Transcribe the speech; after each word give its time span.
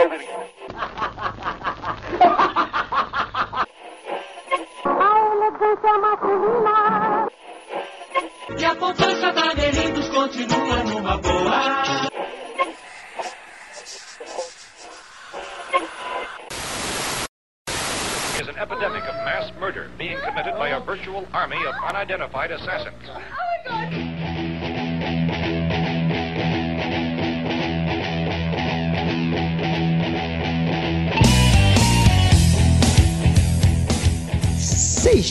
E 0.00 0.02
a 8.64 8.74
da 8.74 10.08
continua 10.10 10.84
numa 10.84 11.18
boa. 11.18 12.08
is 18.40 18.48
an 18.48 18.56
epidemic 18.56 19.04
of 19.04 19.14
mass 19.26 19.52
murder 19.60 19.90
being 19.98 20.16
committed 20.20 20.54
by 20.54 20.70
a 20.70 20.80
virtual 20.80 21.28
army 21.34 21.58
of 21.66 21.74
unidentified 21.86 22.50
assassins. 22.50 23.49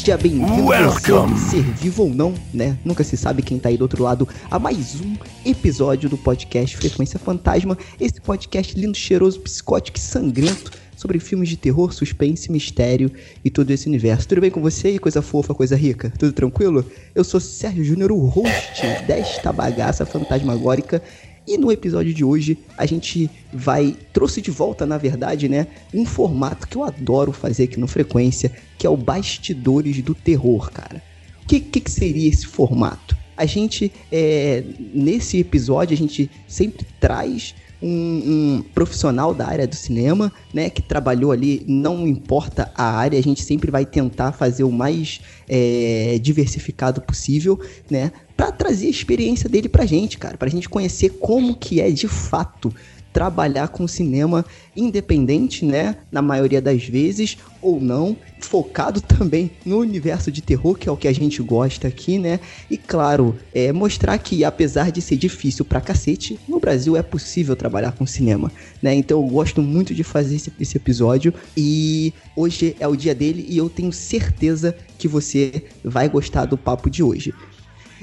Seja 0.10 0.18
bem-vindo, 0.18 1.38
ser 1.38 1.62
vivo 1.62 2.06
ou 2.06 2.10
não, 2.10 2.34
né? 2.52 2.76
Nunca 2.84 3.04
se 3.04 3.16
sabe 3.16 3.44
quem 3.44 3.60
tá 3.60 3.70
aí 3.70 3.78
do 3.78 3.84
outro 3.84 4.02
lado 4.02 4.28
a 4.50 4.58
mais 4.58 5.00
um 5.00 5.16
episódio 5.46 6.10
do 6.10 6.18
podcast 6.18 6.76
Frequência 6.78 7.20
Fantasma. 7.20 7.78
Esse 8.02 8.20
podcast 8.20 8.76
lindo, 8.76 8.98
cheiroso, 8.98 9.40
psicótico 9.42 10.00
e 10.00 10.02
sangrento 10.02 10.72
sobre 10.96 11.20
filmes 11.20 11.48
de 11.48 11.58
terror, 11.58 11.94
suspense, 11.94 12.52
mistério 12.52 13.12
e 13.46 13.52
todo 13.52 13.70
esse 13.70 13.88
universo. 13.88 14.28
Tudo 14.28 14.42
bem 14.42 14.50
com 14.50 14.62
você 14.62 14.88
aí, 14.88 14.98
coisa 14.98 15.22
fofa, 15.22 15.54
coisa 15.54 15.76
rica? 15.76 16.12
Tudo 16.18 16.34
tranquilo? 16.34 16.84
Eu 17.14 17.24
sou 17.24 17.40
Sérgio 17.40 17.84
Júnior, 17.84 18.12
o 18.12 18.26
host 18.26 18.82
desta 19.06 19.54
bagaça 19.54 20.08
fantasmagórica 20.08 21.04
e 21.48 21.58
no 21.58 21.72
episódio 21.72 22.14
de 22.14 22.24
hoje 22.24 22.58
a 22.78 22.86
gente 22.86 23.30
vai 23.54 23.96
trouxe 24.14 24.42
de 24.42 24.52
volta, 24.52 24.86
na 24.86 24.98
verdade, 24.98 25.50
né, 25.50 25.68
um 25.94 26.06
formato 26.06 26.68
que 26.68 26.78
eu 26.78 26.84
adoro 26.84 27.32
fazer 27.32 27.64
aqui 27.64 27.80
no 27.80 27.88
Frequência, 27.88 28.52
que 28.78 28.86
é 28.86 28.90
o 28.90 28.98
Bastidores 28.98 30.02
do 30.02 30.14
Terror, 30.14 30.72
cara. 30.72 31.02
O 31.44 31.48
que, 31.48 31.60
que, 31.60 31.80
que 31.80 31.92
seria 31.92 32.30
esse 32.30 32.46
formato? 32.46 33.18
A 33.36 33.46
gente, 33.46 33.92
é, 34.12 34.64
nesse 34.94 35.40
episódio, 35.40 35.94
a 35.94 35.98
gente 35.98 36.30
sempre 36.48 36.86
traz 37.00 37.56
um, 37.82 37.88
um 37.90 38.64
profissional 38.74 39.34
da 39.34 39.48
área 39.48 39.66
do 39.66 39.76
cinema, 39.76 40.32
né, 40.54 40.70
que 40.70 40.82
trabalhou 40.82 41.32
ali, 41.32 41.64
não 41.68 42.08
importa 42.08 42.72
a 42.76 42.84
área, 42.84 43.18
a 43.18 43.24
gente 43.24 43.42
sempre 43.42 43.72
vai 43.72 43.86
tentar 43.86 44.34
fazer 44.34 44.64
o 44.64 44.72
mais 44.72 45.22
é, 45.48 46.20
diversificado 46.22 47.02
possível, 47.02 47.60
né, 47.90 48.12
para 48.40 48.54
trazer 48.54 48.88
a 48.88 48.90
experiência 48.90 49.50
dele 49.50 49.68
pra 49.68 49.86
gente, 49.86 50.18
cara, 50.18 50.38
pra 50.38 50.48
gente 50.48 50.70
conhecer 50.70 51.10
como 51.20 51.58
que 51.58 51.82
é 51.82 51.92
de 51.92 52.08
fato 52.08 52.74
trabalhar 53.12 53.68
com 53.68 53.86
cinema 53.86 54.46
independente, 54.74 55.66
né? 55.66 55.98
Na 56.10 56.22
maioria 56.22 56.62
das 56.62 56.86
vezes, 56.86 57.38
ou 57.62 57.82
não, 57.82 58.16
focado 58.40 59.02
também 59.02 59.52
no 59.66 59.80
universo 59.80 60.32
de 60.32 60.42
terror, 60.42 60.78
que 60.78 60.88
é 60.88 60.92
o 60.92 60.96
que 60.96 61.10
a 61.10 61.12
gente 61.12 61.42
gosta 61.42 61.90
aqui, 61.90 62.18
né? 62.18 62.40
E 62.72 62.78
claro, 62.78 63.36
é 63.54 63.74
mostrar 63.74 64.18
que 64.20 64.46
apesar 64.46 64.90
de 64.90 65.02
ser 65.02 65.18
difícil 65.18 65.66
pra 65.66 65.82
cacete, 65.82 66.40
no 66.48 66.62
Brasil 66.62 66.96
é 66.96 67.02
possível 67.02 67.58
trabalhar 67.58 67.92
com 67.92 68.06
cinema, 68.06 68.50
né? 68.82 68.94
Então 68.96 69.22
eu 69.22 69.28
gosto 69.28 69.62
muito 69.62 69.94
de 69.94 70.06
fazer 70.06 70.38
esse, 70.38 70.54
esse 70.58 70.78
episódio 70.78 71.34
e 71.58 72.14
hoje 72.38 72.74
é 72.80 72.88
o 72.88 72.96
dia 72.96 73.14
dele 73.14 73.46
e 73.50 73.58
eu 73.58 73.70
tenho 73.70 73.92
certeza 73.92 74.74
que 74.98 75.10
você 75.10 75.66
vai 75.84 76.08
gostar 76.08 76.46
do 76.46 76.58
papo 76.58 76.90
de 76.90 77.04
hoje. 77.04 77.34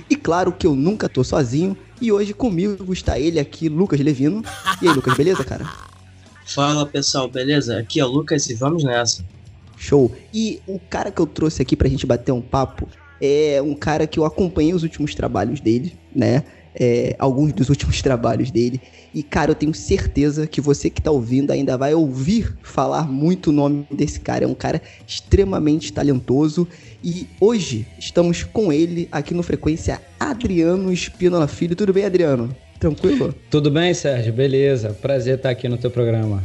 E 0.08 0.16
claro 0.16 0.52
que 0.52 0.66
eu 0.66 0.74
nunca 0.74 1.08
tô 1.08 1.24
sozinho. 1.24 1.76
E 2.00 2.12
hoje 2.12 2.34
comigo 2.34 2.92
está 2.92 3.18
ele 3.18 3.40
aqui, 3.40 3.68
Lucas 3.68 4.00
Levino. 4.00 4.44
E 4.82 4.88
aí, 4.88 4.94
Lucas, 4.94 5.14
beleza, 5.14 5.44
cara? 5.44 5.66
Fala 6.46 6.86
pessoal, 6.86 7.28
beleza? 7.28 7.78
Aqui 7.78 7.98
é 7.98 8.04
o 8.04 8.08
Lucas 8.08 8.48
e 8.48 8.54
vamos 8.54 8.84
nessa. 8.84 9.24
Show. 9.76 10.14
E 10.32 10.60
o 10.66 10.78
cara 10.78 11.10
que 11.10 11.20
eu 11.20 11.26
trouxe 11.26 11.60
aqui 11.60 11.74
pra 11.74 11.88
gente 11.88 12.06
bater 12.06 12.32
um 12.32 12.40
papo 12.40 12.88
é 13.20 13.60
um 13.62 13.74
cara 13.74 14.06
que 14.06 14.18
eu 14.18 14.24
acompanhei 14.24 14.72
os 14.72 14.82
últimos 14.82 15.14
trabalhos 15.14 15.60
dele, 15.60 15.96
né? 16.14 16.44
É, 16.78 17.16
alguns 17.18 17.52
dos 17.54 17.70
últimos 17.70 18.02
trabalhos 18.02 18.50
dele. 18.50 18.80
E, 19.14 19.22
cara, 19.22 19.50
eu 19.50 19.54
tenho 19.54 19.72
certeza 19.72 20.46
que 20.46 20.60
você 20.60 20.90
que 20.90 21.00
tá 21.00 21.10
ouvindo 21.10 21.50
ainda 21.50 21.78
vai 21.78 21.94
ouvir 21.94 22.54
falar 22.62 23.10
muito 23.10 23.48
o 23.48 23.52
nome 23.52 23.86
desse 23.90 24.20
cara. 24.20 24.44
É 24.44 24.46
um 24.46 24.54
cara 24.54 24.82
extremamente 25.06 25.90
talentoso. 25.92 26.68
E 27.02 27.26
hoje 27.40 27.86
estamos 27.98 28.42
com 28.42 28.70
ele 28.72 29.08
aqui 29.10 29.32
no 29.32 29.42
Frequência 29.42 30.02
Adriano 30.20 30.92
Espínola 30.92 31.48
Filho. 31.48 31.74
Tudo 31.74 31.94
bem, 31.94 32.04
Adriano? 32.04 32.54
Tranquilo? 32.78 33.34
Tudo 33.50 33.70
bem, 33.70 33.94
Sérgio? 33.94 34.32
Beleza. 34.32 34.90
Prazer 34.90 35.36
estar 35.36 35.50
aqui 35.50 35.68
no 35.68 35.78
teu 35.78 35.90
programa. 35.90 36.44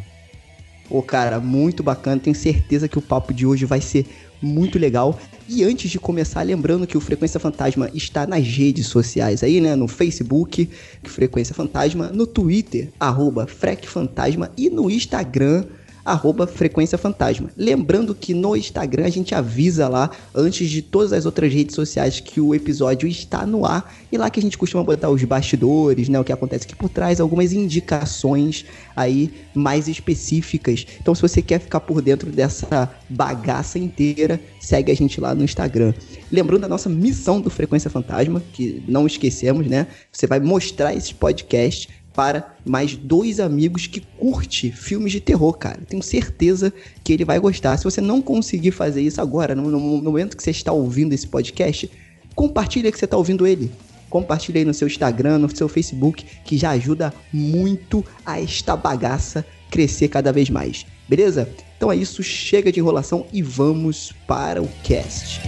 Pô, 0.88 1.02
cara, 1.02 1.40
muito 1.40 1.84
bacana. 1.84 2.22
Tenho 2.22 2.36
certeza 2.36 2.88
que 2.88 2.97
o 2.97 3.02
papo 3.02 3.34
de 3.34 3.46
hoje 3.46 3.66
vai 3.66 3.81
ser 3.81 4.06
muito 4.41 4.79
legal. 4.79 5.19
E 5.47 5.63
antes 5.63 5.91
de 5.91 6.00
começar, 6.00 6.41
lembrando 6.44 6.88
que 6.88 6.97
o 6.97 7.02
Frequência 7.02 7.40
Fantasma 7.40 7.90
está 7.94 8.25
nas 8.25 8.47
redes 8.47 8.88
sociais 8.88 9.44
aí, 9.44 9.59
né? 9.59 9.75
No 9.75 9.88
Facebook, 9.88 10.69
Frequência 11.03 11.53
Fantasma, 11.53 12.07
no 12.07 12.25
Twitter, 12.25 12.90
arroba 13.00 13.46
Frec 13.46 13.88
Fantasma 13.88 14.52
e 14.57 14.69
no 14.69 14.90
Instagram, 14.90 15.66
arroba 16.04 16.48
Frequência 16.48 16.98
Fantasma. 16.98 17.50
Lembrando 17.56 18.14
que 18.14 18.34
no 18.34 18.56
Instagram 18.56 19.06
a 19.06 19.10
gente 19.10 19.34
avisa 19.36 19.88
lá, 19.88 20.10
antes 20.34 20.70
de 20.70 20.82
todas 20.82 21.14
as 21.14 21.26
outras 21.26 21.54
redes 21.54 21.76
sociais, 21.76 22.20
que 22.20 22.42
o 22.42 22.54
episódio 22.56 23.08
está 23.08 23.46
no 23.46 23.66
ar. 23.66 23.94
E 24.12 24.18
lá 24.18 24.30
que 24.30 24.40
a 24.40 24.44
gente 24.44 24.58
costuma 24.58 24.84
botar 24.84 25.10
os 25.10 25.24
bastidores, 25.24 26.10
né? 26.10 26.20
O 26.20 26.24
que 26.24 26.32
acontece 26.32 26.66
aqui 26.66 26.76
por 26.76 26.90
trás, 26.90 27.20
algumas 27.20 27.54
indicações 27.54 28.66
aí 28.96 29.32
mais 29.54 29.88
específicas. 29.88 30.86
Então 31.00 31.16
se 31.16 31.22
você 31.22 31.42
quer 31.42 31.60
ficar 31.60 31.80
por 31.80 32.02
dentro 32.02 32.30
dessa 32.32 32.92
bagaça 33.10 33.80
inteira, 33.80 34.40
segue 34.60 34.92
a 34.92 34.96
gente 34.96 35.20
lá 35.20 35.34
no 35.34 35.44
Instagram. 35.44 35.94
Lembrando 36.32 36.66
a 36.66 36.70
nossa 36.70 36.90
missão 36.90 37.42
do 37.42 37.50
Frequência 37.50 37.90
Fantasma, 37.90 38.42
que 38.54 38.84
não 38.88 39.06
esquecemos, 39.06 39.68
né? 39.68 39.88
Você 40.12 40.28
vai 40.28 40.40
mostrar 40.40 40.94
esse 40.94 41.14
podcast 41.14 41.90
para 42.14 42.56
mais 42.66 42.96
dois 42.96 43.40
amigos 43.40 43.88
que 43.88 44.02
curte 44.02 44.72
filmes 44.72 45.12
de 45.12 45.20
terror, 45.20 45.54
cara. 45.54 45.80
Tenho 45.88 46.04
certeza 46.04 46.74
que 47.04 47.14
ele 47.14 47.26
vai 47.26 47.40
gostar. 47.40 47.78
Se 47.78 47.84
você 47.84 48.02
não 48.02 48.22
conseguir 48.22 48.72
fazer 48.72 49.02
isso 49.02 49.22
agora, 49.22 49.56
no, 49.56 49.70
no 49.70 49.80
momento 49.80 50.36
que 50.36 50.44
você 50.44 50.52
está 50.52 50.72
ouvindo 50.72 51.14
esse 51.14 51.28
podcast, 51.28 51.90
compartilha 52.36 52.92
que 52.92 52.98
você 52.98 53.06
está 53.06 53.18
ouvindo 53.18 53.48
ele. 53.48 53.72
Compartilha 54.10 54.60
aí 54.60 54.66
no 54.66 54.74
seu 54.74 54.88
Instagram, 54.88 55.38
no 55.38 55.56
seu 55.56 55.70
Facebook, 55.70 56.26
que 56.44 56.58
já 56.58 56.72
ajuda 56.72 57.14
muito 57.32 58.04
a 58.26 58.42
esta 58.42 58.76
bagaça 58.76 59.46
crescer 59.70 60.10
cada 60.10 60.34
vez 60.34 60.50
mais. 60.50 60.86
Beleza? 61.08 61.50
Então 61.78 61.92
é 61.92 61.96
isso, 61.96 62.22
chega 62.22 62.72
de 62.72 62.80
enrolação 62.80 63.26
e 63.32 63.42
vamos 63.42 64.14
para 64.28 64.62
o 64.62 64.68
cast. 64.84 65.42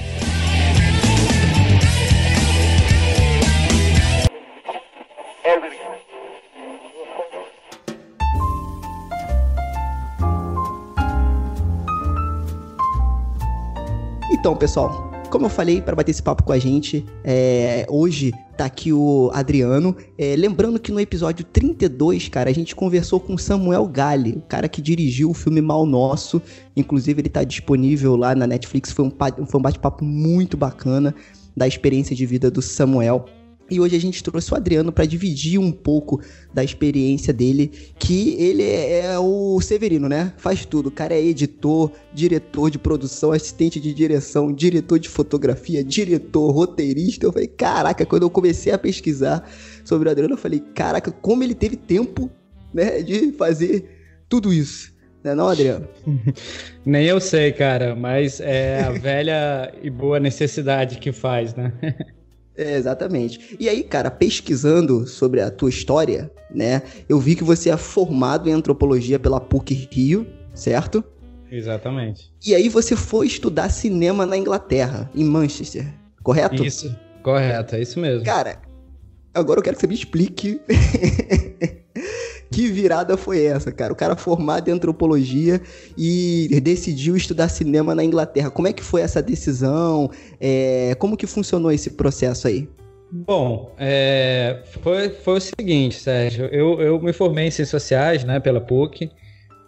Então, 14.43 14.57
pessoal, 14.57 15.09
como 15.29 15.45
eu 15.45 15.49
falei, 15.49 15.81
para 15.81 15.95
bater 15.95 16.11
esse 16.11 16.21
papo 16.21 16.43
com 16.43 16.51
a 16.51 16.59
gente, 16.59 17.05
é, 17.23 17.87
hoje 17.89 18.33
tá 18.57 18.65
aqui 18.65 18.91
o 18.91 19.31
Adriano. 19.33 19.95
É, 20.17 20.35
lembrando 20.35 20.77
que 20.81 20.91
no 20.91 20.99
episódio 20.99 21.45
32, 21.45 22.27
cara, 22.27 22.49
a 22.49 22.53
gente 22.53 22.75
conversou 22.75 23.21
com 23.21 23.37
Samuel 23.37 23.87
Gale, 23.87 24.33
o 24.33 24.41
cara 24.41 24.67
que 24.67 24.81
dirigiu 24.81 25.29
o 25.29 25.33
filme 25.33 25.61
Mal 25.61 25.85
Nosso. 25.85 26.41
Inclusive, 26.75 27.21
ele 27.21 27.29
tá 27.29 27.45
disponível 27.45 28.17
lá 28.17 28.35
na 28.35 28.45
Netflix. 28.45 28.91
Foi 28.91 29.05
um, 29.05 29.11
foi 29.45 29.59
um 29.59 29.63
bate-papo 29.63 30.03
muito 30.03 30.57
bacana 30.57 31.15
da 31.55 31.65
experiência 31.65 32.13
de 32.13 32.25
vida 32.25 32.51
do 32.51 32.61
Samuel. 32.61 33.23
E 33.71 33.79
hoje 33.79 33.95
a 33.95 33.99
gente 33.99 34.21
trouxe 34.21 34.53
o 34.53 34.57
Adriano 34.57 34.91
para 34.91 35.05
dividir 35.05 35.57
um 35.57 35.71
pouco 35.71 36.21
da 36.53 36.63
experiência 36.63 37.33
dele, 37.33 37.71
que 37.97 38.35
ele 38.37 38.63
é 38.63 39.17
o 39.17 39.59
Severino, 39.61 40.09
né? 40.09 40.33
Faz 40.37 40.65
tudo. 40.65 40.87
O 40.87 40.91
cara 40.91 41.13
é 41.13 41.23
editor, 41.23 41.89
diretor 42.13 42.69
de 42.69 42.77
produção, 42.77 43.31
assistente 43.31 43.79
de 43.79 43.93
direção, 43.93 44.51
diretor 44.51 44.99
de 44.99 45.07
fotografia, 45.07 45.83
diretor, 45.83 46.51
roteirista. 46.51 47.25
Eu 47.25 47.31
falei, 47.31 47.47
caraca, 47.47 48.05
quando 48.05 48.23
eu 48.23 48.29
comecei 48.29 48.73
a 48.73 48.77
pesquisar 48.77 49.49
sobre 49.85 50.09
o 50.09 50.11
Adriano, 50.11 50.33
eu 50.33 50.37
falei, 50.37 50.59
caraca, 50.59 51.11
como 51.11 51.41
ele 51.41 51.55
teve 51.55 51.77
tempo, 51.77 52.29
né, 52.73 53.01
de 53.01 53.31
fazer 53.31 53.89
tudo 54.27 54.51
isso. 54.51 54.91
Não 55.23 55.31
é 55.31 55.35
não, 55.35 55.47
Adriano? 55.47 55.87
Nem 56.85 57.05
eu 57.05 57.21
sei, 57.21 57.53
cara, 57.53 57.95
mas 57.95 58.41
é 58.41 58.83
a 58.83 58.91
velha 58.99 59.73
e 59.81 59.89
boa 59.89 60.19
necessidade 60.19 60.99
que 60.99 61.13
faz, 61.13 61.55
né? 61.55 61.71
É, 62.55 62.75
exatamente. 62.75 63.55
E 63.59 63.67
aí, 63.67 63.83
cara, 63.83 64.11
pesquisando 64.11 65.07
sobre 65.07 65.41
a 65.41 65.49
tua 65.49 65.69
história, 65.69 66.31
né, 66.53 66.83
eu 67.09 67.19
vi 67.19 67.35
que 67.35 67.43
você 67.43 67.69
é 67.69 67.77
formado 67.77 68.49
em 68.49 68.53
antropologia 68.53 69.17
pela 69.17 69.39
PUC 69.39 69.89
Rio, 69.91 70.27
certo? 70.53 71.03
Exatamente. 71.51 72.31
E 72.45 72.55
aí 72.55 72.69
você 72.69 72.95
foi 72.95 73.27
estudar 73.27 73.69
cinema 73.69 74.25
na 74.25 74.37
Inglaterra, 74.37 75.09
em 75.13 75.23
Manchester, 75.23 75.85
correto? 76.23 76.63
Isso, 76.63 76.95
correto, 77.21 77.75
é 77.75 77.81
isso 77.81 77.99
mesmo. 77.99 78.25
Cara, 78.25 78.59
agora 79.33 79.59
eu 79.59 79.63
quero 79.63 79.75
que 79.75 79.81
você 79.81 79.87
me 79.87 79.95
explique 79.95 80.59
que 82.53 82.67
virada 82.67 83.17
foi 83.17 83.43
essa, 83.43 83.71
cara? 83.71 83.91
O 83.91 83.95
cara 83.95 84.15
formado 84.15 84.69
em 84.69 84.71
antropologia 84.71 85.61
e 85.97 86.59
decidiu 86.61 87.15
estudar 87.15 87.49
cinema 87.49 87.95
na 87.95 88.03
Inglaterra. 88.03 88.51
Como 88.51 88.67
é 88.67 88.73
que 88.73 88.83
foi 88.83 89.01
essa 89.01 89.21
decisão? 89.21 90.09
É, 90.39 90.95
como 90.99 91.17
que 91.17 91.25
funcionou 91.25 91.71
esse 91.71 91.91
processo 91.91 92.47
aí? 92.47 92.69
Bom, 93.11 93.71
é, 93.77 94.63
foi, 94.81 95.09
foi 95.09 95.37
o 95.37 95.41
seguinte, 95.41 95.99
Sérgio. 95.99 96.45
Eu, 96.45 96.81
eu 96.81 96.99
me 96.99 97.13
formei 97.13 97.47
em 97.47 97.51
Ciências 97.51 97.69
Sociais, 97.69 98.23
né, 98.23 98.39
pela 98.39 98.61
PUC. 98.61 99.11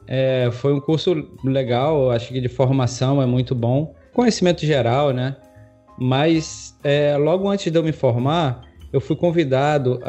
É, 0.08 0.50
foi 0.52 0.74
um 0.74 0.80
curso 0.80 1.28
legal, 1.44 2.12
acho 2.12 2.30
que 2.30 2.40
de 2.40 2.50
formação 2.50 3.22
é 3.22 3.26
muito 3.26 3.54
bom. 3.54 3.94
Conhecimento 4.14 4.66
geral, 4.66 5.12
né? 5.12 5.36
Mas 5.98 6.76
é, 6.84 7.18
logo 7.18 7.48
antes 7.48 7.72
de 7.72 7.78
eu 7.78 7.84
me 7.84 7.92
formar, 7.92 8.62
eu 8.92 9.02
fui 9.02 9.16
convidado 9.16 10.00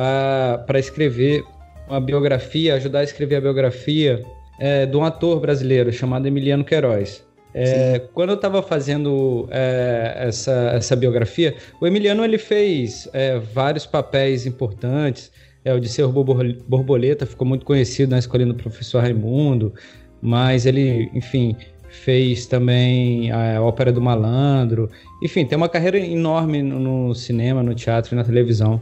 para 0.67 0.79
escrever 0.79 1.45
uma 1.89 2.01
biografia, 2.01 2.75
ajudar 2.75 3.01
a 3.01 3.05
escrever 3.05 3.37
a 3.37 3.41
biografia 3.41 4.23
é, 4.59 4.87
de 4.87 4.97
um 4.97 5.05
ator 5.05 5.41
brasileiro 5.41 5.93
chamado 5.93 6.27
Emiliano 6.27 6.65
Queiroz. 6.65 7.25
É, 7.59 8.03
quando 8.13 8.31
eu 8.31 8.35
estava 8.37 8.63
fazendo 8.63 9.49
é, 9.51 10.15
essa, 10.29 10.73
essa 10.75 10.95
biografia, 10.95 11.55
o 11.81 11.87
Emiliano 11.87 12.23
ele 12.23 12.37
fez 12.37 13.09
é, 13.15 13.39
vários 13.39 13.87
papéis 13.87 14.45
importantes. 14.45 15.33
É, 15.65 15.73
o 15.73 15.81
de 15.81 15.89
ser 15.89 16.07
borboleta 16.07 17.25
ficou 17.25 17.47
muito 17.47 17.65
conhecido 17.65 18.11
na 18.11 18.19
escola 18.19 18.45
do 18.45 18.55
professor 18.55 19.01
Raimundo, 19.01 19.73
mas 20.21 20.67
ele, 20.67 21.11
enfim, 21.15 21.57
fez 21.89 22.47
também 22.47 23.33
a 23.33 23.61
Ópera 23.63 23.91
do 23.91 24.01
Malandro. 24.01 24.91
Enfim, 25.23 25.45
tem 25.47 25.57
uma 25.57 25.69
carreira 25.69 25.99
enorme 25.99 26.63
no, 26.63 26.79
no 26.79 27.15
cinema, 27.15 27.63
no 27.63 27.75
teatro 27.75 28.15
e 28.15 28.17
na 28.17 28.23
televisão. 28.23 28.81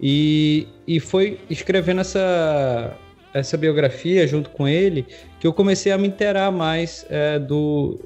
E, 0.00 0.66
e 0.86 1.00
foi 1.00 1.38
escrevendo 1.48 2.00
essa, 2.00 2.96
essa 3.32 3.56
biografia 3.56 4.26
junto 4.26 4.50
com 4.50 4.66
ele 4.66 5.06
que 5.40 5.46
eu 5.46 5.52
comecei 5.52 5.92
a 5.92 5.98
me 5.98 6.08
interar 6.08 6.50
mais 6.52 7.06
é, 7.08 7.38
do, 7.38 8.00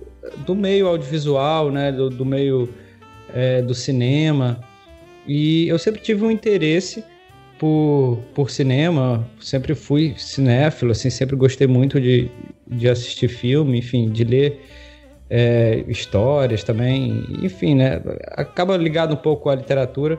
do 0.47 0.55
meio 0.55 0.87
audiovisual, 0.87 1.71
né, 1.71 1.93
do, 1.93 2.11
do 2.11 2.25
meio 2.25 2.69
é, 3.35 3.63
do 3.63 3.75
cinema. 3.75 4.61
E 5.27 5.69
eu 5.69 5.79
sempre 5.79 6.01
tive 6.01 6.25
um 6.25 6.31
interesse 6.31 7.05
por, 7.59 8.19
por 8.35 8.51
cinema, 8.51 9.29
sempre 9.41 9.75
fui 9.75 10.15
cinéfilo, 10.17 10.93
assim, 10.93 11.11
sempre 11.11 11.37
gostei 11.37 11.67
muito 11.67 12.01
de, 12.01 12.31
de 12.67 12.89
assistir 12.89 13.29
filme, 13.29 13.79
enfim, 13.79 14.11
de 14.11 14.25
ler 14.25 14.61
é, 15.29 15.85
histórias 15.89 16.63
também, 16.65 17.25
enfim, 17.43 17.75
né, 17.75 18.01
acaba 18.29 18.77
ligado 18.77 19.13
um 19.13 19.17
pouco 19.17 19.51
à 19.51 19.55
literatura, 19.55 20.19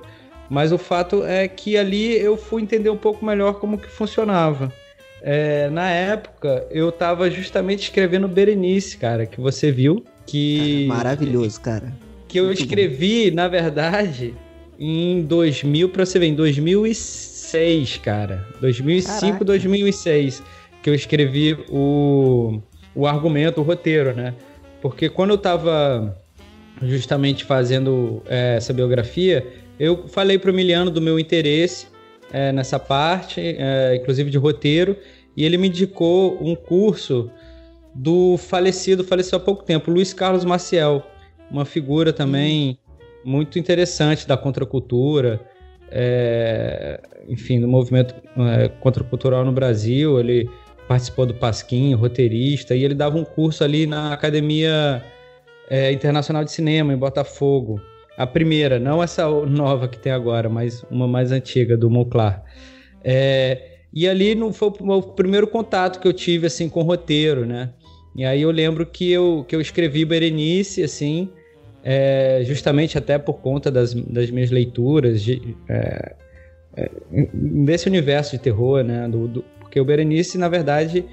mas 0.50 0.72
o 0.72 0.78
fato 0.78 1.24
é 1.24 1.48
que 1.48 1.78
ali 1.78 2.18
eu 2.18 2.36
fui 2.36 2.62
entender 2.62 2.90
um 2.90 2.98
pouco 2.98 3.24
melhor 3.24 3.54
como 3.56 3.78
que 3.78 3.88
funcionava. 3.88 4.74
É, 5.22 5.70
na 5.70 5.90
época, 5.90 6.66
eu 6.72 6.92
tava 6.92 7.30
justamente 7.30 7.84
escrevendo 7.84 8.28
Berenice, 8.28 8.98
cara, 8.98 9.26
que 9.26 9.40
você 9.40 9.72
viu. 9.72 10.04
Que. 10.26 10.86
Maravilhoso, 10.88 11.60
cara. 11.62 11.92
Que 12.28 12.40
eu 12.40 12.46
Muito 12.46 12.62
escrevi, 12.62 13.30
bom. 13.30 13.36
na 13.36 13.48
verdade, 13.48 14.34
em 14.80 15.22
2000, 15.24 15.90
pra 15.90 16.06
você 16.06 16.20
ver, 16.20 16.28
em 16.28 16.36
2006, 16.36 17.98
cara. 17.98 18.48
2005, 18.62 19.22
Caraca. 19.22 19.46
2006. 19.46 20.44
Que 20.82 20.90
eu 20.90 20.96
escrevi 20.96 21.58
o, 21.70 22.62
o 22.96 23.06
argumento, 23.06 23.60
o 23.60 23.64
roteiro, 23.64 24.16
né? 24.16 24.34
Porque 24.82 25.10
quando 25.10 25.32
eu 25.32 25.38
tava 25.38 26.16
justamente 26.82 27.44
fazendo 27.44 28.24
é, 28.28 28.56
essa 28.56 28.72
biografia, 28.72 29.46
eu 29.80 30.08
falei 30.08 30.38
pro 30.38 30.52
Emiliano 30.52 30.92
do 30.92 31.02
meu 31.02 31.20
interesse 31.20 31.88
é, 32.32 32.52
nessa 32.52 32.78
parte, 32.78 33.40
é, 33.40 33.96
inclusive 33.96 34.30
de 34.30 34.38
roteiro, 34.38 34.96
e 35.36 35.46
ele 35.46 35.58
me 35.58 35.68
indicou 35.68 36.38
um 36.42 36.56
curso 36.56 37.32
do 37.96 38.38
falecido, 38.38 39.04
faleceu 39.04 39.38
há 39.38 39.42
pouco 39.42 39.64
tempo, 39.64 39.90
Luiz 39.90 40.14
Carlos 40.14 40.46
Maciel, 40.46 41.04
uma 41.50 41.66
figura 41.66 42.14
também 42.14 42.78
muito 43.24 43.58
interessante 43.58 44.28
da 44.28 44.38
contracultura, 44.38 45.40
é, 45.92 47.02
enfim, 47.28 47.60
do 47.60 47.68
movimento 47.68 48.16
é, 48.38 48.68
contracultural 48.68 49.44
no 49.44 49.52
Brasil. 49.52 50.20
Ele 50.20 50.50
participou 50.88 51.26
do 51.26 51.34
Pasquim, 51.34 51.94
roteirista, 51.94 52.76
e 52.76 52.84
ele 52.84 52.94
dava 52.94 53.18
um 53.18 53.24
curso 53.24 53.64
ali 53.64 53.86
na 53.86 54.14
Academia 54.14 55.04
é, 55.70 55.92
Internacional 55.92 56.44
de 56.44 56.52
Cinema, 56.52 56.94
em 56.94 56.98
Botafogo. 56.98 57.82
A 58.20 58.28
primeira, 58.28 58.78
não 58.80 59.02
essa 59.02 59.26
nova 59.46 59.88
que 59.88 59.98
tem 59.98 60.12
agora, 60.12 60.50
mas 60.50 60.84
uma 60.92 61.08
mais 61.08 61.32
antiga, 61.32 61.78
do 61.78 61.90
Monclar. 61.90 62.44
É, 63.02 63.78
e 63.94 64.10
ali 64.10 64.36
não 64.36 64.52
foi 64.52 64.74
o 64.78 65.02
primeiro 65.02 65.48
contato 65.48 66.02
que 66.02 66.08
eu 66.08 66.12
tive 66.12 66.48
assim 66.48 66.68
com 66.68 66.82
roteiro, 66.82 67.46
né? 67.46 67.70
E 68.14 68.26
aí 68.26 68.42
eu 68.42 68.52
lembro 68.52 68.86
que 68.86 69.10
eu, 69.10 69.46
que 69.48 69.56
eu 69.56 69.62
escrevi 69.62 70.04
Berenice, 70.04 70.84
assim, 70.84 71.30
é, 71.82 72.42
justamente 72.44 72.98
até 72.98 73.18
por 73.18 73.36
conta 73.36 73.72
das, 73.72 73.94
das 73.94 74.30
minhas 74.30 74.52
leituras 74.52 75.22
de, 75.24 75.56
é, 75.70 76.16
é, 76.76 76.92
desse 77.34 77.88
universo 77.88 78.32
de 78.32 78.40
terror, 78.40 78.84
né? 78.84 79.08
Do, 79.08 79.30
do, 79.30 79.46
porque 79.62 79.80
o 79.80 79.86
Berenice, 79.86 80.38
na 80.38 80.50
verdade, 80.50 81.06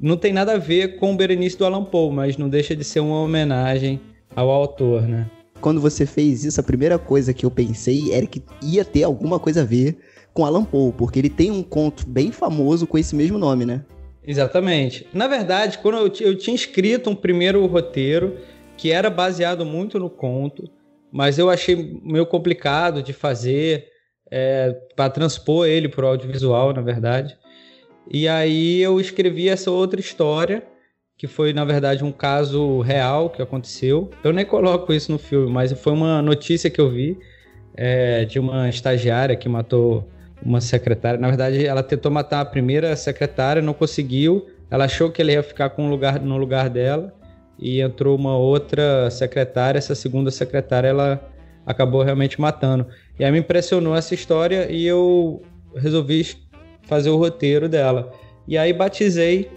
não 0.00 0.16
tem 0.16 0.32
nada 0.32 0.54
a 0.54 0.58
ver 0.58 0.96
com 0.96 1.12
o 1.12 1.16
Berenice 1.18 1.58
do 1.58 1.66
Alan 1.66 1.84
Poe, 1.84 2.14
mas 2.14 2.38
não 2.38 2.48
deixa 2.48 2.74
de 2.74 2.82
ser 2.82 3.00
uma 3.00 3.20
homenagem 3.20 4.00
ao 4.34 4.48
autor, 4.48 5.02
né? 5.02 5.26
Quando 5.66 5.80
você 5.80 6.06
fez 6.06 6.44
isso, 6.44 6.60
a 6.60 6.62
primeira 6.62 6.96
coisa 6.96 7.34
que 7.34 7.44
eu 7.44 7.50
pensei 7.50 8.14
era 8.14 8.24
que 8.24 8.40
ia 8.62 8.84
ter 8.84 9.02
alguma 9.02 9.40
coisa 9.40 9.62
a 9.62 9.64
ver 9.64 9.98
com 10.32 10.46
Alan 10.46 10.64
Poe, 10.64 10.92
porque 10.92 11.18
ele 11.18 11.28
tem 11.28 11.50
um 11.50 11.60
conto 11.60 12.06
bem 12.06 12.30
famoso 12.30 12.86
com 12.86 12.96
esse 12.96 13.16
mesmo 13.16 13.36
nome, 13.36 13.66
né? 13.66 13.84
Exatamente. 14.24 15.08
Na 15.12 15.26
verdade, 15.26 15.78
quando 15.78 15.96
eu, 15.96 16.12
eu 16.20 16.38
tinha 16.38 16.54
escrito 16.54 17.10
um 17.10 17.16
primeiro 17.16 17.66
roteiro 17.66 18.36
que 18.76 18.92
era 18.92 19.10
baseado 19.10 19.66
muito 19.66 19.98
no 19.98 20.08
conto, 20.08 20.70
mas 21.10 21.36
eu 21.36 21.50
achei 21.50 22.00
meio 22.00 22.26
complicado 22.26 23.02
de 23.02 23.12
fazer 23.12 23.86
é, 24.30 24.72
para 24.94 25.10
transpor 25.10 25.66
ele 25.66 25.88
para 25.88 26.04
o 26.04 26.08
audiovisual, 26.10 26.72
na 26.72 26.80
verdade. 26.80 27.36
E 28.08 28.28
aí 28.28 28.80
eu 28.80 29.00
escrevi 29.00 29.48
essa 29.48 29.72
outra 29.72 29.98
história 29.98 30.62
que 31.16 31.26
foi 31.26 31.52
na 31.52 31.64
verdade 31.64 32.04
um 32.04 32.12
caso 32.12 32.80
real 32.80 33.30
que 33.30 33.40
aconteceu. 33.40 34.10
Eu 34.22 34.32
nem 34.32 34.44
coloco 34.44 34.92
isso 34.92 35.10
no 35.10 35.18
filme, 35.18 35.50
mas 35.50 35.72
foi 35.72 35.92
uma 35.92 36.20
notícia 36.20 36.68
que 36.68 36.80
eu 36.80 36.90
vi 36.90 37.18
é, 37.74 38.24
de 38.24 38.38
uma 38.38 38.68
estagiária 38.68 39.34
que 39.36 39.48
matou 39.48 40.08
uma 40.44 40.60
secretária. 40.60 41.18
Na 41.18 41.28
verdade, 41.28 41.66
ela 41.66 41.82
tentou 41.82 42.10
matar 42.10 42.40
a 42.40 42.44
primeira 42.44 42.94
secretária, 42.96 43.62
não 43.62 43.72
conseguiu. 43.72 44.46
Ela 44.70 44.84
achou 44.84 45.10
que 45.10 45.22
ele 45.22 45.32
ia 45.32 45.42
ficar 45.42 45.70
com 45.70 45.86
um 45.86 45.90
lugar, 45.90 46.20
no 46.20 46.36
lugar 46.36 46.68
dela 46.68 47.14
e 47.58 47.80
entrou 47.80 48.16
uma 48.16 48.36
outra 48.36 49.10
secretária. 49.10 49.78
Essa 49.78 49.94
segunda 49.94 50.30
secretária 50.30 50.88
ela 50.88 51.30
acabou 51.64 52.02
realmente 52.02 52.40
matando. 52.40 52.86
E 53.18 53.24
aí 53.24 53.32
me 53.32 53.38
impressionou 53.38 53.96
essa 53.96 54.14
história 54.14 54.70
e 54.70 54.86
eu 54.86 55.42
resolvi 55.74 56.36
fazer 56.82 57.08
o 57.08 57.16
roteiro 57.16 57.68
dela. 57.68 58.12
E 58.46 58.58
aí 58.58 58.72
batizei 58.72 59.50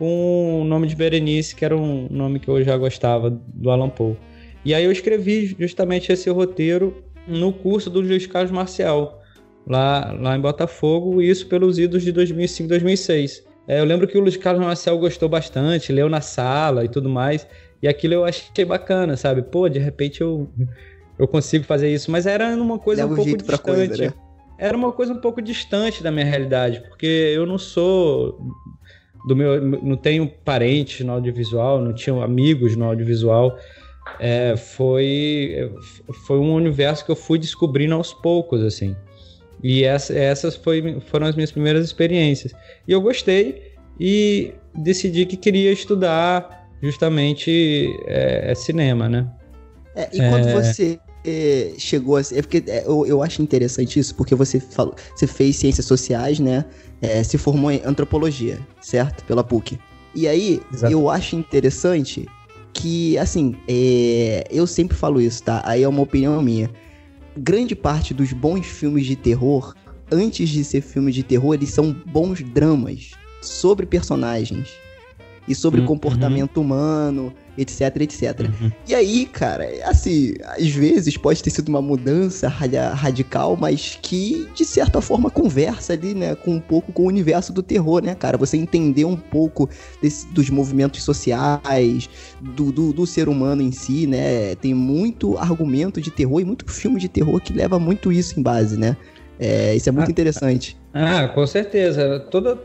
com 0.00 0.62
o 0.62 0.64
nome 0.64 0.86
de 0.86 0.96
Berenice, 0.96 1.54
que 1.54 1.62
era 1.62 1.76
um 1.76 2.08
nome 2.10 2.40
que 2.40 2.48
eu 2.48 2.64
já 2.64 2.74
gostava 2.74 3.28
do 3.30 3.70
Alan 3.70 3.90
Poe. 3.90 4.16
E 4.64 4.72
aí 4.72 4.82
eu 4.82 4.90
escrevi 4.90 5.54
justamente 5.58 6.10
esse 6.10 6.30
roteiro 6.30 7.04
no 7.28 7.52
curso 7.52 7.90
do 7.90 8.00
Luiz 8.00 8.26
Carlos 8.26 8.50
Marcial, 8.50 9.22
lá, 9.66 10.16
lá 10.18 10.34
em 10.34 10.40
Botafogo, 10.40 11.20
e 11.20 11.28
isso 11.28 11.46
pelos 11.48 11.78
idos 11.78 12.02
de 12.02 12.12
2005 12.12 12.66
2006. 12.66 13.44
É, 13.68 13.78
eu 13.78 13.84
lembro 13.84 14.08
que 14.08 14.16
o 14.16 14.22
Luiz 14.22 14.38
Carlos 14.38 14.64
Marcial 14.64 14.98
gostou 14.98 15.28
bastante, 15.28 15.92
leu 15.92 16.08
na 16.08 16.22
sala 16.22 16.82
e 16.82 16.88
tudo 16.88 17.10
mais, 17.10 17.46
e 17.82 17.86
aquilo 17.86 18.14
eu 18.14 18.24
achei 18.24 18.64
bacana, 18.64 19.18
sabe? 19.18 19.42
Pô, 19.42 19.68
de 19.68 19.78
repente 19.78 20.22
eu, 20.22 20.50
eu 21.18 21.28
consigo 21.28 21.66
fazer 21.66 21.92
isso, 21.92 22.10
mas 22.10 22.24
era 22.24 22.48
uma 22.56 22.78
coisa 22.78 23.02
Leva 23.02 23.12
um 23.12 23.16
pouco 23.16 23.36
distante. 23.36 23.62
Coisa, 23.62 24.04
né? 24.04 24.14
Era 24.56 24.74
uma 24.74 24.92
coisa 24.92 25.12
um 25.12 25.20
pouco 25.20 25.42
distante 25.42 26.02
da 26.02 26.10
minha 26.10 26.24
realidade, 26.24 26.80
porque 26.88 27.06
eu 27.34 27.44
não 27.44 27.58
sou 27.58 28.38
do 29.26 29.36
meu, 29.36 29.60
não 29.60 29.96
tenho 29.96 30.26
parentes 30.44 31.04
no 31.04 31.12
audiovisual, 31.12 31.80
não 31.80 31.92
tinha 31.92 32.22
amigos 32.22 32.76
no 32.76 32.84
audiovisual. 32.84 33.56
É, 34.18 34.56
foi, 34.56 35.70
foi 36.26 36.38
um 36.38 36.54
universo 36.54 37.04
que 37.04 37.10
eu 37.10 37.16
fui 37.16 37.38
descobrindo 37.38 37.94
aos 37.94 38.12
poucos, 38.12 38.62
assim. 38.62 38.96
E 39.62 39.84
essa, 39.84 40.14
essas 40.14 40.56
foi, 40.56 41.00
foram 41.06 41.26
as 41.26 41.34
minhas 41.34 41.52
primeiras 41.52 41.84
experiências. 41.84 42.52
E 42.88 42.92
eu 42.92 43.00
gostei 43.00 43.74
e 43.98 44.54
decidi 44.74 45.26
que 45.26 45.36
queria 45.36 45.70
estudar 45.70 46.68
justamente 46.82 47.94
é, 48.06 48.54
cinema, 48.54 49.08
né? 49.08 49.30
É, 49.94 50.08
e 50.12 50.18
quando 50.18 50.48
é. 50.48 50.54
você 50.54 50.98
é, 51.24 51.72
chegou 51.76 52.16
a. 52.16 52.20
É 52.20 52.40
porque 52.40 52.62
é, 52.66 52.84
eu, 52.86 53.06
eu 53.06 53.22
acho 53.22 53.42
interessante 53.42 54.00
isso, 54.00 54.14
porque 54.14 54.34
você 54.34 54.58
falou, 54.58 54.94
você 55.14 55.26
fez 55.26 55.56
ciências 55.56 55.86
sociais, 55.86 56.38
né? 56.40 56.64
É, 57.02 57.22
se 57.22 57.38
formou 57.38 57.70
em 57.70 57.80
antropologia, 57.84 58.60
certo? 58.80 59.24
Pela 59.24 59.42
PUC. 59.42 59.78
E 60.14 60.26
aí, 60.28 60.60
Exato. 60.72 60.92
eu 60.92 61.08
acho 61.08 61.36
interessante 61.36 62.26
que, 62.72 63.16
assim, 63.18 63.54
é, 63.68 64.44
eu 64.50 64.66
sempre 64.66 64.96
falo 64.96 65.20
isso, 65.20 65.42
tá? 65.42 65.62
Aí 65.64 65.82
é 65.82 65.88
uma 65.88 66.02
opinião 66.02 66.40
minha. 66.42 66.70
Grande 67.36 67.74
parte 67.74 68.12
dos 68.12 68.32
bons 68.32 68.66
filmes 68.66 69.06
de 69.06 69.16
terror, 69.16 69.74
antes 70.10 70.48
de 70.48 70.62
ser 70.64 70.80
filme 70.82 71.10
de 71.12 71.22
terror, 71.22 71.54
eles 71.54 71.70
são 71.70 71.94
bons 72.06 72.42
dramas. 72.42 73.12
sobre 73.42 73.86
personagens 73.86 74.68
e 75.48 75.54
sobre 75.54 75.80
Uhum. 75.80 75.86
comportamento 75.86 76.60
humano, 76.60 77.32
etc, 77.60 77.96
etc. 78.00 78.40
Uhum. 78.40 78.70
E 78.88 78.94
aí, 78.94 79.26
cara, 79.26 79.68
assim, 79.84 80.34
às 80.44 80.68
vezes 80.70 81.16
pode 81.16 81.42
ter 81.42 81.50
sido 81.50 81.68
uma 81.68 81.82
mudança 81.82 82.48
ra- 82.48 82.94
radical, 82.94 83.56
mas 83.56 83.98
que 84.00 84.48
de 84.54 84.64
certa 84.64 85.00
forma 85.00 85.30
conversa 85.30 85.92
ali, 85.92 86.14
né, 86.14 86.34
com 86.34 86.54
um 86.54 86.60
pouco 86.60 86.92
com 86.92 87.02
o 87.04 87.06
universo 87.06 87.52
do 87.52 87.62
terror, 87.62 88.02
né, 88.02 88.14
cara? 88.14 88.36
Você 88.38 88.56
entender 88.56 89.04
um 89.04 89.16
pouco 89.16 89.68
desse- 90.02 90.26
dos 90.28 90.48
movimentos 90.50 91.02
sociais, 91.02 92.08
do, 92.40 92.72
do, 92.72 92.92
do 92.92 93.06
ser 93.06 93.28
humano 93.28 93.62
em 93.62 93.72
si, 93.72 94.06
né? 94.06 94.54
Tem 94.56 94.74
muito 94.74 95.36
argumento 95.38 96.00
de 96.00 96.10
terror 96.10 96.40
e 96.40 96.44
muito 96.44 96.64
filme 96.70 96.98
de 96.98 97.08
terror 97.08 97.40
que 97.40 97.52
leva 97.52 97.78
muito 97.78 98.10
isso 98.12 98.38
em 98.38 98.42
base, 98.42 98.76
né? 98.78 98.96
É, 99.38 99.74
isso 99.74 99.88
é 99.88 99.92
muito 99.92 100.08
Ah, 100.08 100.10
interessante. 100.10 100.76
Ah, 100.92 101.28
com 101.28 101.46
certeza. 101.46 102.20
Toda, 102.30 102.58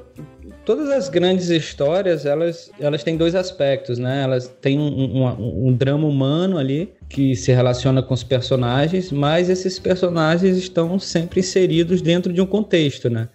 todas 0.66 0.90
as 0.90 1.08
grandes 1.10 1.50
histórias, 1.50 2.26
elas, 2.26 2.72
elas 2.80 3.04
têm 3.04 3.16
dois 3.16 3.36
aspectos, 3.36 3.98
né? 4.00 4.24
Elas 4.24 4.48
têm 4.62 4.80
um, 4.80 5.24
um- 5.24 5.68
um 5.68 5.74
drama 5.74 6.08
humano 6.08 6.58
ali 6.58 6.94
que 7.08 7.36
se 7.36 7.52
relaciona 7.52 8.02
com 8.02 8.14
os 8.14 8.24
personagens, 8.24 9.12
mas 9.12 9.50
esses 9.50 9.78
personagens 9.80 10.58
estão 10.58 10.98
sempre 11.00 11.40
inseridos 11.40 12.02
dentro 12.02 12.34
de 12.34 12.42
um 12.42 12.46
contexto, 12.46 13.10
né? 13.10 13.30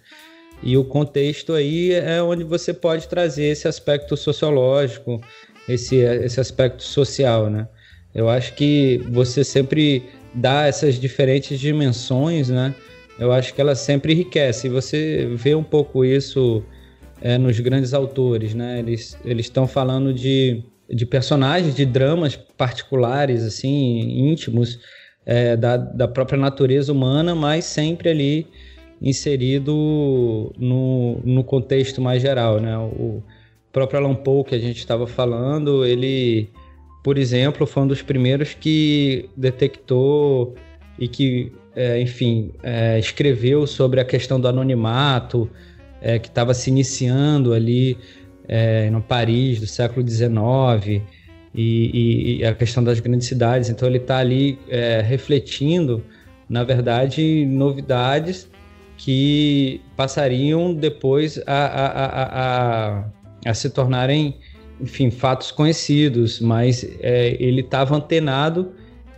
E 0.61 0.77
o 0.77 0.83
contexto 0.83 1.53
aí 1.53 1.91
é 1.93 2.21
onde 2.21 2.43
você 2.43 2.73
pode 2.73 3.07
trazer 3.07 3.45
esse 3.45 3.67
aspecto 3.67 4.15
sociológico, 4.15 5.19
esse, 5.67 5.95
esse 5.97 6.39
aspecto 6.39 6.83
social, 6.83 7.49
né? 7.49 7.67
Eu 8.13 8.29
acho 8.29 8.53
que 8.53 9.01
você 9.09 9.43
sempre 9.43 10.03
dá 10.33 10.67
essas 10.67 10.99
diferentes 10.99 11.59
dimensões, 11.59 12.49
né? 12.49 12.75
Eu 13.17 13.31
acho 13.31 13.53
que 13.53 13.61
ela 13.61 13.73
sempre 13.75 14.13
enriquece. 14.13 14.67
E 14.67 14.69
você 14.69 15.29
vê 15.35 15.55
um 15.55 15.63
pouco 15.63 16.03
isso 16.03 16.63
é, 17.21 17.37
nos 17.37 17.59
grandes 17.59 17.93
autores, 17.93 18.53
né? 18.53 18.79
Eles 18.79 19.17
estão 19.25 19.67
falando 19.67 20.13
de, 20.13 20.63
de 20.89 21.05
personagens, 21.05 21.75
de 21.75 21.85
dramas 21.85 22.35
particulares, 22.35 23.43
assim, 23.43 24.29
íntimos 24.29 24.79
é, 25.25 25.55
da, 25.55 25.77
da 25.77 26.07
própria 26.07 26.39
natureza 26.39 26.91
humana, 26.91 27.35
mas 27.35 27.65
sempre 27.65 28.09
ali 28.09 28.47
inserido 29.01 30.53
no, 30.57 31.19
no 31.23 31.43
contexto 31.43 32.01
mais 32.01 32.21
geral, 32.21 32.59
né? 32.59 32.77
O 32.77 33.23
próprio 33.71 33.99
Alan 33.99 34.15
Poe 34.15 34.43
que 34.43 34.55
a 34.55 34.59
gente 34.59 34.77
estava 34.77 35.07
falando, 35.07 35.85
ele, 35.85 36.49
por 37.03 37.17
exemplo, 37.17 37.65
foi 37.65 37.83
um 37.83 37.87
dos 37.87 38.01
primeiros 38.01 38.53
que 38.53 39.29
detectou 39.35 40.55
e 40.99 41.07
que, 41.07 41.51
é, 41.75 41.99
enfim, 41.99 42.51
é, 42.61 42.99
escreveu 42.99 43.65
sobre 43.65 43.99
a 43.99 44.05
questão 44.05 44.39
do 44.39 44.47
anonimato, 44.47 45.49
é, 46.01 46.17
que 46.19 46.27
estava 46.27 46.53
se 46.53 46.69
iniciando 46.69 47.53
ali 47.53 47.97
é, 48.47 48.89
no 48.89 49.01
Paris 49.01 49.59
do 49.59 49.67
século 49.67 50.07
XIX 50.07 51.01
e, 51.53 52.39
e- 52.39 52.45
a 52.45 52.53
questão 52.53 52.83
das 52.83 52.99
grandes 52.99 53.27
cidades. 53.27 53.69
Então 53.69 53.87
ele 53.87 53.97
está 53.97 54.17
ali 54.17 54.57
é, 54.67 55.01
refletindo, 55.01 56.03
na 56.49 56.63
verdade, 56.63 57.45
novidades 57.45 58.49
que 58.97 59.81
passariam 59.95 60.73
depois 60.73 61.41
a, 61.47 61.65
a, 61.65 62.05
a, 62.99 63.05
a 63.45 63.53
se 63.53 63.69
tornarem, 63.69 64.37
enfim, 64.79 65.09
fatos 65.09 65.51
conhecidos, 65.51 66.39
mas 66.39 66.83
é, 66.99 67.35
ele 67.39 67.61
estava 67.61 67.95
antenado 67.95 68.73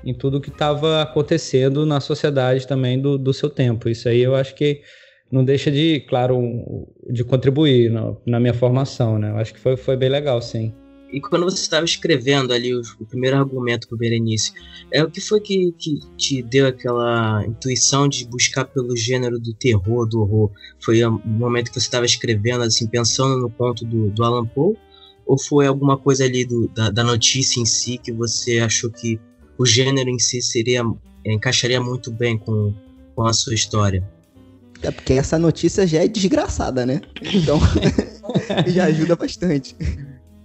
em 0.06 0.14
tudo 0.14 0.42
que 0.42 0.50
estava 0.50 1.02
acontecendo 1.02 1.86
na 1.86 2.00
sociedade 2.00 2.68
também 2.68 3.00
do, 3.00 3.18
do 3.18 3.34
seu 3.34 3.50
tempo. 3.50 3.90
Isso 3.90 4.08
aí 4.08 4.22
eu 4.22 4.36
acho 4.36 4.54
que 4.56 4.82
não 5.34 5.44
deixa 5.44 5.72
de, 5.72 6.00
claro, 6.02 6.88
de 7.10 7.24
contribuir 7.24 7.90
na, 7.90 8.16
na 8.24 8.40
minha 8.40 8.54
formação, 8.54 9.18
né? 9.18 9.32
Eu 9.32 9.38
acho 9.38 9.52
que 9.52 9.60
foi, 9.60 9.76
foi 9.76 9.98
bem 9.98 10.08
legal, 10.08 10.40
sim. 10.40 10.72
E 11.12 11.20
quando 11.20 11.44
você 11.44 11.58
estava 11.58 11.84
escrevendo 11.86 12.54
ali 12.54 12.74
o, 12.74 12.82
o 13.00 13.06
primeiro 13.06 13.38
argumento 13.38 13.88
pro 13.88 13.98
Berenice, 13.98 14.54
é 14.92 15.04
o 15.04 15.10
que 15.10 15.20
foi 15.20 15.42
que, 15.42 15.72
que 15.72 16.00
te 16.18 16.44
deu 16.44 16.68
aquela 16.68 17.44
intuição 17.48 18.08
de 18.08 18.28
buscar 18.28 18.66
pelo 18.66 18.96
gênero 18.96 19.40
do 19.40 19.56
terror, 19.56 20.08
do 20.08 20.22
horror? 20.22 20.52
Foi 20.80 21.04
o 21.04 21.20
momento 21.26 21.70
que 21.72 21.80
você 21.80 21.88
estava 21.88 22.06
escrevendo, 22.06 22.64
assim, 22.64 22.86
pensando 22.86 23.42
no 23.42 23.50
conto 23.50 23.86
do, 23.86 24.12
do 24.12 24.24
Alan 24.24 24.46
Poe? 24.46 24.78
Ou 25.26 25.40
foi 25.40 25.66
alguma 25.66 25.98
coisa 25.98 26.26
ali 26.26 26.46
do, 26.46 26.68
da, 26.68 26.92
da 26.92 27.04
notícia 27.04 27.60
em 27.60 27.66
si 27.66 27.98
que 27.98 28.12
você 28.12 28.60
achou 28.60 28.92
que 28.92 29.20
o 29.58 29.66
gênero 29.66 30.12
em 30.12 30.20
si 30.20 30.44
seria 30.44 30.84
encaixaria 31.26 31.82
muito 31.82 32.12
bem 32.12 32.38
com, 32.38 32.72
com 33.16 33.26
a 33.26 33.34
sua 33.34 33.56
história? 33.56 34.13
É 34.84 34.92
porque 34.92 35.14
essa 35.14 35.40
notícia 35.40 35.88
já 35.88 36.04
é 36.04 36.08
desgraçada, 36.08 36.86
né? 36.86 37.02
Então 37.22 37.60
já 38.68 38.86
ajuda 38.86 39.16
bastante. 39.16 39.76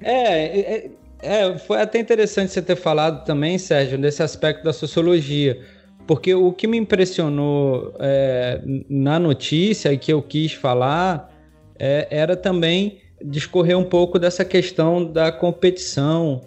É, 0.01 0.61
é, 0.61 0.91
é, 1.21 1.59
foi 1.59 1.81
até 1.81 1.99
interessante 1.99 2.53
você 2.53 2.63
ter 2.63 2.77
falado 2.77 3.25
também, 3.25 3.59
Sérgio, 3.59 3.99
desse 3.99 4.23
aspecto 4.23 4.63
da 4.63 4.73
sociologia, 4.73 5.61
porque 6.07 6.35
o 6.35 6.53
que 6.53 6.67
me 6.67 6.79
impressionou 6.79 7.93
é, 7.99 8.63
na 8.89 9.19
notícia 9.19 9.93
e 9.93 9.99
que 9.99 10.13
eu 10.13 10.23
quis 10.23 10.53
falar 10.53 11.31
é, 11.79 12.07
era 12.11 12.37
também 12.37 12.99
discorrer 13.25 13.77
um 13.77 13.85
pouco 13.85 14.19
dessa 14.19 14.45
questão 14.45 15.05
da 15.05 15.33
competição 15.33 16.43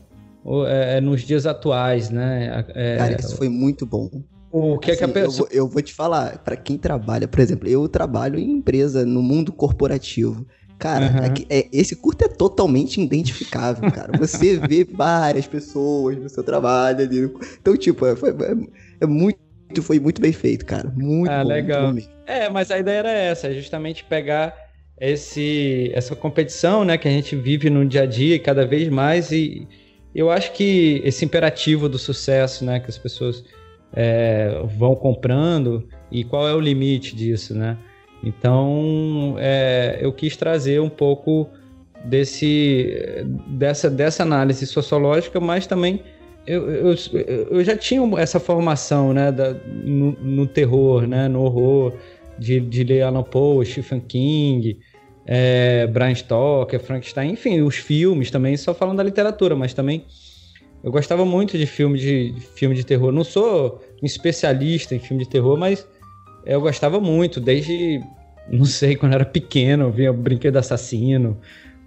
é, 0.68 1.02
nos 1.02 1.22
dias 1.22 1.46
atuais, 1.46 2.10
né? 2.10 2.66
É, 2.74 2.98
Cara, 2.98 3.18
isso 3.20 3.36
foi 3.36 3.50
muito 3.50 3.86
bom. 3.86 4.10
O 4.52 4.78
que 4.78 4.92
é 4.92 4.96
que 4.96 5.04
a 5.04 5.08
Assim, 5.08 5.18
eu, 5.20 5.26
pessoa. 5.26 5.48
vou, 5.50 5.58
eu 5.58 5.68
vou 5.68 5.82
te 5.82 5.94
falar, 5.94 6.38
pra 6.40 6.56
quem 6.56 6.78
trabalha, 6.78 7.28
por 7.28 7.40
exemplo, 7.40 7.68
eu 7.68 7.88
trabalho 7.88 8.38
em 8.40 8.52
empresa 8.52 9.06
no 9.06 9.22
mundo 9.22 9.52
corporativo. 9.54 10.46
Cara, 10.78 11.06
Aham. 11.06 11.26
aqui- 11.26 11.46
é, 11.50 11.68
esse 11.72 11.96
curto 11.96 12.24
é 12.26 12.28
totalmente 12.28 13.00
identificável, 13.00 13.90
cara. 13.92 14.12
Você 14.18 14.58
vê 14.60 14.84
várias 14.84 15.46
pessoas 15.48 16.18
no 16.18 16.28
seu 16.28 16.44
trabalho 16.44 17.02
ali. 17.02 17.32
Então, 17.62 17.78
tipo, 17.78 18.06
é, 18.06 18.16
foi, 18.16 18.32
é- 18.32 18.56
é 19.02 19.06
muito, 19.06 19.40
foi 19.82 20.00
muito 20.00 20.20
bem 20.20 20.34
feito, 20.34 20.66
cara. 20.66 20.92
Muito 20.96 21.32
Ah, 21.32 21.44
bom, 21.44 21.50
legal. 21.50 21.94
muito. 21.94 22.10
É, 22.26 22.50
mas 22.50 22.72
a 22.72 22.80
ideia 22.80 22.98
era 23.00 23.12
essa, 23.12 23.48
é 23.48 23.54
justamente 23.54 24.04
pegar 24.04 24.54
esse, 25.00 25.92
essa 25.94 26.16
competição, 26.16 26.84
né, 26.84 26.98
que 26.98 27.08
a 27.08 27.12
gente 27.12 27.36
vive 27.36 27.70
no 27.70 27.86
dia 27.86 28.04
a 28.04 28.06
dia 28.06 28.40
cada 28.40 28.66
vez 28.66 28.88
mais 28.90 29.32
e 29.32 29.68
eu 30.14 30.30
acho 30.30 30.52
que 30.54 31.02
esse 31.06 31.24
imperativo 31.26 31.88
do 31.90 31.98
sucesso, 31.98 32.64
né, 32.66 32.80
que 32.80 32.90
as 32.90 32.98
pessoas 32.98 33.44
é, 33.94 34.62
vão 34.78 34.96
comprando 34.96 35.88
e 36.12 36.24
qual 36.24 36.48
é 36.48 36.54
o 36.54 36.60
limite 36.60 37.16
disso, 37.16 37.54
né? 37.54 37.78
Então, 38.24 39.36
é, 39.40 39.98
eu 40.00 40.14
quis 40.14 40.38
trazer 40.38 40.80
um 40.80 40.90
pouco 40.90 41.50
desse 42.06 43.26
dessa, 43.48 43.90
dessa 43.90 44.24
análise 44.24 44.66
sociológica, 44.66 45.40
mas 45.40 45.68
também 45.68 46.02
eu, 46.46 46.70
eu, 46.70 46.96
eu 47.52 47.64
já 47.64 47.78
tinha 47.78 48.02
essa 48.20 48.40
formação, 48.40 49.14
né, 49.14 49.32
da, 49.32 49.54
no, 49.54 50.12
no 50.14 50.48
terror, 50.48 51.08
né, 51.08 51.28
no 51.28 51.44
horror 51.44 51.94
de, 52.38 52.60
de 52.60 52.84
ler 52.84 53.04
Alan 53.04 53.24
Poe, 53.24 53.66
Stephen 53.66 54.00
King, 54.00 54.80
é, 55.26 55.86
Bram 55.88 56.14
Stoker, 56.14 56.80
Frankenstein, 56.80 57.32
enfim, 57.32 57.62
os 57.62 57.76
filmes 57.76 58.32
também, 58.32 58.58
só 58.58 58.74
falando 58.74 58.98
da 58.98 59.04
literatura, 59.04 59.56
mas 59.56 59.74
também 59.74 60.06
eu 60.84 60.92
gostava 60.92 61.24
muito 61.26 61.58
de 61.58 61.66
filme 61.66 61.98
de, 62.00 62.32
de 62.32 62.42
filme 62.42 62.76
de 62.76 62.84
terror. 62.86 63.12
Não 63.12 63.24
sou 63.24 63.82
um 64.02 64.06
especialista 64.06 64.96
em 64.96 65.00
filme 65.00 65.24
de 65.24 65.30
terror, 65.30 65.58
mas 65.58 65.88
eu 66.46 66.60
gostava 66.62 67.00
muito, 67.00 67.40
desde, 67.40 68.02
não 68.50 68.66
sei, 68.66 68.96
quando 68.98 69.14
era 69.14 69.26
pequeno, 69.26 69.92
via 69.92 70.12
Brinquedo 70.12 70.58
Assassino, 70.58 71.38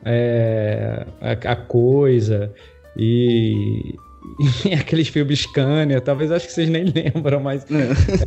é, 0.04 1.06
a, 1.20 1.32
a 1.52 1.56
Coisa, 1.56 2.52
e, 2.96 3.94
e 4.64 4.72
aqueles 4.74 5.08
filmes 5.08 5.40
Scania, 5.40 6.00
talvez 6.00 6.30
acho 6.30 6.46
que 6.46 6.52
vocês 6.52 6.68
nem 6.68 6.84
lembram, 6.94 7.40
mas 7.40 7.66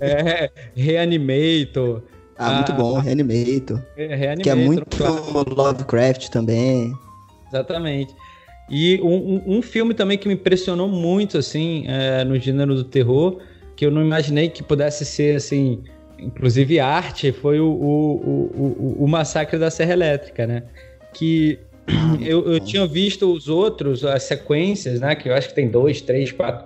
é, 0.02 0.52
Reanimator, 0.76 2.02
Ah, 2.38 2.52
muito 2.52 2.72
Ah, 2.72 2.76
bom, 2.76 3.00
Reanimator. 3.00 3.82
é, 3.96 4.16
Reanimator, 4.16 4.44
Que 4.44 4.50
é 4.50 4.56
muito. 4.56 4.84
Lovecraft 5.56 6.30
também. 6.30 6.92
Exatamente. 7.48 8.14
E 8.70 9.00
um, 9.02 9.36
um- 9.36 9.58
um 9.58 9.62
filme 9.62 9.94
também 9.94 10.18
que 10.18 10.28
me 10.28 10.34
impressionou 10.34 10.88
muito, 10.88 11.38
assim, 11.38 11.86
é, 11.88 12.24
no 12.24 12.38
gênero 12.38 12.76
do 12.76 12.84
terror, 12.84 13.40
que 13.76 13.86
eu 13.86 13.92
não 13.92 14.02
imaginei 14.02 14.50
que 14.50 14.62
pudesse 14.62 15.06
ser, 15.06 15.36
assim, 15.38 15.84
inclusive 16.20 16.80
arte, 16.80 17.32
foi 17.32 17.60
o, 17.60 17.68
o, 17.68 18.96
o, 18.98 19.04
o, 19.04 19.08
Massacre 19.08 19.58
da 19.58 19.70
Serra 19.70 19.94
Elétrica, 19.94 20.46
né? 20.46 20.64
Que 21.14 21.60
eu, 22.20 22.52
eu 22.52 22.60
tinha 22.60 22.86
visto 22.86 23.32
os 23.32 23.48
outros, 23.48 24.04
as 24.04 24.24
sequências, 24.24 25.00
né? 25.00 25.16
Que 25.16 25.30
eu 25.30 25.34
acho 25.34 25.50
que 25.50 25.56
tem 25.56 25.70
dois, 25.70 26.02
três, 26.02 26.32
quatro. 26.32 26.66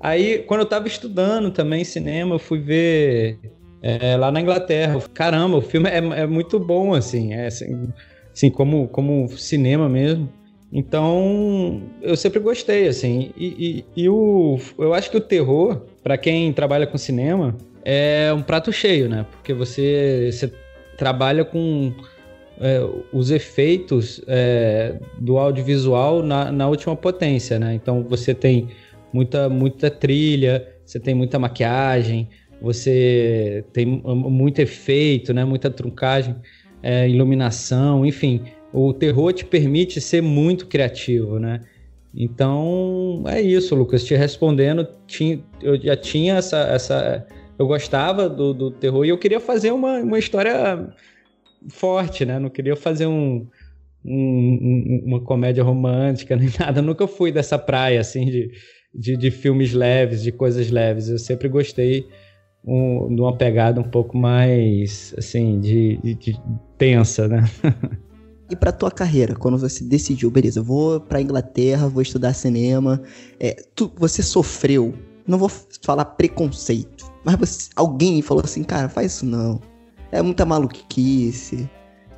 Aí, 0.00 0.40
quando 0.46 0.60
eu 0.60 0.66
tava 0.66 0.86
estudando 0.86 1.50
também 1.50 1.82
cinema, 1.84 2.34
eu 2.34 2.38
fui 2.38 2.58
ver 2.60 3.38
é, 3.82 4.16
lá 4.16 4.30
na 4.30 4.40
Inglaterra. 4.40 5.00
Caramba, 5.14 5.56
o 5.56 5.62
filme 5.62 5.88
é, 5.88 5.96
é 5.96 6.26
muito 6.26 6.58
bom, 6.58 6.94
assim, 6.94 7.32
é, 7.32 7.46
assim, 7.46 7.88
assim, 8.32 8.50
como, 8.50 8.88
como 8.88 9.28
cinema 9.36 9.88
mesmo. 9.88 10.28
Então, 10.72 11.82
eu 12.02 12.16
sempre 12.16 12.38
gostei, 12.40 12.88
assim. 12.88 13.30
E, 13.36 13.84
e- 13.96 14.02
e 14.02 14.08
o, 14.08 14.58
eu 14.78 14.92
acho 14.92 15.10
que 15.10 15.16
o 15.16 15.20
terror, 15.20 15.82
para 16.02 16.18
quem 16.18 16.52
trabalha 16.52 16.86
com 16.86 16.98
cinema, 16.98 17.56
é 17.84 18.32
um 18.34 18.42
prato 18.42 18.70
cheio, 18.72 19.08
né? 19.08 19.24
Porque 19.30 19.54
você, 19.54 20.28
você 20.30 20.52
trabalha 20.96 21.44
com 21.44 21.92
é, 22.60 22.80
os 23.12 23.30
efeitos 23.30 24.20
é, 24.26 24.98
do 25.18 25.38
audiovisual 25.38 26.22
na, 26.22 26.52
na 26.52 26.68
última 26.68 26.94
potência, 26.94 27.58
né? 27.58 27.74
Então 27.74 28.04
você 28.04 28.34
tem 28.34 28.68
muita, 29.12 29.48
muita 29.48 29.90
trilha, 29.90 30.68
você 30.84 31.00
tem 31.00 31.14
muita 31.14 31.38
maquiagem, 31.38 32.28
você 32.60 33.64
tem 33.72 33.86
muito 33.86 34.58
efeito, 34.58 35.32
né? 35.32 35.44
Muita 35.44 35.70
truncagem, 35.70 36.36
é, 36.82 37.08
iluminação, 37.08 38.04
enfim. 38.04 38.42
O 38.72 38.92
terror 38.92 39.32
te 39.32 39.44
permite 39.44 40.00
ser 40.00 40.22
muito 40.22 40.66
criativo, 40.66 41.38
né? 41.38 41.62
Então 42.14 43.24
é 43.26 43.40
isso, 43.40 43.74
Lucas. 43.74 44.04
Te 44.04 44.14
respondendo, 44.14 44.86
tinha, 45.06 45.40
eu 45.62 45.80
já 45.80 45.96
tinha 45.96 46.36
essa, 46.36 46.58
essa 46.58 47.26
eu 47.58 47.66
gostava 47.66 48.28
do, 48.28 48.54
do 48.54 48.70
terror 48.70 49.04
e 49.04 49.08
eu 49.08 49.18
queria 49.18 49.40
fazer 49.40 49.72
uma, 49.72 49.98
uma 49.98 50.18
história 50.18 50.88
forte, 51.68 52.24
né? 52.24 52.38
Não 52.38 52.48
queria 52.48 52.76
fazer 52.76 53.06
um, 53.06 53.46
um, 54.04 55.02
uma 55.04 55.20
comédia 55.20 55.64
romântica 55.64 56.34
nem 56.36 56.50
nada. 56.58 56.80
Eu 56.80 56.84
nunca 56.84 57.06
fui 57.06 57.32
dessa 57.32 57.58
praia, 57.58 58.00
assim, 58.00 58.26
de, 58.26 58.50
de, 58.94 59.16
de, 59.16 59.30
filmes 59.30 59.72
leves, 59.72 60.22
de 60.22 60.30
coisas 60.32 60.70
leves. 60.70 61.08
Eu 61.08 61.18
sempre 61.18 61.48
gostei 61.48 62.06
um, 62.64 63.14
de 63.14 63.20
uma 63.20 63.36
pegada 63.36 63.80
um 63.80 63.90
pouco 63.90 64.16
mais, 64.16 65.14
assim, 65.18 65.60
de, 65.60 65.96
de, 65.98 66.14
de 66.14 66.40
tensa, 66.76 67.28
né? 67.28 67.44
E 68.50 68.56
para 68.56 68.72
tua 68.72 68.90
carreira, 68.90 69.34
quando 69.34 69.58
você 69.58 69.84
decidiu, 69.84 70.30
beleza, 70.30 70.62
vou 70.62 71.00
para 71.00 71.20
Inglaterra, 71.20 71.88
vou 71.88 72.00
estudar 72.00 72.32
cinema, 72.32 73.02
é, 73.38 73.62
tu, 73.74 73.92
você 73.96 74.22
sofreu, 74.22 74.94
não 75.26 75.36
vou 75.36 75.50
falar 75.82 76.04
preconceito, 76.04 77.12
mas 77.24 77.36
você, 77.36 77.70
alguém 77.76 78.22
falou 78.22 78.42
assim, 78.42 78.62
cara, 78.62 78.88
faz 78.88 79.12
isso 79.12 79.26
não. 79.26 79.60
É 80.10 80.22
muita 80.22 80.46
maluquice, 80.46 81.68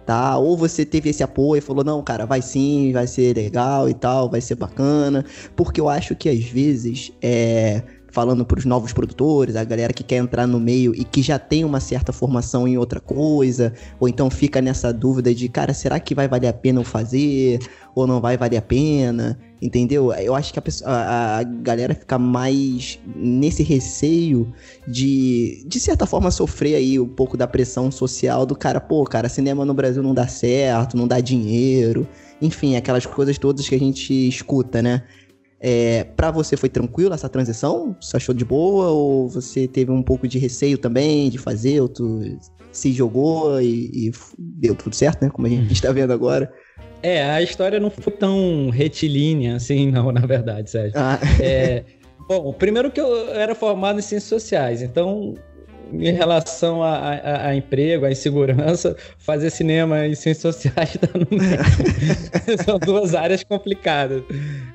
tá? 0.07 0.37
Ou 0.39 0.57
você 0.57 0.85
teve 0.85 1.11
esse 1.11 1.23
apoio 1.23 1.59
e 1.59 1.61
falou, 1.61 1.83
não, 1.83 2.03
cara, 2.03 2.27
vai 2.27 2.41
sim, 2.41 2.93
vai 2.93 3.07
ser 3.07 3.37
legal 3.37 3.89
e 3.89 3.95
tal, 3.95 4.31
vai 4.31 4.41
ser 4.41 4.55
bacana. 4.55 5.25
Porque 5.57 5.81
eu 5.81 5.89
acho 5.89 6.15
que 6.15 6.29
às 6.29 6.45
vezes 6.45 7.13
é 7.21 7.83
falando 8.11 8.45
para 8.45 8.59
os 8.59 8.65
novos 8.65 8.93
produtores, 8.93 9.57
a 9.57 9.65
galera 9.65 9.93
que 9.93 10.03
quer 10.03 10.17
entrar 10.17 10.47
no 10.47 10.59
meio 10.59 10.95
e 10.95 11.05
que 11.05 11.23
já 11.23 11.39
tem 11.39 11.65
uma 11.65 11.81
certa 11.81 12.13
formação 12.13 12.67
em 12.67 12.77
outra 12.77 13.01
coisa, 13.01 13.73
ou 13.99 14.09
então 14.09 14.31
fica 14.31 14.61
nessa 14.61 14.93
dúvida 14.93 15.35
de, 15.35 15.49
cara, 15.49 15.73
será 15.73 15.99
que 16.01 16.15
vai 16.15 16.29
valer 16.29 16.49
a 16.49 16.53
pena 16.53 16.81
eu 16.81 16.85
fazer 16.85 17.59
ou 17.95 18.07
não 18.07 18.21
vai 18.21 18.37
valer 18.37 18.57
a 18.57 18.63
pena? 18.63 19.39
Entendeu? 19.61 20.13
Eu 20.15 20.35
acho 20.35 20.53
que 20.53 20.59
a, 20.59 20.63
pessoa, 20.63 20.91
a, 20.91 21.39
a 21.39 21.43
galera 21.43 21.95
fica 21.95 22.19
mais 22.19 22.99
nesse 23.15 23.63
receio 23.63 24.53
de, 24.89 25.65
de 25.67 25.79
certa 25.79 26.07
forma, 26.07 26.31
sofrer 26.31 26.77
aí 26.77 26.99
um 26.99 27.09
pouco 27.09 27.37
da 27.37 27.47
pressão 27.47 27.91
social 27.91 28.47
do 28.47 28.57
cara, 28.57 28.81
pô, 28.81 29.05
cara, 29.05 29.29
cinema 29.29 29.65
no 29.65 29.75
Brasil 29.75 30.03
não 30.03 30.15
dá 30.15 30.27
certo, 30.27 30.97
não 30.97 31.07
dá 31.07 31.21
dinheiro, 31.21 32.09
enfim, 32.41 32.77
aquelas 32.77 33.05
coisas 33.05 33.37
todas 33.37 33.69
que 33.69 33.75
a 33.75 33.79
gente 33.79 34.29
escuta, 34.29 34.81
né? 34.81 35.03
É, 35.63 36.05
para 36.05 36.31
você 36.31 36.57
foi 36.57 36.71
tranquilo 36.71 37.13
essa 37.13 37.29
transição? 37.29 37.95
Você 38.01 38.17
achou 38.17 38.35
de 38.35 38.45
boa? 38.45 38.89
Ou 38.89 39.29
você 39.29 39.69
teve 39.69 39.91
um 39.91 40.03
pouco 40.03 40.27
de 40.27 40.39
receio 40.39 40.79
também 40.79 41.29
de 41.29 41.37
fazer? 41.39 41.81
Ou 41.81 41.89
tu 41.89 42.39
se 42.73 42.93
jogou 42.93 43.61
e, 43.61 44.09
e 44.09 44.13
deu 44.39 44.75
tudo 44.75 44.95
certo, 44.95 45.23
né? 45.23 45.31
Como 45.31 45.47
a 45.47 45.51
gente 45.51 45.73
está 45.73 45.93
vendo 45.93 46.13
agora. 46.13 46.51
É, 47.03 47.25
a 47.25 47.43
história 47.43 47.81
não 47.81 47.91
foi 47.91 48.13
tão 48.13 48.71
retilínea 48.71 49.57
assim, 49.57 49.91
não, 49.91 50.11
na 50.13 50.27
verdade, 50.27 50.71
Sérgio. 50.71 50.99
Ah. 50.99 51.19
É, 51.41 51.85
bom, 52.29 52.53
primeiro 52.53 52.91
que 52.91 53.01
eu 53.01 53.31
era 53.31 53.55
formado 53.55 53.99
em 53.99 54.03
ciências 54.03 54.29
sociais, 54.29 54.83
então 54.83 55.35
em 55.93 56.13
relação 56.13 56.83
a, 56.83 56.97
a, 56.97 57.47
a, 57.49 57.55
emprego, 57.55 58.05
a 58.05 58.11
insegurança, 58.11 58.97
fazer 59.19 59.51
cinema 59.51 60.07
e 60.07 60.15
ciências 60.15 60.55
sociais 60.55 60.97
tá 60.97 61.09
no 61.15 61.27
meio. 61.31 61.59
São 62.65 62.79
duas 62.79 63.15
áreas 63.15 63.43
complicadas. 63.45 64.23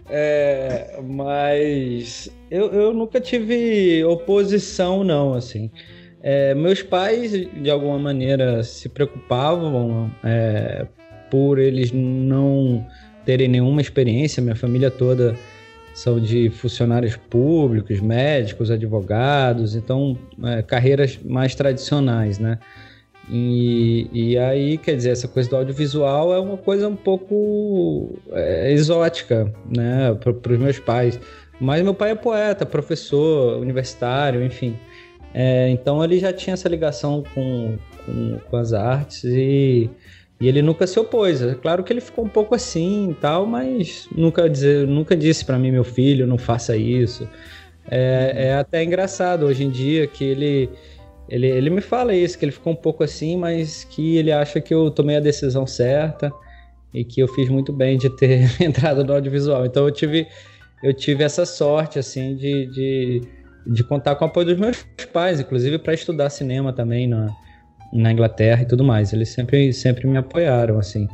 É, 0.10 1.00
mas 1.04 2.30
eu, 2.50 2.72
eu 2.72 2.94
nunca 2.94 3.20
tive 3.20 4.04
oposição, 4.06 5.04
não, 5.04 5.34
assim. 5.34 5.70
É, 6.22 6.56
meus 6.56 6.82
pais, 6.82 7.32
de 7.32 7.70
alguma 7.70 8.00
maneira, 8.00 8.64
se 8.64 8.90
preocupavam 8.90 10.12
é, 10.24 10.86
por 11.30 11.60
eles 11.60 11.92
não 11.92 12.86
terem 13.26 13.48
nenhuma 13.48 13.82
experiência, 13.82 14.42
minha 14.42 14.56
família 14.56 14.90
toda 14.90 15.36
são 15.96 16.20
de 16.20 16.50
funcionários 16.50 17.16
públicos, 17.16 18.02
médicos, 18.02 18.70
advogados, 18.70 19.76
então 19.76 20.18
é, 20.44 20.62
carreiras 20.62 21.18
mais 21.24 21.56
tradicionais, 21.56 22.38
né? 22.38 22.60
E, 23.30 24.10
e 24.12 24.38
aí, 24.38 24.78
quer 24.78 24.98
dizer, 24.98 25.12
essa 25.12 25.28
coisa 25.28 25.50
do 25.50 25.56
audiovisual 25.56 26.34
é 26.34 26.40
uma 26.40 26.58
coisa 26.58 26.90
um 26.90 26.98
pouco 26.98 28.20
é, 28.34 28.72
exótica, 28.74 29.52
né, 29.74 30.14
para 30.14 30.54
os 30.54 30.60
meus 30.60 30.80
pais. 30.80 31.18
Mas 31.60 31.82
meu 31.82 31.94
pai 31.94 32.12
é 32.12 32.16
poeta, 32.16 32.66
professor, 32.66 33.58
universitário, 33.58 34.44
enfim. 34.44 34.78
É, 35.34 35.70
então 35.70 36.04
ele 36.04 36.20
já 36.20 36.34
tinha 36.34 36.54
essa 36.56 36.68
ligação 36.68 37.24
com, 37.34 37.78
com, 38.06 38.38
com 38.50 38.58
as 38.58 38.74
artes 38.74 39.24
e 39.24 39.90
e 40.40 40.48
ele 40.48 40.62
nunca 40.62 40.86
se 40.86 41.00
opôs. 41.00 41.42
É 41.42 41.56
claro 41.56 41.84
que 41.84 41.94
ele 41.94 42.02
ficou 42.02 42.26
um 42.26 42.30
pouco 42.30 42.54
assim 42.54 43.12
e 43.12 43.14
tal, 43.14 43.46
mas 43.46 44.08
nunca, 44.16 44.50
dizer, 44.50 44.88
nunca 44.88 45.16
disse 45.16 45.46
para 45.46 45.58
mim, 45.58 45.72
meu 45.72 45.84
filho, 45.84 46.28
não 46.28 46.38
faça 46.38 46.76
isso. 46.76 47.28
É, 47.90 48.34
é, 48.36 48.56
até 48.56 48.84
engraçado 48.84 49.46
hoje 49.46 49.64
em 49.64 49.70
dia 49.70 50.08
que 50.08 50.24
ele, 50.24 50.70
ele, 51.30 51.48
ele 51.48 51.70
me 51.70 51.82
fala 51.82 52.14
isso, 52.14 52.38
que 52.38 52.44
ele 52.44 52.52
ficou 52.52 52.74
um 52.74 52.76
pouco 52.76 53.04
assim, 53.04 53.38
mas 53.38 53.84
que 53.86 54.18
ele 54.18 54.32
acha 54.32 54.60
que 54.60 54.74
eu 54.74 54.90
tomei 54.92 55.16
a 55.16 55.22
decisão 55.22 55.66
certa 55.66 56.32
e 56.94 57.06
que 57.06 57.22
eu 57.22 57.28
fiz 57.28 57.48
muito 57.48 57.72
bem 57.72 57.98
de 57.98 58.10
ter 58.10 58.50
entrado 58.62 59.04
no 59.04 59.14
audiovisual. 59.14 59.66
Então 59.66 59.86
eu 59.86 59.92
tive, 59.92 60.28
eu 60.84 60.94
tive 60.94 61.24
essa 61.24 61.46
sorte, 61.46 61.98
assim, 61.98 62.36
de, 62.36 62.66
de, 62.68 63.22
de 63.68 63.84
contar 63.84 64.16
com 64.16 64.26
o 64.26 64.28
apoio 64.28 64.48
dos 64.48 64.58
meus 64.58 64.84
pais, 65.14 65.40
inclusive 65.40 65.78
para 65.78 65.94
estudar 65.94 66.30
cinema 66.30 66.74
também 66.74 67.08
na, 67.08 67.34
na 67.94 68.12
Inglaterra 68.12 68.64
e 68.64 68.66
tudo 68.66 68.84
mais. 68.84 69.14
Eles 69.14 69.30
sempre, 69.30 69.72
sempre 69.74 70.08
me 70.08 70.18
apoiaram, 70.18 70.78
assim. 70.78 71.08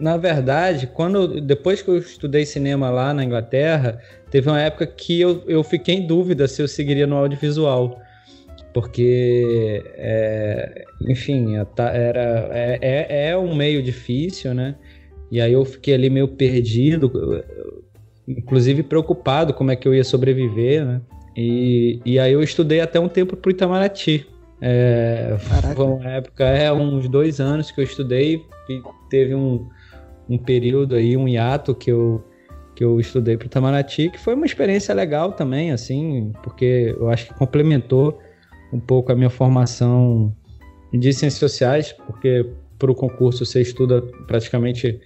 Na 0.00 0.16
verdade, 0.16 0.86
quando 0.86 1.40
depois 1.40 1.82
que 1.82 1.88
eu 1.88 1.98
estudei 1.98 2.46
cinema 2.46 2.88
lá 2.88 3.12
na 3.12 3.24
Inglaterra, 3.24 4.00
teve 4.30 4.48
uma 4.48 4.60
época 4.60 4.86
que 4.86 5.20
eu, 5.20 5.42
eu 5.46 5.62
fiquei 5.64 5.96
em 5.96 6.06
dúvida 6.06 6.46
se 6.46 6.62
eu 6.62 6.68
seguiria 6.68 7.06
no 7.06 7.16
audiovisual. 7.16 8.00
Porque, 8.72 9.82
é, 9.96 10.84
enfim, 11.08 11.56
era, 11.56 12.48
é, 12.52 12.78
é, 12.80 13.28
é 13.30 13.36
um 13.36 13.54
meio 13.54 13.82
difícil, 13.82 14.54
né? 14.54 14.76
E 15.32 15.40
aí 15.40 15.52
eu 15.52 15.64
fiquei 15.64 15.94
ali 15.94 16.08
meio 16.08 16.28
perdido, 16.28 17.42
inclusive 18.26 18.82
preocupado 18.82 19.52
como 19.52 19.70
é 19.70 19.76
que 19.76 19.88
eu 19.88 19.94
ia 19.94 20.04
sobreviver, 20.04 20.84
né? 20.84 21.00
E, 21.36 22.00
e 22.04 22.18
aí 22.18 22.32
eu 22.32 22.42
estudei 22.42 22.80
até 22.80 22.98
um 22.98 23.08
tempo 23.08 23.36
pro 23.36 23.50
Itamaraty, 23.50 24.26
é, 24.60 25.36
foi 25.74 25.84
uma 25.86 26.10
época, 26.10 26.44
é 26.44 26.72
uns 26.72 27.08
dois 27.08 27.40
anos 27.40 27.70
que 27.70 27.80
eu 27.80 27.84
estudei 27.84 28.44
e 28.68 28.82
teve 29.08 29.34
um, 29.34 29.68
um 30.28 30.36
período 30.36 30.96
aí, 30.96 31.16
um 31.16 31.28
hiato 31.28 31.74
que 31.74 31.90
eu, 31.90 32.24
que 32.74 32.82
eu 32.82 32.98
estudei 32.98 33.36
para 33.36 33.44
o 33.44 33.46
Itamaraty, 33.46 34.10
que 34.10 34.18
foi 34.18 34.34
uma 34.34 34.46
experiência 34.46 34.94
legal 34.94 35.32
também, 35.32 35.70
assim, 35.70 36.32
porque 36.42 36.94
eu 36.98 37.08
acho 37.08 37.28
que 37.28 37.34
complementou 37.34 38.18
um 38.72 38.80
pouco 38.80 39.12
a 39.12 39.14
minha 39.14 39.30
formação 39.30 40.34
de 40.92 41.12
ciências 41.12 41.38
sociais, 41.38 41.92
porque 41.92 42.44
para 42.78 42.90
o 42.90 42.94
concurso 42.94 43.44
você 43.44 43.60
estuda 43.60 44.02
praticamente 44.26 45.00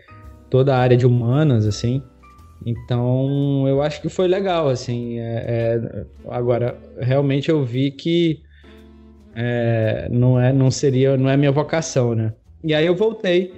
toda 0.50 0.74
a 0.74 0.78
área 0.78 0.96
de 0.96 1.06
humanas, 1.06 1.66
assim. 1.66 2.02
Então, 2.64 3.66
eu 3.66 3.82
acho 3.82 4.00
que 4.00 4.08
foi 4.08 4.28
legal, 4.28 4.68
assim. 4.68 5.18
É, 5.18 5.44
é, 5.46 6.06
agora, 6.28 6.78
realmente 6.98 7.50
eu 7.50 7.64
vi 7.64 7.90
que 7.90 8.42
é, 9.34 10.08
não 10.10 10.40
é, 10.40 10.52
não 10.52 10.70
seria, 10.70 11.16
não 11.16 11.28
é 11.28 11.36
minha 11.36 11.52
vocação, 11.52 12.14
né? 12.14 12.32
E 12.62 12.74
aí 12.74 12.86
eu 12.86 12.94
voltei, 12.94 13.52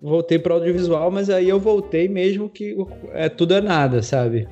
voltei 0.00 0.38
para 0.38 0.54
audiovisual, 0.54 1.10
mas 1.10 1.30
aí 1.30 1.48
eu 1.48 1.58
voltei 1.58 2.08
mesmo 2.08 2.48
que 2.48 2.76
é 3.12 3.28
tudo 3.28 3.54
é 3.54 3.60
nada, 3.60 4.02
sabe? 4.02 4.48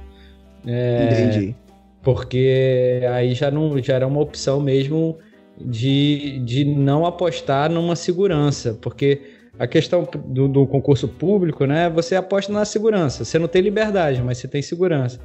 É, 0.67 1.09
Entendi. 1.11 1.57
Porque 2.03 3.03
aí 3.13 3.35
já 3.35 3.51
não, 3.51 3.81
já 3.83 3.95
era 3.95 4.07
uma 4.07 4.21
opção 4.21 4.61
mesmo 4.61 5.19
de, 5.61 6.41
de 6.41 6.65
não 6.65 7.07
apostar 7.07 7.71
numa 7.71 7.95
segurança, 7.95 8.77
porque 8.81 9.21
a 9.59 9.67
questão 9.67 10.09
do, 10.27 10.49
do, 10.49 10.67
concurso 10.67 11.07
público, 11.07 11.67
né? 11.67 11.89
Você 11.91 12.17
aposta 12.17 12.53
na 12.53 12.65
segurança. 12.65 13.25
Você 13.25 13.39
não 13.39 13.47
tem 13.47 13.63
liberdade, 13.63 14.23
mas 14.23 14.39
você 14.39 14.49
tem 14.49 14.63
segurança. 14.63 15.21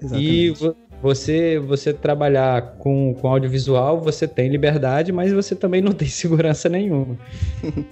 Exatamente. 0.00 0.52
E 0.52 0.54
você 1.02 1.58
você 1.58 1.92
trabalhar 1.92 2.76
com, 2.78 3.14
com 3.14 3.28
audiovisual, 3.28 4.00
você 4.00 4.26
tem 4.26 4.48
liberdade, 4.48 5.12
mas 5.12 5.32
você 5.32 5.54
também 5.54 5.80
não 5.80 5.92
tem 5.94 6.08
segurança 6.08 6.68
nenhuma. 6.68 7.18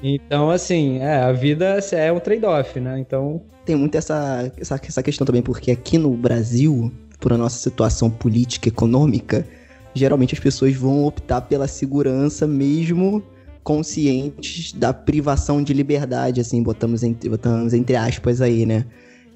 então, 0.03 0.51
assim, 0.51 0.99
é, 0.99 1.17
a 1.17 1.33
vida 1.33 1.79
é 1.93 2.13
um 2.13 2.21
trade-off, 2.21 2.79
né? 2.81 2.99
Então. 2.99 3.43
Tem 3.65 3.77
muito 3.77 3.97
essa, 3.97 4.51
essa, 4.59 4.81
essa 4.87 5.03
questão 5.03 5.27
também, 5.27 5.43
porque 5.43 5.71
aqui 5.71 5.97
no 5.97 6.11
Brasil, 6.11 6.93
por 7.19 7.33
a 7.33 7.39
nossa 7.39 7.59
situação 7.59 8.11
política 8.11 8.69
econômica, 8.69 9.47
geralmente 9.95 10.35
as 10.35 10.41
pessoas 10.41 10.75
vão 10.75 11.05
optar 11.05 11.41
pela 11.43 11.67
segurança 11.67 12.47
mesmo 12.47 13.23
conscientes 13.63 14.73
da 14.73 14.93
privação 14.93 15.63
de 15.63 15.73
liberdade, 15.73 16.41
assim, 16.41 16.63
botamos 16.63 17.03
entre, 17.03 17.31
botamos 17.31 17.73
entre 17.73 17.97
aspas 17.97 18.43
aí, 18.43 18.67
né? 18.67 18.85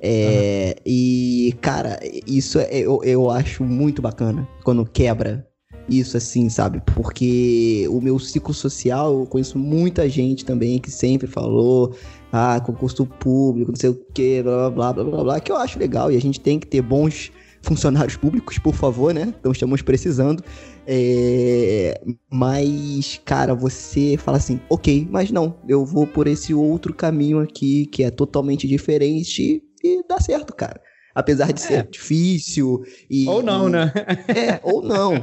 É, 0.01 0.77
uhum. 0.77 0.83
E, 0.87 1.55
cara, 1.61 1.99
isso 2.27 2.59
é, 2.59 2.69
eu, 2.79 3.01
eu 3.03 3.31
acho 3.31 3.65
muito 3.65 4.01
bacana 4.01 4.49
quando 4.63 4.85
quebra 4.85 5.47
isso, 5.89 6.17
assim, 6.17 6.49
sabe? 6.49 6.83
Porque 6.95 7.87
o 7.91 8.01
meu 8.01 8.19
ciclo 8.19 8.53
social, 8.53 9.21
eu 9.21 9.27
conheço 9.27 9.59
muita 9.59 10.09
gente 10.09 10.45
também 10.45 10.79
que 10.79 10.91
sempre 10.91 11.27
falou, 11.27 11.95
ah, 12.31 12.61
concurso 12.61 13.07
público, 13.07 13.73
não 13.73 13.77
sei 13.77 13.91
o 13.91 13.95
que, 14.13 14.43
blá, 14.43 14.71
blá, 14.71 14.93
blá, 14.93 15.05
blá, 15.05 15.25
blá, 15.25 15.41
que 15.41 15.51
eu 15.51 15.57
acho 15.57 15.79
legal 15.79 16.13
e 16.13 16.17
a 16.17 16.21
gente 16.21 16.41
tem 16.41 16.59
que 16.59 16.67
ter 16.67 16.83
bons 16.83 17.33
funcionários 17.63 18.17
públicos, 18.17 18.59
por 18.59 18.75
favor, 18.75 19.13
né? 19.13 19.35
Então 19.39 19.51
estamos 19.51 19.83
precisando. 19.83 20.43
É... 20.87 22.01
Mas, 22.31 23.21
cara, 23.25 23.55
você 23.55 24.17
fala 24.19 24.37
assim, 24.37 24.61
ok, 24.69 25.09
mas 25.11 25.31
não, 25.31 25.57
eu 25.67 25.85
vou 25.85 26.07
por 26.07 26.27
esse 26.27 26.55
outro 26.55 26.95
caminho 26.95 27.41
aqui 27.41 27.87
que 27.87 28.05
é 28.05 28.11
totalmente 28.11 28.69
diferente 28.69 29.63
e 29.83 30.03
dá 30.09 30.21
certo, 30.21 30.55
cara. 30.55 30.81
Apesar 31.15 31.53
de 31.53 31.61
ser 31.61 31.75
é. 31.75 31.83
difícil 31.83 32.85
e. 33.11 33.29
Ou 33.29 33.43
não, 33.43 33.69
e... 33.69 33.73
né? 33.73 33.93
É, 34.29 34.61
ou 34.63 34.83
não. 34.83 35.15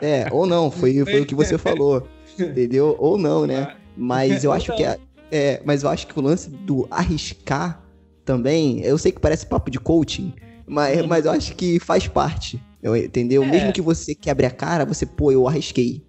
É, 0.00 0.26
ou 0.32 0.46
não. 0.46 0.70
Foi, 0.70 1.04
foi 1.04 1.20
o 1.20 1.26
que 1.26 1.34
você 1.34 1.56
falou. 1.56 2.08
Entendeu? 2.38 2.96
Ou 2.98 3.16
não, 3.16 3.46
né? 3.46 3.76
Mas 3.96 4.42
eu 4.42 4.52
acho 4.52 4.74
que 4.74 4.82
é, 4.82 4.98
é, 5.30 5.62
mas 5.64 5.82
eu 5.82 5.90
acho 5.90 6.06
que 6.06 6.18
o 6.18 6.22
lance 6.22 6.50
do 6.50 6.88
arriscar 6.90 7.82
também, 8.24 8.80
eu 8.80 8.98
sei 8.98 9.12
que 9.12 9.20
parece 9.20 9.46
papo 9.46 9.70
de 9.70 9.78
coaching, 9.78 10.34
mas, 10.66 11.06
mas 11.06 11.24
eu 11.26 11.32
acho 11.32 11.54
que 11.54 11.78
faz 11.78 12.08
parte. 12.08 12.60
Entendeu? 12.82 13.42
É. 13.42 13.46
Mesmo 13.46 13.72
que 13.72 13.80
você 13.80 14.14
quebre 14.14 14.46
a 14.46 14.50
cara, 14.50 14.84
você, 14.84 15.06
pô, 15.06 15.30
eu 15.30 15.46
arrisquei. 15.48 16.02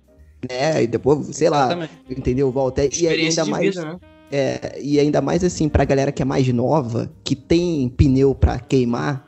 Né? 0.49 0.83
E 0.83 0.87
depois, 0.87 1.35
sei 1.35 1.47
Exatamente. 1.47 1.91
lá, 2.07 2.15
entendeu? 2.17 2.51
Volta. 2.51 2.83
E 2.83 3.07
ainda 3.07 3.45
mais. 3.45 3.75
Vida, 3.75 3.93
né? 3.93 3.99
É, 4.31 4.79
e 4.81 4.99
ainda 4.99 5.21
mais 5.21 5.43
assim, 5.43 5.69
pra 5.69 5.85
galera 5.85 6.11
que 6.11 6.21
é 6.21 6.25
mais 6.25 6.47
nova, 6.47 7.11
que 7.23 7.35
tem 7.35 7.87
pneu 7.89 8.33
pra 8.33 8.59
queimar, 8.59 9.25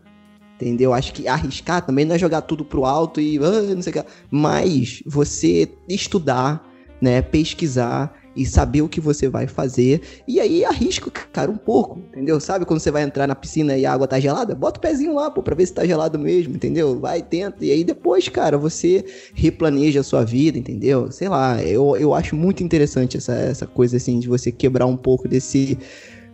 Entendeu? 0.59 0.91
Acho 0.91 1.13
que 1.13 1.27
arriscar 1.27 1.85
também 1.85 2.03
não 2.03 2.15
é 2.15 2.19
jogar 2.19 2.41
tudo 2.41 2.65
pro 2.65 2.83
alto 2.83 3.21
e 3.21 3.37
ah, 3.37 3.75
não 3.75 3.81
sei 3.81 3.91
o 3.91 3.93
que. 3.93 4.05
Mas 4.31 5.03
você 5.05 5.69
estudar, 5.87 6.67
né? 6.99 7.21
Pesquisar 7.21 8.16
e 8.37 8.45
saber 8.45 8.81
o 8.81 8.87
que 8.87 9.01
você 9.01 9.27
vai 9.27 9.47
fazer. 9.47 10.01
E 10.27 10.39
aí 10.39 10.63
arrisca, 10.63 11.09
cara, 11.09 11.49
um 11.49 11.57
pouco, 11.57 11.99
entendeu? 11.99 12.39
Sabe 12.39 12.65
quando 12.65 12.79
você 12.79 12.91
vai 12.91 13.03
entrar 13.03 13.27
na 13.27 13.35
piscina 13.35 13.75
e 13.75 13.85
a 13.85 13.91
água 13.91 14.07
tá 14.07 14.19
gelada? 14.19 14.53
Bota 14.53 14.77
o 14.77 14.81
pezinho 14.81 15.15
lá, 15.15 15.31
pô, 15.31 15.41
pra 15.41 15.55
ver 15.55 15.65
se 15.65 15.73
tá 15.73 15.85
gelado 15.85 16.19
mesmo, 16.19 16.55
entendeu? 16.55 16.99
Vai, 16.99 17.21
tenta. 17.21 17.65
E 17.65 17.71
aí 17.71 17.83
depois, 17.83 18.29
cara, 18.29 18.57
você 18.57 19.03
replaneja 19.33 20.01
a 20.01 20.03
sua 20.03 20.23
vida, 20.23 20.57
entendeu? 20.57 21.11
Sei 21.11 21.27
lá, 21.27 21.61
eu, 21.63 21.97
eu 21.97 22.13
acho 22.13 22.35
muito 22.35 22.63
interessante 22.63 23.17
essa, 23.17 23.33
essa 23.33 23.65
coisa, 23.65 23.97
assim, 23.97 24.19
de 24.19 24.27
você 24.27 24.51
quebrar 24.51 24.85
um 24.85 24.97
pouco 24.97 25.27
desse 25.27 25.77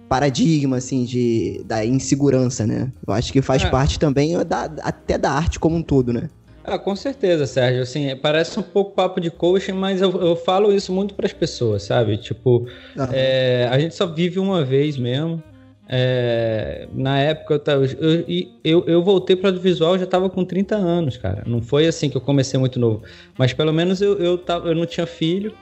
paradigma, 0.10 0.78
assim, 0.78 1.06
de, 1.06 1.64
da 1.66 1.86
insegurança, 1.86 2.68
né? 2.68 2.92
Eu 3.08 3.14
acho 3.14 3.32
que 3.32 3.42
faz 3.42 3.64
é. 3.64 3.70
parte 3.70 3.98
também 3.98 4.38
da, 4.46 4.66
até 4.82 5.18
da 5.18 5.32
arte 5.32 5.60
como 5.60 5.76
um 5.76 5.82
todo, 5.82 6.12
né? 6.12 6.30
Ah, 6.64 6.80
com 6.80 6.96
certeza, 6.96 7.46
Sérgio. 7.46 7.82
Assim, 7.82 8.16
parece 8.16 8.58
um 8.58 8.64
pouco 8.64 8.92
papo 8.92 9.20
de 9.20 9.30
coaching, 9.30 9.74
mas 9.74 10.02
eu, 10.02 10.12
eu 10.22 10.36
falo 10.36 10.74
isso 10.74 10.94
muito 10.94 11.14
para 11.14 11.26
as 11.26 11.34
pessoas, 11.34 11.84
sabe? 11.84 12.18
Tipo, 12.18 12.66
é, 13.12 13.68
a 13.70 13.78
gente 13.78 13.94
só 13.94 14.08
vive 14.08 14.40
uma 14.40 14.64
vez 14.64 14.98
mesmo. 14.98 15.44
É, 15.90 16.88
na 16.94 17.20
época 17.20 17.56
eu, 17.56 17.60
tava, 17.60 17.86
eu, 17.86 18.26
eu, 18.64 18.86
eu 18.88 19.04
voltei 19.04 19.36
para 19.36 19.48
o 19.48 19.50
audiovisual 19.50 19.98
já 19.98 20.06
estava 20.06 20.30
com 20.30 20.46
30 20.46 20.76
anos, 20.76 21.18
cara. 21.18 21.44
Não 21.46 21.62
foi 21.62 21.86
assim 21.86 22.10
que 22.10 22.16
eu 22.16 22.22
comecei 22.22 22.58
muito 22.58 22.80
novo. 22.80 23.04
Mas 23.38 23.52
pelo 23.52 23.74
menos 23.74 24.02
eu, 24.02 24.18
eu, 24.18 24.38
tava, 24.38 24.70
eu 24.70 24.76
não 24.76 24.86
tinha 24.86 25.06
filho. 25.06 25.54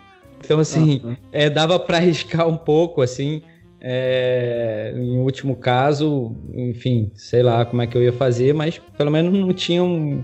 Então, 0.43 0.59
assim, 0.59 1.01
uhum. 1.03 1.15
é, 1.31 1.49
dava 1.49 1.79
para 1.79 1.97
arriscar 1.97 2.47
um 2.47 2.57
pouco, 2.57 3.01
assim. 3.01 3.41
É, 3.83 4.93
em 4.95 5.17
último 5.17 5.55
caso, 5.55 6.35
enfim, 6.53 7.09
sei 7.15 7.41
lá 7.41 7.65
como 7.65 7.81
é 7.81 7.87
que 7.87 7.97
eu 7.97 8.03
ia 8.03 8.13
fazer, 8.13 8.53
mas 8.53 8.79
pelo 8.95 9.09
menos 9.09 9.33
não 9.33 9.51
tinha 9.53 9.83
um, 9.83 10.23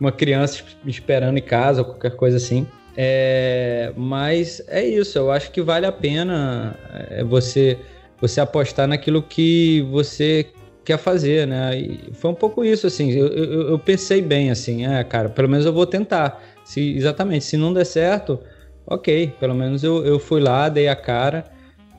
uma 0.00 0.12
criança 0.12 0.62
esperando 0.86 1.38
em 1.38 1.42
casa 1.42 1.80
ou 1.80 1.86
qualquer 1.86 2.16
coisa 2.16 2.36
assim. 2.36 2.66
É, 2.96 3.92
mas 3.96 4.62
é 4.68 4.84
isso, 4.84 5.18
eu 5.18 5.30
acho 5.30 5.50
que 5.50 5.60
vale 5.60 5.84
a 5.84 5.92
pena 5.92 6.74
é, 7.10 7.22
você 7.22 7.78
você 8.18 8.40
apostar 8.40 8.88
naquilo 8.88 9.22
que 9.22 9.82
você 9.90 10.46
quer 10.84 10.98
fazer, 10.98 11.46
né? 11.46 11.78
E 11.78 12.14
foi 12.14 12.30
um 12.30 12.34
pouco 12.34 12.64
isso, 12.64 12.86
assim. 12.86 13.10
Eu, 13.10 13.26
eu, 13.26 13.68
eu 13.70 13.78
pensei 13.78 14.22
bem, 14.22 14.50
assim, 14.50 14.86
é, 14.86 15.02
cara, 15.04 15.28
pelo 15.28 15.48
menos 15.48 15.66
eu 15.66 15.72
vou 15.72 15.86
tentar. 15.86 16.42
Se, 16.64 16.96
exatamente, 16.96 17.44
se 17.44 17.56
não 17.56 17.74
der 17.74 17.84
certo, 17.84 18.40
ok, 18.86 19.32
pelo 19.38 19.54
menos 19.54 19.82
eu, 19.84 20.04
eu 20.06 20.18
fui 20.18 20.40
lá, 20.40 20.68
dei 20.68 20.88
a 20.88 20.96
cara 20.96 21.44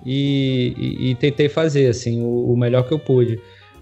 e, 0.05 0.73
e, 0.77 1.12
e 1.12 1.15
tentei 1.15 1.49
fazer 1.49 1.88
assim 1.88 2.23
o, 2.23 2.51
o, 2.51 2.57
melhor 2.57 2.88
que 2.88 2.93
eu 2.93 2.99
pude. 2.99 3.39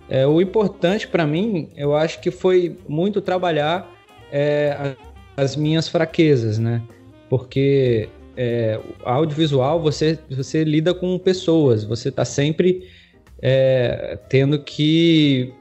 É, 0.10 0.26
o 0.28 0.42
importante 0.42 1.08
para 1.08 1.26
mim, 1.26 1.70
eu 1.76 1.96
acho 1.96 2.20
que 2.20 2.32
foi 2.32 2.78
muito 2.88 3.22
trabalhar 3.22 3.95
é, 4.38 4.98
as 5.38 5.56
minhas 5.56 5.88
fraquezas, 5.88 6.60
né? 6.60 6.82
Porque 7.30 8.10
é, 8.36 8.78
audiovisual 9.06 9.82
você, 9.82 10.20
você 10.30 10.66
lida 10.66 10.94
com 10.94 11.18
pessoas, 11.18 11.86
você 11.86 12.10
está 12.10 12.26
sempre 12.26 12.86
é, 13.42 14.20
tendo 14.28 14.60
que 14.60 15.54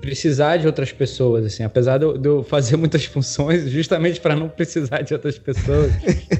precisar 0.00 0.58
de 0.58 0.66
outras 0.68 0.92
pessoas, 0.92 1.44
assim, 1.44 1.64
apesar 1.64 1.98
de 1.98 2.04
eu, 2.04 2.16
de 2.16 2.28
eu 2.28 2.44
fazer 2.44 2.76
muitas 2.76 3.04
funções 3.06 3.68
justamente 3.68 4.20
para 4.20 4.36
não 4.36 4.48
precisar 4.48 5.02
de 5.02 5.12
outras 5.12 5.36
pessoas, 5.36 5.90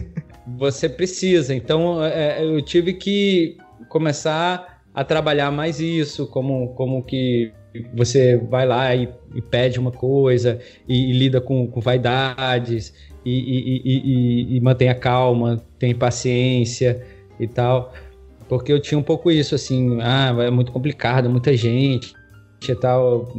você 0.46 0.88
precisa. 0.88 1.52
Então 1.52 2.04
é, 2.04 2.44
eu 2.44 2.62
tive 2.62 2.94
que 2.94 3.56
começar 3.88 4.80
a 4.94 5.02
trabalhar 5.02 5.50
mais 5.50 5.80
isso, 5.80 6.28
como, 6.28 6.72
como 6.74 7.02
que 7.02 7.52
você 7.94 8.36
vai 8.36 8.66
lá 8.66 8.94
e, 8.94 9.08
e 9.34 9.40
pede 9.40 9.78
uma 9.78 9.92
coisa 9.92 10.58
e, 10.88 11.10
e 11.10 11.12
lida 11.12 11.40
com, 11.40 11.66
com 11.66 11.80
vaidades 11.80 12.92
e, 13.24 14.56
e, 14.56 14.60
mantém 14.60 14.88
a 14.88 14.94
calma, 14.94 15.62
tem 15.78 15.94
paciência 15.94 17.04
e 17.38 17.46
tal. 17.46 17.92
Porque 18.48 18.72
eu 18.72 18.80
tinha 18.80 18.98
um 18.98 19.02
pouco 19.02 19.30
isso, 19.30 19.54
assim, 19.54 19.98
ah, 20.00 20.34
é 20.40 20.50
muito 20.50 20.72
complicado, 20.72 21.30
muita 21.30 21.56
gente 21.56 22.14
e 22.68 22.74
tal. 22.74 23.32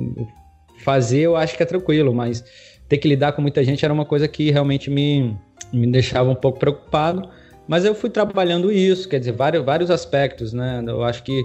Fazer 0.83 1.21
eu 1.21 1.35
acho 1.35 1.57
que 1.57 1.63
é 1.63 1.65
tranquilo, 1.65 2.13
mas 2.13 2.43
ter 2.87 2.97
que 2.97 3.07
lidar 3.07 3.33
com 3.33 3.41
muita 3.41 3.63
gente 3.63 3.83
era 3.83 3.93
uma 3.93 4.05
coisa 4.05 4.27
que 4.27 4.51
realmente 4.51 4.89
me, 4.89 5.35
me 5.71 5.87
deixava 5.87 6.29
um 6.29 6.35
pouco 6.35 6.59
preocupado. 6.59 7.29
Mas 7.67 7.85
eu 7.85 7.93
fui 7.93 8.09
trabalhando 8.09 8.71
isso, 8.71 9.07
quer 9.07 9.19
dizer, 9.19 9.31
vários, 9.31 9.63
vários 9.63 9.91
aspectos, 9.91 10.51
né? 10.51 10.83
Eu 10.85 11.03
acho 11.03 11.23
que 11.23 11.43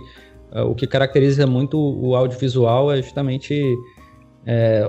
o 0.52 0.74
que 0.74 0.87
caracteriza 0.87 1.46
muito 1.46 1.78
o 1.78 2.14
audiovisual 2.14 2.92
é 2.92 3.02
justamente 3.02 3.76
é, 4.46 4.88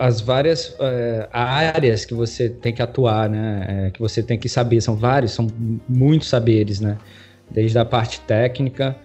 as 0.00 0.20
várias 0.20 0.74
é, 0.80 1.28
áreas 1.32 2.04
que 2.04 2.14
você 2.14 2.48
tem 2.48 2.72
que 2.72 2.82
atuar, 2.82 3.30
né? 3.30 3.66
É, 3.68 3.90
que 3.90 4.00
você 4.00 4.22
tem 4.22 4.36
que 4.36 4.48
saber, 4.48 4.80
são 4.80 4.96
vários, 4.96 5.32
são 5.32 5.46
muitos 5.88 6.28
saberes, 6.28 6.80
né? 6.80 6.98
Desde 7.48 7.78
a 7.78 7.84
parte 7.84 8.20
técnica, 8.22 8.96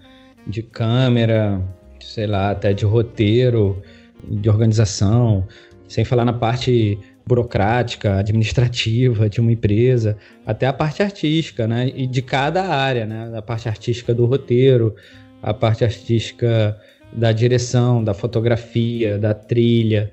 de 0.44 0.62
câmera, 0.62 1.62
sei 2.00 2.26
lá, 2.26 2.50
até 2.50 2.72
de 2.72 2.84
roteiro, 2.84 3.80
de 4.28 4.50
organização, 4.50 5.46
sem 5.86 6.04
falar 6.04 6.24
na 6.24 6.32
parte 6.32 6.98
burocrática, 7.24 8.16
administrativa 8.16 9.28
de 9.28 9.40
uma 9.40 9.52
empresa, 9.52 10.16
até 10.44 10.66
a 10.66 10.72
parte 10.72 11.02
artística, 11.02 11.68
né? 11.68 11.92
E 11.94 12.06
de 12.06 12.20
cada 12.20 12.64
área, 12.64 13.06
né? 13.06 13.30
A 13.36 13.42
parte 13.42 13.68
artística 13.68 14.12
do 14.12 14.26
roteiro, 14.26 14.96
a 15.42 15.54
parte 15.54 15.84
artística 15.84 16.78
da 17.12 17.32
direção, 17.32 18.02
da 18.02 18.14
fotografia, 18.14 19.18
da 19.18 19.34
trilha, 19.34 20.12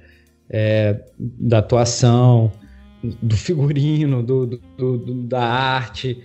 é, 0.50 1.00
da 1.18 1.60
atuação, 1.60 2.52
do 3.22 3.36
figurino, 3.36 4.24
do, 4.24 4.46
do, 4.78 4.98
do 4.98 5.14
da 5.24 5.44
arte. 5.44 6.24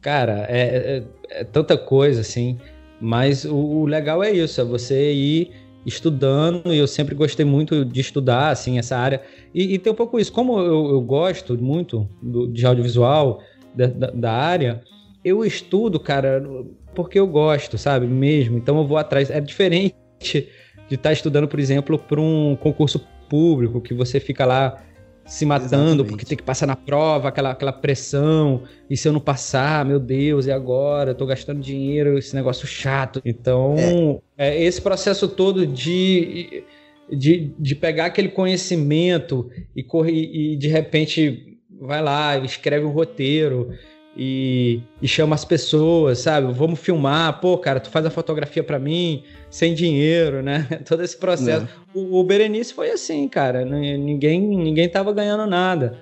Cara, 0.00 0.46
é, 0.48 0.60
é, 0.60 1.04
é, 1.40 1.44
tanta 1.44 1.76
coisa 1.76 2.20
assim. 2.20 2.58
Mas 3.00 3.44
o, 3.44 3.54
o 3.54 3.86
legal 3.86 4.22
é 4.22 4.32
isso, 4.32 4.60
é 4.60 4.64
você 4.64 5.12
ir 5.12 5.52
estudando, 5.86 6.72
e 6.72 6.78
eu 6.78 6.86
sempre 6.86 7.14
gostei 7.14 7.46
muito 7.46 7.84
de 7.84 8.00
estudar, 8.00 8.50
assim, 8.50 8.78
essa 8.78 8.96
área. 8.96 9.22
E, 9.54 9.74
e 9.74 9.78
tem 9.78 9.92
um 9.92 9.96
pouco 9.96 10.18
isso, 10.18 10.32
como 10.32 10.58
eu, 10.58 10.90
eu 10.90 11.00
gosto 11.00 11.56
muito 11.56 12.08
do, 12.20 12.48
de 12.48 12.66
audiovisual, 12.66 13.40
da, 13.74 13.86
da, 13.86 14.10
da, 14.10 14.32
área, 14.32 14.82
eu 15.24 15.44
estudo, 15.44 16.00
cara, 16.00 16.44
porque 16.94 17.18
eu 17.18 17.26
gosto, 17.26 17.78
sabe, 17.78 18.06
mesmo. 18.06 18.58
Então 18.58 18.78
eu 18.78 18.86
vou 18.86 18.96
atrás. 18.96 19.30
É 19.30 19.40
diferente 19.40 19.94
de 20.20 20.48
estar 20.90 21.10
tá 21.10 21.12
estudando, 21.12 21.46
por 21.46 21.60
exemplo, 21.60 21.98
para 21.98 22.20
um 22.20 22.56
concurso 22.56 23.06
público, 23.28 23.80
que 23.80 23.94
você 23.94 24.18
fica 24.18 24.44
lá 24.46 24.82
se 25.28 25.44
matando 25.44 25.66
Exatamente. 25.66 26.08
porque 26.08 26.24
tem 26.24 26.38
que 26.38 26.42
passar 26.42 26.66
na 26.66 26.74
prova, 26.74 27.28
aquela, 27.28 27.50
aquela 27.50 27.72
pressão, 27.72 28.62
e 28.88 28.96
se 28.96 29.06
eu 29.06 29.12
não 29.12 29.20
passar, 29.20 29.84
meu 29.84 30.00
Deus, 30.00 30.46
e 30.46 30.50
agora? 30.50 31.10
Eu 31.10 31.14
tô 31.14 31.26
gastando 31.26 31.60
dinheiro, 31.60 32.16
esse 32.16 32.34
negócio 32.34 32.66
chato. 32.66 33.20
Então, 33.22 34.22
é. 34.38 34.48
é 34.48 34.64
esse 34.64 34.80
processo 34.80 35.28
todo 35.28 35.66
de, 35.66 36.64
de, 37.12 37.52
de 37.58 37.74
pegar 37.74 38.06
aquele 38.06 38.28
conhecimento 38.28 39.50
e, 39.76 39.82
correr, 39.82 40.14
e 40.14 40.56
de 40.56 40.68
repente 40.68 41.58
vai 41.78 42.02
lá, 42.02 42.38
escreve 42.38 42.86
um 42.86 42.90
roteiro 42.90 43.70
e, 44.18 44.80
e 45.00 45.06
chama 45.06 45.36
as 45.36 45.44
pessoas, 45.44 46.18
sabe? 46.18 46.52
Vamos 46.52 46.80
filmar, 46.80 47.40
pô, 47.40 47.56
cara, 47.56 47.78
tu 47.78 47.88
faz 47.88 48.04
a 48.04 48.10
fotografia 48.10 48.64
para 48.64 48.76
mim, 48.76 49.22
sem 49.48 49.74
dinheiro, 49.74 50.42
né? 50.42 50.66
Todo 50.84 51.04
esse 51.04 51.16
processo. 51.16 51.66
É. 51.66 51.68
O, 51.96 52.18
o, 52.18 52.24
Berenice 52.24 52.74
foi 52.74 52.90
assim, 52.90 53.28
cara, 53.28 53.64
ninguém, 53.64 54.40
ninguém 54.40 54.88
tava 54.88 55.12
ganhando 55.12 55.46
nada. 55.46 56.00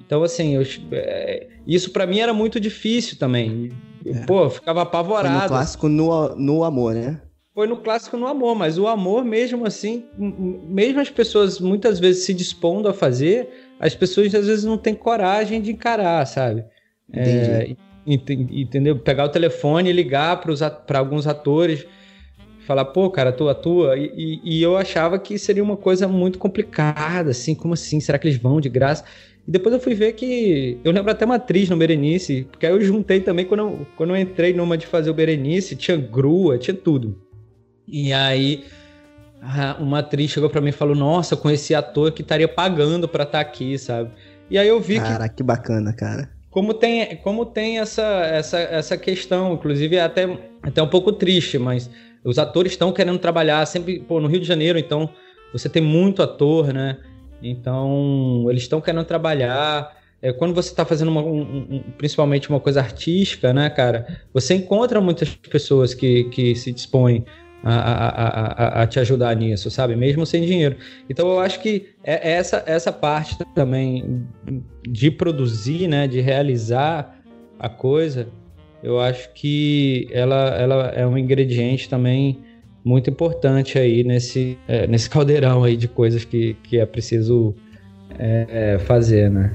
Então, 0.00 0.22
assim, 0.22 0.54
eu, 0.54 0.62
é, 0.92 1.46
isso 1.66 1.90
para 1.90 2.06
mim 2.06 2.20
era 2.20 2.32
muito 2.32 2.58
difícil 2.58 3.18
também. 3.18 3.70
É. 4.06 4.24
Pô, 4.24 4.44
eu 4.44 4.50
ficava 4.50 4.80
apavorado. 4.80 5.34
Foi 5.34 5.42
no 5.42 5.48
clássico 5.48 5.88
no, 5.90 6.36
no 6.36 6.64
amor, 6.64 6.94
né? 6.94 7.20
Foi 7.54 7.66
no 7.66 7.76
clássico 7.76 8.16
no 8.16 8.26
amor, 8.26 8.54
mas 8.54 8.78
o 8.78 8.86
amor 8.86 9.24
mesmo 9.24 9.66
assim, 9.66 10.06
mesmo 10.16 11.00
as 11.00 11.10
pessoas 11.10 11.60
muitas 11.60 11.98
vezes 11.98 12.24
se 12.24 12.32
dispondo 12.32 12.88
a 12.88 12.94
fazer, 12.94 13.50
as 13.78 13.94
pessoas 13.94 14.34
às 14.34 14.46
vezes 14.46 14.64
não 14.64 14.78
têm 14.78 14.94
coragem 14.94 15.60
de 15.60 15.72
encarar, 15.72 16.24
sabe? 16.24 16.64
É, 17.12 17.74
entendeu? 18.06 18.98
Pegar 18.98 19.24
o 19.24 19.28
telefone 19.28 19.90
e 19.90 19.92
ligar 19.92 20.40
para 20.86 20.98
alguns 20.98 21.26
atores, 21.26 21.86
falar, 22.66 22.86
pô, 22.86 23.10
cara, 23.10 23.32
tu 23.32 23.48
atua. 23.48 23.96
E, 23.96 24.40
e, 24.42 24.62
eu 24.62 24.76
achava 24.76 25.18
que 25.18 25.38
seria 25.38 25.62
uma 25.62 25.76
coisa 25.76 26.08
muito 26.08 26.38
complicada, 26.38 27.30
assim, 27.30 27.54
como 27.54 27.74
assim? 27.74 28.00
Será 28.00 28.18
que 28.18 28.28
eles 28.28 28.38
vão 28.38 28.60
de 28.60 28.68
graça? 28.68 29.04
E 29.46 29.50
depois 29.50 29.74
eu 29.74 29.80
fui 29.80 29.94
ver 29.94 30.12
que. 30.12 30.78
Eu 30.84 30.92
lembro 30.92 31.10
até 31.10 31.24
uma 31.24 31.36
atriz 31.36 31.68
no 31.68 31.76
Berenice, 31.76 32.46
porque 32.50 32.66
aí 32.66 32.72
eu 32.72 32.80
juntei 32.80 33.20
também 33.20 33.44
quando 33.44 33.60
eu, 33.60 33.86
quando 33.96 34.10
eu 34.10 34.16
entrei 34.16 34.52
numa 34.52 34.76
de 34.76 34.86
fazer 34.86 35.10
o 35.10 35.14
Berenice, 35.14 35.76
tinha 35.76 35.96
grua, 35.96 36.58
tinha 36.58 36.76
tudo. 36.76 37.18
E 37.86 38.12
aí 38.12 38.64
uma 39.78 40.00
atriz 40.00 40.30
chegou 40.30 40.50
para 40.50 40.60
mim 40.60 40.68
e 40.68 40.72
falou: 40.72 40.94
Nossa, 40.94 41.34
eu 41.34 41.38
conheci 41.38 41.74
ator 41.74 42.12
que 42.12 42.22
estaria 42.22 42.48
pagando 42.48 43.08
para 43.08 43.24
estar 43.24 43.38
tá 43.38 43.40
aqui, 43.40 43.78
sabe? 43.78 44.10
E 44.50 44.58
aí 44.58 44.68
eu 44.68 44.80
vi 44.80 44.94
que. 44.94 45.00
Cara, 45.00 45.28
que 45.28 45.42
bacana, 45.42 45.92
cara 45.94 46.37
como 46.58 46.74
tem, 46.74 47.14
como 47.18 47.46
tem 47.46 47.78
essa, 47.78 48.02
essa, 48.02 48.58
essa 48.58 48.98
questão, 48.98 49.54
inclusive 49.54 49.94
é 49.94 50.00
até, 50.00 50.24
até 50.60 50.82
um 50.82 50.88
pouco 50.88 51.12
triste, 51.12 51.56
mas 51.56 51.88
os 52.24 52.36
atores 52.36 52.72
estão 52.72 52.90
querendo 52.90 53.16
trabalhar 53.20 53.64
sempre 53.64 54.00
pô, 54.00 54.18
no 54.18 54.26
Rio 54.26 54.40
de 54.40 54.46
Janeiro, 54.46 54.76
então 54.76 55.08
você 55.52 55.68
tem 55.68 55.80
muito 55.80 56.20
ator, 56.20 56.72
né? 56.72 56.98
Então 57.40 58.46
eles 58.50 58.62
estão 58.62 58.80
querendo 58.80 59.04
trabalhar. 59.04 59.96
É, 60.20 60.32
quando 60.32 60.52
você 60.52 60.70
está 60.70 60.84
fazendo 60.84 61.12
uma, 61.12 61.22
um, 61.22 61.42
um, 61.42 61.84
principalmente 61.96 62.48
uma 62.48 62.58
coisa 62.58 62.80
artística, 62.80 63.52
né, 63.52 63.70
cara? 63.70 64.22
Você 64.34 64.54
encontra 64.54 65.00
muitas 65.00 65.36
pessoas 65.36 65.94
que, 65.94 66.24
que 66.24 66.56
se 66.56 66.72
dispõem 66.72 67.24
a, 67.62 67.74
a, 67.74 68.08
a, 68.80 68.82
a, 68.82 68.86
te 68.86 69.00
ajudar 69.00 69.34
nisso, 69.34 69.70
sabe? 69.70 69.96
Mesmo 69.96 70.24
sem 70.24 70.44
dinheiro. 70.44 70.76
Então 71.08 71.28
eu 71.28 71.40
acho 71.40 71.60
que 71.60 71.88
é, 72.04 72.30
é 72.30 72.32
essa, 72.32 72.62
essa 72.66 72.92
parte 72.92 73.36
também 73.54 74.26
de 74.86 75.10
produzir, 75.10 75.88
né? 75.88 76.06
De 76.06 76.20
realizar 76.20 77.16
a 77.58 77.68
coisa, 77.68 78.28
eu 78.82 79.00
acho 79.00 79.32
que 79.34 80.08
ela, 80.12 80.56
ela 80.56 80.86
é 80.94 81.06
um 81.06 81.18
ingrediente 81.18 81.88
também 81.88 82.38
muito 82.84 83.10
importante 83.10 83.78
aí 83.78 84.04
nesse, 84.04 84.56
é, 84.68 84.86
nesse 84.86 85.10
caldeirão 85.10 85.64
aí 85.64 85.76
de 85.76 85.88
coisas 85.88 86.24
que, 86.24 86.54
que 86.62 86.78
é 86.78 86.86
preciso 86.86 87.54
é, 88.18 88.74
é 88.74 88.78
fazer, 88.78 89.30
né? 89.30 89.52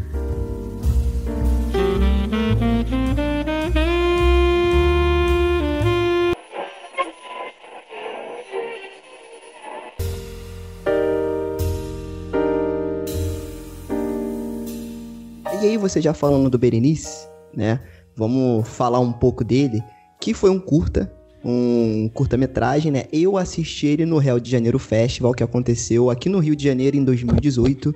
Você 15.84 16.02
já 16.02 16.14
falando 16.14 16.50
do 16.50 16.58
Berenice, 16.58 17.28
né? 17.54 17.80
Vamos 18.16 18.68
falar 18.68 19.00
um 19.00 19.12
pouco 19.12 19.44
dele, 19.44 19.82
que 20.20 20.34
foi 20.34 20.50
um 20.50 20.60
curta, 20.60 21.12
um 21.44 22.10
curta-metragem, 22.14 22.92
né? 22.92 23.04
Eu 23.12 23.38
assisti 23.38 23.88
ele 23.88 24.06
no 24.06 24.18
Rio 24.18 24.40
de 24.40 24.50
Janeiro 24.50 24.80
Festival, 24.80 25.34
que 25.34 25.44
aconteceu 25.44 26.10
aqui 26.10 26.30
no 26.30 26.40
Rio 26.40 26.56
de 26.56 26.64
Janeiro 26.64 26.96
em 26.96 27.04
2018, 27.04 27.94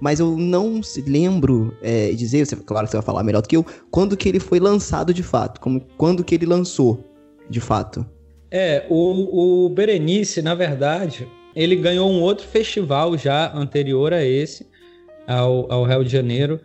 mas 0.00 0.20
eu 0.20 0.36
não 0.36 0.80
lembro 1.06 1.74
é, 1.82 2.12
dizer, 2.12 2.44
você, 2.44 2.56
claro 2.56 2.86
que 2.86 2.90
você 2.90 2.96
vai 2.98 3.06
falar 3.06 3.22
melhor 3.22 3.42
do 3.42 3.48
que 3.48 3.56
eu, 3.56 3.64
quando 3.90 4.16
que 4.16 4.28
ele 4.28 4.40
foi 4.40 4.60
lançado 4.60 5.14
de 5.14 5.22
fato, 5.22 5.60
como, 5.60 5.80
quando 5.96 6.22
que 6.22 6.34
ele 6.34 6.46
lançou 6.46 7.02
de 7.48 7.60
fato. 7.60 8.04
É, 8.50 8.84
o, 8.90 9.66
o 9.66 9.68
Berenice, 9.70 10.42
na 10.42 10.54
verdade, 10.54 11.26
ele 11.54 11.76
ganhou 11.76 12.10
um 12.10 12.20
outro 12.20 12.46
festival 12.46 13.16
já 13.16 13.52
anterior 13.54 14.12
a 14.12 14.24
esse, 14.24 14.66
ao, 15.26 15.72
ao 15.72 15.84
Rio 15.84 16.04
de 16.04 16.10
Janeiro, 16.10 16.60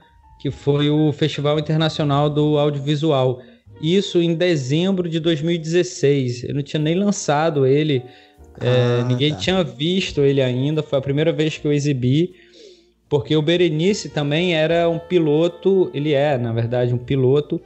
que 0.46 0.52
foi 0.52 0.92
o 0.92 1.12
Festival 1.12 1.58
Internacional 1.58 2.30
do 2.30 2.60
Audiovisual. 2.60 3.42
Isso 3.82 4.22
em 4.22 4.36
dezembro 4.36 5.10
de 5.10 5.20
2016. 5.20 6.44
Eu 6.44 6.54
não 6.54 6.62
tinha 6.62 6.80
nem 6.80 6.94
lançado 6.94 7.66
ele, 7.66 8.04
é, 8.62 8.68
ah, 8.68 9.02
é, 9.02 9.04
ninguém 9.06 9.32
tá. 9.32 9.38
tinha 9.38 9.64
visto 9.64 10.22
ele 10.22 10.44
ainda. 10.44 10.84
Foi 10.84 11.00
a 11.00 11.02
primeira 11.02 11.34
vez 11.34 11.58
que 11.58 11.66
eu 11.66 11.74
exibi, 11.74 12.36
porque 13.10 13.36
o 13.36 13.42
Berenice 13.42 14.08
também 14.10 14.54
era 14.54 14.88
um 14.88 15.00
piloto, 15.00 15.90
ele 15.96 16.14
é, 16.14 16.38
na 16.38 16.54
verdade, 16.54 16.94
um 16.94 17.00
piloto 17.00 17.60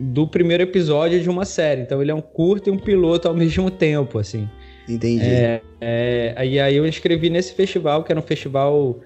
do 0.00 0.26
primeiro 0.26 0.62
episódio 0.62 1.20
de 1.20 1.28
uma 1.28 1.44
série. 1.44 1.82
Então 1.82 2.00
ele 2.00 2.12
é 2.12 2.14
um 2.14 2.22
curto 2.22 2.70
e 2.70 2.72
um 2.72 2.78
piloto 2.78 3.28
ao 3.28 3.34
mesmo 3.36 3.70
tempo, 3.70 4.18
assim. 4.18 4.48
Entendi. 4.88 5.22
É, 5.22 5.60
é, 5.82 6.32
aí, 6.34 6.58
aí 6.58 6.76
eu 6.76 6.86
escrevi 6.86 7.28
nesse 7.28 7.52
festival, 7.52 8.02
que 8.02 8.10
era 8.10 8.18
um 8.18 8.24
festival 8.24 9.00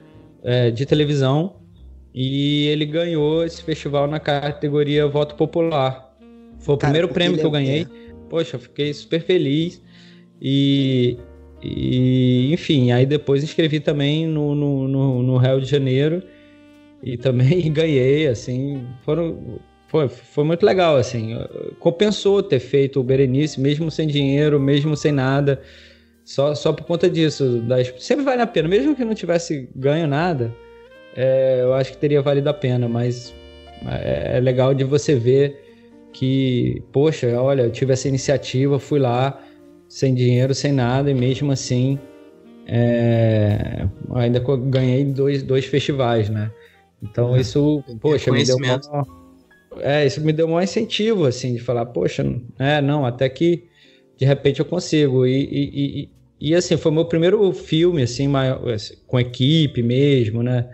é, 0.45 0.71
de 0.71 0.87
televisão, 0.87 1.66
e 2.19 2.69
ele 2.69 2.87
ganhou 2.87 3.45
esse 3.45 3.63
festival 3.63 4.07
na 4.07 4.19
categoria 4.19 5.07
Voto 5.07 5.35
Popular. 5.35 6.17
Foi 6.59 6.75
o 6.75 6.79
Cara, 6.79 6.91
primeiro 6.91 7.13
prêmio 7.13 7.39
que 7.39 7.45
eu 7.45 7.51
ganhei. 7.51 7.83
É. 7.83 7.87
Poxa, 8.31 8.57
eu 8.57 8.61
fiquei 8.61 8.95
super 8.95 9.21
feliz. 9.21 9.83
E, 10.41 11.19
e 11.63 12.51
enfim, 12.55 12.91
aí 12.91 13.05
depois 13.05 13.45
inscrevi 13.45 13.81
também 13.81 14.27
no, 14.27 14.55
no, 14.55 14.89
no, 14.89 15.23
no 15.23 15.37
Rio 15.37 15.61
de 15.61 15.67
Janeiro 15.67 16.23
e 17.03 17.19
também 17.19 17.69
ganhei, 17.71 18.27
assim, 18.27 18.87
foram, 19.05 19.61
foi, 19.87 20.09
foi 20.09 20.45
muito 20.45 20.65
legal, 20.65 20.97
assim, 20.97 21.37
compensou 21.79 22.43
ter 22.43 22.61
feito 22.61 22.99
o 22.99 23.05
Berenice, 23.05 23.61
mesmo 23.61 23.91
sem 23.91 24.09
dinheiro, 24.09 24.59
mesmo 24.59 24.97
sem 24.97 25.13
nada, 25.13 25.61
só, 26.25 26.55
só 26.55 26.73
por 26.73 26.85
conta 26.85 27.09
disso, 27.11 27.61
das, 27.61 27.93
sempre 27.99 28.25
vale 28.25 28.41
a 28.41 28.47
pena, 28.47 28.69
mesmo 28.69 28.97
que 28.97 29.05
não 29.05 29.15
tivesse 29.15 29.69
ganho 29.77 30.07
nada, 30.07 30.53
é, 31.17 31.61
eu 31.63 31.73
acho 31.75 31.93
que 31.93 31.99
teria 31.99 32.21
valido 32.21 32.49
a 32.49 32.55
pena, 32.55 32.89
mas 32.89 33.35
é, 33.87 34.37
é 34.37 34.41
legal 34.41 34.75
de 34.75 34.85
você 34.85 35.15
ver 35.15 35.63
que, 36.13 36.83
poxa, 36.93 37.41
olha, 37.41 37.63
eu 37.63 37.71
tive 37.71 37.93
essa 37.93 38.09
iniciativa, 38.09 38.79
fui 38.79 38.99
lá 38.99 39.43
sem 39.89 40.15
dinheiro, 40.15 40.55
sem 40.55 40.73
nada, 40.73 41.11
e 41.11 41.15
mesmo 41.15 41.53
assim 41.53 41.99
é, 42.67 43.87
ainda 44.15 44.41
ganhei 44.41 45.05
dois, 45.05 45.43
dois 45.43 45.65
festivais, 45.65 46.29
né? 46.29 46.51
Então 47.03 47.31
uhum. 47.31 47.37
isso, 47.37 47.85
poxa, 48.01 48.33
me 48.33 48.45
deu 48.45 48.57
uma, 48.57 48.81
é, 49.81 50.07
isso 50.07 50.21
me 50.21 50.33
deu 50.33 50.47
um 50.49 50.61
incentivo, 50.61 51.27
assim, 51.27 51.55
de 51.55 51.61
falar, 51.61 51.87
poxa, 51.87 52.25
é, 52.59 52.81
não, 52.81 53.05
até 53.05 53.29
que 53.29 53.65
de 54.17 54.25
repente 54.25 54.61
eu 54.61 54.67
consigo. 54.67 55.27
E, 55.27 55.45
e, 55.45 56.01
e, 56.03 56.11
e 56.41 56.55
assim, 56.55 56.77
foi 56.77 56.91
meu 56.93 57.05
primeiro 57.05 57.53
filme, 57.53 58.03
assim, 58.03 58.27
maior, 58.27 58.69
assim, 58.71 58.95
com 59.07 59.21
equipe 59.21 59.83
mesmo, 59.83 60.43
né? 60.43 60.69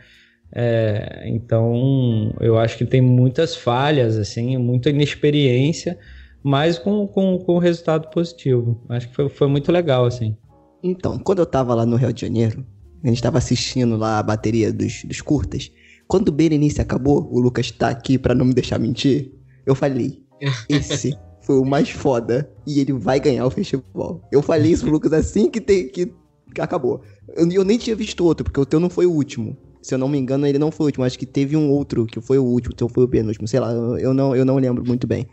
É, 0.55 1.23
então, 1.27 2.35
eu 2.41 2.59
acho 2.59 2.77
que 2.77 2.85
tem 2.85 3.01
muitas 3.01 3.57
falhas, 3.57 4.17
assim, 4.19 4.57
muita 4.59 4.91
inexperiência, 4.91 5.99
mas 6.43 6.79
com, 6.79 7.07
com, 7.07 7.39
com 7.39 7.59
resultado 7.59 8.11
positivo. 8.11 8.81
Acho 8.89 9.09
que 9.09 9.15
foi, 9.15 9.29
foi 9.29 9.49
muito 9.49 9.73
legal, 9.73 10.05
assim. 10.05 10.37
Então, 10.83 11.19
quando 11.19 11.39
eu 11.39 11.47
tava 11.47 11.75
lá 11.75 11.87
no 11.87 11.97
Rio 11.97 12.13
de 12.13 12.21
Janeiro, 12.21 12.67
a 13.03 13.09
gente 13.09 13.23
tava 13.23 13.39
assistindo 13.39 13.97
lá 13.97 14.19
a 14.19 14.23
bateria 14.23 14.73
dos, 14.73 15.05
dos 15.05 15.21
curtas. 15.21 15.71
Quando 16.07 16.29
o 16.29 16.33
Berenice 16.33 16.81
acabou, 16.81 17.29
o 17.33 17.41
Lucas 17.41 17.71
tá 17.71 17.89
aqui 17.89 18.19
para 18.19 18.35
não 18.35 18.45
me 18.45 18.53
deixar 18.53 18.79
mentir, 18.79 19.33
eu 19.65 19.75
falei, 19.75 20.23
esse 20.69 21.17
foi 21.41 21.59
o 21.59 21.65
mais 21.65 21.91
foda 21.91 22.51
e 22.67 22.81
ele 22.81 22.93
vai 22.93 23.19
ganhar 23.19 23.47
o 23.47 23.51
festival. 23.51 24.21
Eu 24.31 24.43
falei 24.43 24.73
isso 24.73 24.85
pro 24.85 24.93
Lucas 24.93 25.13
assim 25.13 25.49
que, 25.49 25.61
que 25.61 26.13
acabou. 26.59 27.01
Eu, 27.35 27.51
eu 27.51 27.65
nem 27.65 27.79
tinha 27.79 27.97
visto 27.97 28.25
outro, 28.25 28.45
porque 28.45 28.61
o 28.61 28.67
teu 28.67 28.79
não 28.79 28.91
foi 28.91 29.07
o 29.07 29.13
último. 29.13 29.57
Se 29.83 29.95
eu 29.95 29.99
não 29.99 30.09
me 30.09 30.17
engano, 30.17 30.47
ele 30.47 30.59
não 30.59 30.71
foi 30.71 30.85
o 30.85 30.87
último. 30.87 31.05
Acho 31.05 31.19
que 31.19 31.27
teve 31.27 31.57
um 31.57 31.69
outro 31.71 32.07
que 32.07 32.21
foi 32.21 32.39
o 32.39 32.45
último, 32.45 32.73
então 32.75 32.89
foi 32.89 33.05
o 33.05 33.09
penúltimo. 33.09 33.49
Sei 33.49 33.59
lá, 33.59 33.73
eu 33.73 34.15
não, 34.15 34.35
eu 34.35 34.45
não 34.45 34.57
lembro 34.57 34.85
muito 34.87 35.07
bem. 35.07 35.27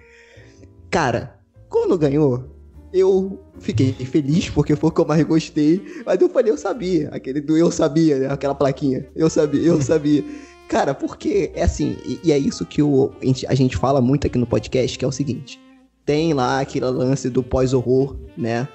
Cara, 0.89 1.39
quando 1.69 1.97
ganhou, 1.97 2.43
eu 2.91 3.39
fiquei 3.59 3.93
feliz 3.93 4.49
porque 4.49 4.75
foi 4.75 4.89
o 4.89 4.91
que 4.91 5.01
eu 5.01 5.05
mais 5.05 5.23
gostei. 5.23 5.81
Mas 6.05 6.19
eu 6.19 6.29
falei, 6.29 6.51
eu 6.51 6.57
sabia. 6.57 7.09
Aquele 7.09 7.41
do 7.41 7.55
eu 7.55 7.71
sabia, 7.71 8.17
né? 8.17 8.27
Aquela 8.27 8.55
plaquinha. 8.55 9.05
Eu 9.15 9.29
sabia, 9.29 9.61
eu 9.61 9.81
sabia. 9.81 10.23
Cara, 10.67 10.93
porque 10.93 11.51
é 11.55 11.63
assim, 11.63 11.97
e, 12.05 12.19
e 12.23 12.31
é 12.31 12.37
isso 12.37 12.65
que 12.65 12.81
o, 12.81 13.11
a 13.47 13.55
gente 13.55 13.77
fala 13.77 14.01
muito 14.01 14.27
aqui 14.27 14.37
no 14.37 14.45
podcast, 14.45 14.97
que 14.97 15.05
é 15.05 15.07
o 15.07 15.11
seguinte. 15.11 15.59
Tem 16.05 16.33
lá 16.33 16.59
aquele 16.59 16.85
lance 16.85 17.29
do 17.29 17.43
pós-horror, 17.43 18.15
né? 18.35 18.67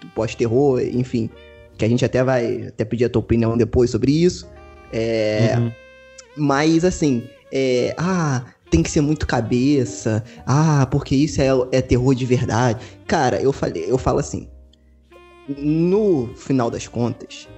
Do 0.00 0.08
pós-terror, 0.08 0.80
enfim. 0.80 1.30
Que 1.76 1.84
a 1.84 1.88
gente 1.88 2.04
até 2.04 2.22
vai 2.22 2.68
até 2.68 2.84
pedir 2.84 3.04
a 3.04 3.08
tua 3.08 3.20
opinião 3.20 3.56
depois 3.56 3.90
sobre 3.90 4.12
isso. 4.12 4.48
É, 4.92 5.54
uhum. 5.58 5.72
Mas 6.36 6.84
assim, 6.84 7.24
é, 7.52 7.94
ah, 7.98 8.44
tem 8.70 8.82
que 8.82 8.90
ser 8.90 9.00
muito 9.00 9.26
cabeça. 9.26 10.24
Ah, 10.46 10.86
porque 10.90 11.14
isso 11.14 11.40
é, 11.40 11.48
é 11.72 11.82
terror 11.82 12.14
de 12.14 12.24
verdade. 12.24 12.80
Cara, 13.06 13.40
eu 13.40 13.52
falei, 13.52 13.84
eu 13.86 13.98
falo 13.98 14.18
assim. 14.18 14.48
No 15.58 16.30
final 16.36 16.70
das 16.70 16.86
contas, 16.86 17.48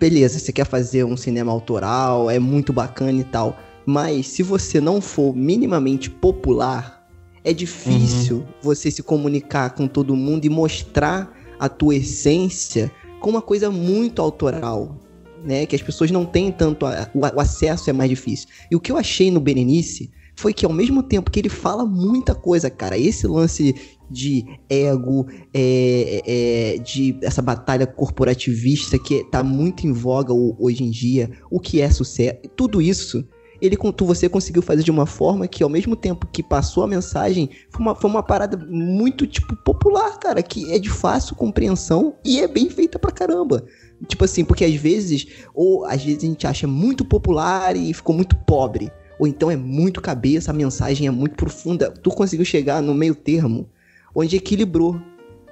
beleza, 0.00 0.40
você 0.40 0.52
quer 0.52 0.66
fazer 0.66 1.04
um 1.04 1.16
cinema 1.16 1.52
autoral, 1.52 2.28
é 2.28 2.40
muito 2.40 2.72
bacana 2.72 3.20
e 3.20 3.24
tal. 3.24 3.56
Mas 3.86 4.26
se 4.26 4.42
você 4.42 4.80
não 4.80 5.00
for 5.00 5.34
minimamente 5.34 6.10
popular, 6.10 7.06
é 7.44 7.52
difícil 7.52 8.38
uhum. 8.38 8.44
você 8.60 8.90
se 8.90 9.02
comunicar 9.02 9.70
com 9.70 9.86
todo 9.86 10.16
mundo 10.16 10.44
e 10.44 10.48
mostrar 10.48 11.32
a 11.58 11.68
tua 11.68 11.94
essência 11.94 12.90
com 13.20 13.30
uma 13.30 13.42
coisa 13.42 13.70
muito 13.70 14.20
autoral, 14.20 14.96
né? 15.44 15.66
Que 15.66 15.76
as 15.76 15.82
pessoas 15.82 16.10
não 16.10 16.24
têm 16.24 16.50
tanto. 16.50 16.86
A, 16.86 17.08
o, 17.14 17.20
o, 17.20 17.40
acesso 17.40 17.90
é 17.90 17.92
mais 17.92 18.10
difícil. 18.10 18.48
E 18.70 18.76
o 18.76 18.80
que 18.80 18.90
eu 18.90 18.96
achei 18.96 19.30
no 19.30 19.40
Berenice 19.40 20.10
foi 20.34 20.52
que 20.52 20.64
ao 20.64 20.72
mesmo 20.72 21.02
tempo 21.02 21.30
que 21.30 21.38
ele 21.38 21.48
fala 21.48 21.84
muita 21.84 22.34
coisa, 22.34 22.70
cara, 22.70 22.96
esse 22.96 23.26
lance 23.26 23.74
de 24.10 24.44
ego, 24.68 25.26
é, 25.54 26.22
é, 26.26 26.78
de 26.78 27.16
essa 27.22 27.40
batalha 27.40 27.86
corporativista 27.86 28.98
que 28.98 29.24
tá 29.24 29.42
muito 29.42 29.86
em 29.86 29.92
voga 29.92 30.32
hoje 30.32 30.84
em 30.84 30.90
dia, 30.90 31.30
o 31.50 31.60
que 31.60 31.80
é 31.80 31.90
sucesso, 31.90 32.38
tudo 32.56 32.80
isso 32.80 33.26
ele 33.62 33.78
você 34.00 34.28
conseguiu 34.28 34.60
fazer 34.60 34.82
de 34.82 34.90
uma 34.90 35.06
forma 35.06 35.46
que 35.46 35.62
ao 35.62 35.68
mesmo 35.68 35.94
tempo 35.94 36.26
que 36.26 36.42
passou 36.42 36.82
a 36.82 36.88
mensagem, 36.88 37.48
foi 37.70 37.80
uma, 37.80 37.94
foi 37.94 38.10
uma 38.10 38.22
parada 38.22 38.56
muito, 38.56 39.24
tipo, 39.24 39.54
popular, 39.54 40.18
cara, 40.18 40.42
que 40.42 40.72
é 40.72 40.80
de 40.80 40.90
fácil 40.90 41.36
compreensão 41.36 42.16
e 42.24 42.40
é 42.40 42.48
bem 42.48 42.68
feita 42.68 42.98
pra 42.98 43.12
caramba. 43.12 43.64
Tipo 44.06 44.24
assim, 44.24 44.44
porque 44.44 44.64
às 44.64 44.74
vezes, 44.74 45.26
ou 45.54 45.84
às 45.84 46.02
vezes 46.02 46.24
a 46.24 46.26
gente 46.26 46.46
acha 46.46 46.66
muito 46.66 47.04
popular 47.04 47.76
e 47.76 47.92
ficou 47.94 48.14
muito 48.14 48.36
pobre. 48.36 48.90
Ou 49.18 49.26
então 49.26 49.50
é 49.50 49.56
muito 49.56 50.00
cabeça, 50.00 50.50
a 50.50 50.54
mensagem 50.54 51.06
é 51.06 51.10
muito 51.10 51.36
profunda. 51.36 51.90
Tu 51.90 52.10
conseguiu 52.10 52.44
chegar 52.44 52.82
no 52.82 52.94
meio 52.94 53.14
termo, 53.14 53.68
onde 54.14 54.36
equilibrou. 54.36 55.00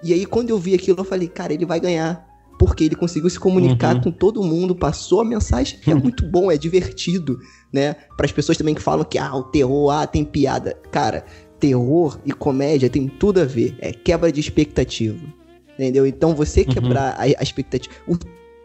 E 0.02 0.12
aí, 0.12 0.26
quando 0.26 0.50
eu 0.50 0.58
vi 0.58 0.74
aquilo, 0.74 0.98
eu 0.98 1.04
falei, 1.04 1.28
cara, 1.28 1.52
ele 1.52 1.66
vai 1.66 1.78
ganhar. 1.78 2.28
Porque 2.58 2.84
ele 2.84 2.94
conseguiu 2.94 3.30
se 3.30 3.38
comunicar 3.38 3.94
uhum. 3.94 4.02
com 4.02 4.10
todo 4.10 4.42
mundo, 4.42 4.74
passou 4.74 5.20
a 5.20 5.24
mensagem, 5.24 5.78
é 5.86 5.94
muito 5.94 6.26
bom, 6.26 6.50
é 6.50 6.58
divertido, 6.58 7.38
né? 7.72 7.94
Para 8.16 8.26
as 8.26 8.32
pessoas 8.32 8.58
também 8.58 8.74
que 8.74 8.82
falam 8.82 9.04
que, 9.04 9.16
ah, 9.16 9.34
o 9.34 9.44
terror, 9.44 9.90
ah, 9.90 10.06
tem 10.06 10.24
piada. 10.24 10.76
Cara, 10.90 11.24
terror 11.58 12.18
e 12.26 12.32
comédia 12.32 12.90
tem 12.90 13.06
tudo 13.06 13.40
a 13.40 13.44
ver. 13.44 13.76
É 13.78 13.92
quebra 13.92 14.32
de 14.32 14.40
expectativa. 14.40 15.20
Entendeu? 15.74 16.06
Então, 16.06 16.34
você 16.34 16.60
uhum. 16.60 16.66
quebrar 16.66 17.14
a, 17.16 17.22
a 17.22 17.42
expectativa. 17.42 17.94
O 18.06 18.18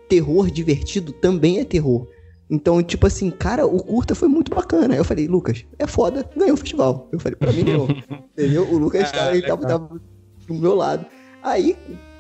terror 0.08 0.50
divertido 0.50 1.12
também 1.12 1.60
é 1.60 1.66
terror. 1.66 2.08
Então, 2.50 2.82
tipo 2.84 3.08
assim, 3.08 3.32
cara, 3.32 3.66
o 3.66 3.82
curta 3.84 4.14
foi 4.14 4.28
muito 4.28 4.54
bacana. 4.54 4.96
Eu 4.96 5.04
falei, 5.04 5.28
Lucas, 5.28 5.66
é 5.80 5.88
foda, 5.88 6.30
ganhou 6.36 6.54
o 6.54 6.58
festival. 6.58 7.10
Eu 7.12 7.20
falei, 7.20 7.36
pra 7.36 7.52
mim 7.52 7.64
ganhou. 7.64 7.88
Entendeu? 8.38 8.72
O 8.72 8.78
Lucas 8.78 9.12
ah, 9.14 9.32
ele 9.32 9.48
tava, 9.48 9.66
tava, 9.66 10.02
do 10.48 10.54
meu 10.54 10.76
lado. 10.76 11.06
Aí, 11.42 11.76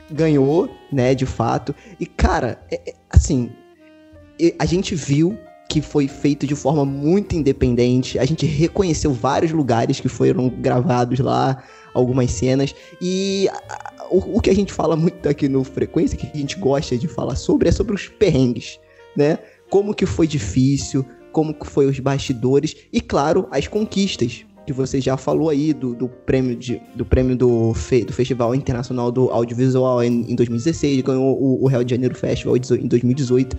ganhou, 0.09 0.69
né, 0.91 1.13
de 1.13 1.25
fato. 1.25 1.75
E, 1.99 2.05
cara, 2.05 2.59
é, 2.71 2.89
é, 2.89 2.93
assim, 3.09 3.51
a 4.57 4.65
gente 4.65 4.95
viu 4.95 5.37
que 5.69 5.81
foi 5.81 6.07
feito 6.07 6.47
de 6.47 6.55
forma 6.55 6.85
muito 6.85 7.35
independente. 7.35 8.17
A 8.17 8.25
gente 8.25 8.45
reconheceu 8.45 9.13
vários 9.13 9.51
lugares 9.51 9.99
que 9.99 10.07
foram 10.09 10.49
gravados 10.49 11.19
lá, 11.19 11.63
algumas 11.95 12.29
cenas. 12.29 12.75
E 13.01 13.49
o, 14.11 14.37
o, 14.37 14.41
que 14.41 14.49
a 14.49 14.55
gente 14.55 14.71
fala 14.71 14.95
muito 14.95 15.27
aqui 15.27 15.49
no 15.49 15.63
Frequência, 15.63 16.17
que 16.17 16.27
a 16.31 16.37
gente 16.37 16.59
gosta 16.59 16.97
de 16.97 17.07
falar 17.07 17.35
sobre, 17.35 17.69
é 17.69 17.71
sobre 17.71 17.95
os 17.95 18.07
perrengues, 18.07 18.79
né? 19.15 19.39
Como 19.69 19.95
que 19.95 20.05
foi 20.05 20.27
difícil, 20.27 21.03
como 21.31 21.53
que 21.53 21.65
foi 21.65 21.87
os 21.87 21.99
bastidores 21.99 22.75
e, 22.93 23.01
claro, 23.01 23.47
as 23.49 23.67
conquistas 23.67 24.45
que 24.65 24.73
você 24.73 24.99
já 24.99 25.15
falou 25.15 25.49
aí 25.49 25.73
do, 25.73 25.93
do 25.93 26.07
prêmio, 26.09 26.55
de, 26.55 26.81
do, 26.95 27.05
prêmio 27.05 27.35
do, 27.35 27.73
fe, 27.73 28.03
do 28.03 28.11
Festival 28.11 28.53
Internacional 28.55 29.11
do 29.11 29.29
Audiovisual 29.29 30.03
em, 30.03 30.31
em 30.31 30.35
2016, 30.35 31.01
ganhou 31.01 31.39
o, 31.39 31.63
o 31.63 31.67
Rio 31.67 31.83
de 31.83 31.91
Janeiro 31.91 32.15
Festival 32.15 32.57
em 32.57 32.87
2018. 32.87 33.55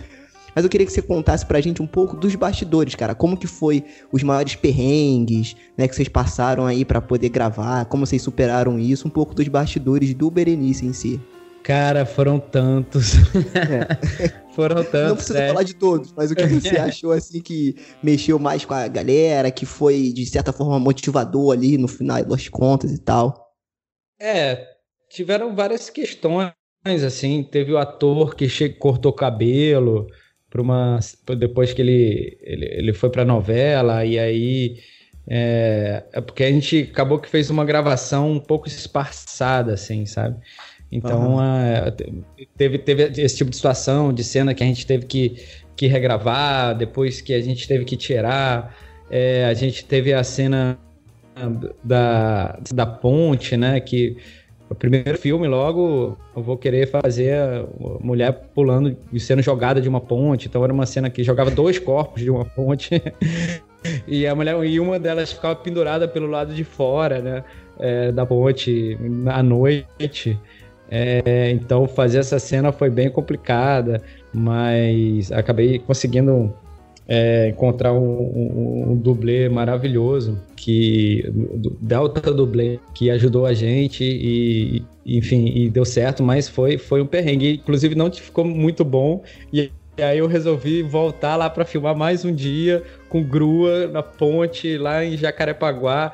Mas 0.57 0.63
eu 0.63 0.71
queria 0.71 0.87
que 0.87 0.91
você 0.91 1.03
contasse 1.03 1.45
pra 1.45 1.61
gente 1.61 1.83
um 1.83 1.85
pouco 1.85 2.17
dos 2.17 2.33
bastidores, 2.33 2.95
cara. 2.95 3.13
Como 3.13 3.37
que 3.37 3.45
foi 3.45 3.85
os 4.11 4.23
maiores 4.23 4.55
perrengues, 4.55 5.55
né, 5.77 5.87
que 5.87 5.95
vocês 5.95 6.07
passaram 6.07 6.65
aí 6.65 6.83
para 6.83 6.99
poder 6.99 7.29
gravar, 7.29 7.85
como 7.85 8.07
vocês 8.07 8.23
superaram 8.23 8.79
isso, 8.79 9.07
um 9.07 9.11
pouco 9.11 9.35
dos 9.35 9.47
bastidores 9.47 10.15
do 10.15 10.31
Berenice 10.31 10.83
em 10.83 10.93
si. 10.93 11.21
Cara, 11.61 12.07
foram 12.07 12.39
tantos. 12.39 13.17
É. 13.53 14.33
foram 14.55 14.83
tantos. 14.83 15.09
Não 15.09 15.15
precisa 15.15 15.39
é. 15.43 15.47
falar 15.49 15.61
de 15.61 15.75
todos, 15.75 16.11
mas 16.17 16.31
o 16.31 16.35
que 16.35 16.47
você 16.47 16.69
achou 16.81 17.11
assim 17.11 17.39
que 17.39 17.75
mexeu 18.01 18.39
mais 18.39 18.65
com 18.65 18.73
a 18.73 18.87
galera, 18.87 19.51
que 19.51 19.63
foi 19.63 20.11
de 20.11 20.25
certa 20.25 20.51
forma 20.51 20.79
motivador 20.79 21.53
ali 21.53 21.77
no 21.77 21.87
final 21.87 22.25
das 22.25 22.49
contas 22.49 22.91
e 22.91 22.97
tal? 22.97 23.53
É, 24.19 24.65
tiveram 25.07 25.55
várias 25.55 25.91
questões 25.91 26.51
assim, 27.05 27.43
teve 27.43 27.73
o 27.73 27.77
ator 27.77 28.33
que 28.33 28.69
cortou 28.69 29.13
cabelo, 29.13 30.07
para 30.49 30.61
uma 30.61 30.99
depois 31.37 31.73
que 31.73 31.81
ele 31.81 32.37
ele, 32.41 32.65
ele 32.65 32.93
foi 32.93 33.09
para 33.09 33.25
novela 33.25 34.05
e 34.05 34.17
aí 34.17 34.79
é, 35.29 36.03
é, 36.13 36.21
porque 36.21 36.43
a 36.43 36.51
gente 36.51 36.89
acabou 36.91 37.19
que 37.19 37.29
fez 37.29 37.49
uma 37.49 37.65
gravação 37.65 38.31
um 38.31 38.39
pouco 38.39 38.67
esparçada 38.67 39.73
assim 39.73 40.05
sabe 40.05 40.37
então 40.91 41.35
uhum. 41.35 41.43
é, 41.43 41.93
teve 42.57 42.77
teve 42.77 43.21
esse 43.21 43.37
tipo 43.37 43.49
de 43.49 43.55
situação 43.57 44.13
de 44.13 44.23
cena 44.23 44.53
que 44.53 44.63
a 44.63 44.67
gente 44.67 44.85
teve 44.85 45.05
que 45.05 45.35
que 45.75 45.87
regravar 45.87 46.75
depois 46.77 47.19
que 47.19 47.33
a 47.33 47.41
gente 47.41 47.67
teve 47.67 47.83
que 47.83 47.97
tirar 47.97 48.75
é, 49.09 49.45
a 49.45 49.53
gente 49.53 49.83
teve 49.85 50.13
a 50.13 50.23
cena 50.23 50.79
da, 51.83 52.57
da 52.73 52.85
ponte 52.85 53.57
né 53.57 53.79
que 53.79 54.17
o 54.69 54.75
primeiro 54.75 55.17
filme, 55.17 55.47
logo, 55.47 56.17
eu 56.35 56.43
vou 56.43 56.57
querer 56.57 56.87
fazer 56.87 57.33
a 57.33 57.65
mulher 58.01 58.33
pulando 58.53 58.95
e 59.13 59.19
sendo 59.19 59.41
jogada 59.41 59.79
de 59.79 59.87
uma 59.87 60.01
ponte. 60.01 60.47
Então 60.47 60.63
era 60.63 60.73
uma 60.73 60.85
cena 60.85 61.09
que 61.09 61.23
jogava 61.23 61.49
dois 61.49 61.79
corpos 61.79 62.21
de 62.21 62.29
uma 62.29 62.43
ponte. 62.43 63.01
e 64.05 64.27
a 64.27 64.35
mulher 64.35 64.61
e 64.65 64.79
uma 64.79 64.99
delas 64.99 65.31
ficava 65.31 65.55
pendurada 65.55 66.07
pelo 66.07 66.27
lado 66.27 66.53
de 66.53 66.63
fora, 66.63 67.21
né? 67.21 67.43
É, 67.79 68.11
da 68.11 68.25
ponte 68.25 68.97
à 69.27 69.41
noite. 69.41 70.37
É, 70.89 71.49
então 71.51 71.87
fazer 71.87 72.19
essa 72.19 72.39
cena 72.39 72.71
foi 72.71 72.89
bem 72.89 73.09
complicada, 73.09 74.01
mas 74.33 75.31
acabei 75.31 75.79
conseguindo 75.79 76.53
é, 77.07 77.49
encontrar 77.49 77.93
um, 77.93 77.99
um, 77.99 78.91
um, 78.91 78.97
dublê 78.97 79.47
maravilhoso 79.47 80.37
que 80.55 81.23
Delta 81.79 82.33
dublê 82.33 82.79
que 82.93 83.09
ajudou 83.09 83.45
a 83.45 83.53
gente 83.53 84.03
e 84.03 84.83
enfim 85.05 85.45
e 85.47 85.69
deu 85.69 85.85
certo 85.85 86.21
mas 86.21 86.49
foi 86.49 86.77
foi 86.77 87.01
um 87.01 87.05
perrengue 87.05 87.53
inclusive 87.53 87.95
não 87.95 88.11
ficou 88.11 88.43
muito 88.43 88.83
bom 88.83 89.23
e 89.53 89.71
aí 89.97 90.17
eu 90.17 90.27
resolvi 90.27 90.83
voltar 90.83 91.37
lá 91.37 91.49
para 91.49 91.63
filmar 91.63 91.95
mais 91.95 92.25
um 92.25 92.33
dia 92.33 92.83
com 93.07 93.23
grua 93.23 93.87
na 93.87 94.03
ponte 94.03 94.77
lá 94.77 95.05
em 95.05 95.15
Jacarepaguá 95.15 96.13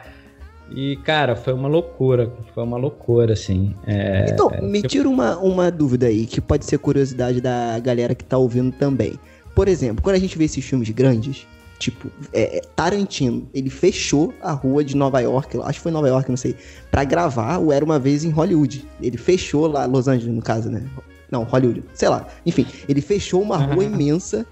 e, 0.76 0.96
cara, 0.98 1.36
foi 1.36 1.54
uma 1.54 1.68
loucura. 1.68 2.32
Foi 2.54 2.64
uma 2.64 2.78
loucura, 2.78 3.34
assim. 3.34 3.76
É, 3.86 4.26
então, 4.30 4.50
me 4.62 4.82
tira 4.82 5.08
uma, 5.08 5.38
uma 5.38 5.70
dúvida 5.70 6.08
aí, 6.08 6.26
que 6.26 6.42
pode 6.42 6.66
ser 6.66 6.80
curiosidade 6.80 7.40
da 7.40 7.78
galera 7.80 8.16
que 8.16 8.24
tá 8.24 8.38
ouvindo 8.38 8.72
também. 8.72 9.14
Por 9.54 9.68
exemplo, 9.68 10.04
quando 10.04 10.16
a 10.16 10.20
gente 10.20 10.38
vê 10.38 10.46
esses 10.46 10.64
filmes 10.64 10.90
grandes, 10.90 11.46
tipo, 11.78 12.10
é, 12.32 12.58
é, 12.58 12.62
Tarantino, 12.76 13.48
ele 13.54 13.70
fechou 13.70 14.34
a 14.42 14.52
rua 14.52 14.84
de 14.84 14.96
Nova 14.96 15.20
York, 15.20 15.58
acho 15.64 15.80
que 15.80 15.84
foi 15.84 15.92
Nova 15.92 16.08
York, 16.08 16.30
não 16.30 16.38
sei, 16.38 16.56
para 16.90 17.04
gravar 17.04 17.58
o 17.60 17.72
Era 17.72 17.84
Uma 17.84 18.00
Vez 18.00 18.24
em 18.24 18.30
Hollywood. 18.30 18.86
Ele 19.02 19.18
fechou 19.18 19.68
lá, 19.68 19.86
Los 19.86 20.08
Angeles, 20.08 20.34
no 20.34 20.42
caso, 20.42 20.70
né? 20.70 20.84
Não, 21.30 21.44
Hollywood, 21.44 21.84
sei 21.94 22.10
lá. 22.10 22.28
Enfim, 22.46 22.66
ele 22.88 23.02
fechou 23.02 23.42
uma 23.42 23.58
rua 23.58 23.84
imensa 23.84 24.46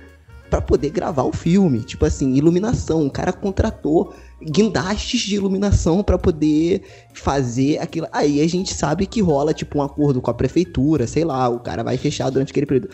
para 0.50 0.60
poder 0.60 0.90
gravar 0.90 1.24
o 1.24 1.32
filme. 1.32 1.80
Tipo 1.80 2.06
assim, 2.06 2.34
iluminação. 2.34 3.06
O 3.06 3.10
cara 3.10 3.32
contratou 3.32 4.14
guindastes 4.44 5.22
de 5.22 5.36
iluminação 5.36 6.04
para 6.04 6.18
poder 6.18 6.82
fazer 7.14 7.78
aquilo. 7.78 8.08
Aí 8.12 8.42
a 8.42 8.50
gente 8.50 8.74
sabe 8.74 9.06
que 9.06 9.22
rola, 9.22 9.54
tipo, 9.54 9.78
um 9.78 9.82
acordo 9.82 10.22
com 10.22 10.30
a 10.30 10.34
prefeitura, 10.34 11.08
sei 11.08 11.24
lá, 11.24 11.48
o 11.48 11.60
cara 11.60 11.84
vai 11.84 11.98
fechar 11.98 12.30
durante 12.30 12.52
aquele 12.52 12.66
período 12.66 12.90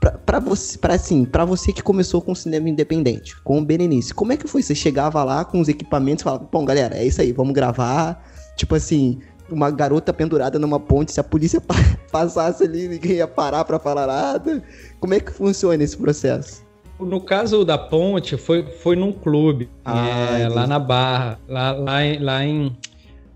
para 0.00 0.38
você, 0.38 0.78
para 0.78 0.94
assim, 0.94 1.24
para 1.26 1.44
você 1.44 1.72
que 1.72 1.82
começou 1.82 2.22
com 2.22 2.34
cinema 2.34 2.68
independente, 2.68 3.38
com 3.42 3.58
o 3.58 3.64
Berenice, 3.64 4.14
como 4.14 4.32
é 4.32 4.36
que 4.36 4.48
foi? 4.48 4.62
Você 4.62 4.74
chegava 4.74 5.22
lá 5.22 5.44
com 5.44 5.60
os 5.60 5.68
equipamentos 5.68 6.22
e 6.22 6.24
falava, 6.24 6.48
bom, 6.50 6.64
galera, 6.64 6.96
é 6.96 7.04
isso 7.04 7.20
aí, 7.20 7.32
vamos 7.32 7.52
gravar. 7.52 8.24
Tipo 8.56 8.74
assim, 8.74 9.20
uma 9.50 9.70
garota 9.70 10.12
pendurada 10.12 10.58
numa 10.58 10.80
ponte, 10.80 11.12
se 11.12 11.20
a 11.20 11.24
polícia 11.24 11.60
passasse 12.10 12.64
ali, 12.64 12.88
ninguém 12.88 13.16
ia 13.16 13.28
parar 13.28 13.64
para 13.64 13.78
falar 13.78 14.06
nada. 14.06 14.62
Como 14.98 15.12
é 15.12 15.20
que 15.20 15.30
funciona 15.30 15.82
esse 15.84 15.96
processo? 15.96 16.64
No 16.98 17.20
caso 17.20 17.64
da 17.64 17.78
ponte, 17.78 18.36
foi, 18.36 18.64
foi 18.64 18.96
num 18.96 19.12
clube, 19.12 19.70
ah, 19.84 20.38
é, 20.38 20.48
lá 20.48 20.66
na 20.66 20.78
Barra, 20.78 21.38
lá, 21.48 21.72
lá, 21.72 22.04
em, 22.04 22.18
lá 22.18 22.44
em. 22.44 22.76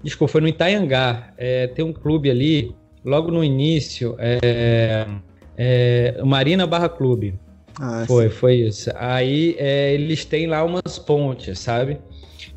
Desculpa, 0.03 0.33
foi 0.33 0.41
no 0.43 0.49
Itaiangá. 0.49 1.33
É, 1.37 1.67
tem 1.69 1.83
um 1.83 1.93
clube 1.93 2.31
ali, 2.31 2.75
logo 3.03 3.31
no 3.31 3.43
início. 3.43 4.17
É, 4.19 5.07
é, 5.57 6.21
Marina 6.25 6.67
Barra 6.67 6.89
Clube. 6.89 7.35
Ah, 7.81 8.05
foi, 8.07 8.29
sim. 8.29 8.35
foi 8.35 8.55
isso. 8.57 8.91
Aí 8.95 9.57
é, 9.59 9.93
eles 9.95 10.25
têm 10.25 10.47
lá 10.47 10.65
umas 10.65 10.99
pontes, 10.99 11.59
sabe? 11.59 11.99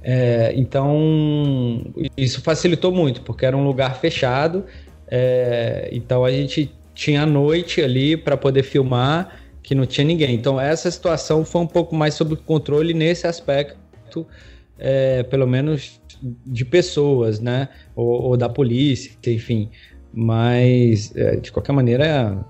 É, 0.03 0.53
então, 0.55 1.83
isso 2.15 2.41
facilitou 2.41 2.91
muito, 2.91 3.21
porque 3.21 3.45
era 3.45 3.57
um 3.57 3.65
lugar 3.65 3.99
fechado, 3.99 4.65
é, 5.07 5.89
então 5.91 6.23
a 6.23 6.31
gente 6.31 6.71
tinha 6.93 7.23
a 7.23 7.25
noite 7.25 7.81
ali 7.81 8.15
para 8.15 8.37
poder 8.37 8.63
filmar, 8.63 9.39
que 9.61 9.75
não 9.75 9.85
tinha 9.85 10.05
ninguém. 10.05 10.33
Então, 10.33 10.59
essa 10.59 10.89
situação 10.89 11.43
foi 11.43 11.61
um 11.61 11.67
pouco 11.67 11.95
mais 11.95 12.13
sob 12.13 12.35
controle 12.37 12.93
nesse 12.93 13.27
aspecto, 13.27 14.25
é, 14.79 15.23
pelo 15.23 15.45
menos 15.45 15.99
de 16.45 16.63
pessoas, 16.63 17.39
né? 17.39 17.69
Ou, 17.95 18.29
ou 18.29 18.37
da 18.37 18.47
polícia, 18.47 19.11
enfim. 19.27 19.69
Mas, 20.13 21.13
é, 21.15 21.35
de 21.35 21.51
qualquer 21.51 21.73
maneira, 21.73 22.45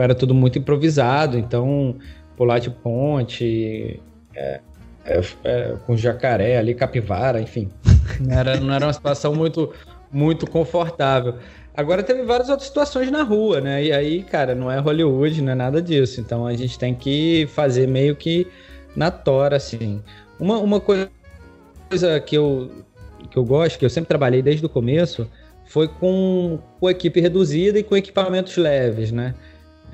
é, 0.00 0.04
era 0.04 0.14
tudo 0.14 0.34
muito 0.34 0.58
improvisado, 0.58 1.38
então 1.38 1.96
pular 2.36 2.58
de 2.58 2.70
ponte, 2.70 4.00
é, 4.34 4.60
é, 5.04 5.20
é, 5.44 5.76
com 5.86 5.96
jacaré 5.96 6.58
ali, 6.58 6.74
capivara, 6.74 7.40
enfim. 7.40 7.68
Não 8.20 8.36
era, 8.36 8.60
não 8.60 8.74
era 8.74 8.86
uma 8.86 8.92
situação 8.92 9.34
muito, 9.34 9.72
muito 10.12 10.46
confortável. 10.46 11.36
Agora 11.76 12.02
teve 12.02 12.22
várias 12.22 12.48
outras 12.48 12.68
situações 12.68 13.10
na 13.10 13.22
rua, 13.22 13.60
né? 13.60 13.82
E 13.82 13.92
aí, 13.92 14.22
cara, 14.22 14.54
não 14.54 14.70
é 14.70 14.78
Hollywood, 14.78 15.42
não 15.42 15.52
é 15.52 15.54
nada 15.54 15.82
disso. 15.82 16.20
Então 16.20 16.46
a 16.46 16.54
gente 16.54 16.78
tem 16.78 16.94
que 16.94 17.48
fazer 17.52 17.88
meio 17.88 18.14
que 18.14 18.46
na 18.94 19.10
tora, 19.10 19.56
assim. 19.56 20.00
Uma, 20.38 20.58
uma 20.58 20.80
coisa 20.80 21.10
que 22.24 22.36
eu, 22.36 22.70
que 23.28 23.36
eu 23.36 23.44
gosto, 23.44 23.78
que 23.78 23.84
eu 23.84 23.90
sempre 23.90 24.08
trabalhei 24.08 24.40
desde 24.40 24.64
o 24.64 24.68
começo, 24.68 25.28
foi 25.66 25.88
com, 25.88 26.60
com 26.78 26.88
equipe 26.88 27.20
reduzida 27.20 27.78
e 27.78 27.82
com 27.82 27.96
equipamentos 27.96 28.56
leves, 28.56 29.10
né? 29.10 29.34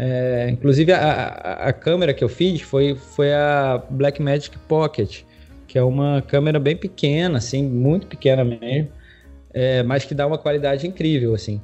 É, 0.02 0.48
inclusive, 0.48 0.94
a, 0.94 0.98
a, 0.98 1.68
a, 1.68 1.72
câmera 1.74 2.14
que 2.14 2.24
eu 2.24 2.28
fiz 2.28 2.62
foi, 2.62 2.94
foi 2.94 3.34
a 3.34 3.82
Blackmagic 3.90 4.56
Pocket, 4.60 5.24
que 5.68 5.76
é 5.76 5.82
uma 5.82 6.22
câmera 6.22 6.58
bem 6.58 6.74
pequena, 6.74 7.36
assim, 7.36 7.62
muito 7.62 8.06
pequena 8.06 8.42
mesmo, 8.42 8.88
é, 9.52 9.82
mas 9.82 10.06
que 10.06 10.14
dá 10.14 10.26
uma 10.26 10.38
qualidade 10.38 10.86
incrível, 10.86 11.34
assim. 11.34 11.60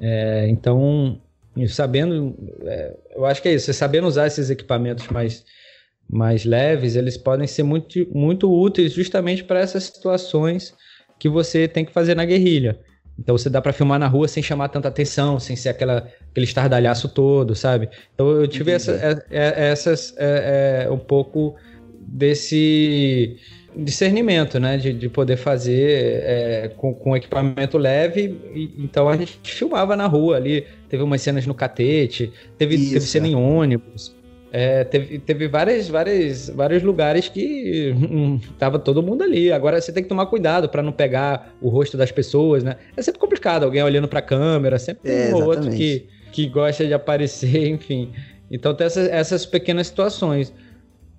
É, 0.00 0.46
então, 0.48 1.20
sabendo, 1.66 2.36
é, 2.62 2.96
eu 3.16 3.26
acho 3.26 3.42
que 3.42 3.48
é 3.48 3.54
isso, 3.54 3.72
sabendo 3.74 4.06
usar 4.06 4.28
esses 4.28 4.50
equipamentos 4.50 5.08
mais, 5.08 5.44
mais 6.08 6.44
leves, 6.44 6.94
eles 6.94 7.16
podem 7.16 7.48
ser 7.48 7.64
muito, 7.64 8.06
muito 8.16 8.48
úteis 8.48 8.92
justamente 8.92 9.42
para 9.42 9.58
essas 9.58 9.82
situações 9.82 10.72
que 11.18 11.28
você 11.28 11.66
tem 11.66 11.84
que 11.84 11.92
fazer 11.92 12.14
na 12.14 12.24
guerrilha. 12.24 12.78
Então 13.20 13.36
você 13.36 13.50
dá 13.50 13.60
para 13.60 13.72
filmar 13.72 13.98
na 13.98 14.06
rua 14.06 14.26
sem 14.26 14.42
chamar 14.42 14.68
tanta 14.68 14.88
atenção, 14.88 15.38
sem 15.38 15.54
ser 15.54 15.68
aquela, 15.68 16.08
aquele 16.30 16.46
estardalhaço 16.46 17.08
todo, 17.08 17.54
sabe? 17.54 17.90
Então 18.14 18.30
eu 18.30 18.48
tive 18.48 18.72
essa, 18.72 18.92
é, 18.92 19.22
é, 19.30 19.68
essas 19.70 20.14
é, 20.16 20.86
é, 20.86 20.90
um 20.90 20.98
pouco 20.98 21.54
desse 22.00 23.36
discernimento, 23.76 24.58
né? 24.58 24.78
De, 24.78 24.92
de 24.94 25.08
poder 25.10 25.36
fazer 25.36 26.22
é, 26.24 26.72
com, 26.76 26.94
com 26.94 27.14
equipamento 27.14 27.76
leve. 27.76 28.40
E, 28.54 28.74
então 28.78 29.06
a 29.06 29.16
gente 29.16 29.38
filmava 29.44 29.94
na 29.94 30.06
rua 30.06 30.36
ali. 30.36 30.66
Teve 30.88 31.02
umas 31.02 31.20
cenas 31.20 31.46
no 31.46 31.54
catete, 31.54 32.32
teve, 32.56 32.76
teve 32.76 33.00
cena 33.00 33.28
em 33.28 33.34
ônibus. 33.34 34.14
É, 34.52 34.82
teve, 34.82 35.18
teve 35.20 35.46
várias, 35.46 35.88
várias, 35.88 36.48
vários 36.48 36.82
lugares 36.82 37.28
que 37.28 37.94
hum, 37.96 38.40
tava 38.58 38.78
todo 38.78 39.02
mundo 39.02 39.22
ali. 39.22 39.52
Agora 39.52 39.80
você 39.80 39.92
tem 39.92 40.02
que 40.02 40.08
tomar 40.08 40.26
cuidado 40.26 40.68
para 40.68 40.82
não 40.82 40.92
pegar 40.92 41.54
o 41.60 41.68
rosto 41.68 41.96
das 41.96 42.10
pessoas, 42.10 42.64
né? 42.64 42.76
É 42.96 43.02
sempre 43.02 43.20
complicado, 43.20 43.64
alguém 43.64 43.82
olhando 43.82 44.08
para 44.08 44.18
a 44.18 44.22
câmera, 44.22 44.78
sempre 44.78 45.04
tem 45.04 45.30
é, 45.30 45.34
um 45.34 45.36
ou 45.36 45.44
outro 45.44 45.70
que, 45.70 46.08
que 46.32 46.48
gosta 46.48 46.84
de 46.84 46.92
aparecer, 46.92 47.68
enfim. 47.70 48.10
Então 48.50 48.74
tem 48.74 48.86
essas, 48.86 49.08
essas 49.08 49.46
pequenas 49.46 49.86
situações. 49.86 50.52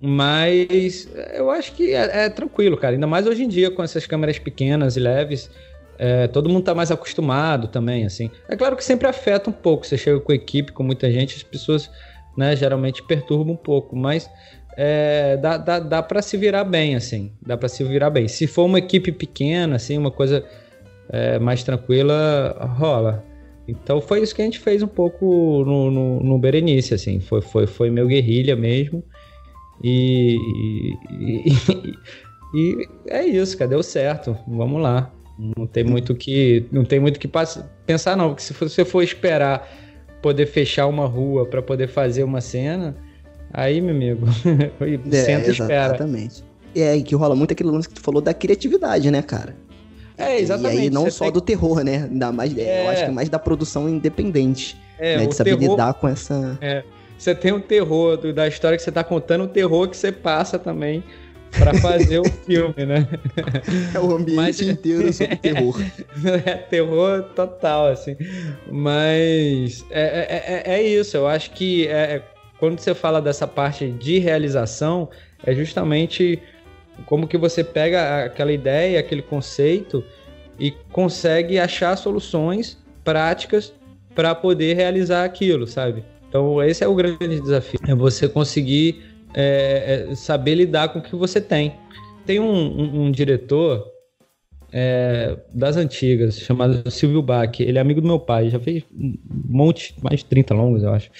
Mas 0.04 1.08
eu 1.32 1.48
acho 1.48 1.72
que 1.72 1.94
é, 1.94 2.24
é, 2.24 2.28
tranquilo, 2.28 2.76
cara. 2.76 2.94
Ainda 2.94 3.06
mais 3.06 3.26
hoje 3.26 3.44
em 3.44 3.48
dia 3.48 3.70
com 3.70 3.82
essas 3.82 4.06
câmeras 4.06 4.38
pequenas 4.38 4.96
e 4.96 5.00
leves. 5.00 5.48
É, 5.96 6.26
todo 6.26 6.50
mundo 6.50 6.64
tá 6.64 6.74
mais 6.74 6.90
acostumado 6.90 7.68
também, 7.68 8.04
assim. 8.04 8.28
É 8.48 8.56
claro 8.56 8.76
que 8.76 8.84
sempre 8.84 9.06
afeta 9.06 9.48
um 9.48 9.52
pouco. 9.52 9.86
Você 9.86 9.96
chega 9.96 10.18
com 10.18 10.32
equipe, 10.32 10.72
com 10.72 10.82
muita 10.82 11.10
gente, 11.10 11.36
as 11.36 11.42
pessoas 11.44 11.88
né? 12.36 12.56
Geralmente 12.56 13.02
perturba 13.02 13.50
um 13.50 13.56
pouco, 13.56 13.96
mas 13.96 14.28
é, 14.76 15.36
dá, 15.36 15.56
dá, 15.56 15.78
dá 15.78 16.02
para 16.02 16.22
se 16.22 16.36
virar 16.36 16.64
bem, 16.64 16.94
assim. 16.94 17.32
Dá 17.44 17.56
para 17.56 17.68
se 17.68 17.84
virar 17.84 18.10
bem. 18.10 18.28
Se 18.28 18.46
for 18.46 18.64
uma 18.64 18.78
equipe 18.78 19.12
pequena, 19.12 19.76
assim, 19.76 19.98
uma 19.98 20.10
coisa 20.10 20.44
é, 21.08 21.38
mais 21.38 21.62
tranquila, 21.62 22.56
rola. 22.78 23.24
Então 23.68 24.00
foi 24.00 24.22
isso 24.22 24.34
que 24.34 24.42
a 24.42 24.44
gente 24.44 24.58
fez 24.58 24.82
um 24.82 24.88
pouco 24.88 25.64
no, 25.64 25.90
no, 25.90 26.20
no 26.20 26.38
Berenice, 26.38 26.94
assim. 26.94 27.20
Foi, 27.20 27.40
foi, 27.40 27.66
foi 27.66 27.90
meu 27.90 28.06
guerrilha 28.06 28.56
mesmo. 28.56 29.04
E, 29.82 30.36
e, 31.20 31.44
e, 32.54 32.54
e 32.54 32.88
é 33.08 33.24
isso, 33.24 33.56
cara. 33.56 33.70
Deu 33.70 33.82
certo. 33.82 34.36
Vamos 34.48 34.80
lá. 34.80 35.12
Não 35.56 35.66
tem 35.66 35.82
muito 35.84 36.14
que 36.14 36.66
não 36.70 36.84
tem 36.84 37.00
muito 37.00 37.18
que 37.18 37.28
pensar 37.86 38.16
não, 38.16 38.28
porque 38.28 38.42
se 38.42 38.52
você 38.52 38.84
for 38.84 39.02
esperar 39.02 39.66
poder 40.22 40.46
fechar 40.46 40.86
uma 40.86 41.04
rua 41.04 41.44
para 41.44 41.60
poder 41.60 41.88
fazer 41.88 42.22
uma 42.22 42.40
cena, 42.40 42.96
aí, 43.52 43.80
meu 43.80 43.94
amigo, 43.94 44.26
é, 45.10 45.16
senta 45.16 45.48
e 45.48 45.50
espera. 45.50 45.86
Exatamente. 45.86 46.44
É, 46.74 46.96
e 46.96 47.02
que 47.02 47.14
rola 47.14 47.34
muito 47.34 47.52
aquele 47.52 47.70
lance 47.70 47.88
que 47.88 47.94
tu 47.94 48.00
falou 48.00 48.22
da 48.22 48.32
criatividade, 48.32 49.10
né, 49.10 49.20
cara? 49.20 49.54
É, 50.16 50.38
exatamente. 50.40 50.76
E 50.76 50.80
aí 50.82 50.90
não 50.90 51.10
só 51.10 51.24
tem... 51.24 51.32
do 51.32 51.40
terror, 51.40 51.82
né? 51.82 52.08
Ainda 52.10 52.32
mais, 52.32 52.56
é... 52.56 52.84
Eu 52.84 52.90
acho 52.90 53.04
que 53.04 53.10
é 53.10 53.12
mais 53.12 53.28
da 53.28 53.38
produção 53.38 53.88
independente. 53.88 54.80
É, 54.98 55.18
né? 55.18 55.26
De 55.26 55.34
saber 55.34 55.56
terror... 55.58 55.74
lidar 55.74 55.94
com 55.94 56.08
essa. 56.08 56.56
É. 56.60 56.84
Você 57.18 57.34
tem 57.34 57.52
o 57.52 57.60
terror 57.60 58.16
da 58.32 58.48
história 58.48 58.76
que 58.76 58.82
você 58.82 58.90
tá 58.90 59.04
contando, 59.04 59.44
o 59.44 59.48
terror 59.48 59.88
que 59.88 59.96
você 59.96 60.10
passa 60.10 60.58
também 60.58 61.04
para 61.58 61.74
fazer 61.74 62.18
o 62.18 62.24
filme, 62.46 62.86
né? 62.86 63.06
É 63.94 63.98
o 63.98 64.14
ambiente 64.14 64.36
Mas, 64.36 64.60
inteiro 64.60 65.12
sobre 65.12 65.36
terror. 65.36 65.80
É 66.46 66.54
terror 66.56 67.22
total, 67.34 67.88
assim. 67.88 68.16
Mas 68.70 69.84
é, 69.90 70.02
é, 70.02 70.72
é, 70.72 70.74
é 70.74 70.82
isso, 70.82 71.16
eu 71.16 71.26
acho 71.26 71.50
que 71.52 71.86
é, 71.86 72.16
é, 72.16 72.22
quando 72.58 72.78
você 72.78 72.94
fala 72.94 73.20
dessa 73.20 73.46
parte 73.46 73.90
de 73.90 74.18
realização, 74.18 75.08
é 75.44 75.54
justamente 75.54 76.40
como 77.06 77.26
que 77.26 77.36
você 77.36 77.64
pega 77.64 78.24
aquela 78.24 78.52
ideia, 78.52 79.00
aquele 79.00 79.22
conceito 79.22 80.04
e 80.58 80.70
consegue 80.92 81.58
achar 81.58 81.96
soluções 81.96 82.78
práticas 83.02 83.72
para 84.14 84.34
poder 84.34 84.74
realizar 84.74 85.24
aquilo, 85.24 85.66
sabe? 85.66 86.04
Então 86.28 86.62
esse 86.62 86.84
é 86.84 86.88
o 86.88 86.94
grande 86.94 87.40
desafio, 87.40 87.80
é 87.86 87.94
você 87.94 88.28
conseguir 88.28 89.11
é, 89.34 90.06
é 90.10 90.14
saber 90.14 90.54
lidar 90.54 90.88
com 90.88 90.98
o 90.98 91.02
que 91.02 91.14
você 91.14 91.40
tem. 91.40 91.74
Tem 92.24 92.38
um, 92.38 92.52
um, 92.52 93.04
um 93.04 93.10
diretor 93.10 93.92
é, 94.72 95.36
das 95.52 95.76
antigas, 95.76 96.38
chamado 96.38 96.90
Silvio 96.90 97.22
Bach. 97.22 97.60
Ele 97.60 97.78
é 97.78 97.80
amigo 97.80 98.00
do 98.00 98.06
meu 98.06 98.18
pai, 98.18 98.48
já 98.48 98.58
fez 98.58 98.82
um 98.92 99.14
monte, 99.24 99.94
mais 100.02 100.20
de 100.20 100.26
30 100.26 100.54
longos, 100.54 100.82
eu 100.82 100.92
acho. 100.92 101.10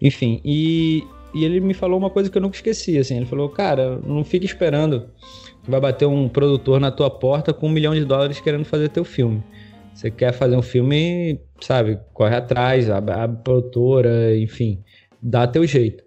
Enfim, 0.00 0.40
e, 0.44 1.04
e 1.32 1.44
ele 1.44 1.60
me 1.60 1.72
falou 1.72 1.98
uma 1.98 2.10
coisa 2.10 2.28
que 2.28 2.36
eu 2.36 2.42
nunca 2.42 2.56
esqueci, 2.56 2.98
assim. 2.98 3.16
Ele 3.16 3.26
falou, 3.26 3.48
cara, 3.48 4.00
não 4.04 4.24
fique 4.24 4.44
esperando 4.44 5.08
que 5.62 5.70
vai 5.70 5.80
bater 5.80 6.06
um 6.06 6.28
produtor 6.28 6.80
na 6.80 6.90
tua 6.90 7.08
porta 7.08 7.52
com 7.52 7.68
um 7.68 7.70
milhão 7.70 7.94
de 7.94 8.04
dólares 8.04 8.40
querendo 8.40 8.64
fazer 8.64 8.88
teu 8.88 9.04
filme. 9.04 9.42
Você 9.94 10.10
quer 10.10 10.32
fazer 10.32 10.56
um 10.56 10.62
filme, 10.62 11.40
sabe, 11.60 11.98
corre 12.12 12.36
atrás, 12.36 12.90
abre, 12.90 13.14
abre 13.14 13.42
produtora, 13.42 14.36
enfim, 14.36 14.82
dá 15.22 15.46
teu 15.46 15.66
jeito. 15.66 16.04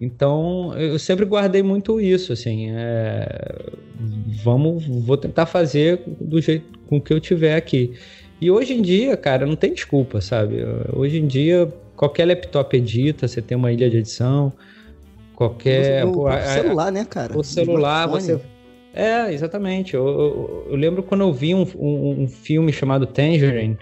Então, 0.00 0.72
eu 0.78 0.98
sempre 0.98 1.24
guardei 1.24 1.62
muito 1.62 2.00
isso, 2.00 2.32
assim, 2.32 2.70
é, 2.70 3.72
vamos, 4.44 4.86
vou 4.86 5.16
tentar 5.16 5.46
fazer 5.46 6.02
do 6.20 6.40
jeito 6.40 6.78
com 6.86 7.00
que 7.00 7.12
eu 7.12 7.20
tiver 7.20 7.56
aqui. 7.56 7.94
E 8.40 8.50
hoje 8.50 8.74
em 8.74 8.82
dia, 8.82 9.16
cara, 9.16 9.44
não 9.44 9.56
tem 9.56 9.74
desculpa, 9.74 10.20
sabe? 10.20 10.64
Hoje 10.92 11.18
em 11.18 11.26
dia, 11.26 11.68
qualquer 11.96 12.26
laptop 12.26 12.76
edita, 12.76 13.26
você 13.26 13.42
tem 13.42 13.56
uma 13.56 13.72
ilha 13.72 13.90
de 13.90 13.96
edição, 13.96 14.52
qualquer... 15.34 16.04
O, 16.04 16.12
o, 16.12 16.28
o 16.28 16.40
celular, 16.42 16.92
né, 16.92 17.04
cara? 17.04 17.36
O 17.36 17.42
celular, 17.42 18.06
você... 18.06 18.40
É, 18.94 19.32
exatamente. 19.32 19.94
Eu, 19.94 20.06
eu, 20.06 20.66
eu, 20.70 20.76
lembro 20.76 21.02
quando 21.02 21.22
eu 21.22 21.32
vi 21.32 21.54
um, 21.54 21.66
um, 21.76 22.22
um 22.22 22.28
filme 22.28 22.72
chamado 22.72 23.06
Tangerine, 23.06 23.76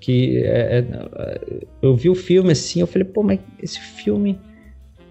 que 0.00 0.42
é, 0.44 0.78
é, 0.78 1.40
eu 1.82 1.94
vi 1.94 2.08
o 2.08 2.14
filme 2.14 2.52
assim, 2.52 2.80
eu 2.80 2.86
falei, 2.86 3.06
pô, 3.06 3.22
mas 3.22 3.40
esse 3.62 3.80
filme 3.80 4.38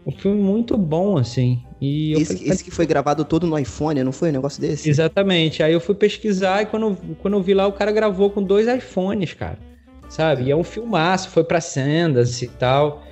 um 0.07 0.11
filme 0.11 0.41
muito 0.41 0.77
bom, 0.77 1.17
assim. 1.17 1.61
E 1.81 2.13
esse, 2.13 2.37
falei, 2.37 2.49
esse, 2.49 2.63
que 2.63 2.71
foi 2.71 2.85
gravado 2.85 3.25
todo 3.25 3.45
no 3.45 3.59
iPhone, 3.59 4.01
não 4.03 4.13
foi 4.13 4.29
um 4.29 4.31
negócio 4.31 4.61
desse? 4.61 4.89
Exatamente. 4.89 5.61
Aí 5.61 5.73
eu 5.73 5.81
fui 5.81 5.93
pesquisar 5.93 6.61
e 6.61 6.65
quando, 6.65 6.97
quando 7.21 7.33
eu 7.33 7.43
vi 7.43 7.53
lá, 7.53 7.67
o 7.67 7.73
cara 7.73 7.91
gravou 7.91 8.29
com 8.29 8.41
dois 8.41 8.67
iPhones, 8.67 9.33
cara. 9.33 9.59
Sabe? 10.07 10.43
E 10.43 10.51
é 10.51 10.55
um 10.55 10.63
filmaço, 10.63 11.29
foi 11.29 11.43
pra 11.43 11.59
Sanders 11.59 12.41
e 12.41 12.47
tal. 12.47 13.03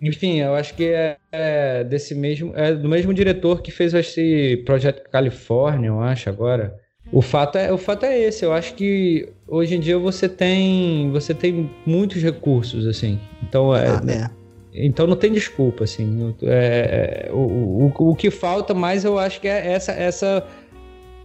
Enfim, 0.00 0.36
eu 0.36 0.54
acho 0.54 0.74
que 0.74 0.84
é, 0.84 1.16
é, 1.32 1.82
desse 1.82 2.14
mesmo. 2.14 2.52
É 2.54 2.72
do 2.72 2.88
mesmo 2.88 3.12
diretor 3.12 3.60
que 3.60 3.72
fez 3.72 3.92
esse 3.92 4.62
projeto 4.64 5.10
Califórnia, 5.10 5.88
eu 5.88 6.00
acho, 6.00 6.28
agora. 6.30 6.76
O 7.10 7.20
fato, 7.20 7.58
é, 7.58 7.72
o 7.72 7.78
fato 7.78 8.06
é 8.06 8.16
esse, 8.16 8.44
eu 8.44 8.52
acho 8.52 8.74
que 8.74 9.28
hoje 9.48 9.74
em 9.74 9.80
dia 9.80 9.98
você 9.98 10.28
tem. 10.28 11.10
Você 11.10 11.34
tem 11.34 11.68
muitos 11.84 12.22
recursos, 12.22 12.86
assim. 12.86 13.18
Então 13.42 13.74
é. 13.74 13.88
Ah, 13.88 14.00
né? 14.00 14.30
Então 14.76 15.06
não 15.06 15.16
tem 15.16 15.32
desculpa, 15.32 15.84
assim. 15.84 16.34
É, 16.42 17.30
o, 17.32 17.90
o, 17.96 18.10
o 18.10 18.14
que 18.14 18.30
falta 18.30 18.74
mais 18.74 19.04
eu 19.04 19.18
acho 19.18 19.40
que 19.40 19.48
é 19.48 19.72
essa, 19.72 19.92
essa 19.92 20.46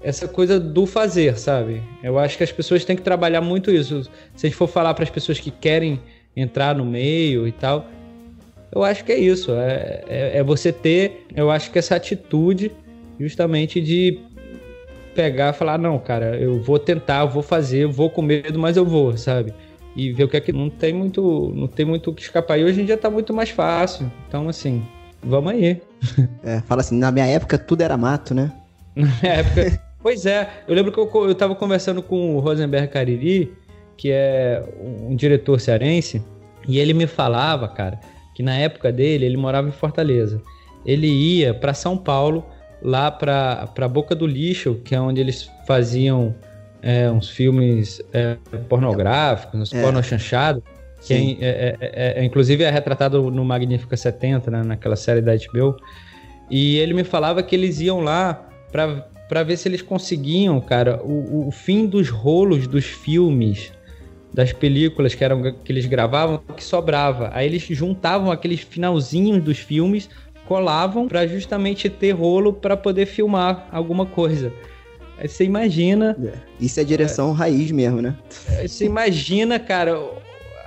essa 0.03 0.27
coisa 0.27 0.59
do 0.59 0.85
fazer, 0.85 1.37
sabe? 1.37 1.81
Eu 2.01 2.17
acho 2.17 2.37
que 2.37 2.43
as 2.43 2.51
pessoas 2.51 2.83
têm 2.83 2.95
que 2.95 3.03
trabalhar 3.03 3.41
muito 3.41 3.69
isso. 3.69 4.03
Se 4.35 4.47
a 4.47 4.49
gente 4.49 4.57
for 4.57 4.67
falar 4.67 4.93
para 4.93 5.03
as 5.03 5.09
pessoas 5.09 5.39
que 5.39 5.51
querem 5.51 5.99
entrar 6.35 6.75
no 6.75 6.85
meio 6.85 7.47
e 7.47 7.51
tal, 7.51 7.87
eu 8.71 8.83
acho 8.83 9.03
que 9.03 9.11
é 9.11 9.19
isso. 9.19 9.51
É, 9.51 10.03
é, 10.07 10.37
é 10.37 10.43
você 10.43 10.71
ter, 10.71 11.25
eu 11.35 11.51
acho 11.51 11.71
que 11.71 11.77
essa 11.77 11.95
atitude 11.95 12.71
justamente 13.19 13.79
de 13.79 14.19
pegar 15.13 15.53
e 15.53 15.57
falar, 15.57 15.77
não, 15.77 15.99
cara, 15.99 16.37
eu 16.37 16.61
vou 16.61 16.79
tentar, 16.79 17.21
eu 17.21 17.29
vou 17.29 17.43
fazer, 17.43 17.83
eu 17.83 17.91
vou 17.91 18.09
com 18.09 18.21
medo, 18.21 18.57
mas 18.57 18.77
eu 18.77 18.85
vou, 18.85 19.15
sabe? 19.17 19.53
E 19.95 20.11
ver 20.13 20.23
o 20.23 20.29
que 20.29 20.37
é 20.37 20.41
que 20.41 20.53
não 20.53 20.69
tem 20.69 20.93
muito, 20.93 21.51
não 21.55 21.67
tem 21.67 21.85
muito 21.85 22.11
o 22.11 22.13
que 22.13 22.21
escapar. 22.21 22.57
E 22.57 22.63
hoje 22.63 22.81
em 22.81 22.85
dia 22.85 22.97
tá 22.97 23.09
muito 23.09 23.33
mais 23.33 23.49
fácil. 23.49 24.11
Então, 24.27 24.47
assim, 24.47 24.83
vamos 25.23 25.51
aí. 25.51 25.81
É, 26.43 26.59
fala 26.61 26.81
assim, 26.81 26.97
na 26.97 27.11
minha 27.11 27.27
época 27.27 27.57
tudo 27.57 27.81
era 27.81 27.95
mato, 27.95 28.33
né? 28.33 28.51
Na 28.95 29.07
minha 29.21 29.33
época. 29.33 29.79
pois 30.01 30.25
é, 30.25 30.49
eu 30.67 30.73
lembro 30.73 30.91
que 30.91 30.97
eu, 30.97 31.09
eu 31.27 31.35
tava 31.35 31.53
conversando 31.53 32.01
com 32.01 32.35
o 32.35 32.39
Rosenberg 32.39 32.87
Cariri, 32.87 33.53
que 33.95 34.09
é 34.11 34.63
um 34.81 35.15
diretor 35.15 35.59
cearense, 35.59 36.23
e 36.67 36.79
ele 36.79 36.93
me 36.93 37.05
falava, 37.05 37.67
cara, 37.67 37.99
que 38.33 38.41
na 38.41 38.57
época 38.57 38.91
dele 38.91 39.25
ele 39.25 39.37
morava 39.37 39.67
em 39.67 39.71
Fortaleza. 39.71 40.41
Ele 40.83 41.07
ia 41.07 41.53
para 41.53 41.73
São 41.73 41.95
Paulo 41.95 42.43
lá 42.81 43.11
para 43.11 43.69
a 43.77 43.87
Boca 43.87 44.15
do 44.15 44.25
Lixo, 44.25 44.81
que 44.83 44.95
é 44.95 44.99
onde 44.99 45.21
eles 45.21 45.49
faziam 45.67 46.33
é, 46.81 47.09
uns 47.09 47.29
filmes 47.29 48.01
é, 48.13 48.37
pornográficos, 48.67 49.59
uns 49.59 49.73
é. 49.73 49.81
porno 49.81 50.01
chanchado, 50.03 50.63
que 51.01 51.13
é, 51.13 51.45
é, 51.45 51.77
é, 51.79 52.19
é, 52.19 52.23
inclusive 52.23 52.63
é 52.63 52.69
retratado 52.69 53.29
no 53.31 53.43
Magnífica 53.43 53.97
70, 53.97 54.51
né, 54.51 54.63
naquela 54.63 54.95
série 54.95 55.21
da 55.21 55.33
HBO. 55.35 55.75
E 56.49 56.77
ele 56.77 56.93
me 56.93 57.03
falava 57.03 57.41
que 57.41 57.55
eles 57.55 57.79
iam 57.79 58.01
lá 58.01 58.47
para 58.71 59.43
ver 59.43 59.57
se 59.57 59.67
eles 59.67 59.81
conseguiam, 59.81 60.59
cara, 60.59 61.01
o, 61.03 61.47
o 61.47 61.51
fim 61.51 61.85
dos 61.85 62.09
rolos 62.09 62.67
dos 62.67 62.85
filmes 62.85 63.71
das 64.33 64.53
películas 64.53 65.13
que 65.13 65.23
eram 65.23 65.41
que 65.41 65.71
eles 65.71 65.85
gravavam 65.85 66.41
que 66.55 66.63
sobrava. 66.63 67.29
Aí 67.33 67.45
eles 67.45 67.63
juntavam 67.63 68.31
aqueles 68.31 68.61
finalzinhos 68.61 69.43
dos 69.43 69.57
filmes 69.57 70.09
colavam 70.47 71.07
para 71.07 71.25
justamente 71.25 71.89
ter 71.89 72.11
rolo 72.11 72.53
para 72.53 72.75
poder 72.75 73.05
filmar 73.05 73.67
alguma 73.71 74.05
coisa. 74.05 74.51
Aí 75.21 75.27
você 75.27 75.43
imagina. 75.43 76.17
É. 76.21 76.33
Isso 76.59 76.79
é 76.79 76.83
direção 76.83 77.31
é, 77.31 77.35
raiz 77.35 77.71
mesmo, 77.71 78.01
né? 78.01 78.15
Você 78.63 78.85
imagina, 78.85 79.59
cara, 79.59 79.99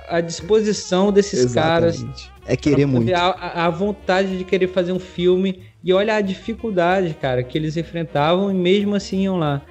a 0.07 0.21
disposição 0.21 1.11
desses 1.11 1.41
Exatamente. 1.41 1.97
caras. 1.97 2.31
É 2.47 2.55
querer 2.55 2.85
muito. 2.85 3.13
A, 3.13 3.65
a, 3.65 3.69
vontade 3.69 4.37
de 4.37 4.45
querer 4.45 4.67
fazer 4.69 4.93
um 4.93 4.99
filme. 4.99 5.61
E 5.83 5.91
olha 5.91 6.15
a 6.15 6.21
dificuldade, 6.21 7.13
cara, 7.19 7.43
que 7.43 7.57
eles 7.57 7.75
enfrentavam 7.75 8.49
e 8.49 8.53
mesmo 8.53 8.95
assim 8.95 9.23
iam 9.23 9.37
lá. 9.37 9.61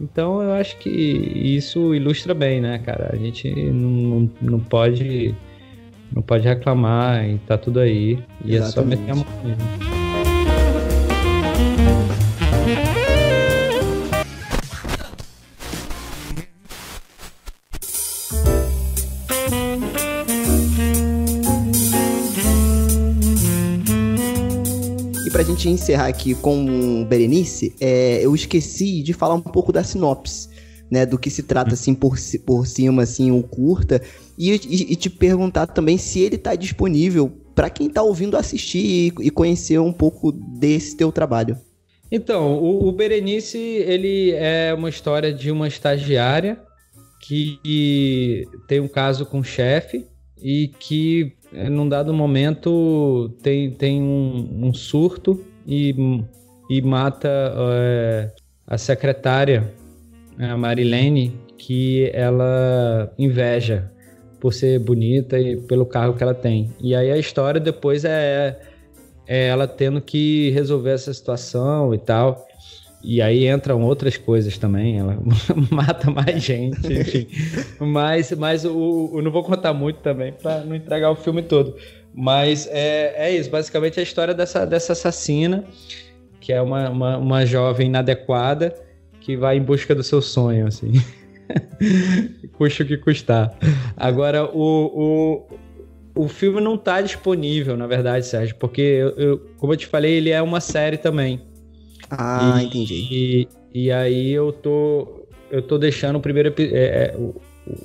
Então 0.00 0.40
eu 0.40 0.52
acho 0.52 0.78
que 0.78 0.88
isso 0.88 1.94
ilustra 1.94 2.32
bem, 2.32 2.60
né, 2.60 2.78
cara? 2.78 3.10
A 3.12 3.16
gente 3.16 3.52
não, 3.52 4.30
não 4.40 4.60
pode 4.60 5.34
não 6.12 6.22
pode 6.22 6.46
reclamar 6.46 7.28
e 7.28 7.38
tá 7.38 7.58
tudo 7.58 7.80
aí. 7.80 8.18
E 8.44 8.54
Exatamente. 8.54 8.62
é 8.62 8.70
só 8.70 8.84
meter 8.84 9.10
a 9.10 9.14
mão 9.16 9.26
mesmo. 9.44 9.97
Pra 25.38 25.44
gente 25.44 25.68
encerrar 25.68 26.08
aqui 26.08 26.34
com 26.34 27.04
Berenice, 27.04 27.72
é, 27.80 28.26
eu 28.26 28.34
esqueci 28.34 29.04
de 29.04 29.12
falar 29.12 29.34
um 29.34 29.40
pouco 29.40 29.70
da 29.70 29.84
sinopse, 29.84 30.48
né? 30.90 31.06
Do 31.06 31.16
que 31.16 31.30
se 31.30 31.44
trata, 31.44 31.74
assim, 31.74 31.94
por, 31.94 32.16
por 32.44 32.66
cima, 32.66 33.04
assim, 33.04 33.30
o 33.30 33.40
curta. 33.44 34.02
E, 34.36 34.50
e, 34.50 34.92
e 34.92 34.96
te 34.96 35.08
perguntar 35.08 35.68
também 35.68 35.96
se 35.96 36.18
ele 36.18 36.34
está 36.34 36.56
disponível 36.56 37.30
para 37.54 37.70
quem 37.70 37.86
está 37.86 38.02
ouvindo 38.02 38.36
assistir 38.36 39.12
e, 39.20 39.26
e, 39.26 39.30
conhecer 39.30 39.78
um 39.78 39.92
pouco 39.92 40.32
desse 40.32 40.96
teu 40.96 41.12
trabalho. 41.12 41.56
Então, 42.10 42.54
o, 42.60 42.88
o 42.88 42.90
Berenice, 42.90 43.58
ele 43.58 44.32
é 44.32 44.74
uma 44.74 44.88
história 44.88 45.32
de 45.32 45.52
uma 45.52 45.68
estagiária 45.68 46.58
que 47.22 48.44
tem 48.66 48.80
um 48.80 48.88
caso 48.88 49.24
com 49.24 49.38
o 49.38 49.44
chefe 49.44 50.04
e 50.42 50.72
que 50.80 51.32
num 51.52 51.88
dado 51.88 52.12
momento 52.12 53.30
tem, 53.42 53.70
tem 53.70 54.02
um, 54.02 54.66
um 54.68 54.74
surto 54.74 55.44
e, 55.66 55.94
e 56.70 56.82
mata 56.82 57.28
é, 57.28 58.30
a 58.66 58.76
secretária, 58.76 59.72
a 60.38 60.56
Marilene, 60.56 61.38
que 61.56 62.10
ela 62.14 63.12
inveja 63.18 63.90
por 64.40 64.52
ser 64.52 64.78
bonita 64.78 65.38
e 65.38 65.56
pelo 65.56 65.84
carro 65.84 66.14
que 66.14 66.22
ela 66.22 66.34
tem. 66.34 66.72
E 66.80 66.94
aí 66.94 67.10
a 67.10 67.18
história 67.18 67.60
depois 67.60 68.04
é, 68.04 68.58
é 69.26 69.48
ela 69.48 69.66
tendo 69.66 70.00
que 70.00 70.50
resolver 70.50 70.90
essa 70.90 71.12
situação 71.12 71.92
e 71.92 71.98
tal. 71.98 72.47
E 73.02 73.22
aí 73.22 73.48
entram 73.48 73.82
outras 73.82 74.16
coisas 74.16 74.58
também, 74.58 74.98
ela 74.98 75.18
mata 75.70 76.10
mais 76.10 76.42
gente, 76.42 76.92
enfim. 76.92 77.26
mas 77.78 78.32
mas 78.32 78.64
o, 78.64 79.12
eu 79.14 79.22
não 79.22 79.30
vou 79.30 79.44
contar 79.44 79.72
muito 79.72 80.00
também 80.00 80.32
para 80.32 80.60
não 80.64 80.74
entregar 80.74 81.10
o 81.10 81.16
filme 81.16 81.42
todo. 81.42 81.76
Mas 82.12 82.66
é, 82.70 83.14
é 83.16 83.36
isso, 83.36 83.48
basicamente 83.50 83.98
é 83.98 84.00
a 84.00 84.02
história 84.02 84.34
dessa, 84.34 84.66
dessa 84.66 84.92
assassina, 84.92 85.64
que 86.40 86.52
é 86.52 86.60
uma, 86.60 86.90
uma, 86.90 87.16
uma 87.16 87.46
jovem 87.46 87.86
inadequada 87.86 88.74
que 89.20 89.36
vai 89.36 89.56
em 89.56 89.62
busca 89.62 89.94
do 89.94 90.02
seu 90.02 90.20
sonho, 90.20 90.66
assim. 90.66 90.92
Custa 92.54 92.82
o 92.82 92.86
que 92.86 92.96
custar. 92.96 93.56
Agora, 93.96 94.44
o, 94.44 95.46
o, 96.14 96.24
o 96.24 96.28
filme 96.28 96.60
não 96.60 96.74
está 96.74 97.00
disponível, 97.00 97.76
na 97.76 97.86
verdade, 97.86 98.26
Sérgio, 98.26 98.56
porque, 98.56 98.80
eu, 98.80 99.10
eu, 99.10 99.38
como 99.58 99.72
eu 99.72 99.76
te 99.76 99.86
falei, 99.86 100.14
ele 100.14 100.30
é 100.30 100.42
uma 100.42 100.60
série 100.60 100.96
também. 100.96 101.40
Ah, 102.10 102.62
e, 102.62 102.66
entendi. 102.66 102.94
E, 103.10 103.48
e 103.74 103.92
aí 103.92 104.30
eu 104.30 104.52
tô, 104.52 105.26
eu 105.50 105.62
tô 105.62 105.78
deixando 105.78 106.16
o 106.16 106.20
primeiro 106.20 106.54
é, 106.58 106.62
é, 106.62 107.16
o, 107.16 107.34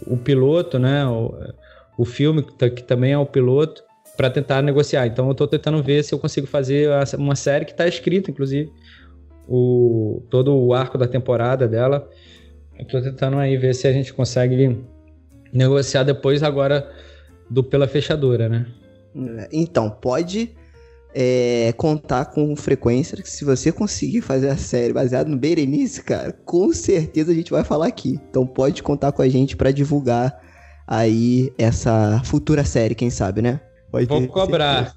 o, 0.07 0.17
piloto, 0.17 0.79
né? 0.79 1.05
O, 1.05 1.33
o 1.97 2.05
filme, 2.05 2.43
que, 2.43 2.53
tá, 2.53 2.69
também 2.85 3.13
é 3.13 3.17
o 3.17 3.25
piloto, 3.25 3.83
para 4.15 4.29
tentar 4.29 4.61
negociar. 4.61 5.07
Então 5.07 5.27
eu 5.27 5.35
tô 5.35 5.47
tentando 5.47 5.81
ver 5.83 6.03
se 6.03 6.13
eu 6.13 6.19
consigo 6.19 6.47
fazer 6.47 6.89
uma 7.17 7.35
série 7.35 7.65
que 7.65 7.71
está 7.71 7.87
escrita, 7.87 8.31
inclusive, 8.31 8.71
o, 9.47 10.23
todo 10.29 10.55
o 10.55 10.73
arco 10.73 10.97
da 10.97 11.07
temporada 11.07 11.67
dela. 11.67 12.09
Eu 12.77 12.87
tô 12.87 13.01
tentando 13.01 13.37
aí 13.37 13.57
ver 13.57 13.75
se 13.75 13.87
a 13.87 13.91
gente 13.91 14.13
consegue 14.13 14.79
negociar 15.51 16.03
depois 16.03 16.41
agora 16.41 16.91
do 17.49 17.63
pela 17.63 17.87
fechadura, 17.87 18.49
né? 18.49 18.65
Então, 19.51 19.89
pode 19.89 20.55
é, 21.13 21.73
contar 21.77 22.25
com 22.25 22.55
frequência 22.55 23.21
que 23.21 23.29
se 23.29 23.45
você 23.45 23.71
conseguir 23.71 24.21
fazer 24.21 24.49
a 24.49 24.57
série 24.57 24.93
baseada 24.93 25.29
no 25.29 25.37
Berenice, 25.37 26.03
cara, 26.03 26.31
com 26.45 26.73
certeza 26.73 27.31
a 27.31 27.35
gente 27.35 27.51
vai 27.51 27.63
falar 27.63 27.87
aqui. 27.87 28.19
Então 28.29 28.45
pode 28.45 28.81
contar 28.81 29.11
com 29.11 29.21
a 29.21 29.29
gente 29.29 29.55
para 29.55 29.71
divulgar 29.71 30.39
aí 30.87 31.53
essa 31.57 32.21
futura 32.25 32.63
série, 32.65 32.95
quem 32.95 33.09
sabe, 33.09 33.41
né? 33.41 33.59
Pode 33.93 34.07
Vou 34.07 34.27
cobrar. 34.27 34.95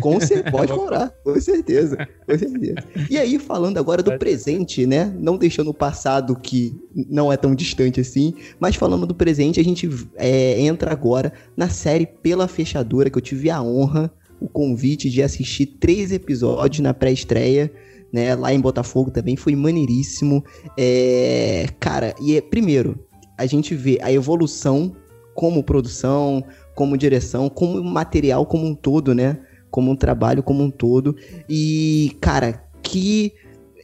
Com 0.00 0.18
certeza, 0.18 0.50
pode 0.50 0.72
cobrar, 0.72 1.10
com 1.22 1.40
certeza, 1.40 1.96
com 2.26 2.36
certeza. 2.36 2.74
E 3.08 3.16
aí, 3.16 3.38
falando 3.38 3.78
agora 3.78 4.02
do 4.02 4.18
presente, 4.18 4.84
né? 4.84 5.14
Não 5.16 5.36
deixando 5.36 5.70
o 5.70 5.74
passado 5.74 6.34
que 6.34 6.76
não 7.08 7.32
é 7.32 7.36
tão 7.36 7.54
distante 7.54 8.00
assim, 8.00 8.34
mas 8.58 8.74
falando 8.74 9.06
do 9.06 9.14
presente, 9.14 9.60
a 9.60 9.62
gente 9.62 9.88
é, 10.16 10.60
entra 10.60 10.90
agora 10.90 11.32
na 11.56 11.68
série 11.68 12.04
Pela 12.04 12.48
Fechadura, 12.48 13.08
que 13.08 13.16
eu 13.16 13.22
tive 13.22 13.48
a 13.48 13.62
honra, 13.62 14.12
o 14.42 14.48
convite 14.48 15.08
de 15.08 15.22
assistir 15.22 15.66
três 15.66 16.12
episódios 16.12 16.80
na 16.80 16.92
pré-estreia. 16.92 17.72
Né, 18.12 18.34
lá 18.34 18.52
em 18.52 18.60
Botafogo 18.60 19.10
também 19.10 19.36
foi 19.36 19.56
maneiríssimo. 19.56 20.44
É, 20.76 21.66
cara, 21.80 22.14
e 22.20 22.36
é, 22.36 22.42
primeiro, 22.42 22.98
a 23.38 23.46
gente 23.46 23.74
vê 23.74 23.98
a 24.02 24.12
evolução 24.12 24.94
como 25.34 25.64
produção, 25.64 26.44
como 26.74 26.98
direção, 26.98 27.48
como 27.48 27.82
material 27.82 28.44
como 28.44 28.66
um 28.66 28.74
todo, 28.74 29.14
né? 29.14 29.38
Como 29.70 29.90
um 29.90 29.96
trabalho 29.96 30.42
como 30.42 30.62
um 30.62 30.70
todo. 30.70 31.16
E, 31.48 32.16
cara, 32.20 32.62
que. 32.82 33.32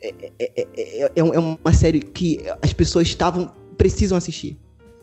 É, 0.02 0.14
é, 0.38 0.66
é, 1.06 1.10
é 1.16 1.22
uma 1.22 1.72
série 1.72 2.00
que 2.00 2.40
as 2.60 2.72
pessoas 2.74 3.08
estavam. 3.08 3.50
precisam 3.78 4.18
assistir. 4.18 4.58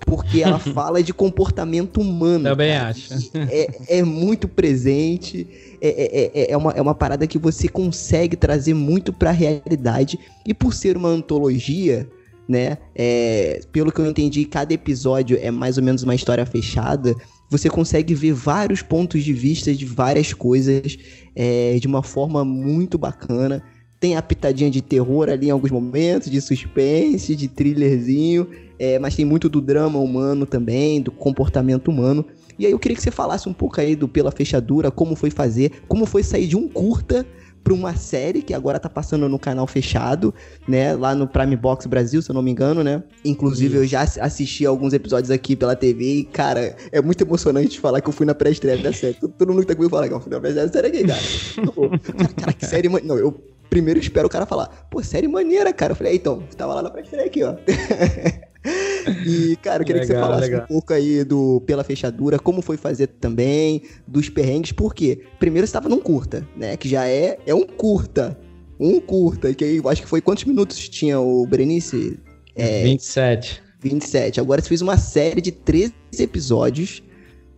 Porque 0.06 0.41
ela 0.41 0.58
fala 0.60 1.04
de 1.04 1.14
comportamento 1.14 2.02
humano. 2.02 2.46
Também 2.46 2.74
cara. 2.74 2.89
acho. 2.89 3.14
É, 3.50 4.00
é 4.00 4.04
muito 4.04 4.48
presente. 4.48 5.48
É, 5.82 6.32
é, 6.34 6.52
é, 6.52 6.58
uma, 6.58 6.72
é 6.72 6.82
uma 6.82 6.96
parada 6.96 7.28
que 7.28 7.38
você 7.38 7.68
consegue 7.68 8.36
trazer 8.36 8.74
muito 8.74 9.14
pra 9.14 9.32
realidade. 9.32 10.20
E 10.46 10.54
por 10.54 10.74
ser 10.74 10.98
uma 10.98 11.10
antologia, 11.10 12.10
né? 12.48 12.78
É, 12.96 13.62
pelo 13.72 13.91
que 13.91 14.00
eu 14.00 14.06
entendi, 14.06 14.46
cada 14.46 14.74
episódio 14.74 15.38
é 15.41 15.52
mais 15.52 15.78
ou 15.78 15.84
menos 15.84 16.04
uma 16.04 16.16
história 16.16 16.46
fechada 16.46 17.16
você 17.50 17.70
consegue 17.70 18.14
ver 18.16 18.34
vários 18.34 18.82
pontos 18.82 19.24
de 19.24 19.34
vista 19.34 19.74
de 19.74 19.86
várias 19.86 20.34
coisas 20.34 20.98
é, 21.36 21.78
de 21.80 21.88
uma 21.88 22.02
forma 22.02 22.43
muito 22.43 22.98
bacana. 22.98 23.64
tem 24.00 24.16
a 24.16 24.22
pitadinha 24.22 24.70
de 24.70 24.82
terror 24.82 25.30
ali 25.30 25.48
em 25.48 25.52
alguns 25.52 25.72
momentos, 25.72 26.30
de 26.30 26.41
suspense, 26.41 27.36
de 27.36 27.48
thrillerzinho, 27.48 28.48
é, 28.80 29.00
mas 29.00 29.16
tem 29.16 29.26
muito 29.26 29.50
do 29.50 29.62
drama 29.62 30.00
humano 30.00 30.46
também, 30.46 31.02
do 31.02 31.12
comportamento 31.12 31.90
humano. 31.90 32.26
E 32.58 32.66
aí 32.66 32.72
eu 32.72 32.80
queria 32.80 32.96
que 32.96 33.04
você 33.04 33.12
falasse 33.12 33.50
um 33.50 33.54
pouco 33.54 33.80
aí 33.82 33.96
do 33.96 34.08
Pela 34.08 34.32
Fechadura, 34.32 34.90
como 34.90 35.16
foi 35.16 35.30
fazer, 35.30 35.72
como 35.88 36.06
foi 36.06 36.24
sair 36.24 36.48
de 36.48 36.56
um 36.56 36.68
curta 36.68 37.26
para 37.66 37.74
uma 37.74 37.96
série 37.96 38.44
que 38.44 38.54
agora 38.54 38.80
tá 38.80 38.88
passando 38.88 39.28
no 39.28 39.40
canal 39.40 39.66
fechado, 39.66 40.32
né? 40.68 40.94
Lá 40.94 41.16
no 41.16 41.28
Prime 41.28 41.56
Box 41.56 41.88
Brasil, 41.88 42.22
se 42.22 42.30
eu 42.30 42.36
não 42.36 42.44
me 42.44 42.52
engano, 42.52 42.84
né? 42.84 43.04
Inclusive, 43.26 43.78
eu 43.78 43.88
já 43.88 44.02
assisti 44.02 44.68
alguns 44.68 44.94
episódios 44.94 45.32
aqui 45.32 45.56
pela 45.56 45.76
TV 45.76 46.20
e, 46.20 46.24
cara, 46.26 46.76
é 46.92 47.02
muito 47.02 47.24
emocionante 47.24 47.80
falar 47.80 48.02
que 48.02 48.08
eu 48.08 48.14
fui 48.14 48.24
na 48.24 48.36
pré-estreia 48.36 48.78
da 48.78 48.94
série. 48.94 49.16
Todo, 49.16 49.52
mundo 49.52 49.62
que 49.62 49.68
tá 49.68 49.76
comigo 49.76 49.90
fala 49.90 50.08
que 50.08 50.14
eu 50.14 50.22
fui 50.22 50.32
na 50.32 50.40
pré-estreia 50.40 50.68
da 50.68 50.74
série 50.74 50.88
aqui, 50.90 51.08
cara. 51.08 52.00
cara, 52.18 52.34
cara, 52.36 52.54
que 52.54 52.66
série... 52.68 52.88
Não, 52.88 53.18
eu 53.18 53.36
primeiro 53.68 54.00
espero 54.00 54.28
o 54.28 54.30
cara 54.30 54.46
falar, 54.46 54.68
pô, 54.92 55.02
série 55.02 55.28
maneira, 55.28 55.74
cara. 55.74 55.94
Eu 55.94 55.96
falei, 55.96 56.14
é, 56.14 56.16
então, 56.18 56.44
tava 56.56 56.76
lá 56.76 56.84
na 56.84 56.92
pré-estreia 56.92 57.26
aqui, 57.26 57.44
ó. 57.44 57.56
E, 59.26 59.55
cara, 59.57 59.84
eu 59.84 59.86
queria 59.86 60.01
legal, 60.01 60.16
que 60.16 60.20
você 60.22 60.28
falasse 60.28 60.49
legal. 60.49 60.63
um 60.63 60.68
pouco 60.68 60.93
aí 60.93 61.24
do 61.24 61.61
Pela 61.61 61.84
Fechadura, 61.84 62.39
como 62.39 62.61
foi 62.61 62.78
fazer 62.78 63.07
também, 63.07 63.84
dos 64.07 64.30
perrengues, 64.30 64.72
porque 64.72 65.22
primeiro 65.39 65.68
você 65.68 65.70
estava 65.70 65.88
num 65.88 65.99
curta, 65.99 66.47
né? 66.55 66.76
Que 66.76 66.89
já 66.89 67.07
é, 67.07 67.38
é 67.45 67.53
um 67.53 67.63
curta. 67.63 68.38
Um 68.80 68.99
curta, 68.99 69.53
que 69.53 69.63
aí 69.63 69.82
acho 69.86 70.01
que 70.01 70.09
foi 70.09 70.22
quantos 70.22 70.43
minutos 70.43 70.89
tinha 70.89 71.20
o 71.20 71.45
Berenice? 71.45 72.20
É, 72.55 72.84
27. 72.84 73.63
27. 73.80 74.39
Agora 74.39 74.61
você 74.61 74.68
fez 74.68 74.82
uma 74.82 74.97
série 74.97 75.41
de 75.41 75.51
13 75.51 75.93
episódios, 76.20 77.03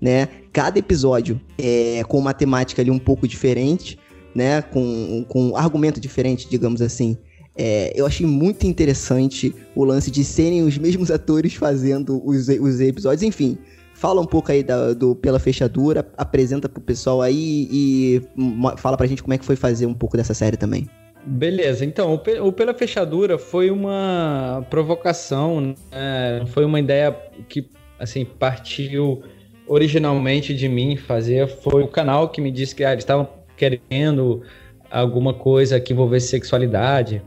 né? 0.01 0.27
Cada 0.51 0.77
episódio 0.77 1.39
é 1.57 2.03
com 2.07 2.19
uma 2.19 2.33
temática 2.33 2.81
ali 2.81 2.91
um 2.91 2.99
pouco 2.99 3.27
diferente, 3.27 3.97
né? 4.35 4.61
Com, 4.61 5.25
com 5.27 5.49
um 5.49 5.57
argumento 5.57 5.99
diferente, 5.99 6.47
digamos 6.49 6.81
assim. 6.81 7.17
É, 7.57 7.91
eu 7.95 8.05
achei 8.05 8.25
muito 8.25 8.67
interessante 8.67 9.53
o 9.75 9.83
lance 9.83 10.11
de 10.11 10.23
serem 10.23 10.63
os 10.63 10.77
mesmos 10.77 11.09
atores 11.09 11.55
fazendo 11.55 12.21
os, 12.23 12.47
os 12.47 12.79
episódios. 12.79 13.23
Enfim, 13.23 13.57
fala 13.93 14.21
um 14.21 14.25
pouco 14.25 14.51
aí 14.51 14.61
da, 14.61 14.93
do 14.93 15.15
Pela 15.15 15.39
Fechadura, 15.39 16.07
apresenta 16.15 16.69
pro 16.69 16.79
pessoal 16.79 17.21
aí 17.21 17.67
e 17.71 18.21
fala 18.77 18.95
pra 18.95 19.07
gente 19.07 19.23
como 19.23 19.33
é 19.33 19.37
que 19.37 19.45
foi 19.45 19.55
fazer 19.55 19.87
um 19.87 19.93
pouco 19.93 20.15
dessa 20.15 20.35
série 20.35 20.55
também. 20.55 20.87
Beleza, 21.25 21.83
então, 21.83 22.13
o, 22.13 22.51
Pela 22.53 22.73
Fechadura 22.73 23.37
foi 23.37 23.69
uma 23.69 24.65
provocação, 24.69 25.59
né? 25.59 25.75
foi 26.47 26.63
uma 26.63 26.79
ideia 26.79 27.11
que, 27.49 27.67
assim, 27.99 28.23
partiu 28.23 29.21
originalmente 29.67 30.53
de 30.53 30.69
mim 30.69 30.95
fazer, 30.95 31.47
foi 31.47 31.83
o 31.83 31.87
canal 31.87 32.29
que 32.29 32.39
me 32.39 32.49
disse 32.49 32.73
que 32.73 32.85
ah, 32.85 32.93
eles 32.93 33.03
estavam 33.03 33.27
querendo 33.57 34.41
alguma 34.89 35.33
coisa 35.33 35.79
que 35.81 35.91
envolvesse 35.91 36.29
sexualidade, 36.29 37.21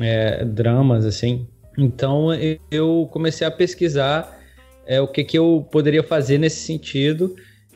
é, 0.00 0.44
dramas, 0.44 1.04
assim. 1.04 1.46
Então 1.76 2.28
eu 2.70 3.08
comecei 3.10 3.46
a 3.46 3.50
pesquisar 3.50 4.38
é, 4.86 5.00
o 5.00 5.08
que, 5.08 5.24
que 5.24 5.38
eu 5.38 5.66
poderia 5.70 6.02
fazer 6.02 6.38
nesse 6.38 6.60
sentido. 6.60 7.34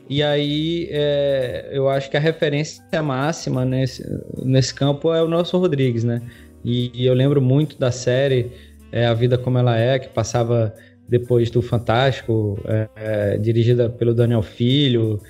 E 0.09 0.23
aí 0.23 0.87
é, 0.89 1.69
eu 1.71 1.89
acho 1.89 2.09
que 2.09 2.15
a 2.15 2.19
referência 2.19 3.01
máxima 3.01 3.65
nesse, 3.65 4.03
nesse 4.43 4.73
campo 4.73 5.13
é 5.13 5.21
o 5.21 5.27
Nelson 5.27 5.57
Rodrigues, 5.57 6.03
né? 6.03 6.21
E, 6.63 6.91
e 6.93 7.05
eu 7.05 7.13
lembro 7.13 7.41
muito 7.41 7.77
da 7.77 7.91
série 7.91 8.51
é, 8.91 9.05
A 9.05 9.13
Vida 9.13 9.37
Como 9.37 9.57
Ela 9.57 9.77
É, 9.77 9.99
que 9.99 10.07
passava 10.09 10.73
depois 11.07 11.49
do 11.49 11.61
Fantástico, 11.61 12.59
é, 12.65 12.89
é, 12.95 13.37
dirigida 13.37 13.89
pelo 13.89 14.13
Daniel 14.13 14.41
Filho, 14.41 15.21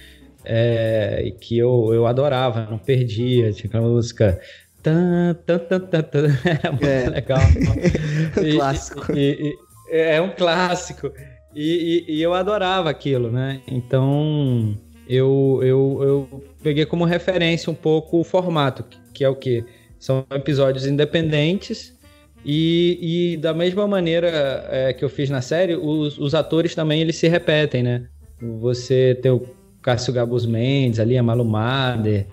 é, 0.44 1.34
que 1.40 1.58
eu, 1.58 1.94
eu 1.94 2.08
adorava, 2.08 2.68
não 2.70 2.78
perdia, 2.78 3.52
tinha 3.52 3.68
aquela 3.68 3.88
música 3.88 4.40
Tan, 4.88 5.36
tan, 5.46 5.60
tan, 5.60 5.80
tan, 5.82 6.04
tan. 6.04 6.28
É 6.64 6.70
muito 6.72 6.86
é. 6.86 7.10
legal. 7.10 7.40
e, 8.42 8.56
clássico. 8.56 9.12
E, 9.14 9.54
e, 9.92 9.98
é 9.98 10.22
um 10.22 10.30
clássico. 10.30 11.12
E, 11.54 12.06
e, 12.08 12.22
eu 12.22 12.34
adorava 12.34 12.90
aquilo, 12.90 13.30
né? 13.30 13.62
Então 13.68 14.78
eu, 15.10 15.60
eu, 15.62 16.00
eu 16.02 16.44
peguei 16.64 16.86
como 16.86 17.04
referência 17.04 17.70
um 17.70 17.76
pouco 17.76 18.20
o 18.20 18.24
formato, 18.24 18.86
que 19.14 19.26
é 19.26 19.30
o 19.30 19.36
que? 19.36 19.66
São 20.00 20.26
episódios 20.32 20.86
independentes. 20.86 21.94
E, 22.46 23.34
e 23.34 23.38
da 23.38 23.54
mesma 23.54 23.86
maneira 23.88 24.30
é, 24.70 24.94
que 24.94 25.04
eu 25.04 25.10
fiz 25.10 25.30
na 25.30 25.42
série, 25.42 25.76
os, 25.76 26.18
os 26.18 26.34
atores 26.34 26.74
também 26.74 27.02
eles 27.02 27.18
se 27.18 27.28
repetem, 27.28 27.84
né? 27.84 28.06
Você 28.62 29.20
tem 29.22 29.32
o 29.32 29.44
Cássio 29.82 30.14
Gabus 30.14 30.46
Mendes 30.46 31.00
ali, 31.00 31.18
a 31.18 31.24
Malu 31.24 31.44
Mader, 31.44 32.28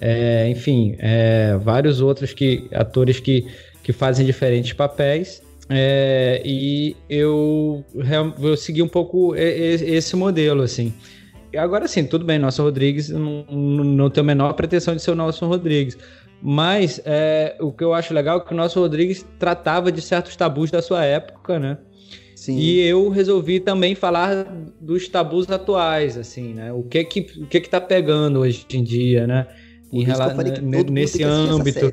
é, 0.00 0.48
enfim, 0.48 0.96
é, 0.98 1.56
vários 1.62 2.00
outros 2.00 2.32
que, 2.32 2.68
atores 2.72 3.20
que, 3.20 3.46
que 3.82 3.92
fazem 3.92 4.24
diferentes 4.24 4.72
papéis. 4.72 5.42
É, 5.68 6.42
e 6.44 6.96
eu, 7.08 7.84
eu 8.40 8.56
segui 8.56 8.82
um 8.82 8.88
pouco 8.88 9.34
esse 9.36 10.14
modelo, 10.14 10.62
assim. 10.62 10.92
Agora 11.56 11.86
sim, 11.86 12.04
tudo 12.04 12.24
bem, 12.24 12.38
Nelson 12.38 12.64
Rodrigues 12.64 13.08
não, 13.08 13.44
não 13.48 14.10
tem 14.10 14.20
a 14.20 14.24
menor 14.24 14.52
pretensão 14.54 14.94
de 14.94 15.02
ser 15.02 15.12
o 15.12 15.14
Nelson 15.14 15.46
Rodrigues. 15.46 15.96
Mas 16.42 17.00
é, 17.06 17.56
o 17.60 17.72
que 17.72 17.82
eu 17.82 17.94
acho 17.94 18.12
legal 18.12 18.38
é 18.38 18.40
que 18.40 18.52
o 18.52 18.56
Nelson 18.56 18.80
Rodrigues 18.80 19.24
tratava 19.38 19.90
de 19.90 20.02
certos 20.02 20.36
tabus 20.36 20.70
da 20.70 20.82
sua 20.82 21.04
época, 21.04 21.58
né? 21.58 21.78
Sim. 22.36 22.58
E 22.58 22.80
eu 22.80 23.08
resolvi 23.08 23.60
também 23.60 23.94
falar 23.94 24.44
dos 24.78 25.08
tabus 25.08 25.50
atuais, 25.50 26.18
assim, 26.18 26.52
né? 26.52 26.70
O 26.72 26.82
que 26.82 27.02
que, 27.04 27.20
o 27.40 27.46
que, 27.46 27.60
que 27.60 27.68
tá 27.70 27.80
pegando 27.80 28.40
hoje 28.40 28.66
em 28.74 28.82
dia, 28.82 29.26
né? 29.26 29.46
Em 29.94 30.04
relação 30.04 30.42
nesse 30.90 31.22
âmbito. 31.22 31.90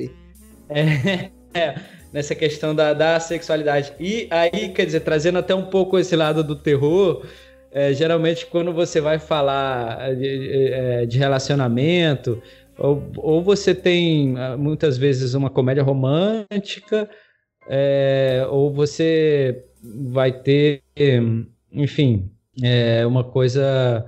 É, 0.69 1.29
é, 1.53 1.75
nessa 2.11 2.33
questão 2.33 2.73
da, 2.73 2.93
da 2.93 3.19
sexualidade. 3.19 3.93
E 3.99 4.27
aí, 4.29 4.69
quer 4.69 4.85
dizer, 4.85 5.01
trazendo 5.01 5.37
até 5.37 5.53
um 5.53 5.65
pouco 5.65 5.99
esse 5.99 6.15
lado 6.15 6.43
do 6.43 6.55
terror, 6.55 7.25
é, 7.71 7.93
geralmente 7.93 8.45
quando 8.45 8.73
você 8.73 8.99
vai 8.99 9.19
falar 9.19 10.15
de, 10.15 10.71
é, 10.73 11.05
de 11.05 11.17
relacionamento, 11.17 12.41
ou, 12.77 13.03
ou, 13.17 13.43
você 13.43 13.75
tem 13.75 14.35
ah, 14.37 14.57
muitas 14.57 14.97
vezes 14.97 15.33
uma 15.33 15.49
comédia 15.49 15.83
romântica, 15.83 17.09
é, 17.69 18.45
ou 18.49 18.73
você 18.73 19.63
vai 20.09 20.31
ter, 20.31 20.81
enfim, 21.71 22.31
é, 22.63 23.05
uma 23.05 23.23
coisa 23.23 24.05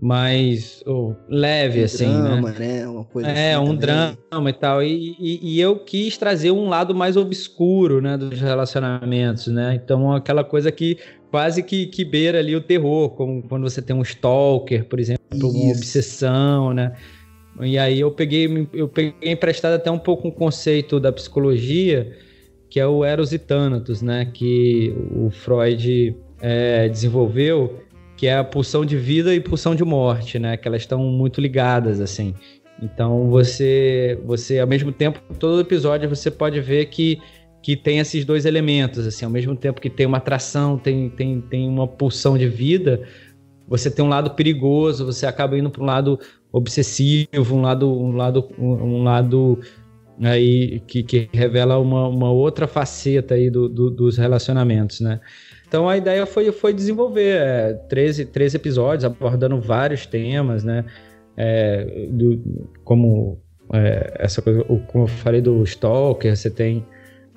mais 0.00 0.80
oh, 0.86 1.12
leve, 1.28 1.80
um 1.80 1.84
assim, 1.84 2.06
drama, 2.06 2.52
né? 2.52 2.58
né? 2.58 2.88
Uma 2.88 3.04
coisa 3.04 3.28
é, 3.28 3.54
assim 3.54 3.62
um 3.62 3.76
também. 3.76 4.16
drama 4.30 4.50
e 4.50 4.52
tal. 4.52 4.82
E, 4.82 5.16
e, 5.18 5.54
e, 5.54 5.60
eu 5.60 5.76
quis 5.80 6.16
trazer 6.16 6.52
um 6.52 6.68
lado 6.68 6.94
mais 6.94 7.16
obscuro, 7.16 8.00
né, 8.00 8.16
dos 8.16 8.40
relacionamentos, 8.40 9.48
né? 9.48 9.74
Então, 9.82 10.12
aquela 10.12 10.44
coisa 10.44 10.70
que 10.70 10.98
quase 11.32 11.64
que, 11.64 11.86
que 11.86 12.04
beira 12.04 12.38
ali 12.38 12.54
o 12.54 12.60
terror, 12.60 13.10
como 13.10 13.42
quando 13.42 13.68
você 13.68 13.82
tem 13.82 13.94
um 13.94 14.02
stalker, 14.02 14.84
por 14.84 15.00
exemplo, 15.00 15.24
Isso. 15.34 15.48
uma 15.48 15.72
obsessão, 15.72 16.72
né? 16.72 16.94
E 17.60 17.76
aí 17.76 17.98
eu 17.98 18.12
peguei, 18.12 18.68
eu 18.72 18.86
peguei 18.86 19.32
emprestado 19.32 19.74
até 19.74 19.90
um 19.90 19.98
pouco 19.98 20.28
um 20.28 20.30
conceito 20.30 21.00
da 21.00 21.10
psicologia, 21.10 22.16
que 22.70 22.78
é 22.78 22.86
o 22.86 23.04
Eros 23.04 23.32
e 23.32 23.38
Thanatos, 23.38 24.00
né? 24.00 24.30
Que 24.32 24.94
o 25.10 25.28
Freud 25.28 26.16
é, 26.40 26.88
desenvolveu 26.88 27.80
que 28.18 28.26
é 28.26 28.36
a 28.36 28.42
pulsão 28.42 28.84
de 28.84 28.96
vida 28.96 29.32
e 29.32 29.40
pulsão 29.40 29.76
de 29.76 29.84
morte, 29.84 30.40
né? 30.40 30.56
Que 30.56 30.66
elas 30.66 30.82
estão 30.82 30.98
muito 31.04 31.40
ligadas, 31.40 32.00
assim. 32.00 32.34
Então 32.82 33.30
você, 33.30 34.18
você 34.24 34.58
ao 34.58 34.66
mesmo 34.66 34.90
tempo, 34.90 35.20
todo 35.38 35.60
episódio 35.60 36.08
você 36.08 36.28
pode 36.28 36.60
ver 36.60 36.86
que, 36.86 37.20
que 37.62 37.76
tem 37.76 38.00
esses 38.00 38.24
dois 38.24 38.44
elementos, 38.44 39.06
assim, 39.06 39.24
ao 39.24 39.30
mesmo 39.30 39.54
tempo 39.54 39.80
que 39.80 39.88
tem 39.88 40.04
uma 40.04 40.18
atração, 40.18 40.76
tem, 40.76 41.08
tem, 41.10 41.40
tem 41.40 41.68
uma 41.68 41.86
pulsão 41.86 42.36
de 42.36 42.48
vida, 42.48 43.06
você 43.68 43.88
tem 43.88 44.04
um 44.04 44.08
lado 44.08 44.30
perigoso, 44.30 45.06
você 45.06 45.24
acaba 45.24 45.56
indo 45.56 45.70
para 45.70 45.82
um 45.82 45.86
lado 45.86 46.18
obsessivo, 46.50 47.54
um 47.54 47.60
lado, 47.60 47.88
um 47.88 48.16
lado, 48.16 48.48
um 48.58 49.04
lado 49.04 49.60
aí 50.20 50.80
que, 50.88 51.04
que 51.04 51.28
revela 51.32 51.78
uma, 51.78 52.08
uma 52.08 52.30
outra 52.32 52.66
faceta 52.66 53.34
aí 53.34 53.48
do, 53.48 53.68
do, 53.68 53.90
dos 53.90 54.18
relacionamentos, 54.18 55.00
né? 55.00 55.20
Então 55.68 55.88
a 55.88 55.96
ideia 55.96 56.24
foi, 56.24 56.50
foi 56.50 56.72
desenvolver 56.72 57.36
é, 57.36 57.74
13, 57.88 58.24
13 58.26 58.56
episódios 58.56 59.04
abordando 59.04 59.60
vários 59.60 60.06
temas, 60.06 60.64
né? 60.64 60.84
É, 61.36 62.08
do, 62.10 62.72
como 62.82 63.38
é, 63.72 64.14
essa 64.18 64.40
coisa, 64.40 64.64
como 64.64 65.04
eu 65.04 65.08
falei 65.08 65.42
do 65.42 65.62
Stalker, 65.62 66.34
você 66.34 66.50
tem 66.50 66.84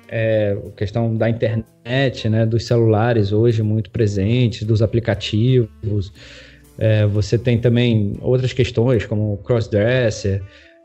é, 0.08 0.56
a 0.66 0.70
questão 0.70 1.14
da 1.14 1.28
internet, 1.28 2.28
né? 2.30 2.46
Dos 2.46 2.64
celulares 2.64 3.32
hoje 3.32 3.62
muito 3.62 3.90
presentes, 3.90 4.64
dos 4.64 4.80
aplicativos. 4.80 6.12
É, 6.78 7.04
você 7.04 7.36
tem 7.36 7.58
também 7.58 8.14
outras 8.22 8.54
questões 8.54 9.04
como 9.04 9.36
crossdresser, 9.44 10.42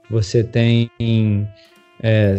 você 0.09 0.43
tem 0.43 0.91
é, 2.03 2.35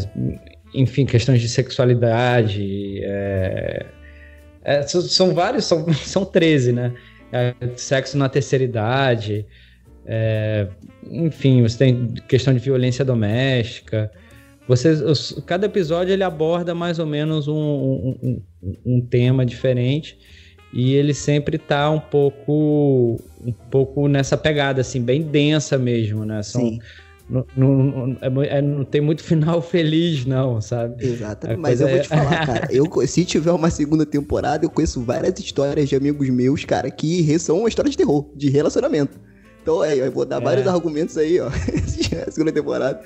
enfim, 0.74 1.06
questões 1.06 1.40
de 1.40 1.48
sexualidade, 1.48 3.00
é, 3.02 3.86
é, 4.68 4.82
são, 4.82 5.00
são, 5.02 5.34
vários, 5.34 5.64
são, 5.64 5.92
são 5.94 6.24
13, 6.24 6.72
né? 6.72 6.94
É, 7.32 7.54
sexo 7.76 8.16
na 8.18 8.28
terceira 8.28 8.64
idade, 8.64 9.44
é, 10.06 10.66
enfim, 11.10 11.62
você 11.62 11.78
tem 11.78 12.06
questão 12.28 12.52
de 12.54 12.60
violência 12.60 13.04
doméstica, 13.04 14.10
Você, 14.66 14.90
os- 14.90 15.42
cada 15.46 15.66
episódio 15.66 16.12
ele 16.12 16.22
aborda 16.24 16.74
mais 16.74 16.98
ou 16.98 17.06
menos 17.06 17.48
um, 17.48 17.54
um, 17.54 18.18
um- 18.62 18.76
um 18.96 19.00
tema 19.00 19.44
diferente 19.46 20.18
e 20.72 20.92
ele 20.94 21.14
sempre 21.14 21.56
tá 21.58 21.90
um 21.90 22.00
pouco 22.00 23.16
um 23.44 23.52
pouco 23.70 24.08
nessa 24.08 24.36
pegada 24.36 24.80
assim 24.82 25.00
bem 25.02 25.22
densa 25.22 25.78
mesmo, 25.78 26.24
né? 26.26 26.42
São, 26.42 26.60
Sim, 26.60 26.78
não, 27.28 27.46
não, 27.56 28.16
é 28.42 28.58
é- 28.58 28.62
não 28.62 28.84
tem 28.84 29.00
muito 29.00 29.22
final 29.22 29.60
feliz 29.62 30.24
não, 30.24 30.60
sabe? 30.60 31.04
exatamente. 31.06 31.58
Mas 31.60 31.80
eu 31.80 31.88
vou 31.88 31.96
é- 31.96 32.00
te 32.00 32.08
falar, 32.08 32.46
cara. 32.46 32.68
Eu, 32.70 32.86
se 33.06 33.24
tiver 33.24 33.52
uma 33.52 33.70
segunda 33.70 34.06
temporada, 34.06 34.64
eu 34.64 34.70
conheço 34.70 35.00
várias 35.02 35.38
histórias 35.38 35.88
de 35.88 35.96
amigos 35.96 36.28
meus, 36.30 36.64
cara, 36.64 36.90
que 36.90 37.38
são 37.38 37.58
uma 37.60 37.68
história 37.68 37.90
de 37.90 37.96
terror, 37.96 38.30
de 38.34 38.48
relacionamento. 38.50 39.20
Então, 39.62 39.84
é, 39.84 39.94
eu 39.96 40.10
vou 40.10 40.24
dar 40.24 40.40
É. 40.40 40.44
vários 40.44 40.66
argumentos 40.66 41.18
aí, 41.18 41.38
ó. 41.40 41.50
se 41.86 41.98
tiver 42.00 42.26
a 42.28 42.30
segunda 42.30 42.52
temporada. 42.52 43.00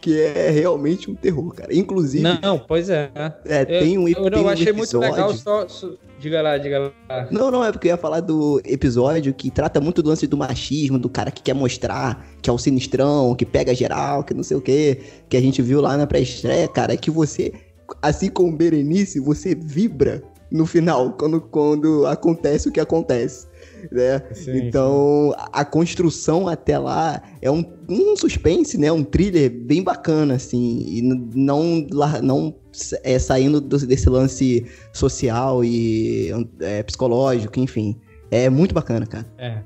Que 0.00 0.20
é 0.20 0.50
realmente 0.50 1.10
um 1.10 1.14
terror, 1.14 1.52
cara. 1.54 1.74
Inclusive, 1.74 2.22
Não, 2.22 2.58
pois 2.58 2.88
é. 2.88 3.10
é, 3.44 3.62
Eu, 3.62 3.66
tem 3.66 3.98
um, 3.98 4.08
ep- 4.08 4.16
eu, 4.16 4.44
um 4.44 4.48
achei 4.48 4.72
muito 4.72 4.84
episódio... 4.96 5.10
legal 5.10 5.34
só, 5.34 5.66
só- 5.66 5.90
diga 6.20 6.40
lá, 6.40 6.56
diga 6.56 6.92
lá. 7.08 7.28
Não, 7.32 7.50
não, 7.50 7.64
é 7.64 7.72
porque 7.72 7.88
eu 7.88 7.90
ia 7.92 7.96
falar 7.96 8.20
do 8.20 8.60
episódio 8.64 9.34
que 9.34 9.50
trata 9.50 9.80
muito 9.80 10.00
do 10.00 10.08
lance 10.08 10.26
do 10.26 10.36
machismo, 10.36 10.98
do 11.00 11.08
cara 11.08 11.32
que 11.32 11.42
quer 11.42 11.54
mostrar 11.54 12.24
que 12.40 12.48
é 12.48 12.52
o 12.52 12.58
sinistrão, 12.58 13.34
que 13.34 13.44
pega 13.44 13.74
geral, 13.74 14.22
que 14.22 14.32
não 14.32 14.44
sei 14.44 14.56
o 14.56 14.60
quê, 14.60 15.00
que 15.28 15.36
a 15.36 15.40
gente 15.40 15.60
viu 15.60 15.80
lá 15.80 15.96
na 15.96 16.06
pré-estreia, 16.06 16.68
cara, 16.68 16.94
é 16.94 16.96
que 16.96 17.10
você, 17.10 17.52
assim 18.00 18.30
como 18.30 18.56
Berenice, 18.56 19.18
você 19.18 19.52
vibra 19.54 20.22
no 20.50 20.64
final, 20.64 21.12
quando, 21.12 21.40
quando 21.40 22.06
acontece 22.06 22.68
o 22.68 22.72
que 22.72 22.80
acontece. 22.80 23.46
Né? 23.90 24.22
Sim, 24.32 24.58
então, 24.58 25.34
a 25.36 25.60
a 25.60 25.64
construção 25.64 26.48
até 26.48 26.78
lá 26.78 27.20
é 27.42 27.50
um, 27.50 27.64
um 27.88 28.16
suspense, 28.16 28.78
né? 28.78 28.90
Um 28.92 29.02
thriller 29.02 29.50
bem 29.50 29.82
bacana, 29.82 30.34
assim. 30.34 30.84
E 30.88 31.02
não, 31.02 31.86
não 32.22 32.54
é, 33.02 33.18
saindo 33.18 33.60
do- 33.60 33.86
desse 33.86 34.08
lance 34.08 34.66
social 34.92 35.64
e 35.64 36.30
é, 36.60 36.82
psicológico, 36.82 37.58
enfim. 37.58 37.96
É 38.30 38.48
muito 38.48 38.74
bacana, 38.74 39.06
cara. 39.06 39.26
É. 39.36 39.58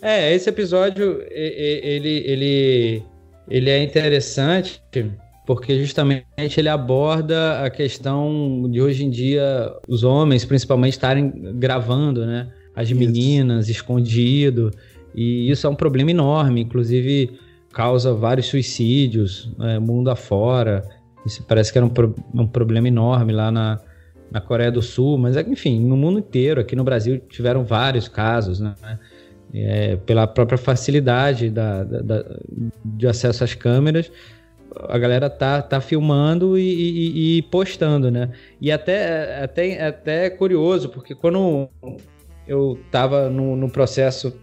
É, 0.00 0.34
esse 0.34 0.48
episódio, 0.48 1.20
ele, 1.30 2.08
ele, 2.24 3.02
ele 3.48 3.70
é 3.70 3.82
interessante 3.82 4.80
porque 5.46 5.80
justamente 5.80 6.26
ele 6.58 6.68
aborda 6.68 7.64
a 7.64 7.70
questão 7.70 8.68
de 8.70 8.82
hoje 8.82 9.04
em 9.04 9.10
dia 9.10 9.72
os 9.88 10.04
homens, 10.04 10.44
principalmente, 10.44 10.92
estarem 10.92 11.32
gravando, 11.54 12.26
né? 12.26 12.48
As 12.78 12.88
Isso. 12.90 12.98
meninas 12.98 13.68
escondido. 13.68 14.70
E 15.14 15.50
isso 15.50 15.66
é 15.66 15.70
um 15.70 15.74
problema 15.74 16.12
enorme, 16.12 16.60
inclusive 16.60 17.36
causa 17.72 18.14
vários 18.14 18.46
suicídios, 18.46 19.50
né, 19.58 19.78
mundo 19.80 20.10
afora. 20.10 20.84
Isso 21.26 21.42
parece 21.42 21.72
que 21.72 21.78
era 21.78 21.84
um, 21.84 21.90
pro- 21.90 22.14
um 22.32 22.46
problema 22.46 22.86
enorme 22.86 23.32
lá 23.32 23.50
na, 23.50 23.80
na 24.30 24.40
Coreia 24.40 24.70
do 24.70 24.80
Sul, 24.80 25.18
mas 25.18 25.36
enfim, 25.36 25.80
no 25.84 25.96
mundo 25.96 26.20
inteiro, 26.20 26.60
aqui 26.60 26.76
no 26.76 26.84
Brasil 26.84 27.18
tiveram 27.28 27.64
vários 27.64 28.06
casos, 28.08 28.60
né? 28.60 28.74
É, 29.52 29.96
pela 29.96 30.26
própria 30.26 30.58
facilidade 30.58 31.50
da, 31.50 31.82
da- 31.82 32.00
da- 32.02 32.24
de 32.84 33.06
acesso 33.08 33.42
às 33.42 33.54
câmeras, 33.54 34.12
a 34.88 34.98
galera 34.98 35.28
tá, 35.30 35.62
tá 35.62 35.80
filmando 35.80 36.56
e, 36.56 36.62
e- 36.62 37.38
e 37.38 37.42
postando, 37.42 38.10
né? 38.10 38.30
E 38.60 38.70
até, 38.70 39.42
até, 39.42 39.86
até 39.86 40.30
curioso, 40.30 40.90
porque 40.90 41.14
quando 41.14 41.68
eu 42.48 42.78
tava 42.90 43.28
no, 43.28 43.54
no 43.54 43.68
processo 43.70 44.34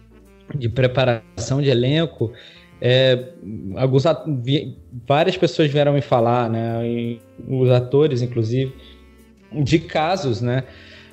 de 0.53 0.69
preparação 0.69 1.61
de 1.61 1.69
elenco, 1.69 2.31
é, 2.79 3.33
alguns 3.75 4.03
vi- 4.41 4.77
várias 5.07 5.35
pessoas 5.35 5.71
vieram 5.71 5.93
me 5.93 6.01
falar, 6.01 6.49
né? 6.49 7.17
os 7.47 7.69
atores, 7.69 8.21
inclusive, 8.21 8.73
de 9.51 9.79
casos, 9.79 10.41
né? 10.41 10.63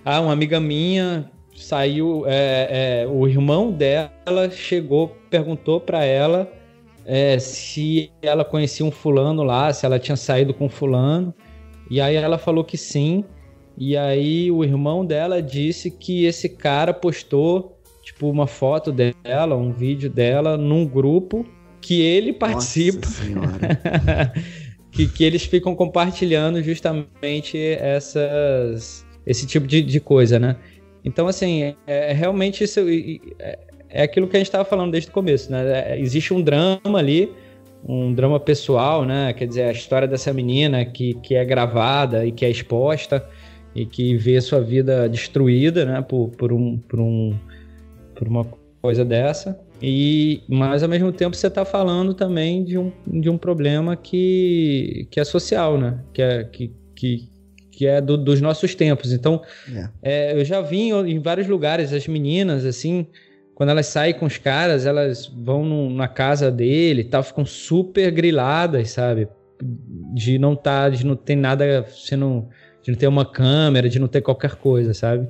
Ah, 0.04 0.20
uma 0.20 0.32
amiga 0.32 0.60
minha 0.60 1.30
saiu, 1.54 2.24
é, 2.26 3.02
é, 3.02 3.06
o 3.08 3.26
irmão 3.28 3.70
dela 3.70 4.50
chegou, 4.50 5.16
perguntou 5.30 5.80
para 5.80 6.04
ela 6.04 6.50
é, 7.04 7.38
se 7.38 8.10
ela 8.20 8.44
conhecia 8.44 8.84
um 8.84 8.90
fulano 8.90 9.42
lá, 9.42 9.72
se 9.72 9.86
ela 9.86 9.98
tinha 9.98 10.16
saído 10.16 10.52
com 10.54 10.68
fulano, 10.68 11.32
e 11.90 12.00
aí 12.00 12.16
ela 12.16 12.38
falou 12.38 12.64
que 12.64 12.76
sim, 12.76 13.24
e 13.76 13.96
aí 13.96 14.50
o 14.50 14.64
irmão 14.64 15.04
dela 15.04 15.42
disse 15.42 15.90
que 15.90 16.24
esse 16.24 16.48
cara 16.48 16.92
postou 16.92 17.78
tipo 18.02 18.28
uma 18.28 18.46
foto 18.46 18.92
dela, 18.92 19.56
um 19.56 19.72
vídeo 19.72 20.10
dela 20.10 20.56
num 20.56 20.86
grupo 20.86 21.46
que 21.80 22.00
ele 22.00 22.32
participa 22.32 23.06
Nossa 23.06 23.24
senhora. 23.24 24.32
que, 24.92 25.08
que 25.08 25.24
eles 25.24 25.44
ficam 25.44 25.74
compartilhando 25.74 26.62
justamente 26.62 27.58
essas, 27.58 29.06
esse 29.26 29.46
tipo 29.46 29.66
de, 29.66 29.82
de 29.82 29.98
coisa, 30.00 30.38
né? 30.38 30.56
Então, 31.04 31.26
assim, 31.26 31.62
é, 31.62 31.76
é 31.86 32.12
realmente 32.12 32.62
isso 32.62 32.80
é, 33.38 33.58
é 33.88 34.02
aquilo 34.02 34.28
que 34.28 34.36
a 34.36 34.38
gente 34.38 34.46
estava 34.46 34.64
falando 34.64 34.92
desde 34.92 35.10
o 35.10 35.12
começo, 35.12 35.50
né? 35.50 35.92
É, 35.92 36.00
existe 36.00 36.32
um 36.32 36.40
drama 36.40 36.98
ali, 36.98 37.32
um 37.84 38.12
drama 38.12 38.38
pessoal, 38.38 39.04
né? 39.04 39.32
Quer 39.32 39.48
dizer, 39.48 39.62
a 39.64 39.72
história 39.72 40.06
dessa 40.06 40.32
menina 40.32 40.84
que, 40.84 41.14
que 41.14 41.34
é 41.34 41.44
gravada 41.44 42.24
e 42.24 42.30
que 42.30 42.44
é 42.44 42.50
exposta 42.50 43.26
e 43.74 43.86
que 43.86 44.16
vê 44.16 44.40
sua 44.40 44.60
vida 44.60 45.08
destruída, 45.08 45.84
né? 45.84 46.02
Por, 46.02 46.28
por, 46.30 46.52
um, 46.52 46.76
por, 46.78 47.00
um, 47.00 47.34
por 48.14 48.28
uma 48.28 48.44
coisa 48.80 49.04
dessa. 49.04 49.58
E, 49.80 50.42
mas 50.48 50.82
ao 50.82 50.88
mesmo 50.88 51.10
tempo 51.10 51.34
você 51.34 51.48
está 51.48 51.64
falando 51.64 52.14
também 52.14 52.62
de 52.64 52.78
um, 52.78 52.92
de 53.06 53.28
um 53.28 53.36
problema 53.36 53.96
que, 53.96 55.08
que 55.10 55.18
é 55.18 55.24
social, 55.24 55.76
né? 55.78 55.98
Que 56.12 56.22
é, 56.22 56.44
que, 56.44 56.72
que, 56.94 57.28
que 57.70 57.86
é 57.86 58.00
do- 58.00 58.16
dos 58.16 58.40
nossos 58.40 58.74
tempos. 58.74 59.12
Então, 59.12 59.42
É. 59.74 59.88
é, 60.02 60.38
eu 60.40 60.44
já 60.44 60.60
vi 60.60 60.90
em, 60.90 61.18
vários 61.18 61.48
lugares 61.48 61.92
as 61.92 62.06
meninas, 62.06 62.64
assim, 62.64 63.06
quando 63.54 63.70
elas 63.70 63.86
saem 63.86 64.14
com 64.14 64.26
os 64.26 64.38
caras, 64.38 64.86
elas 64.86 65.26
vão 65.26 65.64
num- 65.64 65.92
na 65.92 66.06
casa 66.06 66.50
dele 66.50 67.00
e 67.00 67.04
tal, 67.04 67.22
ficam 67.22 67.44
super 67.44 68.10
griladas, 68.12 68.90
sabe? 68.90 69.26
De 70.14 70.38
não 70.38 70.54
tá, 70.54 70.88
de 70.88 71.04
não 71.06 71.16
ter 71.16 71.36
nada 71.36 71.84
sendo. 71.88 72.48
De 72.82 72.90
não 72.90 72.98
ter 72.98 73.06
uma 73.06 73.24
câmera, 73.24 73.88
de 73.88 73.98
não 73.98 74.08
ter 74.08 74.20
qualquer 74.20 74.56
coisa, 74.56 74.92
sabe? 74.92 75.28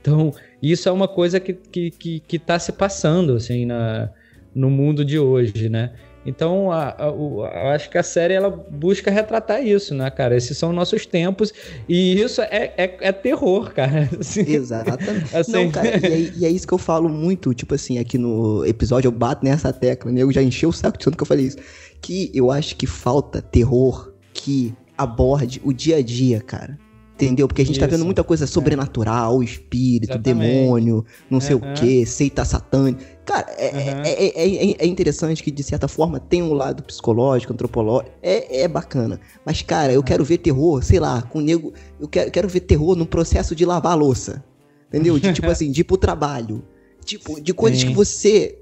Então, 0.00 0.32
isso 0.62 0.88
é 0.88 0.92
uma 0.92 1.08
coisa 1.08 1.40
que, 1.40 1.54
que, 1.54 1.90
que, 1.90 2.20
que 2.20 2.38
tá 2.38 2.58
se 2.58 2.72
passando, 2.72 3.34
assim, 3.34 3.64
na, 3.64 4.10
no 4.54 4.68
mundo 4.70 5.04
de 5.04 5.18
hoje, 5.18 5.68
né? 5.68 5.92
Então, 6.26 6.70
eu 6.98 7.44
acho 7.44 7.90
que 7.90 7.98
a 7.98 8.02
série 8.02 8.32
ela 8.32 8.48
busca 8.48 9.10
retratar 9.10 9.64
isso, 9.64 9.94
né, 9.94 10.10
cara? 10.10 10.34
Esses 10.34 10.56
são 10.56 10.72
nossos 10.72 11.04
tempos 11.04 11.52
e 11.86 12.18
isso 12.18 12.40
é, 12.40 12.72
é, 12.78 12.96
é 13.00 13.12
terror, 13.12 13.72
cara. 13.74 14.08
Assim, 14.18 14.40
Exatamente. 14.40 15.36
Assim- 15.36 15.52
Não, 15.52 15.70
cara, 15.70 15.88
e 15.88 16.12
é, 16.12 16.32
e 16.38 16.44
é 16.46 16.50
isso 16.50 16.66
que 16.66 16.72
eu 16.72 16.78
falo 16.78 17.10
muito, 17.10 17.52
tipo 17.52 17.74
assim, 17.74 17.98
aqui 17.98 18.16
no 18.16 18.64
episódio 18.64 19.08
eu 19.08 19.12
bato 19.12 19.44
nessa 19.44 19.70
tecla, 19.72 20.10
né? 20.10 20.22
Eu 20.22 20.32
já 20.32 20.42
encheu 20.42 20.70
o 20.70 20.72
saco 20.72 20.96
de 20.96 21.04
tanto 21.04 21.16
que 21.16 21.22
eu 21.22 21.26
falei 21.26 21.46
isso. 21.46 21.58
Que 22.00 22.30
eu 22.34 22.50
acho 22.50 22.74
que 22.76 22.86
falta 22.86 23.42
terror 23.42 24.12
que 24.32 24.74
aborde 24.96 25.60
o 25.64 25.72
dia 25.72 25.96
a 25.96 26.02
dia, 26.02 26.40
cara. 26.40 26.78
Entendeu? 27.14 27.46
Porque 27.46 27.62
a 27.62 27.64
gente 27.64 27.78
tá 27.78 27.86
Isso. 27.86 27.94
vendo 27.96 28.04
muita 28.04 28.24
coisa 28.24 28.44
sobrenatural, 28.44 29.40
espírito, 29.40 30.14
Exatamente. 30.14 30.50
demônio, 30.50 31.04
não 31.30 31.40
sei 31.40 31.54
o 31.54 31.60
que, 31.74 32.04
seita 32.04 32.44
satânica. 32.44 33.04
Cara, 33.24 33.46
é, 33.56 33.68
Aham. 33.68 34.02
é, 34.04 34.10
é, 34.10 34.70
é- 34.72 34.76
é 34.80 34.86
interessante 34.86 35.40
que, 35.40 35.52
de 35.52 35.62
certa 35.62 35.86
forma, 35.86 36.18
tem 36.18 36.42
um 36.42 36.52
lado 36.52 36.82
psicológico, 36.82 37.52
antropológico. 37.52 38.10
É, 38.20 38.62
é 38.62 38.68
bacana. 38.68 39.20
Mas, 39.46 39.62
cara, 39.62 39.92
eu 39.92 40.02
quero 40.02 40.24
ver 40.24 40.38
terror, 40.38 40.82
sei 40.82 40.98
lá, 40.98 41.22
com 41.22 41.38
o 41.38 41.42
nego. 41.42 41.72
Eu 42.00 42.08
quero, 42.08 42.32
quero 42.32 42.48
ver 42.48 42.60
terror 42.60 42.96
no 42.96 43.06
processo 43.06 43.54
de 43.54 43.64
lavar 43.64 43.92
a 43.92 43.94
louça. 43.94 44.44
Entendeu? 44.88 45.16
De 45.16 45.32
tipo 45.32 45.46
assim, 45.50 45.70
de 45.70 45.82
ir 45.82 45.84
pro 45.84 45.96
trabalho. 45.96 46.64
Tipo, 47.04 47.40
de 47.40 47.54
coisas 47.54 47.80
Sim. 47.80 47.88
que 47.88 47.94
você 47.94 48.58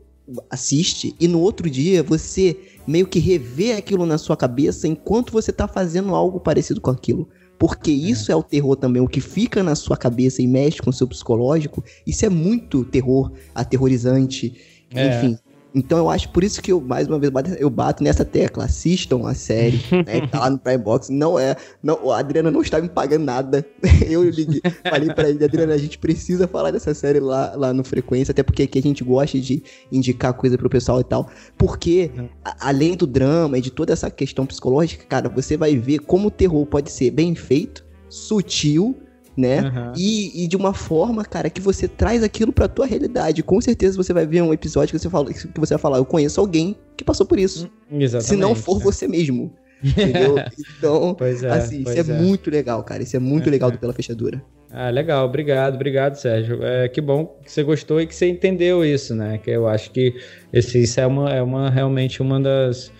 assiste 0.50 1.14
e 1.18 1.26
no 1.26 1.40
outro 1.40 1.68
dia 1.68 2.02
você 2.02 2.56
meio 2.86 3.06
que 3.06 3.18
revê 3.18 3.72
aquilo 3.72 4.06
na 4.06 4.18
sua 4.18 4.36
cabeça 4.36 4.88
enquanto 4.88 5.32
você 5.32 5.52
tá 5.52 5.66
fazendo 5.68 6.14
algo 6.14 6.40
parecido 6.40 6.80
com 6.80 6.90
aquilo. 6.90 7.28
Porque 7.58 7.92
isso 7.92 8.32
é. 8.32 8.36
o 8.36 8.42
terror 8.42 8.74
também, 8.74 9.00
o 9.00 9.06
que 9.06 9.20
fica 9.20 9.62
na 9.62 9.74
sua 9.76 9.96
cabeça 9.96 10.42
e 10.42 10.46
mexe 10.48 10.82
com 10.82 10.90
o 10.90 10.92
seu 10.92 11.06
psicológico, 11.06 11.84
isso 12.04 12.26
é 12.26 12.28
muito 12.28 12.84
terror, 12.84 13.30
aterrorizante, 13.54 14.54
É. 14.92 15.18
enfim. 15.18 15.38
Então 15.74 15.96
eu 15.98 16.10
acho 16.10 16.28
por 16.30 16.44
isso 16.44 16.60
que 16.60 16.70
eu, 16.70 16.80
mais 16.80 17.08
uma 17.08 17.18
vez, 17.18 17.32
eu 17.58 17.70
bato 17.70 18.02
nessa 18.04 18.24
tecla. 18.24 18.64
Assistam 18.64 19.26
a 19.26 19.34
série, 19.34 19.80
né? 19.90 20.26
Tá 20.30 20.40
lá 20.40 20.50
no 20.50 20.58
Prime 20.58 20.78
Box. 20.78 21.10
Não 21.10 21.38
é. 21.38 21.56
Não, 21.82 22.10
a 22.10 22.18
Adriana 22.18 22.50
não 22.50 22.60
está 22.60 22.80
me 22.80 22.88
pagando 22.88 23.24
nada. 23.24 23.64
Eu 24.06 24.28
liguei, 24.28 24.60
falei 24.88 25.12
pra 25.14 25.28
ele, 25.30 25.42
Adriana, 25.44 25.72
a 25.74 25.78
gente 25.78 25.96
precisa 25.98 26.46
falar 26.46 26.70
dessa 26.70 26.92
série 26.92 27.20
lá, 27.20 27.54
lá 27.56 27.72
no 27.72 27.82
Frequência, 27.84 28.32
até 28.32 28.42
porque 28.42 28.64
aqui 28.64 28.78
a 28.78 28.82
gente 28.82 29.02
gosta 29.02 29.40
de 29.40 29.62
indicar 29.90 30.34
coisa 30.34 30.58
pro 30.58 30.68
pessoal 30.68 31.00
e 31.00 31.04
tal. 31.04 31.30
Porque, 31.56 32.10
a- 32.44 32.68
além 32.68 32.94
do 32.96 33.06
drama 33.06 33.56
e 33.56 33.60
de 33.60 33.70
toda 33.70 33.92
essa 33.92 34.10
questão 34.10 34.44
psicológica, 34.44 35.04
cara, 35.08 35.28
você 35.28 35.56
vai 35.56 35.76
ver 35.76 36.00
como 36.00 36.28
o 36.28 36.30
terror 36.30 36.66
pode 36.66 36.90
ser 36.90 37.10
bem 37.10 37.34
feito, 37.34 37.84
sutil, 38.08 38.96
né? 39.36 39.60
Aham. 39.60 39.92
E, 39.96 40.44
e 40.44 40.48
de 40.48 40.56
uma 40.56 40.74
forma, 40.74 41.24
cara, 41.24 41.48
que 41.48 41.60
você 41.60 41.88
traz 41.88 42.22
aquilo 42.22 42.52
pra 42.52 42.68
tua 42.68 42.86
realidade. 42.86 43.42
Com 43.42 43.60
certeza 43.60 43.96
você 43.96 44.12
vai 44.12 44.26
ver 44.26 44.42
um 44.42 44.52
episódio 44.52 44.92
que 44.92 44.98
você, 44.98 45.10
fala, 45.10 45.32
que 45.32 45.60
você 45.60 45.74
vai 45.74 45.80
falar, 45.80 45.98
eu 45.98 46.04
conheço 46.04 46.40
alguém 46.40 46.76
que 46.96 47.04
passou 47.04 47.26
por 47.26 47.38
isso. 47.38 47.70
Exatamente. 47.90 48.28
Se 48.28 48.36
não 48.36 48.54
for 48.54 48.78
né? 48.78 48.84
você 48.84 49.08
mesmo. 49.08 49.52
Entendeu? 49.82 50.36
Então, 50.78 51.16
é, 51.20 51.48
assim, 51.48 51.80
isso 51.80 51.90
é, 51.90 51.98
é. 51.98 52.20
muito 52.20 52.50
legal, 52.50 52.84
cara. 52.84 53.02
Isso 53.02 53.16
é 53.16 53.18
muito 53.18 53.50
legal 53.50 53.70
do 53.70 53.78
Pela 53.78 53.92
Fechadura. 53.92 54.42
Ah, 54.70 54.88
legal, 54.88 55.26
obrigado, 55.26 55.74
obrigado, 55.74 56.14
Sérgio. 56.14 56.62
É, 56.62 56.88
que 56.88 57.00
bom 57.00 57.26
que 57.44 57.50
você 57.50 57.62
gostou 57.62 58.00
e 58.00 58.06
que 58.06 58.14
você 58.14 58.28
entendeu 58.28 58.84
isso, 58.84 59.14
né? 59.14 59.38
Que 59.38 59.50
eu 59.50 59.66
acho 59.68 59.90
que 59.90 60.14
esse, 60.52 60.82
isso 60.82 61.00
é 61.00 61.06
uma, 61.06 61.30
é 61.30 61.42
uma 61.42 61.68
realmente 61.68 62.22
uma 62.22 62.40
das, 62.40 62.92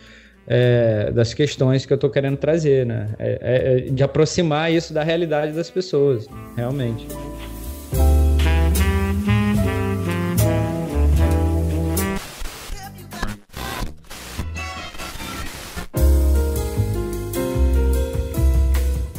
é, 0.46 1.10
das 1.12 1.32
questões 1.34 1.86
que 1.86 1.92
eu 1.92 1.98
tô 1.98 2.10
querendo 2.10 2.36
trazer, 2.36 2.84
né? 2.86 3.10
É, 3.18 3.38
é- 3.40 3.88
é 3.88 3.90
de 3.90 4.02
aproximar 4.02 4.72
isso 4.72 4.92
da 4.92 5.02
realidade 5.02 5.52
das 5.52 5.70
pessoas, 5.70 6.28
realmente. 6.56 7.06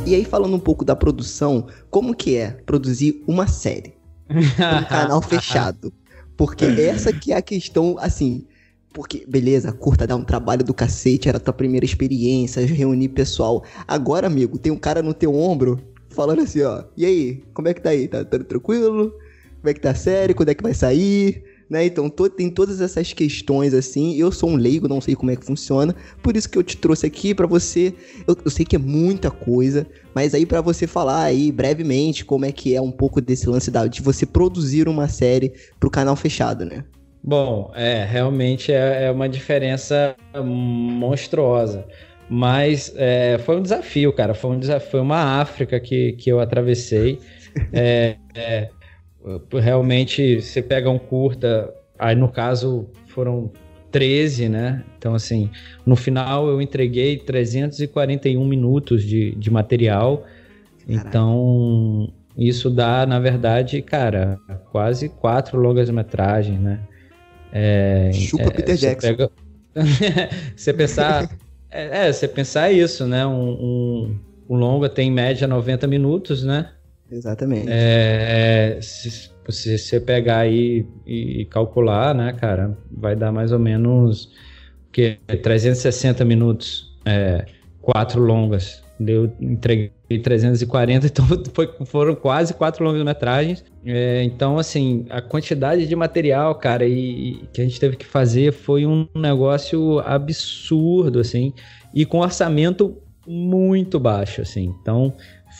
E 0.05 0.13
aí, 0.15 0.25
falando 0.25 0.55
um 0.55 0.59
pouco 0.59 0.83
da 0.83 0.95
produção, 0.95 1.67
como 1.89 2.13
que 2.13 2.35
é 2.35 2.51
produzir 2.65 3.23
uma 3.25 3.47
série? 3.47 3.93
um 4.29 4.83
canal 4.87 5.21
fechado. 5.21 5.93
Porque 6.35 6.65
essa 6.65 7.13
que 7.13 7.31
é 7.31 7.37
a 7.37 7.41
questão, 7.41 7.95
assim. 7.99 8.45
Porque, 8.93 9.25
beleza, 9.27 9.71
curta 9.71 10.05
dá 10.05 10.15
um 10.15 10.23
trabalho 10.23 10.63
do 10.63 10.73
cacete, 10.73 11.27
era 11.27 11.39
tua 11.39 11.53
primeira 11.53 11.85
experiência, 11.85 12.63
reunir 12.65 13.09
pessoal. 13.09 13.63
Agora, 13.87 14.27
amigo, 14.27 14.59
tem 14.59 14.71
um 14.71 14.77
cara 14.77 15.01
no 15.01 15.13
teu 15.13 15.33
ombro 15.33 15.79
falando 16.09 16.41
assim, 16.41 16.61
ó. 16.61 16.83
E 16.95 17.05
aí, 17.05 17.43
como 17.53 17.67
é 17.67 17.73
que 17.73 17.81
tá 17.81 17.89
aí? 17.89 18.07
Tá, 18.07 18.23
tá 18.23 18.37
tranquilo? 18.39 19.09
Como 19.59 19.69
é 19.69 19.73
que 19.73 19.81
tá 19.81 19.91
a 19.91 19.95
série? 19.95 20.35
Quando 20.35 20.49
é 20.49 20.53
que 20.53 20.61
vai 20.61 20.75
sair? 20.75 21.43
Né? 21.67 21.85
Então, 21.85 22.07
tem 22.09 22.51
todas 22.51 22.81
essas 22.81 23.13
questões 23.13 23.73
assim. 23.73 24.15
Eu 24.15 24.31
sou 24.31 24.51
um 24.51 24.55
leigo, 24.55 24.87
não 24.87 25.01
sei 25.01 25.15
como 25.15 25.31
é 25.31 25.35
que 25.35 25.45
funciona. 25.45 25.95
Por 26.21 26.37
isso 26.37 26.47
que 26.47 26.57
eu 26.57 26.61
te 26.61 26.77
trouxe 26.77 27.07
aqui 27.07 27.33
pra 27.33 27.47
você. 27.47 27.95
Eu, 28.27 28.37
eu 28.45 28.51
sei 28.51 28.63
que 28.63 28.75
é 28.75 28.79
muita 28.79 29.31
coisa, 29.31 29.87
mas 30.13 30.35
aí 30.35 30.45
pra 30.45 30.61
você 30.61 30.85
falar 30.85 31.23
aí 31.23 31.51
brevemente 31.51 32.23
como 32.23 32.45
é 32.45 32.51
que 32.51 32.75
é 32.75 32.81
um 32.81 32.91
pouco 32.91 33.19
desse 33.19 33.49
lance 33.49 33.71
da, 33.71 33.87
de 33.87 34.03
você 34.03 34.23
produzir 34.23 34.87
uma 34.87 35.07
série 35.07 35.51
pro 35.79 35.89
canal 35.89 36.15
fechado, 36.15 36.63
né? 36.63 36.83
Bom, 37.23 37.71
é, 37.73 38.03
realmente 38.03 38.73
é, 38.73 39.05
é 39.05 39.11
uma 39.11 39.29
diferença 39.29 40.13
monstruosa. 40.43 41.85
Mas 42.29 42.93
é, 42.97 43.37
foi 43.39 43.57
um 43.57 43.61
desafio, 43.61 44.11
cara. 44.11 44.33
Foi 44.33 44.51
um 44.51 44.59
desafio, 44.59 44.91
foi 44.91 44.99
uma 44.99 45.39
África 45.39 45.79
que, 45.79 46.13
que 46.13 46.29
eu 46.29 46.39
atravessei. 46.39 47.19
É, 47.71 48.15
é, 48.33 48.69
realmente, 49.61 50.41
você 50.41 50.59
pega 50.59 50.89
um 50.89 50.97
curta, 50.97 51.71
aí 51.99 52.15
no 52.15 52.27
caso 52.27 52.89
foram 53.05 53.51
13, 53.91 54.49
né? 54.49 54.83
Então, 54.97 55.13
assim, 55.13 55.51
no 55.85 55.95
final 55.95 56.47
eu 56.47 56.59
entreguei 56.59 57.15
341 57.17 58.43
minutos 58.43 59.03
de, 59.03 59.35
de 59.35 59.51
material. 59.51 60.23
Caraca. 60.87 61.07
Então, 61.07 62.11
isso 62.35 62.71
dá, 62.71 63.05
na 63.05 63.19
verdade, 63.19 63.83
cara, 63.83 64.39
quase 64.71 65.09
quatro 65.09 65.59
longas-metragens, 65.59 66.59
né? 66.59 66.79
É, 67.53 68.11
Chupa 68.13 68.51
Peter 68.51 68.75
você 68.75 68.87
Jackson. 68.87 69.07
pega- 69.07 69.31
você 70.55 70.73
pensar. 70.73 71.29
É, 71.69 72.07
é, 72.07 72.13
você 72.13 72.27
pensar 72.27 72.71
isso, 72.71 73.05
né? 73.07 73.25
Um, 73.25 73.51
um, 73.51 74.19
um 74.49 74.55
longa 74.55 74.89
tem 74.89 75.09
em 75.09 75.11
média 75.11 75.47
90 75.47 75.87
minutos, 75.87 76.43
né? 76.43 76.71
Exatamente. 77.11 77.69
É, 77.69 78.75
é, 78.77 78.81
se, 78.81 79.29
se 79.49 79.77
você 79.77 79.99
pegar 79.99 80.39
aí 80.39 80.85
e, 81.05 81.41
e 81.41 81.45
calcular, 81.45 82.13
né, 82.15 82.33
cara, 82.33 82.77
vai 82.91 83.15
dar 83.15 83.31
mais 83.31 83.51
ou 83.51 83.59
menos 83.59 84.31
que 84.91 85.17
360 85.41 86.23
minutos, 86.25 86.91
é, 87.05 87.45
quatro 87.81 88.21
longas. 88.21 88.82
Eu 89.07 89.31
entreguei 89.39 89.91
340, 90.23 91.07
então 91.07 91.25
foi- 91.53 91.69
foram 91.85 92.15
quase 92.15 92.53
quatro 92.53 92.83
longas-metragens. 92.83 93.63
É, 93.85 94.23
então, 94.23 94.57
assim, 94.57 95.05
a 95.09 95.21
quantidade 95.21 95.85
de 95.87 95.95
material, 95.95 96.55
cara, 96.55 96.85
e, 96.85 97.43
e 97.43 97.47
que 97.53 97.61
a 97.61 97.63
gente 97.63 97.79
teve 97.79 97.95
que 97.97 98.05
fazer 98.05 98.51
foi 98.51 98.85
um 98.85 99.07
negócio 99.15 99.99
absurdo, 99.99 101.19
assim, 101.19 101.53
e 101.93 102.05
com 102.05 102.19
orçamento 102.19 102.97
muito 103.25 103.99
baixo, 103.99 104.41
assim. 104.41 104.73
Então, 104.81 105.13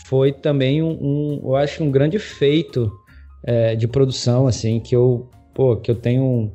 foi 0.05 0.31
também 0.33 0.81
um, 0.81 0.91
um- 1.01 1.41
eu 1.43 1.55
acho 1.55 1.83
um 1.83 1.91
grande 1.91 2.19
feito 2.19 2.91
é, 3.45 3.75
de 3.75 3.87
produção 3.87 4.47
assim 4.47 4.79
que 4.79 4.95
eu 4.95 5.29
pô 5.53 5.75
que 5.75 5.91
eu 5.91 5.95
tenho 5.95 6.51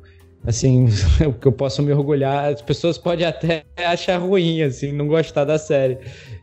assim 0.47 0.87
que 1.41 1.47
eu 1.47 1.53
posso 1.53 1.83
me 1.83 1.93
orgulhar 1.93 2.53
as 2.53 2.63
pessoas 2.63 2.97
podem 2.97 3.27
até 3.27 3.65
achar 3.77 4.17
ruim 4.19 4.63
assim 4.63 4.93
não 4.93 5.07
gostar 5.07 5.45
da 5.45 5.59
série 5.59 5.99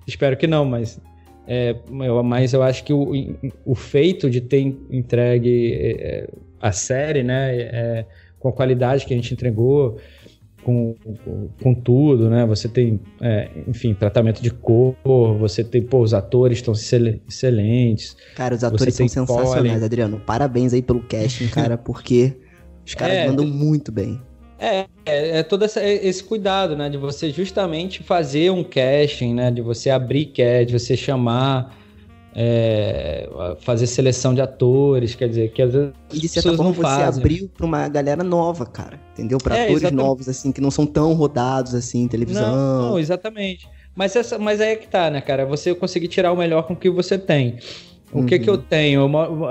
espero 0.07 0.35
que 0.37 0.47
não 0.47 0.65
mas 0.65 0.99
é, 1.47 1.75
eu, 2.03 2.23
mas 2.23 2.53
eu 2.53 2.63
acho 2.63 2.83
que 2.83 2.91
o, 2.93 3.11
o 3.65 3.75
feito 3.75 4.29
de 4.29 4.41
ter 4.41 4.61
entregue 4.89 5.73
é, 5.73 6.29
a 6.59 6.71
série 6.71 7.21
né 7.23 7.55
é, 7.55 8.05
com 8.39 8.49
a 8.49 8.53
qualidade 8.53 9.05
que 9.05 9.13
a 9.13 9.17
gente 9.17 9.33
entregou 9.33 9.97
com, 10.63 10.95
com, 11.23 11.47
com 11.61 11.75
tudo, 11.75 12.27
né? 12.27 12.43
Você 12.47 12.67
tem, 12.67 12.99
é, 13.21 13.51
enfim, 13.67 13.93
tratamento 13.93 14.41
de 14.41 14.49
cor, 14.49 14.95
você 15.37 15.63
tem, 15.63 15.79
pô, 15.83 15.99
os 16.01 16.11
atores 16.11 16.57
estão 16.57 16.73
excel- 16.73 17.19
excelentes. 17.29 18.17
Cara, 18.35 18.55
os 18.55 18.63
atores 18.63 18.95
são 18.95 19.07
sensacionais, 19.07 19.53
pólen. 19.53 19.83
Adriano. 19.83 20.19
Parabéns 20.25 20.73
aí 20.73 20.81
pelo 20.81 21.01
casting, 21.01 21.49
cara, 21.49 21.77
porque 21.77 22.33
os 22.83 22.95
caras 22.95 23.15
É, 23.17 23.27
mandam 23.27 23.45
muito 23.45 23.91
bem. 23.91 24.19
É, 24.57 24.85
é, 25.05 25.39
é 25.39 25.43
todo 25.43 25.65
essa- 25.65 25.83
esse 25.83 26.23
cuidado, 26.23 26.75
né? 26.75 26.89
De 26.89 26.97
você 26.97 27.29
justamente 27.29 28.01
fazer 28.03 28.49
um 28.51 28.63
casting, 28.63 29.33
né? 29.33 29.51
De 29.51 29.61
você 29.61 29.89
abrir 29.89 30.27
cast, 30.27 30.65
de 30.67 30.79
você 30.79 30.95
chamar, 30.95 31.75
é, 32.33 33.29
fazer 33.59 33.87
seleção 33.87 34.33
de 34.33 34.41
atores, 34.41 35.15
quer 35.15 35.29
dizer, 35.29 35.51
que 35.51 35.61
às 35.61 35.71
vezes 35.73 35.93
E 36.13 36.19
de 36.19 36.27
certa 36.27 36.53
forma 36.53 36.71
você 36.73 36.81
fazem. 36.81 37.21
abriu 37.23 37.49
pra 37.55 37.65
uma 37.65 37.87
galera 37.87 38.23
nova, 38.23 38.65
cara. 38.65 38.99
Entendeu? 39.13 39.37
Pra 39.37 39.55
É, 39.57 39.63
atores 39.63 39.81
exatamente. 39.83 40.05
novos, 40.05 40.29
assim, 40.29 40.51
que 40.51 40.61
não 40.61 40.71
são 40.71 40.85
tão 40.85 41.13
rodados 41.13 41.73
assim 41.73 42.03
em 42.03 42.07
televisão. 42.07 42.55
Não, 42.55 42.89
não, 42.91 42.99
exatamente. 42.99 43.67
Mas, 43.95 44.15
essa, 44.15 44.37
mas 44.37 44.59
aí 44.59 44.71
é 44.71 44.75
que 44.75 44.87
tá, 44.87 45.09
né, 45.09 45.21
cara? 45.21 45.45
Você 45.45 45.73
conseguir 45.73 46.09
tirar 46.09 46.31
o 46.33 46.35
melhor 46.37 46.63
com 46.63 46.73
o 46.73 46.75
que 46.75 46.89
você 46.89 47.17
tem. 47.17 47.57
O 48.11 48.25
que 48.25 48.35
Uhum. 48.35 48.41
que 48.41 48.49
eu 48.49 48.57
tenho? 48.57 49.01
Eu 49.01 49.09
moro, 49.09 49.45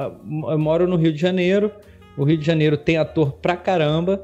eu 0.50 0.59
moro 0.59 0.86
no 0.86 0.96
Rio 0.96 1.12
de 1.12 1.18
Janeiro. 1.20 1.70
O 2.16 2.24
Rio 2.24 2.36
de 2.38 2.44
Janeiro 2.46 2.76
tem 2.76 2.96
ator 2.96 3.32
pra 3.32 3.57
caramba. 3.57 4.22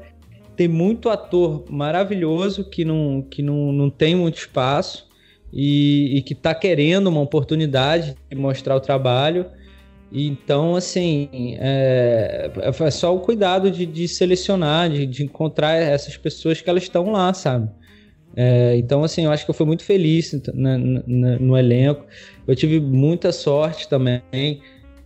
Tem 0.61 0.67
muito 0.67 1.09
ator 1.09 1.65
maravilhoso 1.71 2.63
que 2.63 2.85
não, 2.85 3.25
que 3.27 3.41
não, 3.41 3.71
não 3.71 3.89
tem 3.89 4.13
muito 4.13 4.37
espaço 4.37 5.07
e, 5.51 6.17
e 6.17 6.21
que 6.21 6.35
tá 6.35 6.53
querendo 6.53 7.07
uma 7.07 7.19
oportunidade 7.19 8.15
de 8.29 8.37
mostrar 8.37 8.75
o 8.75 8.79
trabalho. 8.79 9.47
Então, 10.11 10.75
assim, 10.75 11.57
é, 11.59 12.51
é 12.63 12.91
só 12.91 13.15
o 13.15 13.21
cuidado 13.21 13.71
de, 13.71 13.87
de 13.87 14.07
selecionar, 14.07 14.87
de, 14.91 15.07
de 15.07 15.23
encontrar 15.23 15.77
essas 15.77 16.15
pessoas 16.15 16.61
que 16.61 16.69
elas 16.69 16.83
estão 16.83 17.09
lá, 17.11 17.33
sabe? 17.33 17.67
É, 18.35 18.75
então, 18.77 19.03
assim, 19.03 19.25
eu 19.25 19.31
acho 19.31 19.43
que 19.43 19.49
eu 19.49 19.55
fui 19.55 19.65
muito 19.65 19.83
feliz 19.83 20.31
no 20.53 21.57
elenco. 21.57 22.05
Eu 22.47 22.55
tive 22.55 22.79
muita 22.79 23.31
sorte 23.31 23.89
também 23.89 24.61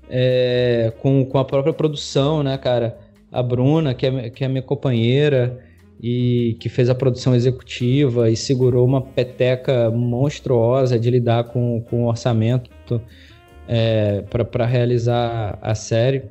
é, 0.09 0.91
com, 1.01 1.23
com 1.23 1.37
a 1.37 1.45
própria 1.45 1.71
produção, 1.71 2.43
né, 2.43 2.57
cara? 2.57 3.04
A 3.35 3.43
Bruna, 3.43 3.93
que 3.93 4.05
é, 4.05 4.29
que 4.29 4.45
é 4.45 4.47
minha 4.47 4.61
companheira 4.61 5.59
e 6.01 6.55
que 6.59 6.69
fez 6.69 6.89
a 6.89 6.95
produção 6.95 7.35
executiva 7.35 8.29
e 8.29 8.35
segurou 8.35 8.85
uma 8.85 9.01
peteca 9.01 9.91
monstruosa 9.91 10.97
de 10.97 11.09
lidar 11.09 11.43
com, 11.45 11.81
com 11.89 12.05
o 12.05 12.07
orçamento 12.07 13.01
é, 13.67 14.23
para 14.51 14.65
realizar 14.65 15.59
a 15.61 15.75
série. 15.75 16.23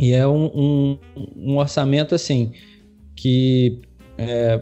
E 0.00 0.12
é 0.12 0.26
um, 0.26 0.46
um, 0.46 0.98
um 1.36 1.56
orçamento, 1.58 2.14
assim, 2.14 2.52
que, 3.14 3.80
é, 4.16 4.60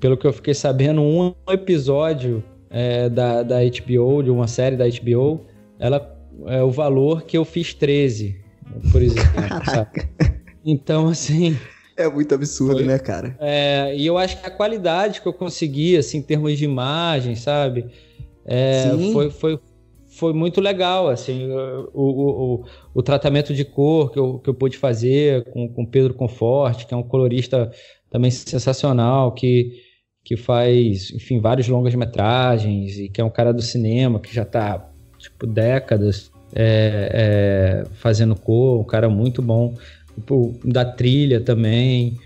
pelo 0.00 0.18
que 0.18 0.26
eu 0.26 0.32
fiquei 0.32 0.54
sabendo, 0.54 1.00
um 1.00 1.34
episódio 1.48 2.44
é, 2.68 3.08
da, 3.08 3.42
da 3.42 3.56
HBO, 3.60 4.22
de 4.22 4.30
uma 4.30 4.46
série 4.46 4.76
da 4.76 4.84
HBO, 4.86 5.46
ela 5.78 6.14
é 6.46 6.62
o 6.62 6.70
valor 6.70 7.22
que 7.22 7.38
eu 7.38 7.44
fiz 7.44 7.72
13, 7.72 8.36
por 8.92 9.00
exemplo. 9.00 9.30
sabe? 9.64 10.08
Então, 10.64 11.08
assim, 11.08 11.56
É 11.96 12.08
muito 12.08 12.34
absurdo, 12.34 12.78
Foi. 12.78 12.84
né, 12.84 12.98
cara? 12.98 13.36
é, 13.40 13.94
e 13.96 14.06
eu 14.06 14.18
acho 14.18 14.40
que 14.40 14.46
a 14.46 14.50
qualidade 14.50 15.20
que 15.20 15.28
eu 15.28 15.32
consegui, 15.32 15.96
assim, 15.96 16.18
em 16.18 16.22
termos 16.22 16.58
de 16.58 16.64
imagem, 16.64 17.36
sabe? 17.36 17.86
É, 18.44 18.90
Sim. 18.96 19.12
foi, 19.12 19.30
foi, 19.30 19.60
foi 20.18 20.32
muito 20.32 20.60
legal, 20.60 21.08
assim, 21.08 21.48
o, 21.50 21.90
o, 21.92 22.54
o, 22.54 22.64
o 22.94 23.02
tratamento 23.02 23.54
de 23.54 23.64
cor 23.64 24.10
que 24.10 24.18
eu, 24.18 24.38
que 24.38 24.48
eu 24.48 24.54
pude 24.54 24.76
fazer 24.76 25.44
com 25.44 25.72
o 25.76 25.86
Pedro 25.86 26.14
Conforte, 26.14 26.86
que 26.86 26.94
é 26.94 26.96
um 26.96 27.02
colorista 27.02 27.70
também 28.10 28.30
sensacional, 28.30 29.32
que, 29.32 29.72
que 30.24 30.36
faz, 30.36 31.10
enfim, 31.10 31.40
vários 31.40 31.68
longas-metragens 31.68 32.98
e 32.98 33.08
que 33.08 33.20
é 33.20 33.24
um 33.24 33.30
cara 33.30 33.52
do 33.52 33.62
cinema 33.62 34.20
que 34.20 34.32
já 34.32 34.44
tá, 34.44 34.88
tipo, 35.18 35.46
décadas 35.46 36.30
é, 36.54 37.84
é, 37.84 37.84
fazendo 37.96 38.36
cor, 38.36 38.80
um 38.80 38.84
cara 38.84 39.08
muito 39.08 39.42
bom. 39.42 39.74
Tipo, 40.14 40.54
da 40.64 40.84
trilha 40.84 41.40
também, 41.40 42.18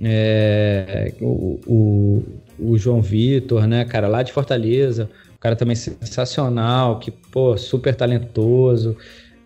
é, 0.00 1.12
o, 1.20 1.60
o, 1.66 2.22
o 2.58 2.78
João 2.78 3.00
Vitor, 3.00 3.66
né, 3.66 3.84
cara, 3.84 4.08
lá 4.08 4.22
de 4.22 4.32
Fortaleza, 4.32 5.10
um 5.34 5.38
cara 5.38 5.54
também 5.54 5.76
sensacional, 5.76 6.98
que, 6.98 7.10
pô, 7.10 7.56
super 7.56 7.94
talentoso. 7.94 8.96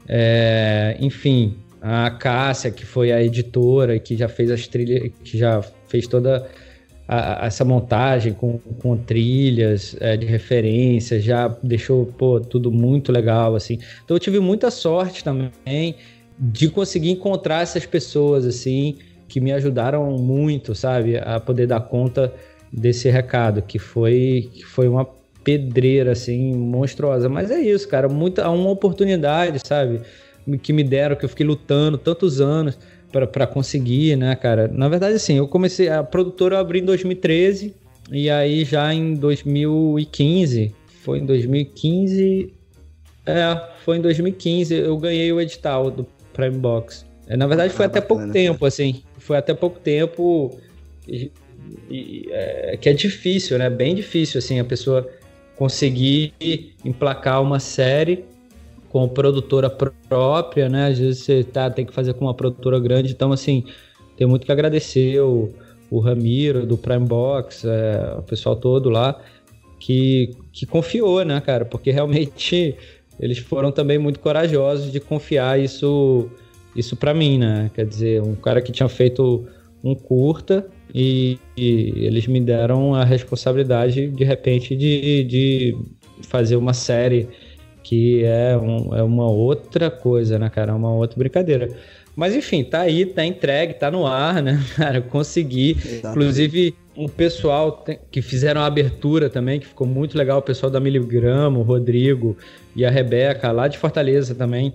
É, 0.09 0.97
enfim, 1.01 1.57
a 1.81 2.11
Cássia, 2.11 2.71
que 2.71 2.85
foi 2.85 3.13
a 3.13 3.23
editora 3.23 3.99
que 3.99 4.17
já 4.17 4.29
fez 4.29 4.51
as 4.51 4.67
trilhas, 4.67 5.11
que 5.25 5.39
já 5.39 5.63
fez 5.89 6.07
toda 6.07 6.47
a, 7.09 7.47
essa 7.47 7.65
montagem 7.65 8.33
com, 8.33 8.59
com 8.59 8.97
trilhas 8.97 9.97
é, 10.01 10.17
de 10.17 10.27
referência, 10.27 11.21
já 11.21 11.49
deixou 11.63 12.07
pô, 12.07 12.41
tudo 12.41 12.71
muito 12.71 13.11
legal, 13.11 13.55
assim. 13.57 13.79
Então 14.05 14.17
eu 14.17 14.21
tive 14.21 14.39
muita 14.39 14.71
sorte 14.71 15.25
também 15.25 15.95
de 16.41 16.71
conseguir 16.71 17.11
encontrar 17.11 17.63
essas 17.63 17.85
pessoas, 17.85 18.47
assim, 18.47 18.97
que 19.29 19.41
me 19.41 19.53
ajudaram 19.53 20.11
muito, 20.17 20.75
sabe, 20.75 21.19
a 21.19 21.39
poder 21.39 21.67
dar 21.67 21.81
conta 21.81 22.33
desse 22.73 23.11
recado, 23.11 23.61
que 23.61 23.79
foi, 23.79 24.49
que 24.55 24.65
foi 24.65 24.89
uma 24.89 25.07
pedreira, 25.45 26.13
assim, 26.13 26.55
monstruosa. 26.55 27.29
Mas 27.29 27.51
é 27.51 27.61
isso, 27.61 27.87
cara, 27.87 28.09
muita, 28.09 28.49
uma 28.49 28.71
oportunidade, 28.71 29.61
sabe? 29.63 30.01
Que 30.63 30.73
me 30.73 30.83
deram, 30.83 31.15
que 31.15 31.27
eu 31.27 31.29
fiquei 31.29 31.45
lutando 31.45 31.99
tantos 31.99 32.41
anos 32.41 32.79
para 33.13 33.47
conseguir, 33.47 34.17
né, 34.17 34.35
cara? 34.35 34.67
Na 34.69 34.89
verdade, 34.89 35.17
assim, 35.17 35.37
eu 35.37 35.47
comecei, 35.47 35.89
a 35.89 36.03
produtora 36.03 36.57
eu 36.57 36.61
abri 36.61 36.81
em 36.81 36.85
2013, 36.85 37.75
e 38.11 38.31
aí 38.31 38.65
já 38.65 38.93
em 38.95 39.15
2015, 39.15 40.75
foi 41.03 41.19
em 41.19 41.27
2015, 41.27 42.53
é, 43.27 43.63
foi 43.85 43.99
em 43.99 44.01
2015, 44.01 44.75
eu 44.75 44.97
ganhei 44.97 45.31
o 45.33 45.41
edital 45.41 45.91
do 45.91 46.07
Prime 46.33 46.59
Box. 46.59 47.07
É, 47.27 47.37
na 47.37 47.47
verdade, 47.47 47.73
foi 47.73 47.85
ah, 47.85 47.89
até 47.89 48.01
bacana, 48.01 48.21
pouco 48.21 48.33
tempo, 48.33 48.67
assim, 48.67 49.03
foi 49.19 49.37
até 49.37 49.55
pouco 49.55 49.79
tempo 49.79 50.59
e, 51.07 51.31
e, 51.89 52.29
é, 52.31 52.77
que 52.81 52.89
é 52.89 52.93
difícil, 52.93 53.59
né? 53.59 53.71
Bem 53.71 53.95
difícil, 53.95 54.39
assim, 54.39 54.59
a 54.59 54.65
pessoa 54.65 55.09
conseguir 55.57 56.33
emplacar 56.85 57.43
uma 57.43 57.61
série 57.61 58.25
com 58.89 59.07
produtora 59.09 59.71
própria, 59.71 60.69
né? 60.69 60.89
Às 60.89 60.99
vezes 60.99 61.23
você 61.23 61.45
tá, 61.45 61.71
tem 61.71 61.87
que 61.87 61.93
fazer 61.93 62.15
com 62.15 62.25
uma 62.25 62.35
produtora 62.35 62.81
grande, 62.81 63.13
então 63.13 63.31
assim, 63.31 63.65
tem 64.17 64.27
muito 64.27 64.45
que 64.45 64.53
agradecer 64.53 65.21
o, 65.21 65.53
o 65.91 66.01
Ramiro 66.01 66.67
do 66.67 66.77
Prime 66.77 67.07
Box, 67.07 67.65
é, 67.65 68.15
o 68.19 68.23
pessoal 68.23 68.57
todo 68.57 68.91
lá 68.91 69.21
que, 69.81 70.37
que 70.53 70.67
confiou, 70.67 71.25
né, 71.25 71.41
cara? 71.41 71.65
Porque 71.65 71.91
realmente 71.91 72.77
eles 73.21 73.39
foram 73.39 73.71
também 73.71 73.99
muito 73.99 74.19
corajosos 74.19 74.91
de 74.91 74.99
confiar 74.99 75.61
isso 75.61 76.29
isso 76.75 76.97
para 76.97 77.13
mim, 77.13 77.39
né? 77.39 77.71
Quer 77.75 77.87
dizer, 77.87 78.23
um 78.23 78.35
cara 78.35 78.63
que 78.63 78.73
tinha 78.73 78.89
feito 78.89 79.47
um 79.83 79.95
curta 79.95 80.67
e, 80.95 81.39
e, 81.57 81.93
eles 82.07 82.27
me 82.27 82.41
deram 82.41 82.95
a 82.95 83.05
responsabilidade 83.05 84.09
de 84.09 84.25
repente 84.25 84.77
de, 84.77 85.25
de 85.25 85.77
fazer 86.29 86.57
uma 86.57 86.73
série 86.73 87.29
que 87.83 88.23
é, 88.25 88.57
um, 88.57 88.95
é 88.95 89.03
uma 89.03 89.29
outra 89.29 89.91
coisa, 89.91 90.39
né, 90.39 90.49
cara? 90.49 90.73
É 90.73 90.75
uma 90.75 90.95
outra 90.95 91.19
brincadeira. 91.19 91.69
Mas 92.15 92.37
enfim, 92.37 92.63
tá 92.63 92.81
aí, 92.81 93.07
tá 93.07 93.25
entregue, 93.25 93.75
tá 93.75 93.91
no 93.91 94.07
ar, 94.07 94.43
né, 94.43 94.63
cara? 94.77 95.01
Consegui. 95.01 95.71
Exatamente. 95.71 96.09
Inclusive, 96.09 96.75
um 96.97 97.09
pessoal 97.09 97.85
que 98.11 98.21
fizeram 98.21 98.61
a 98.61 98.67
abertura 98.67 99.31
também, 99.31 99.61
que 99.61 99.67
ficou 99.67 99.87
muito 99.87 100.19
legal, 100.19 100.39
o 100.39 100.43
pessoal 100.43 100.71
da 100.71 100.81
Miligramo, 100.81 101.61
o 101.61 101.63
Rodrigo 101.63 102.37
e 102.75 102.85
a 102.85 102.91
Rebeca, 102.91 103.51
lá 103.53 103.69
de 103.69 103.79
Fortaleza 103.79 104.35
também. 104.35 104.75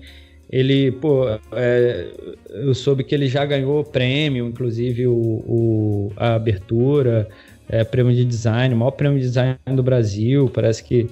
Ele, 0.50 0.92
pô, 0.92 1.28
é, 1.54 2.08
eu 2.50 2.74
soube 2.74 3.04
que 3.04 3.14
ele 3.14 3.28
já 3.28 3.44
ganhou 3.46 3.84
prêmio, 3.84 4.48
inclusive 4.48 5.08
o, 5.08 5.14
o 5.14 6.12
a 6.16 6.36
abertura, 6.36 7.28
é, 7.68 7.84
prêmio 7.84 8.16
de 8.16 8.24
design, 8.24 8.74
o 8.74 8.78
maior 8.78 8.92
prêmio 8.92 9.20
de 9.20 9.26
design 9.26 9.58
do 9.76 9.84
Brasil. 9.84 10.50
Parece 10.54 10.84
que 10.84 11.08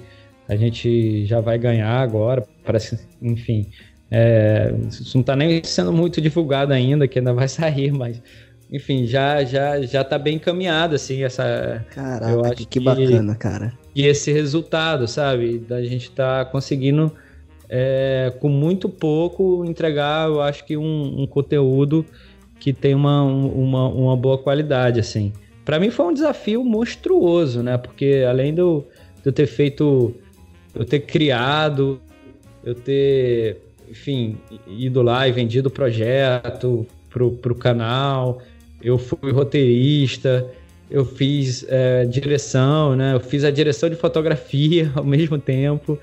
a 0.48 0.56
gente 0.56 1.26
já 1.26 1.40
vai 1.40 1.58
ganhar 1.58 2.00
agora. 2.00 2.46
Parece, 2.64 2.98
enfim, 3.20 3.66
é, 4.10 4.72
isso 4.88 5.16
não 5.16 5.22
está 5.22 5.34
nem 5.34 5.62
sendo 5.64 5.92
muito 5.92 6.20
divulgado 6.20 6.72
ainda, 6.72 7.08
que 7.08 7.18
ainda 7.18 7.32
vai 7.32 7.48
sair, 7.48 7.92
mas 7.92 8.22
enfim, 8.74 9.06
já 9.06 9.44
já 9.44 9.80
já 9.82 10.02
tá 10.02 10.18
bem 10.18 10.34
encaminhado 10.34 10.96
assim 10.96 11.22
essa 11.22 11.86
Caraca, 11.90 12.32
eu 12.32 12.44
acho 12.44 12.56
que, 12.56 12.66
que 12.66 12.80
bacana, 12.80 13.36
cara. 13.36 13.72
E 13.94 14.04
esse 14.04 14.32
resultado, 14.32 15.06
sabe, 15.06 15.58
da 15.58 15.80
gente 15.84 16.10
tá 16.10 16.44
conseguindo 16.44 17.12
é, 17.68 18.32
com 18.40 18.48
muito 18.48 18.88
pouco, 18.88 19.64
entregar, 19.64 20.28
eu 20.28 20.42
acho 20.42 20.64
que 20.64 20.76
um, 20.76 21.22
um 21.22 21.26
conteúdo 21.26 22.04
que 22.58 22.72
tem 22.72 22.94
uma, 22.94 23.22
uma, 23.22 23.88
uma 23.88 24.16
boa 24.16 24.38
qualidade, 24.38 24.98
assim. 24.98 25.32
Para 25.64 25.78
mim 25.78 25.90
foi 25.90 26.06
um 26.06 26.12
desafio 26.12 26.64
monstruoso, 26.64 27.62
né? 27.62 27.78
Porque 27.78 28.24
além 28.28 28.52
de 28.52 28.60
eu, 28.60 28.88
de 29.22 29.28
eu 29.28 29.32
ter 29.32 29.46
feito, 29.46 30.12
eu 30.74 30.84
ter 30.84 31.00
criado, 31.00 32.00
eu 32.64 32.74
ter, 32.74 33.58
enfim, 33.88 34.36
ido 34.66 35.00
lá 35.00 35.28
e 35.28 35.32
vendido 35.32 35.68
o 35.68 35.72
projeto 35.72 36.84
pro, 37.08 37.30
pro 37.30 37.54
canal, 37.54 38.40
eu 38.84 38.98
fui 38.98 39.32
roteirista, 39.32 40.46
eu 40.90 41.06
fiz 41.06 41.64
é, 41.68 42.04
direção, 42.04 42.94
né? 42.94 43.14
Eu 43.14 43.20
fiz 43.20 43.42
a 43.42 43.50
direção 43.50 43.88
de 43.88 43.96
fotografia 43.96 44.92
ao 44.94 45.02
mesmo 45.02 45.38
tempo. 45.38 45.98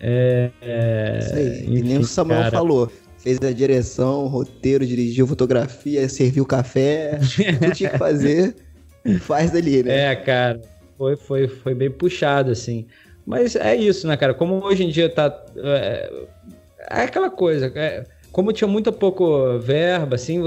É, 0.00 0.50
é, 0.62 1.18
Isso 1.20 1.34
aí. 1.34 1.60
Enfim, 1.60 1.76
e 1.76 1.82
nem 1.82 1.98
o 1.98 2.04
Samuel 2.04 2.40
cara... 2.40 2.50
falou. 2.50 2.90
Fez 3.18 3.38
a 3.40 3.52
direção, 3.52 4.26
roteiro, 4.26 4.84
dirigiu 4.84 5.26
fotografia, 5.26 6.06
serviu 6.10 6.44
café, 6.44 7.18
tudo 7.58 7.72
tinha 7.72 7.88
que 7.88 7.96
fazer, 7.96 8.54
faz 9.20 9.50
dali, 9.50 9.82
né? 9.82 10.12
É, 10.12 10.14
cara, 10.14 10.60
foi, 10.98 11.16
foi, 11.16 11.48
foi 11.48 11.74
bem 11.74 11.90
puxado, 11.90 12.50
assim. 12.50 12.86
Mas 13.24 13.56
é 13.56 13.74
isso, 13.74 14.06
né, 14.06 14.14
cara? 14.14 14.34
Como 14.34 14.62
hoje 14.62 14.84
em 14.84 14.90
dia 14.90 15.08
tá. 15.08 15.42
É, 15.56 16.12
é 16.90 17.00
aquela 17.00 17.30
coisa, 17.30 17.72
é, 17.74 18.04
como 18.30 18.52
tinha 18.52 18.68
muito 18.68 18.92
pouco 18.92 19.58
verba, 19.58 20.16
assim, 20.16 20.42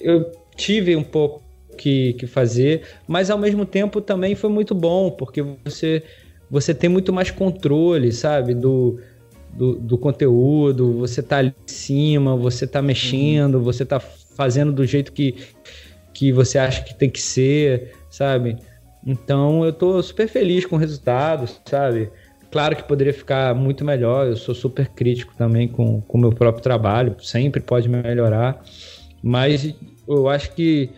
eu 0.00 0.30
tive 0.56 0.96
um 0.96 1.02
pouco 1.02 1.42
que, 1.76 2.14
que 2.14 2.26
fazer, 2.26 2.82
mas 3.06 3.30
ao 3.30 3.38
mesmo 3.38 3.64
tempo 3.64 4.00
também 4.00 4.34
foi 4.34 4.50
muito 4.50 4.74
bom, 4.74 5.10
porque 5.10 5.42
você 5.64 6.02
você 6.50 6.74
tem 6.74 6.88
muito 6.88 7.12
mais 7.12 7.30
controle, 7.30 8.10
sabe? 8.10 8.54
Do, 8.54 8.98
do, 9.52 9.74
do, 9.74 9.98
conteúdo, 9.98 10.94
você 10.94 11.22
tá 11.22 11.38
ali 11.38 11.48
em 11.48 11.70
cima, 11.70 12.36
você 12.36 12.66
tá 12.66 12.80
mexendo, 12.80 13.56
uhum. 13.56 13.62
você 13.62 13.84
tá 13.84 14.00
fazendo 14.00 14.72
do 14.72 14.86
jeito 14.86 15.12
que, 15.12 15.36
que 16.14 16.32
você 16.32 16.58
acha 16.58 16.82
que 16.82 16.94
tem 16.94 17.10
que 17.10 17.20
ser, 17.20 17.92
sabe? 18.10 18.56
Então 19.06 19.64
eu 19.64 19.72
tô 19.72 20.02
super 20.02 20.28
feliz 20.28 20.64
com 20.64 20.76
o 20.76 20.78
resultado, 20.78 21.48
sabe? 21.64 22.10
Claro 22.50 22.74
que 22.74 22.82
poderia 22.82 23.12
ficar 23.12 23.54
muito 23.54 23.84
melhor, 23.84 24.26
eu 24.26 24.36
sou 24.36 24.54
super 24.54 24.88
crítico 24.88 25.34
também 25.36 25.68
com 25.68 26.02
o 26.08 26.18
meu 26.18 26.32
próprio 26.32 26.62
trabalho, 26.62 27.14
sempre 27.20 27.60
pode 27.60 27.88
melhorar, 27.90 28.62
mas 29.22 29.74
eu 30.06 30.28
acho 30.28 30.52
que 30.54 30.90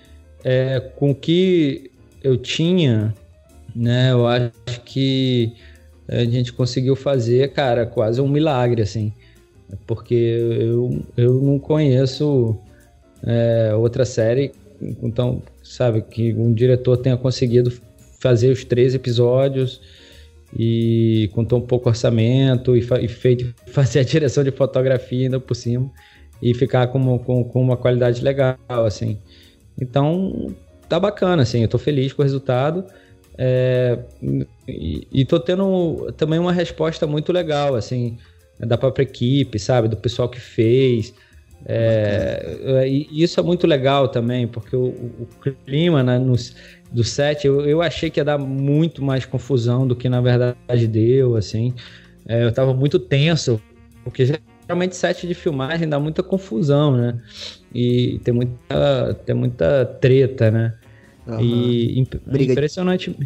é, 0.44 0.80
com 0.96 1.10
o 1.10 1.14
que 1.14 1.90
eu 2.22 2.36
tinha 2.36 3.14
né? 3.74 4.12
Eu 4.12 4.26
acho 4.26 4.52
que 4.84 5.52
a 6.08 6.24
gente 6.24 6.52
conseguiu 6.52 6.96
fazer, 6.96 7.52
cara, 7.52 7.86
quase 7.86 8.20
um 8.20 8.28
milagre, 8.28 8.82
assim. 8.82 9.12
Porque 9.86 10.14
eu, 10.14 11.02
eu 11.16 11.34
não 11.34 11.58
conheço 11.58 12.56
é, 13.24 13.72
outra 13.74 14.04
série, 14.04 14.52
então, 15.02 15.42
sabe, 15.62 16.02
que 16.02 16.32
um 16.34 16.52
diretor 16.52 16.96
tenha 16.96 17.16
conseguido 17.16 17.72
fazer 18.18 18.50
os 18.50 18.64
três 18.64 18.94
episódios 18.94 19.80
e 20.58 21.30
com 21.32 21.44
tão 21.44 21.60
pouco 21.60 21.88
orçamento 21.88 22.76
e, 22.76 22.80
e 22.80 23.08
feito, 23.08 23.54
fazer 23.70 24.00
a 24.00 24.04
direção 24.04 24.42
de 24.42 24.50
fotografia 24.50 25.26
ainda 25.26 25.38
por 25.38 25.54
cima 25.54 25.90
e 26.42 26.54
ficar 26.54 26.86
com, 26.88 27.18
com, 27.18 27.44
com 27.44 27.62
uma 27.62 27.76
qualidade 27.76 28.22
legal, 28.22 28.58
assim. 28.68 29.18
Então, 29.80 30.54
tá 30.88 30.98
bacana, 30.98 31.42
assim, 31.42 31.62
eu 31.62 31.68
tô 31.68 31.78
feliz 31.78 32.12
com 32.12 32.22
o 32.22 32.24
resultado. 32.24 32.84
É, 33.38 33.98
e, 34.68 35.06
e 35.10 35.24
tô 35.24 35.40
tendo 35.40 36.12
também 36.16 36.38
uma 36.38 36.52
resposta 36.52 37.06
muito 37.06 37.32
legal, 37.32 37.74
assim, 37.74 38.18
da 38.58 38.76
própria 38.76 39.04
equipe, 39.04 39.58
sabe? 39.58 39.88
Do 39.88 39.96
pessoal 39.96 40.28
que 40.28 40.40
fez. 40.40 41.14
É, 41.66 42.86
e 42.86 43.22
isso 43.22 43.38
é 43.38 43.42
muito 43.42 43.66
legal 43.66 44.08
também, 44.08 44.46
porque 44.46 44.74
o, 44.74 44.86
o 44.88 45.28
clima 45.66 46.02
né, 46.02 46.18
no, 46.18 46.34
do 46.90 47.04
set 47.04 47.46
eu, 47.46 47.66
eu, 47.66 47.82
achei 47.82 48.08
que 48.08 48.18
ia 48.18 48.24
dar 48.24 48.38
muito 48.38 49.04
mais 49.04 49.26
confusão 49.26 49.86
do 49.86 49.94
que 49.94 50.08
na 50.08 50.20
verdade 50.20 50.86
deu, 50.86 51.36
assim. 51.36 51.74
É, 52.26 52.44
eu 52.44 52.52
tava 52.52 52.72
muito 52.72 52.98
tenso, 52.98 53.60
porque 54.04 54.40
geralmente 54.70 54.94
set 54.94 55.26
de 55.26 55.34
filmagem 55.34 55.88
dá 55.88 55.98
muita 55.98 56.22
confusão, 56.22 56.96
né? 56.96 57.18
E 57.74 58.20
tem 58.22 58.32
muita, 58.32 59.14
tem 59.26 59.34
muita 59.34 59.84
treta, 59.84 60.50
né? 60.50 60.74
Uhum. 61.26 61.40
E 61.40 61.98
imp 61.98 62.14
Briga 62.24 62.52
impressionante. 62.52 63.16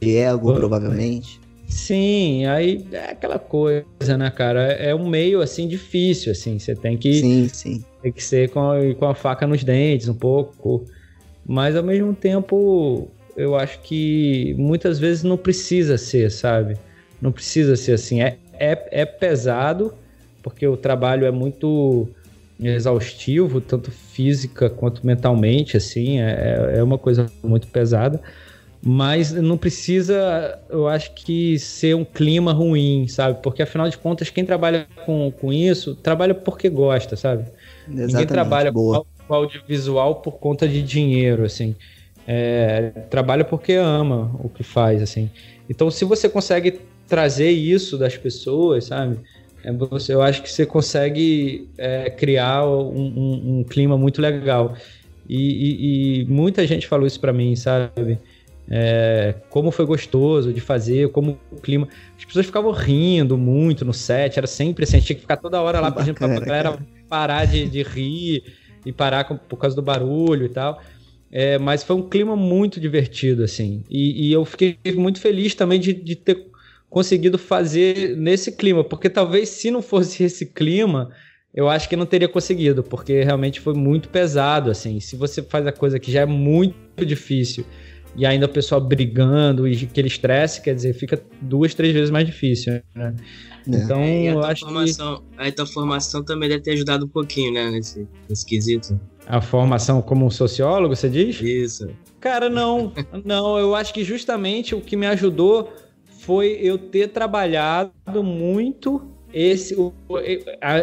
De 0.00 0.16
ego, 0.16 0.52
provavelmente. 0.54 1.40
Sim, 1.68 2.46
aí 2.46 2.84
é 2.92 3.12
aquela 3.12 3.38
coisa, 3.38 4.16
né, 4.16 4.30
cara? 4.30 4.72
É 4.72 4.94
um 4.94 5.08
meio 5.08 5.40
assim 5.40 5.68
difícil, 5.68 6.32
assim. 6.32 6.58
Você 6.58 6.74
tem 6.74 6.96
que. 6.96 7.14
Sim, 7.14 7.48
sim. 7.48 7.84
Tem 8.02 8.10
que 8.10 8.22
ser 8.22 8.50
com 8.50 8.60
a, 8.60 8.94
com 8.94 9.06
a 9.06 9.14
faca 9.14 9.46
nos 9.46 9.62
dentes 9.62 10.08
um 10.08 10.14
pouco. 10.14 10.84
Mas 11.46 11.76
ao 11.76 11.82
mesmo 11.82 12.14
tempo, 12.14 13.08
eu 13.36 13.54
acho 13.54 13.80
que 13.82 14.54
muitas 14.58 14.98
vezes 14.98 15.22
não 15.22 15.36
precisa 15.36 15.96
ser, 15.96 16.30
sabe? 16.30 16.76
Não 17.20 17.30
precisa 17.30 17.76
ser 17.76 17.92
assim. 17.92 18.22
É, 18.22 18.38
é, 18.54 19.02
é 19.02 19.06
pesado, 19.06 19.94
porque 20.42 20.66
o 20.66 20.76
trabalho 20.76 21.26
é 21.26 21.30
muito 21.30 22.08
exaustivo, 22.60 23.60
tanto 23.60 23.90
física 23.90 24.68
quanto 24.68 25.06
mentalmente, 25.06 25.76
assim, 25.76 26.20
é, 26.20 26.74
é 26.76 26.82
uma 26.82 26.98
coisa 26.98 27.30
muito 27.42 27.66
pesada. 27.68 28.20
Mas 28.80 29.32
não 29.32 29.58
precisa, 29.58 30.58
eu 30.70 30.86
acho 30.86 31.12
que 31.12 31.58
ser 31.58 31.96
um 31.96 32.04
clima 32.04 32.52
ruim, 32.52 33.08
sabe? 33.08 33.40
Porque 33.42 33.62
afinal 33.62 33.88
de 33.88 33.98
contas, 33.98 34.30
quem 34.30 34.44
trabalha 34.44 34.86
com, 35.04 35.32
com 35.32 35.52
isso, 35.52 35.96
trabalha 35.96 36.32
porque 36.34 36.68
gosta, 36.68 37.16
sabe? 37.16 37.42
Exatamente, 37.88 38.06
Ninguém 38.12 38.26
trabalha 38.26 38.70
boa. 38.70 39.04
com 39.26 39.34
audiovisual 39.34 40.16
por 40.16 40.38
conta 40.38 40.68
de 40.68 40.80
dinheiro, 40.82 41.44
assim. 41.44 41.74
É, 42.26 42.90
trabalha 43.10 43.44
porque 43.44 43.72
ama 43.72 44.30
o 44.38 44.48
que 44.48 44.62
faz, 44.62 45.02
assim. 45.02 45.28
Então, 45.68 45.90
se 45.90 46.04
você 46.04 46.28
consegue 46.28 46.80
trazer 47.08 47.50
isso 47.50 47.98
das 47.98 48.16
pessoas, 48.16 48.84
sabe? 48.84 49.18
É, 49.68 49.72
você, 49.72 50.14
eu 50.14 50.22
acho 50.22 50.42
que 50.42 50.50
você 50.50 50.64
consegue 50.64 51.68
é, 51.76 52.08
criar 52.08 52.66
um, 52.66 52.88
um, 52.88 53.58
um, 53.58 53.64
clima 53.64 53.98
muito 53.98 54.20
legal. 54.20 54.74
E, 55.28 55.36
e, 55.36 56.22
e 56.22 56.24
muita 56.24 56.66
gente 56.66 56.86
falou 56.86 57.06
isso 57.06 57.20
para 57.20 57.34
mim, 57.34 57.54
sabe? 57.54 58.18
É, 58.70 59.34
como 59.50 59.70
foi 59.70 59.84
gostoso 59.84 60.52
de 60.52 60.60
fazer, 60.60 61.10
como 61.10 61.38
o 61.52 61.56
clima. 61.56 61.86
As 62.16 62.24
pessoas 62.24 62.46
ficavam 62.46 62.70
rindo 62.70 63.36
muito 63.36 63.84
no 63.84 63.92
set, 63.92 64.38
era 64.38 64.46
sempre 64.46 64.84
assim, 64.84 65.00
tinha 65.00 65.16
que 65.16 65.22
ficar 65.22 65.36
toda 65.36 65.60
hora 65.60 65.80
lá 65.80 65.90
pedindo 65.90 66.14
pra 66.14 66.28
galera 66.28 66.70
cara. 66.70 66.86
parar 67.08 67.44
de, 67.46 67.66
de 67.68 67.82
rir 67.82 68.42
e 68.86 68.92
parar 68.92 69.24
com, 69.24 69.36
por 69.36 69.58
causa 69.58 69.76
do 69.76 69.82
barulho 69.82 70.46
e 70.46 70.48
tal. 70.48 70.80
É, 71.30 71.58
mas 71.58 71.82
foi 71.82 71.94
um 71.94 72.08
clima 72.08 72.34
muito 72.34 72.80
divertido, 72.80 73.44
assim. 73.44 73.84
E, 73.90 74.28
e 74.28 74.32
eu 74.32 74.46
fiquei 74.46 74.78
muito 74.94 75.20
feliz 75.20 75.54
também 75.54 75.78
de, 75.78 75.92
de, 75.92 76.16
ter 76.16 76.47
conseguido 76.88 77.38
fazer 77.38 78.16
nesse 78.16 78.52
clima, 78.52 78.82
porque 78.82 79.08
talvez 79.10 79.48
se 79.48 79.70
não 79.70 79.82
fosse 79.82 80.22
esse 80.24 80.46
clima, 80.46 81.10
eu 81.54 81.68
acho 81.68 81.88
que 81.88 81.96
não 81.96 82.06
teria 82.06 82.28
conseguido, 82.28 82.82
porque 82.82 83.22
realmente 83.22 83.60
foi 83.60 83.74
muito 83.74 84.08
pesado, 84.08 84.70
assim. 84.70 85.00
Se 85.00 85.16
você 85.16 85.42
faz 85.42 85.66
a 85.66 85.72
coisa 85.72 85.98
que 85.98 86.10
já 86.10 86.20
é 86.20 86.26
muito 86.26 87.04
difícil 87.04 87.64
e 88.16 88.26
ainda 88.26 88.46
o 88.46 88.48
pessoal 88.48 88.80
brigando 88.80 89.66
e 89.68 89.84
aquele 89.84 90.08
estresse, 90.08 90.62
quer 90.62 90.74
dizer, 90.74 90.92
fica 90.94 91.22
duas, 91.40 91.74
três 91.74 91.92
vezes 91.92 92.10
mais 92.10 92.26
difícil, 92.26 92.72
né? 92.72 92.82
É. 92.96 93.14
Então, 93.66 94.00
é, 94.00 94.32
eu 94.32 94.42
acho 94.42 94.64
formação, 94.64 95.22
que... 95.36 95.42
A 95.42 95.52
tua 95.52 95.66
formação 95.66 96.24
também 96.24 96.48
deve 96.48 96.62
ter 96.62 96.72
ajudado 96.72 97.04
um 97.04 97.08
pouquinho, 97.08 97.52
né, 97.52 97.70
nesse, 97.70 98.08
nesse 98.28 98.46
quesito. 98.46 98.98
A 99.26 99.42
formação 99.42 100.00
como 100.00 100.24
um 100.24 100.30
sociólogo, 100.30 100.96
você 100.96 101.08
diz? 101.08 101.40
Isso. 101.40 101.86
Cara, 102.18 102.48
não. 102.48 102.92
não, 103.24 103.58
eu 103.58 103.74
acho 103.74 103.92
que 103.92 104.02
justamente 104.02 104.74
o 104.74 104.80
que 104.80 104.96
me 104.96 105.06
ajudou 105.06 105.70
foi 106.28 106.58
eu 106.60 106.76
ter 106.76 107.08
trabalhado 107.08 108.22
muito 108.22 109.00
esse 109.32 109.74
o, 109.74 109.94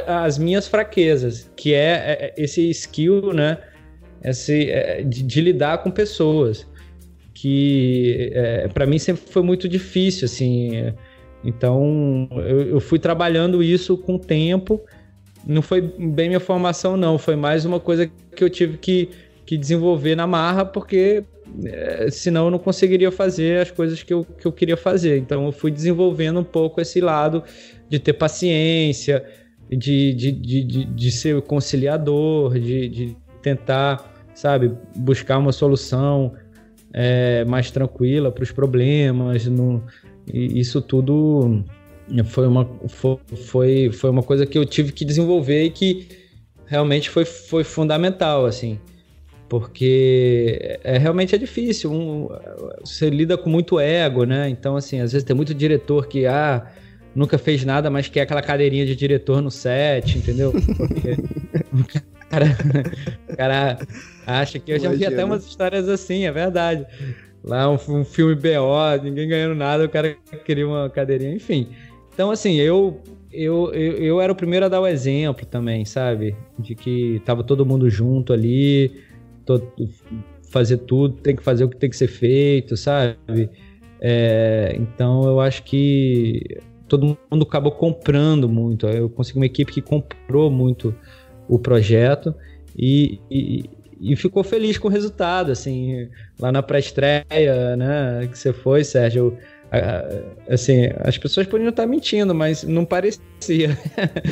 as 0.08 0.39
minhas 0.39 0.68
fraquezas, 0.68 1.52
que 1.56 1.72
é, 1.72 2.34
é 2.34 2.34
esse 2.36 2.68
skill, 2.72 3.32
né? 3.32 3.60
Esse, 4.24 4.72
é, 4.72 5.04
de, 5.04 5.22
de 5.22 5.41
lidar 5.41 5.84
com 5.84 5.91
pessoas, 5.91 6.68
que 7.32 8.32
é, 8.34 8.68
para 8.70 8.88
mim 8.88 8.98
sempre 8.98 9.22
foi 9.30 9.43
muito 9.43 9.70
difícil, 9.70 10.26
assim. 10.26 10.91
Então 11.43 12.28
eu, 12.32 12.62
eu 12.70 12.80
fui 12.80 12.98
trabalhando 12.98 13.62
isso 13.62 13.96
com 13.96 14.16
o 14.16 14.20
tempo 14.20 14.82
não 15.48 15.62
foi 15.62 15.80
bem 15.80 16.30
minha 16.30 16.39
formação, 16.39 16.98
não. 16.98 17.20
Foi 17.20 17.36
mais 17.36 17.66
uma 17.66 17.80
coisa 17.80 18.10
que 18.36 18.43
eu 18.43 18.50
tive 18.50 18.80
que, 18.80 19.10
que 19.46 19.56
desenvolver 19.56 20.16
na 20.16 20.26
marra, 20.26 20.66
porque 20.66 21.24
é, 21.64 22.10
senão 22.12 22.46
eu 22.46 22.52
não 22.52 22.60
conseguiria 22.60 23.12
fazer 23.12 23.62
as 23.62 23.72
coisas 23.72 24.04
que 24.04 24.14
eu, 24.14 24.26
que 24.26 24.46
eu 24.46 24.52
queria 24.52 24.78
fazer. 24.78 25.18
Então 25.18 25.46
eu 25.46 25.52
fui 25.52 25.72
desenvolvendo 25.72 26.39
um 26.39 26.43
pouco 26.43 26.82
esse 26.82 27.00
lado 27.00 27.43
de 27.89 28.00
ter 28.00 28.14
paciência, 28.14 29.24
de, 29.70 30.14
de, 30.14 30.32
de, 30.32 30.64
de, 30.64 30.86
de 30.86 31.12
ser 31.12 31.41
conciliador, 31.41 32.60
de, 32.60 32.89
de 32.89 33.18
tentar, 33.41 34.14
sabe, 34.34 34.72
buscar 34.96 35.38
uma 35.38 35.52
solução 35.52 36.34
é, 36.93 37.43
mais 37.46 37.72
tranquila 37.72 38.32
para 38.32 38.43
os 38.43 38.52
problemas. 38.52 39.46
No, 39.46 39.84
isso 40.34 40.82
tudo 40.82 41.64
foi 42.26 42.48
uma, 42.48 42.70
foi, 42.88 43.91
foi 43.91 44.10
uma 44.10 44.24
coisa 44.24 44.46
que 44.46 44.58
eu 44.58 44.66
tive 44.66 44.91
que 44.91 45.06
desenvolver 45.06 45.64
e 45.64 45.70
que 45.70 46.08
realmente 46.66 47.10
foi, 47.10 47.26
foi 47.26 47.64
fundamental, 47.64 48.46
assim. 48.46 48.80
Porque 49.60 50.78
é, 50.84 50.97
realmente 50.97 51.34
é 51.34 51.38
difícil. 51.38 51.93
Um, 51.93 52.28
você 52.84 53.10
lida 53.10 53.38
com 53.38 53.49
muito 53.49 53.80
ego, 53.80 54.26
né? 54.26 54.49
Então, 54.49 54.76
assim, 54.76 54.99
às 54.99 55.14
vezes 55.14 55.26
tem 55.26 55.34
muito 55.34 55.53
diretor 55.53 56.08
que, 56.08 56.26
ah, 56.26 56.70
nunca 57.16 57.38
fez 57.38 57.64
nada, 57.64 57.89
mas 57.89 58.10
quer 58.10 58.22
aquela 58.22 58.41
cadeirinha 58.41 58.86
de 58.86 58.97
diretor 58.97 59.41
no 59.41 59.49
set, 59.49 60.18
entendeu? 60.18 60.51
Porque 60.51 61.16
o 61.72 62.30
cara, 62.30 62.45
o 63.30 63.38
cara 63.38 63.80
acha 64.28 64.60
que 64.60 64.74
eu 64.74 64.78
já 64.78 64.89
vi 64.89 65.06
até 65.06 65.24
umas 65.24 65.45
histórias 65.47 65.88
assim, 65.88 66.26
é 66.26 66.32
verdade. 66.34 66.86
Lá 67.41 67.72
um, 67.72 67.78
um 67.88 68.03
filme 68.03 68.36
BO, 68.36 69.03
ninguém 69.03 69.30
ganhando 69.30 69.56
nada, 69.56 69.86
o 69.86 69.89
cara 69.89 70.18
queria 70.43 70.68
uma 70.68 70.89
cadeirinha, 70.89 71.34
enfim. 71.34 71.70
Então, 72.14 72.30
assim, 72.30 72.56
eu, 72.56 73.01
eu, 73.32 73.74
eu, 73.74 73.93
eu, 73.99 74.22
era 74.22 74.34
o 74.34 74.36
primeiro 74.36 74.66
a 74.66 74.70
dar 74.70 74.82
o 74.82 74.88
exemplo 74.88 75.45
também, 75.45 75.86
sabe? 75.86 76.36
De 76.60 76.76
que 76.76 77.22
tava 77.24 77.41
todo 77.41 77.66
mundo 77.66 77.89
junto 77.89 78.34
ali, 78.34 79.05
todo, 79.46 79.72
fazer 80.50 80.78
tudo, 80.78 81.16
tem 81.16 81.36
que 81.36 81.43
fazer 81.43 81.64
o 81.64 81.70
que 81.70 81.78
tem 81.78 81.89
que 81.89 81.98
ser 81.98 82.08
feito, 82.08 82.76
sabe? 82.78 83.50
É, 84.00 84.76
então, 84.80 85.24
eu 85.24 85.39
acho 85.39 85.64
que 85.64 86.60
todo 86.88 87.18
mundo 87.32 87.43
acabou 87.43 87.72
comprando 87.72 88.48
muito. 88.48 88.88
Eu 88.88 89.10
consegui 89.10 89.39
uma 89.39 89.46
equipe 89.46 89.72
que 89.72 89.82
comprou 89.82 90.50
muito 90.50 90.96
o 91.48 91.60
projeto 91.60 92.34
e, 92.78 93.20
e, 93.30 93.70
e 94.00 94.16
ficou 94.16 94.43
feliz 94.43 94.78
com 94.78 94.88
o 94.88 94.91
resultado, 94.91 95.52
assim, 95.52 96.10
lá 96.39 96.52
na 96.52 96.62
pré-estreia, 96.62 97.76
né, 97.76 98.28
que 98.32 98.38
você 98.38 98.52
foi, 98.52 98.84
Sérgio, 98.84 99.38
assim, 100.50 100.90
as 101.00 101.18
pessoas 101.18 101.48
poderiam 101.48 101.70
estar 101.70 101.86
mentindo, 101.86 102.34
mas 102.34 102.64
não 102.64 102.86
parecia. 102.86 103.78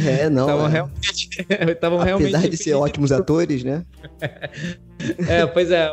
É, 0.07 0.29
não. 0.29 0.43
Estavam 0.43 0.67
é. 0.67 0.69
realmente. 0.69 1.29
Estavam 1.71 2.01
Apesar 2.01 2.17
realmente 2.17 2.49
de 2.49 2.57
ser 2.57 2.73
ótimos 2.73 3.11
atores, 3.11 3.63
né? 3.63 3.85
é, 5.27 5.45
pois 5.45 5.71
é. 5.71 5.89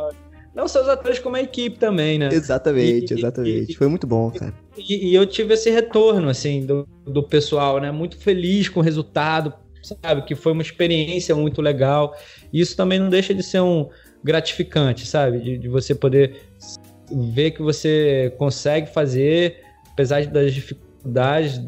Não 0.54 0.66
só 0.66 0.82
os 0.82 0.88
atores, 0.88 1.18
como 1.18 1.36
a 1.36 1.42
equipe 1.42 1.78
também, 1.78 2.18
né? 2.18 2.28
Exatamente, 2.32 3.14
e, 3.14 3.18
exatamente. 3.18 3.72
E, 3.72 3.74
Foi 3.74 3.86
muito 3.86 4.06
bom, 4.06 4.30
cara. 4.30 4.52
E, 4.76 5.10
e, 5.10 5.14
eu 5.14 5.24
tive 5.24 5.54
esse 5.54 5.70
retorno, 5.70 6.28
assim, 6.28 6.66
do, 6.66 6.88
do 7.06 7.22
pessoal, 7.22 7.80
né? 7.80 7.90
Muito 7.92 8.18
feliz 8.18 8.68
com 8.68 8.80
o 8.80 8.82
resultado, 8.82 9.54
sabe? 9.82 10.22
Que 10.22 10.34
foi 10.34 10.52
uma 10.52 10.62
experiência 10.62 11.34
muito 11.36 11.62
legal. 11.62 12.16
E 12.52 12.60
isso 12.60 12.76
também 12.76 12.98
não 12.98 13.08
deixa 13.08 13.32
de 13.32 13.42
ser 13.42 13.60
um 13.60 13.88
gratificante, 14.24 15.06
sabe? 15.06 15.38
De, 15.38 15.58
de 15.58 15.68
você 15.68 15.94
poder 15.94 16.42
ver 17.10 17.52
que 17.52 17.62
você 17.62 18.32
consegue 18.38 18.88
fazer, 18.92 19.62
apesar 19.92 20.24
das 20.26 20.54
dificuldades 20.54 21.58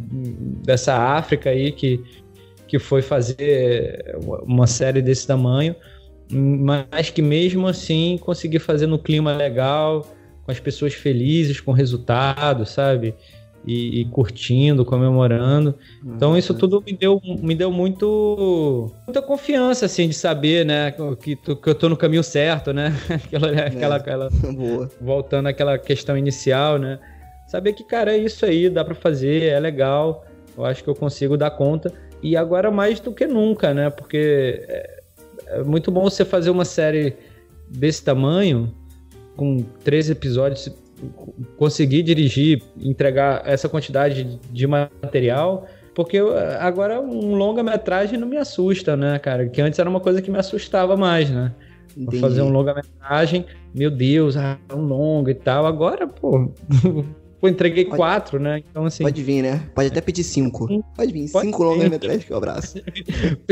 dessa 0.65 0.95
África 0.95 1.51
aí 1.51 1.73
que, 1.73 2.03
que 2.69 2.79
foi 2.79 3.03
fazer 3.03 4.17
uma 4.45 4.67
série 4.67 5.03
desse 5.03 5.27
tamanho, 5.27 5.75
mas 6.31 7.11
que 7.11 7.23
mesmo 7.23 7.67
assim 7.67 8.19
conseguir 8.21 8.59
fazer 8.59 8.87
no 8.87 8.99
clima 8.99 9.35
legal, 9.37 10.07
com 10.45 10.51
as 10.51 10.59
pessoas 10.59 10.95
felizes 10.95 11.61
com 11.61 11.73
resultado, 11.73 12.67
sabe? 12.67 13.15
E, 13.65 14.01
e, 14.01 14.05
curtindo, 14.07 14.85
comemorando. 14.85 15.77
Então 16.05 16.37
isso 16.37 16.53
tudo 16.53 16.83
me 16.85 16.93
deu, 16.93 17.21
me 17.25 17.55
deu 17.55 17.71
muito 17.71 18.91
muita 19.07 19.23
confiança 19.23 19.87
assim 19.87 20.09
de 20.09 20.15
saber, 20.15 20.67
né, 20.67 20.93
que, 21.21 21.37
que 21.37 21.69
eu 21.69 21.75
tô 21.75 21.89
no 21.89 21.97
caminho 21.97 22.25
certo, 22.25 22.73
né? 22.73 22.93
aquela, 23.09 23.51
é, 23.51 23.67
aquela, 23.69 23.97
aquela 23.97 24.29
voltando 25.01 25.47
àquela 25.47 25.79
questão 25.79 26.19
inicial, 26.19 26.77
né? 26.77 26.99
Saber 27.47 27.73
que 27.73 27.85
cara 27.85 28.13
é 28.13 28.19
isso 28.19 28.45
aí, 28.45 28.69
dá 28.69 28.85
para 28.85 28.97
fazer, 28.97 29.45
é 29.45 29.61
legal. 29.61 30.25
Eu 30.57 30.65
acho 30.65 30.83
que 30.83 30.91
eu 30.91 30.95
consigo 30.95 31.37
dar 31.37 31.51
conta 31.51 31.93
e 32.23 32.37
agora 32.37 32.71
mais 32.71 32.99
do 32.99 33.13
que 33.13 33.27
nunca, 33.27 33.73
né? 33.75 33.91
Porque 33.91 34.65
é, 34.69 35.03
é 35.47 35.63
muito 35.63 35.91
bom 35.91 36.03
você 36.03 36.25
fazer 36.25 36.51
uma 36.51 36.65
série 36.65 37.15
desse 37.69 38.05
tamanho 38.05 38.75
com 39.37 39.59
três 39.83 40.11
episódios 40.11 40.69
conseguir 41.57 42.03
dirigir, 42.03 42.63
entregar 42.81 43.43
essa 43.45 43.69
quantidade 43.69 44.39
de 44.51 44.67
material, 44.67 45.67
porque 45.95 46.19
agora 46.59 47.01
um 47.01 47.35
longa-metragem 47.35 48.19
não 48.19 48.27
me 48.27 48.37
assusta, 48.37 48.97
né, 48.97 49.19
cara? 49.19 49.49
Que 49.49 49.61
antes 49.61 49.79
era 49.79 49.89
uma 49.89 50.01
coisa 50.01 50.23
que 50.23 50.31
me 50.31 50.39
assustava 50.39 50.97
mais, 50.97 51.31
né? 51.31 51.53
Fazer 52.21 52.41
um 52.41 52.49
longa-metragem, 52.49 53.45
meu 53.75 53.91
Deus, 53.91 54.37
ah, 54.37 54.59
um 54.73 54.81
longa 54.81 55.31
e 55.31 55.35
tal. 55.35 55.67
Agora, 55.67 56.07
pô, 56.07 56.51
pô 57.43 57.49
entreguei 57.49 57.85
pode, 57.85 57.97
quatro, 57.97 58.39
né? 58.39 58.63
Então, 58.71 58.87
assim. 58.87 59.03
Pode 59.03 59.21
vir, 59.21 59.43
né? 59.43 59.61
Pode 59.75 59.89
até 59.89 60.01
pedir 60.01 60.23
cinco. 60.23 60.69
Pode 60.95 61.13
vir, 61.13 61.29
pode 61.29 61.47
cinco 61.47 61.65
longa-metragens 61.65 62.25
que 62.25 62.33
eu 62.33 62.37
abraço. 62.37 62.81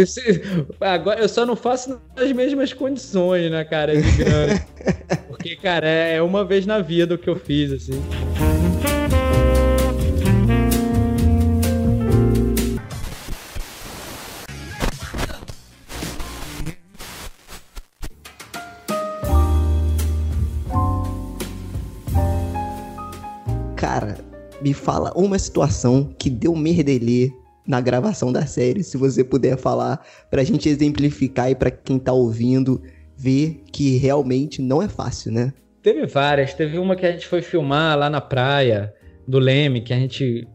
Agora, 0.80 1.20
eu 1.20 1.28
só 1.28 1.44
não 1.44 1.56
faço 1.56 2.00
nas 2.16 2.30
mesmas 2.30 2.72
condições, 2.72 3.50
né, 3.50 3.64
cara? 3.64 4.00
De 4.00 4.10
grana. 4.16 4.64
Porque, 5.26 5.56
cara, 5.56 5.88
é 5.88 6.22
uma 6.22 6.44
vez 6.44 6.64
na 6.64 6.78
vida 6.78 7.16
o 7.16 7.18
que 7.18 7.28
eu 7.28 7.34
fiz, 7.34 7.72
assim. 7.72 8.00
Cara, 23.90 24.18
me 24.62 24.72
fala 24.72 25.12
uma 25.16 25.36
situação 25.36 26.14
que 26.16 26.30
deu 26.30 26.54
merdelê 26.54 27.32
na 27.66 27.80
gravação 27.80 28.32
da 28.32 28.46
série, 28.46 28.84
se 28.84 28.96
você 28.96 29.24
puder 29.24 29.56
falar, 29.56 30.06
pra 30.30 30.44
gente 30.44 30.68
exemplificar 30.68 31.50
e 31.50 31.56
pra 31.56 31.72
quem 31.72 31.98
tá 31.98 32.12
ouvindo 32.12 32.80
ver 33.16 33.64
que 33.72 33.96
realmente 33.96 34.62
não 34.62 34.80
é 34.80 34.86
fácil, 34.86 35.32
né? 35.32 35.52
Teve 35.82 36.06
várias. 36.06 36.54
Teve 36.54 36.78
uma 36.78 36.94
que 36.94 37.04
a 37.04 37.10
gente 37.10 37.26
foi 37.26 37.42
filmar 37.42 37.98
lá 37.98 38.08
na 38.08 38.20
praia 38.20 38.94
do 39.26 39.40
Leme, 39.40 39.80
que 39.80 39.92
a 39.92 39.98
gente 39.98 40.46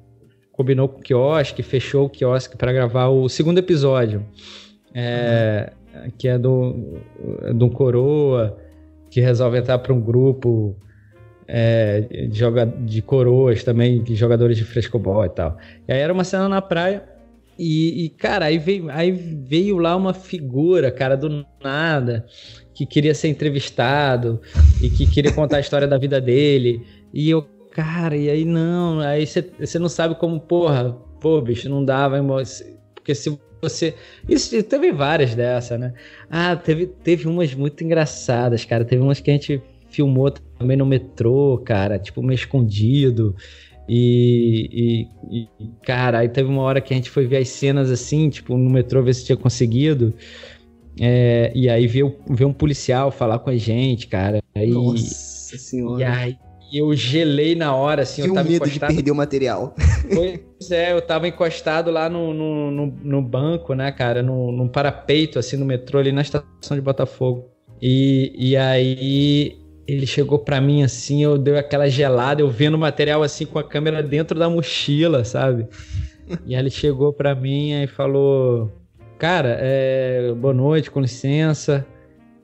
combinou 0.53 0.87
com 0.87 0.99
o 0.99 1.03
quiosque, 1.03 1.61
fechou 1.61 2.05
o 2.05 2.09
quiosque 2.09 2.55
para 2.55 2.71
gravar 2.71 3.09
o 3.09 3.27
segundo 3.27 3.57
episódio. 3.57 4.25
É, 4.93 5.73
uhum. 5.93 6.11
Que 6.17 6.29
é 6.29 6.37
do, 6.37 7.01
do 7.53 7.69
Coroa, 7.69 8.57
que 9.09 9.19
resolve 9.19 9.57
entrar 9.57 9.79
para 9.79 9.91
um 9.91 9.99
grupo 9.99 10.77
é, 11.47 12.27
de, 12.27 12.37
joga, 12.37 12.65
de 12.65 13.01
coroas 13.01 13.63
também, 13.63 14.03
de 14.03 14.15
jogadores 14.15 14.57
de 14.57 14.63
frescobol 14.63 15.25
e 15.25 15.29
tal. 15.29 15.57
E 15.87 15.93
aí 15.93 15.99
era 15.99 16.13
uma 16.13 16.23
cena 16.23 16.49
na 16.49 16.61
praia. 16.61 17.03
E, 17.57 18.05
e, 18.05 18.09
cara, 18.09 18.45
aí 18.45 18.57
veio, 18.57 18.89
aí 18.89 19.11
veio 19.11 19.77
lá 19.77 19.95
uma 19.95 20.13
figura, 20.13 20.91
cara, 20.91 21.15
do 21.15 21.45
nada, 21.63 22.25
que 22.73 22.85
queria 22.85 23.15
ser 23.15 23.29
entrevistado 23.29 24.41
e 24.81 24.89
que 24.89 25.07
queria 25.07 25.31
contar 25.31 25.57
a 25.57 25.61
história 25.61 25.87
da 25.87 25.97
vida 25.97 26.19
dele. 26.19 26.85
E 27.13 27.29
eu, 27.29 27.43
cara, 27.71 28.17
e 28.17 28.29
aí 28.29 28.43
não, 28.43 28.99
aí 28.99 29.25
você 29.25 29.79
não 29.79 29.87
sabe 29.87 30.15
como, 30.15 30.39
porra, 30.39 30.91
pô, 31.21 31.39
bicho, 31.39 31.69
não 31.69 31.83
dava, 31.83 32.17
porque 32.93 33.15
se 33.15 33.39
você. 33.61 33.95
Isso 34.27 34.61
teve 34.63 34.91
várias 34.91 35.33
dessa, 35.33 35.77
né? 35.77 35.93
Ah, 36.29 36.55
teve, 36.55 36.87
teve 36.87 37.27
umas 37.27 37.53
muito 37.53 37.83
engraçadas, 37.83 38.65
cara. 38.65 38.83
Teve 38.83 39.01
umas 39.01 39.19
que 39.19 39.29
a 39.29 39.33
gente 39.33 39.61
filmou 39.95 40.31
também 40.59 40.75
no 40.75 40.85
metrô, 40.85 41.61
cara, 41.63 41.97
tipo, 41.97 42.21
meio 42.21 42.35
escondido. 42.35 43.35
E, 43.87 45.07
e, 45.29 45.43
e, 45.43 45.47
cara, 45.83 46.19
aí 46.19 46.29
teve 46.29 46.49
uma 46.49 46.61
hora 46.61 46.81
que 46.81 46.93
a 46.93 46.97
gente 46.97 47.09
foi 47.09 47.25
ver 47.25 47.37
as 47.37 47.49
cenas 47.49 47.91
assim, 47.91 48.29
tipo, 48.29 48.57
no 48.57 48.69
metrô, 48.69 49.01
ver 49.03 49.13
se 49.13 49.25
tinha 49.25 49.37
conseguido. 49.37 50.13
É, 50.99 51.51
e 51.53 51.69
aí 51.69 51.87
veio, 51.87 52.15
veio 52.29 52.49
um 52.49 52.53
policial 52.53 53.11
falar 53.11 53.39
com 53.39 53.49
a 53.49 53.57
gente, 53.57 54.07
cara. 54.07 54.41
Aí, 54.55 54.71
Nossa 54.71 55.57
senhora. 55.57 56.01
E 56.01 56.03
aí 56.03 56.37
eu 56.73 56.93
gelei 56.95 57.55
na 57.55 57.75
hora, 57.75 58.01
assim. 58.01 58.23
Que 58.23 58.29
eu 58.29 58.33
tava 58.33 58.49
medo 58.49 58.65
encostado... 58.65 58.89
de 58.89 58.95
perder 58.95 59.11
o 59.11 59.15
material. 59.15 59.75
Pois 60.13 60.71
é, 60.71 60.93
eu 60.93 61.01
tava 61.01 61.27
encostado 61.27 61.91
lá 61.91 62.09
no, 62.09 62.33
no, 62.33 62.71
no, 62.71 62.85
no 63.03 63.21
banco, 63.21 63.73
né, 63.73 63.91
cara, 63.91 64.23
no, 64.23 64.51
no 64.51 64.69
parapeito, 64.69 65.37
assim, 65.37 65.57
no 65.57 65.65
metrô, 65.65 65.99
ali 65.99 66.11
na 66.11 66.21
estação 66.21 66.75
de 66.75 66.81
Botafogo. 66.81 67.49
E, 67.81 68.33
e 68.37 68.57
aí 68.57 69.64
ele 69.87 70.05
chegou 70.05 70.39
para 70.39 70.59
mim 70.59 70.83
assim, 70.83 71.23
eu 71.23 71.37
dei 71.37 71.57
aquela 71.57 71.87
gelada, 71.87 72.41
eu 72.41 72.49
vendo 72.49 72.75
o 72.75 72.79
material 72.79 73.21
assim 73.21 73.45
com 73.45 73.59
a 73.59 73.63
câmera 73.63 74.01
dentro 74.01 74.37
da 74.37 74.49
mochila, 74.49 75.23
sabe? 75.23 75.67
E 76.45 76.55
aí 76.55 76.61
ele 76.61 76.69
chegou 76.69 77.13
para 77.13 77.35
mim 77.35 77.83
e 77.83 77.87
falou: 77.87 78.71
Cara, 79.17 79.57
é, 79.61 80.33
boa 80.33 80.53
noite, 80.53 80.89
com 80.89 80.99
licença. 80.99 81.85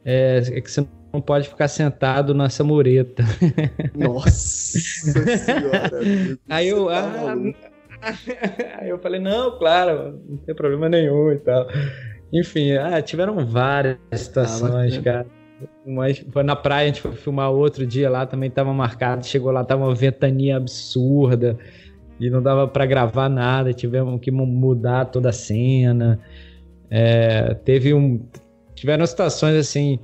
É, 0.06 0.42
é, 0.52 0.62
que 0.62 0.70
você 0.70 0.86
não 1.12 1.22
pode 1.22 1.50
ficar 1.50 1.68
sentado 1.68 2.34
nessa 2.34 2.64
mureta. 2.64 3.24
Nossa 3.96 4.78
senhora. 4.78 5.92
aí 6.48 6.70
eu, 6.70 6.86
tá 6.86 7.36
ah, 8.02 8.16
aí 8.82 8.90
eu 8.90 9.00
falei: 9.00 9.20
Não, 9.20 9.58
claro, 9.58 10.20
não 10.30 10.38
tem 10.38 10.54
problema 10.54 10.88
nenhum 10.88 11.32
e 11.32 11.38
tal. 11.38 11.68
Enfim, 12.32 12.74
ah, 12.74 13.02
tiveram 13.02 13.46
várias 13.46 13.98
situações, 14.14 14.98
ah, 14.98 15.02
cara 15.02 15.41
mas 15.86 16.24
foi 16.32 16.44
na 16.44 16.56
praia, 16.56 16.86
a 16.86 16.88
gente 16.88 17.02
foi 17.02 17.12
filmar 17.14 17.52
outro 17.52 17.86
dia 17.86 18.10
lá, 18.10 18.26
também 18.26 18.50
tava 18.50 18.74
marcado. 18.74 19.26
Chegou 19.26 19.52
lá, 19.52 19.64
tava 19.64 19.86
uma 19.86 19.96
ventania 19.96 20.58
absurda 20.58 21.58
e 22.20 22.30
não 22.30 22.42
dava 22.42 22.68
para 22.68 22.86
gravar 22.86 23.30
nada. 23.30 23.74
Tivemos 23.74 24.20
que 24.22 24.32
mudar 24.32 25.06
toda 25.06 25.30
a 25.30 25.34
cena. 25.34 26.20
É, 26.90 27.54
teve 27.66 27.94
um. 27.94 28.22
Tiveram 28.76 29.06
situações 29.06 29.56
assim. 29.56 30.00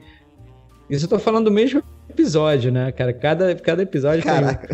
Isso 0.89 1.05
eu 1.05 1.09
tô 1.09 1.19
falando 1.19 1.45
do 1.45 1.51
mesmo 1.51 1.83
episódio, 2.09 2.71
né, 2.71 2.91
cara? 2.91 3.13
Cada, 3.13 3.53
cada 3.55 3.83
episódio 3.83 4.23
Caraca. 4.23 4.67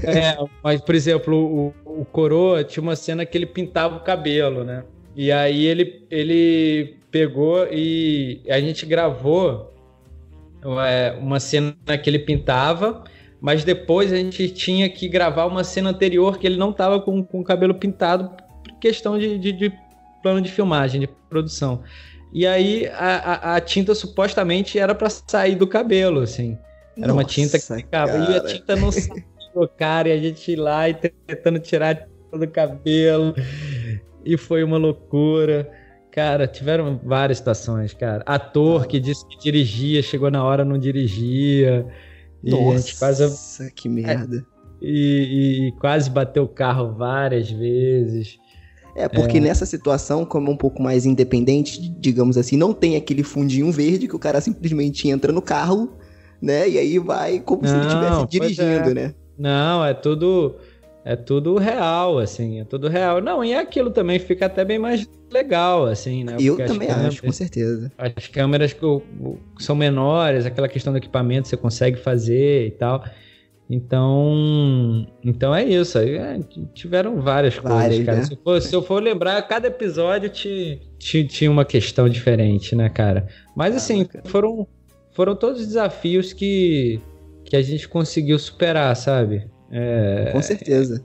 tem. 0.00 0.18
É, 0.18 0.38
mas, 0.62 0.80
por 0.80 0.94
exemplo, 0.94 1.72
o, 1.84 2.00
o 2.00 2.04
Coroa 2.04 2.64
tinha 2.64 2.82
uma 2.82 2.96
cena 2.96 3.24
que 3.24 3.36
ele 3.36 3.46
pintava 3.46 3.96
o 3.96 4.00
cabelo, 4.00 4.64
né? 4.64 4.82
E 5.14 5.30
aí 5.30 5.66
ele, 5.66 6.06
ele 6.10 6.96
pegou 7.10 7.66
e 7.70 8.40
a 8.48 8.60
gente 8.60 8.86
gravou 8.86 9.72
uma 11.20 11.38
cena 11.40 11.74
que 12.02 12.08
ele 12.08 12.18
pintava, 12.18 13.04
mas 13.40 13.64
depois 13.64 14.12
a 14.12 14.16
gente 14.16 14.48
tinha 14.50 14.88
que 14.88 15.08
gravar 15.08 15.46
uma 15.46 15.62
cena 15.62 15.90
anterior 15.90 16.38
que 16.38 16.46
ele 16.46 16.56
não 16.56 16.70
estava 16.70 17.00
com, 17.00 17.22
com 17.22 17.40
o 17.40 17.44
cabelo 17.44 17.74
pintado 17.74 18.30
por 18.30 18.78
questão 18.80 19.18
de, 19.18 19.38
de, 19.38 19.52
de, 19.52 19.72
plano 20.22 20.40
de 20.40 20.50
filmagem, 20.50 21.00
de 21.00 21.08
produção. 21.28 21.82
E 22.32 22.46
aí 22.46 22.86
a, 22.88 23.52
a, 23.52 23.56
a 23.56 23.60
tinta 23.60 23.94
supostamente 23.94 24.78
era 24.78 24.94
para 24.94 25.08
sair 25.08 25.54
do 25.54 25.66
cabelo, 25.66 26.20
assim. 26.20 26.58
Era 26.96 27.08
Nossa, 27.08 27.12
uma 27.12 27.24
tinta 27.24 27.58
que 27.58 27.74
ficava. 27.74 28.12
Cara. 28.12 28.32
E 28.32 28.36
a 28.36 28.40
tinta 28.44 28.76
não 28.76 28.90
saiu, 28.92 29.68
cara, 29.76 30.08
e 30.08 30.12
a 30.12 30.18
gente 30.18 30.56
lá 30.56 30.88
e 30.88 30.94
tentando 30.94 31.60
tirar 31.60 32.06
do 32.32 32.48
cabelo. 32.48 33.34
E 34.24 34.36
foi 34.36 34.64
uma 34.64 34.76
loucura. 34.76 35.70
Cara, 36.18 36.48
tiveram 36.48 36.98
várias 37.04 37.38
situações, 37.38 37.94
cara. 37.94 38.24
Ator 38.26 38.88
que 38.88 38.98
disse 38.98 39.24
que 39.28 39.38
dirigia, 39.38 40.02
chegou 40.02 40.28
na 40.32 40.42
hora, 40.42 40.64
não 40.64 40.76
dirigia. 40.76 41.86
E 42.42 42.50
Nossa, 42.50 42.98
quase... 42.98 43.72
que 43.72 43.88
merda. 43.88 44.44
E, 44.82 45.68
e, 45.68 45.72
quase 45.78 46.10
bateu 46.10 46.42
o 46.42 46.48
carro 46.48 46.92
várias 46.92 47.48
vezes. 47.48 48.36
É, 48.96 49.08
porque 49.08 49.38
é. 49.38 49.40
nessa 49.40 49.64
situação, 49.64 50.24
como 50.24 50.50
é 50.50 50.54
um 50.54 50.56
pouco 50.56 50.82
mais 50.82 51.06
independente, 51.06 51.88
digamos 52.00 52.36
assim, 52.36 52.56
não 52.56 52.72
tem 52.74 52.96
aquele 52.96 53.22
fundinho 53.22 53.70
verde 53.70 54.08
que 54.08 54.16
o 54.16 54.18
cara 54.18 54.40
simplesmente 54.40 55.08
entra 55.08 55.32
no 55.32 55.40
carro, 55.40 55.96
né? 56.42 56.68
E 56.68 56.78
aí 56.78 56.98
vai 56.98 57.38
como 57.38 57.62
não, 57.62 57.68
se 57.68 57.76
ele 57.76 57.86
estivesse 57.86 58.26
dirigindo, 58.26 58.90
é. 58.90 58.94
né? 58.94 59.14
Não, 59.38 59.84
é 59.84 59.94
tudo 59.94 60.56
é 61.08 61.16
tudo 61.16 61.56
real, 61.56 62.18
assim, 62.18 62.60
é 62.60 62.64
tudo 62.64 62.86
real. 62.86 63.22
Não, 63.22 63.42
e 63.42 63.54
aquilo 63.54 63.90
também 63.90 64.18
fica 64.18 64.44
até 64.44 64.62
bem 64.62 64.78
mais 64.78 65.08
legal, 65.32 65.86
assim, 65.86 66.22
né? 66.22 66.36
Eu 66.38 66.54
Porque 66.54 66.70
também 66.70 66.86
câmeras, 66.86 67.14
acho, 67.14 67.22
com 67.22 67.32
certeza. 67.32 67.90
As 67.96 68.26
câmeras 68.26 68.76
são 69.58 69.74
menores, 69.74 70.44
aquela 70.44 70.68
questão 70.68 70.92
do 70.92 70.98
equipamento 70.98 71.48
você 71.48 71.56
consegue 71.56 71.96
fazer 71.96 72.66
e 72.66 72.70
tal. 72.72 73.02
Então, 73.70 75.06
então 75.24 75.54
é 75.54 75.64
isso. 75.64 75.96
É, 75.96 76.40
tiveram 76.74 77.22
várias, 77.22 77.56
várias 77.56 77.88
coisas, 77.88 78.04
cara. 78.04 78.18
Né? 78.18 78.24
Se, 78.24 78.36
for, 78.36 78.60
se, 78.60 78.76
eu 78.76 78.82
for 78.82 79.02
lembrar, 79.02 79.40
cada 79.48 79.68
episódio 79.68 80.28
tinha 80.28 80.78
te, 80.98 81.24
te, 81.24 81.48
uma 81.48 81.64
questão 81.64 82.06
diferente, 82.06 82.76
né, 82.76 82.90
cara? 82.90 83.26
Mas 83.56 83.72
ah, 83.72 83.76
assim, 83.78 84.06
foram, 84.26 84.68
foram 85.12 85.34
todos 85.34 85.66
desafios 85.66 86.34
que, 86.34 87.00
que 87.46 87.56
a 87.56 87.62
gente 87.62 87.88
conseguiu 87.88 88.38
superar, 88.38 88.94
sabe? 88.94 89.48
É, 89.70 90.30
Com 90.32 90.42
certeza. 90.42 91.04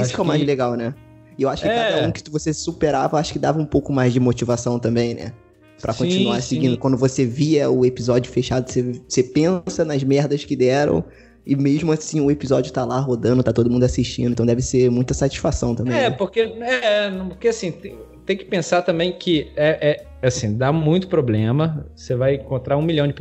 Isso 0.00 0.14
que 0.14 0.20
é 0.20 0.22
o 0.22 0.26
mais 0.26 0.40
que... 0.40 0.46
legal, 0.46 0.74
né? 0.74 0.94
E 1.38 1.42
eu 1.42 1.48
acho 1.48 1.62
que 1.62 1.68
é. 1.68 1.92
cada 1.92 2.06
um 2.06 2.12
que 2.12 2.28
você 2.30 2.52
superava, 2.52 3.18
acho 3.18 3.32
que 3.32 3.38
dava 3.38 3.58
um 3.58 3.64
pouco 3.64 3.92
mais 3.92 4.12
de 4.12 4.20
motivação 4.20 4.78
também, 4.78 5.14
né? 5.14 5.32
Pra 5.80 5.94
continuar 5.94 6.40
sim, 6.42 6.56
seguindo. 6.56 6.74
Sim. 6.74 6.78
Quando 6.78 6.96
você 6.96 7.24
via 7.24 7.70
o 7.70 7.84
episódio 7.86 8.30
fechado, 8.30 8.70
você, 8.70 9.00
você 9.08 9.22
pensa 9.22 9.84
nas 9.84 10.04
merdas 10.04 10.44
que 10.44 10.54
deram. 10.54 11.04
E 11.46 11.56
mesmo 11.56 11.90
assim 11.90 12.20
o 12.20 12.30
episódio 12.30 12.70
tá 12.70 12.84
lá 12.84 13.00
rodando, 13.00 13.42
tá 13.42 13.52
todo 13.52 13.70
mundo 13.70 13.82
assistindo, 13.82 14.30
então 14.30 14.44
deve 14.44 14.60
ser 14.60 14.90
muita 14.90 15.14
satisfação 15.14 15.74
também. 15.74 15.94
É, 15.94 16.10
né? 16.10 16.10
porque, 16.10 16.40
é, 16.40 17.10
porque 17.28 17.48
assim, 17.48 17.72
tem, 17.72 17.98
tem, 18.26 18.36
que 18.36 18.44
pensar 18.44 18.82
também 18.82 19.12
que 19.12 19.50
é, 19.56 20.04
é, 20.22 20.26
assim, 20.26 20.56
dá 20.56 20.70
muito 20.70 21.08
problema. 21.08 21.86
Você 21.96 22.14
vai 22.14 22.34
encontrar 22.34 22.76
um 22.76 22.82
milhão 22.82 23.08
de 23.08 23.14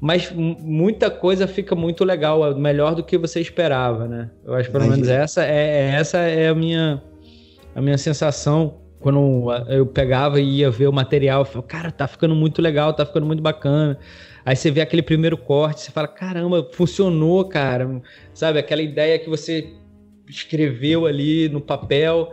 mas 0.00 0.32
muita 0.32 1.10
coisa 1.10 1.46
fica 1.46 1.74
muito 1.74 2.04
legal, 2.04 2.54
melhor 2.56 2.94
do 2.94 3.04
que 3.04 3.18
você 3.18 3.40
esperava, 3.40 4.08
né? 4.08 4.30
Eu 4.44 4.54
acho 4.54 4.68
que 4.68 4.72
pelo 4.72 4.90
menos 4.90 5.08
essa 5.08 5.44
é, 5.44 5.90
é, 5.90 5.90
essa 5.90 6.18
é 6.18 6.48
a 6.48 6.54
minha, 6.54 7.02
a 7.74 7.82
minha 7.82 7.98
sensação 7.98 8.80
quando 8.98 9.48
eu 9.68 9.86
pegava 9.86 10.40
e 10.40 10.58
ia 10.58 10.70
ver 10.70 10.86
o 10.86 10.92
material, 10.92 11.40
eu 11.40 11.44
falava, 11.44 11.66
cara, 11.66 11.90
tá 11.90 12.06
ficando 12.06 12.34
muito 12.34 12.60
legal, 12.60 12.92
tá 12.92 13.04
ficando 13.04 13.26
muito 13.26 13.42
bacana. 13.42 13.98
Aí 14.44 14.54
você 14.54 14.70
vê 14.70 14.80
aquele 14.80 15.02
primeiro 15.02 15.36
corte, 15.38 15.80
você 15.80 15.90
fala, 15.90 16.06
caramba, 16.06 16.68
funcionou, 16.72 17.46
cara. 17.46 18.00
Sabe, 18.34 18.58
aquela 18.58 18.82
ideia 18.82 19.18
que 19.18 19.28
você 19.28 19.72
escreveu 20.28 21.06
ali 21.06 21.48
no 21.48 21.60
papel, 21.60 22.32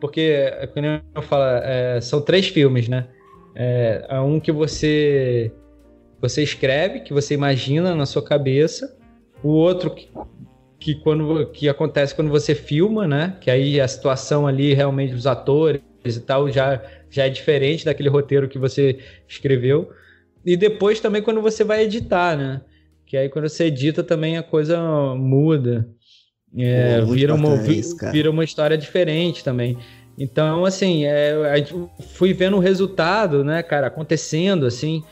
porque, 0.00 0.52
como 0.72 0.86
eu 1.14 1.22
falo, 1.22 1.44
é, 1.64 2.00
são 2.00 2.20
três 2.20 2.46
filmes, 2.48 2.88
né? 2.88 3.08
É, 3.54 4.06
um 4.20 4.38
que 4.38 4.52
você 4.52 5.52
você 6.28 6.42
escreve, 6.42 7.00
que 7.00 7.12
você 7.12 7.34
imagina 7.34 7.94
na 7.94 8.06
sua 8.06 8.22
cabeça, 8.22 8.96
o 9.42 9.48
outro 9.48 9.90
que, 9.90 10.08
que, 10.78 10.94
quando, 10.96 11.46
que 11.50 11.68
acontece 11.68 12.14
quando 12.14 12.30
você 12.30 12.54
filma, 12.54 13.06
né? 13.06 13.36
Que 13.40 13.50
aí 13.50 13.80
a 13.80 13.88
situação 13.88 14.46
ali, 14.46 14.74
realmente, 14.74 15.14
os 15.14 15.26
atores 15.26 15.82
e 16.04 16.20
tal, 16.20 16.50
já, 16.50 16.82
já 17.10 17.26
é 17.26 17.28
diferente 17.28 17.84
daquele 17.84 18.08
roteiro 18.08 18.48
que 18.48 18.58
você 18.58 18.98
escreveu. 19.28 19.90
E 20.44 20.56
depois 20.56 21.00
também 21.00 21.22
quando 21.22 21.42
você 21.42 21.64
vai 21.64 21.84
editar, 21.84 22.36
né? 22.36 22.60
Que 23.04 23.16
aí 23.16 23.28
quando 23.28 23.48
você 23.48 23.64
edita 23.64 24.02
também 24.02 24.36
a 24.36 24.42
coisa 24.42 24.80
muda. 25.14 25.88
É, 26.56 27.00
Pô, 27.00 27.06
vira, 27.06 27.34
uma, 27.34 27.56
vira 28.12 28.30
uma 28.30 28.44
história 28.44 28.78
diferente 28.78 29.44
também. 29.44 29.76
Então, 30.18 30.64
assim, 30.64 31.04
é, 31.04 31.34
fui 32.14 32.32
vendo 32.32 32.56
o 32.56 32.60
resultado, 32.60 33.44
né, 33.44 33.62
cara, 33.62 33.88
acontecendo, 33.88 34.64
assim, 34.64 35.02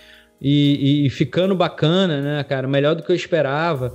e, 0.47 1.07
e, 1.07 1.11
ficando 1.11 1.55
bacana, 1.55 2.21
né, 2.21 2.45
cara, 2.45 2.69
melhor 2.69 2.95
do 2.95 3.03
que 3.03 3.11
eu 3.11 3.17
esperava. 3.17 3.95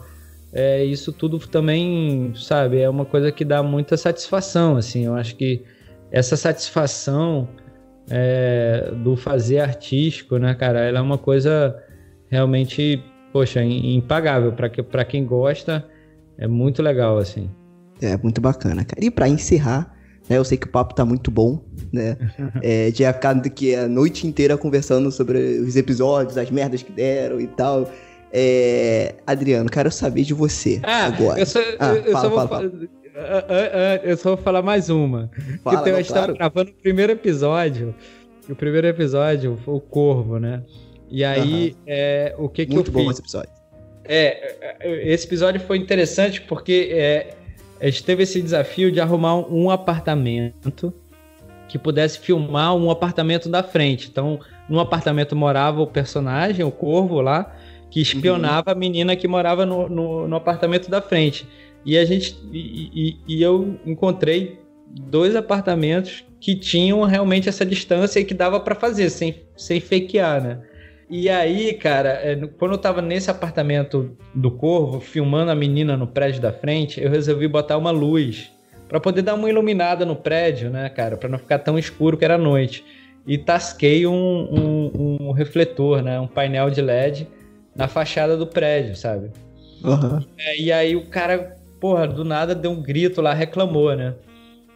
É, 0.51 0.83
isso 0.83 1.13
tudo 1.13 1.37
também, 1.37 2.33
sabe, 2.35 2.79
é 2.79 2.89
uma 2.89 3.05
coisa 3.05 3.31
que 3.31 3.45
dá 3.45 3.61
muita 3.61 3.95
satisfação, 3.95 4.75
assim. 4.75 5.05
Eu 5.05 5.13
acho 5.13 5.35
que 5.35 5.63
essa 6.11 6.35
satisfação 6.35 7.47
é, 8.09 8.91
do 9.03 9.15
fazer 9.15 9.59
artístico, 9.59 10.39
né, 10.39 10.55
cara, 10.55 10.79
ela 10.79 10.97
é 10.97 11.01
uma 11.01 11.19
coisa 11.19 11.77
realmente, 12.31 12.99
poxa, 13.31 13.63
impagável. 13.63 14.51
Para 14.51 15.05
quem 15.05 15.23
gosta, 15.23 15.85
é 16.35 16.47
muito 16.47 16.81
legal, 16.81 17.19
assim. 17.19 17.47
É, 18.01 18.17
muito 18.17 18.41
bacana, 18.41 18.83
cara. 18.83 19.05
E 19.05 19.11
para 19.11 19.29
encerrar, 19.29 19.95
né, 20.29 20.37
eu 20.37 20.45
sei 20.45 20.57
que 20.57 20.67
o 20.67 20.69
papo 20.69 20.93
tá 20.93 21.03
muito 21.03 21.31
bom, 21.31 21.59
né? 21.91 22.15
é, 22.61 22.91
de 22.91 23.05
ficar 23.05 23.35
aqui 23.37 23.73
a 23.73 23.87
noite 23.87 24.27
inteira 24.27 24.57
conversando 24.57 25.11
sobre 25.11 25.39
os 25.59 25.75
episódios, 25.75 26.37
as 26.37 26.51
merdas 26.51 26.83
que 26.83 26.91
deram 26.91 27.41
e 27.41 27.47
tal. 27.47 27.89
É, 28.31 29.15
Adriano, 29.25 29.67
quero 29.69 29.91
saber 29.91 30.23
de 30.23 30.35
você 30.35 30.79
ah, 30.83 31.05
agora. 31.05 31.39
Eu 31.39 31.45
só, 31.47 31.59
ah, 31.79 31.93
eu, 31.95 32.11
fala, 32.11 32.21
só 32.21 32.29
vou 32.29 32.37
fala, 32.37 32.47
fala. 32.47 32.71
Eu 34.03 34.17
só 34.17 34.35
vou 34.35 34.37
falar 34.37 34.61
mais 34.61 34.89
uma. 34.89 35.31
Fala, 35.63 35.77
que 35.79 35.83
tem, 35.83 35.93
não, 35.93 35.99
estava 35.99 36.19
claro. 36.19 36.35
gravando 36.35 36.71
o 36.71 36.73
primeiro 36.75 37.11
episódio. 37.11 37.95
O 38.47 38.55
primeiro 38.55 38.87
episódio 38.87 39.57
foi 39.65 39.73
o 39.73 39.79
Corvo, 39.79 40.37
né? 40.37 40.63
E 41.09 41.23
aí, 41.23 41.75
é, 41.87 42.35
o 42.37 42.47
que, 42.47 42.67
que 42.67 42.75
Muito 42.75 42.89
eu 42.89 42.93
bom 42.93 42.99
fiz? 43.01 43.13
esse 43.13 43.21
episódio. 43.21 43.49
É, 44.05 45.11
esse 45.11 45.25
episódio 45.25 45.59
foi 45.61 45.77
interessante 45.77 46.41
porque 46.41 46.89
é, 46.91 47.35
a 47.81 47.85
gente 47.85 48.03
teve 48.03 48.23
esse 48.23 48.41
desafio 48.41 48.91
de 48.91 48.99
arrumar 48.99 49.35
um 49.35 49.69
apartamento 49.69 50.93
que 51.67 51.77
pudesse 51.77 52.19
filmar 52.19 52.75
um 52.75 52.89
apartamento 52.89 53.47
da 53.47 53.61
frente. 53.63 54.09
Então, 54.09 54.39
no 54.67 54.79
apartamento 54.79 55.35
morava 55.35 55.81
o 55.81 55.87
personagem, 55.87 56.65
o 56.65 56.71
Corvo 56.71 57.21
lá, 57.21 57.55
que 57.89 58.01
espionava 58.01 58.71
uhum. 58.71 58.77
a 58.77 58.79
menina 58.79 59.15
que 59.15 59.27
morava 59.27 59.65
no, 59.65 59.87
no, 59.87 60.27
no 60.27 60.35
apartamento 60.35 60.89
da 60.89 61.01
frente. 61.01 61.47
E 61.85 61.97
a 61.97 62.03
gente 62.05 62.37
e, 62.51 62.89
e, 62.93 63.17
e, 63.35 63.41
eu 63.41 63.79
encontrei 63.85 64.59
dois 64.87 65.35
apartamentos 65.35 66.25
que 66.39 66.55
tinham 66.55 67.03
realmente 67.03 67.47
essa 67.47 67.65
distância 67.65 68.19
e 68.19 68.25
que 68.25 68.33
dava 68.33 68.59
para 68.59 68.75
fazer 68.75 69.09
sem, 69.09 69.43
sem 69.55 69.79
fakear, 69.79 70.43
né? 70.43 70.61
E 71.09 71.27
aí, 71.27 71.73
cara, 71.73 72.09
é, 72.09 72.35
quando 72.57 72.73
eu 72.73 72.77
tava 72.77 73.01
nesse 73.01 73.31
apartamento 73.31 74.15
do 74.33 74.51
Corvo, 74.51 74.99
filmando 74.99 75.49
a 75.49 75.55
menina 75.55 75.97
no 75.97 76.05
prédio 76.05 76.41
da 76.41 76.51
frente, 76.51 77.01
eu 77.01 77.09
resolvi 77.09 77.47
botar 77.47 77.77
uma 77.77 77.91
luz 77.91 78.51
para 78.87 78.99
poder 78.99 79.21
dar 79.21 79.35
uma 79.35 79.49
iluminada 79.49 80.05
no 80.05 80.15
prédio, 80.15 80.69
né, 80.69 80.89
cara, 80.89 81.17
para 81.17 81.29
não 81.29 81.39
ficar 81.39 81.59
tão 81.59 81.77
escuro 81.77 82.17
que 82.17 82.25
era 82.25 82.37
noite. 82.37 82.83
E 83.25 83.37
tasquei 83.37 84.05
um, 84.07 84.13
um, 84.13 85.17
um 85.21 85.31
refletor, 85.31 86.01
né, 86.01 86.19
um 86.19 86.27
painel 86.27 86.69
de 86.69 86.81
LED 86.81 87.27
na 87.75 87.87
fachada 87.87 88.37
do 88.37 88.45
prédio, 88.47 88.95
sabe? 88.95 89.31
Uhum. 89.83 90.23
É, 90.37 90.59
e 90.59 90.71
aí 90.71 90.95
o 90.95 91.07
cara 91.07 91.59
porra, 91.79 92.07
do 92.07 92.23
nada 92.23 92.53
deu 92.53 92.71
um 92.71 92.81
grito 92.81 93.21
lá, 93.21 93.33
reclamou, 93.33 93.95
né? 93.95 94.13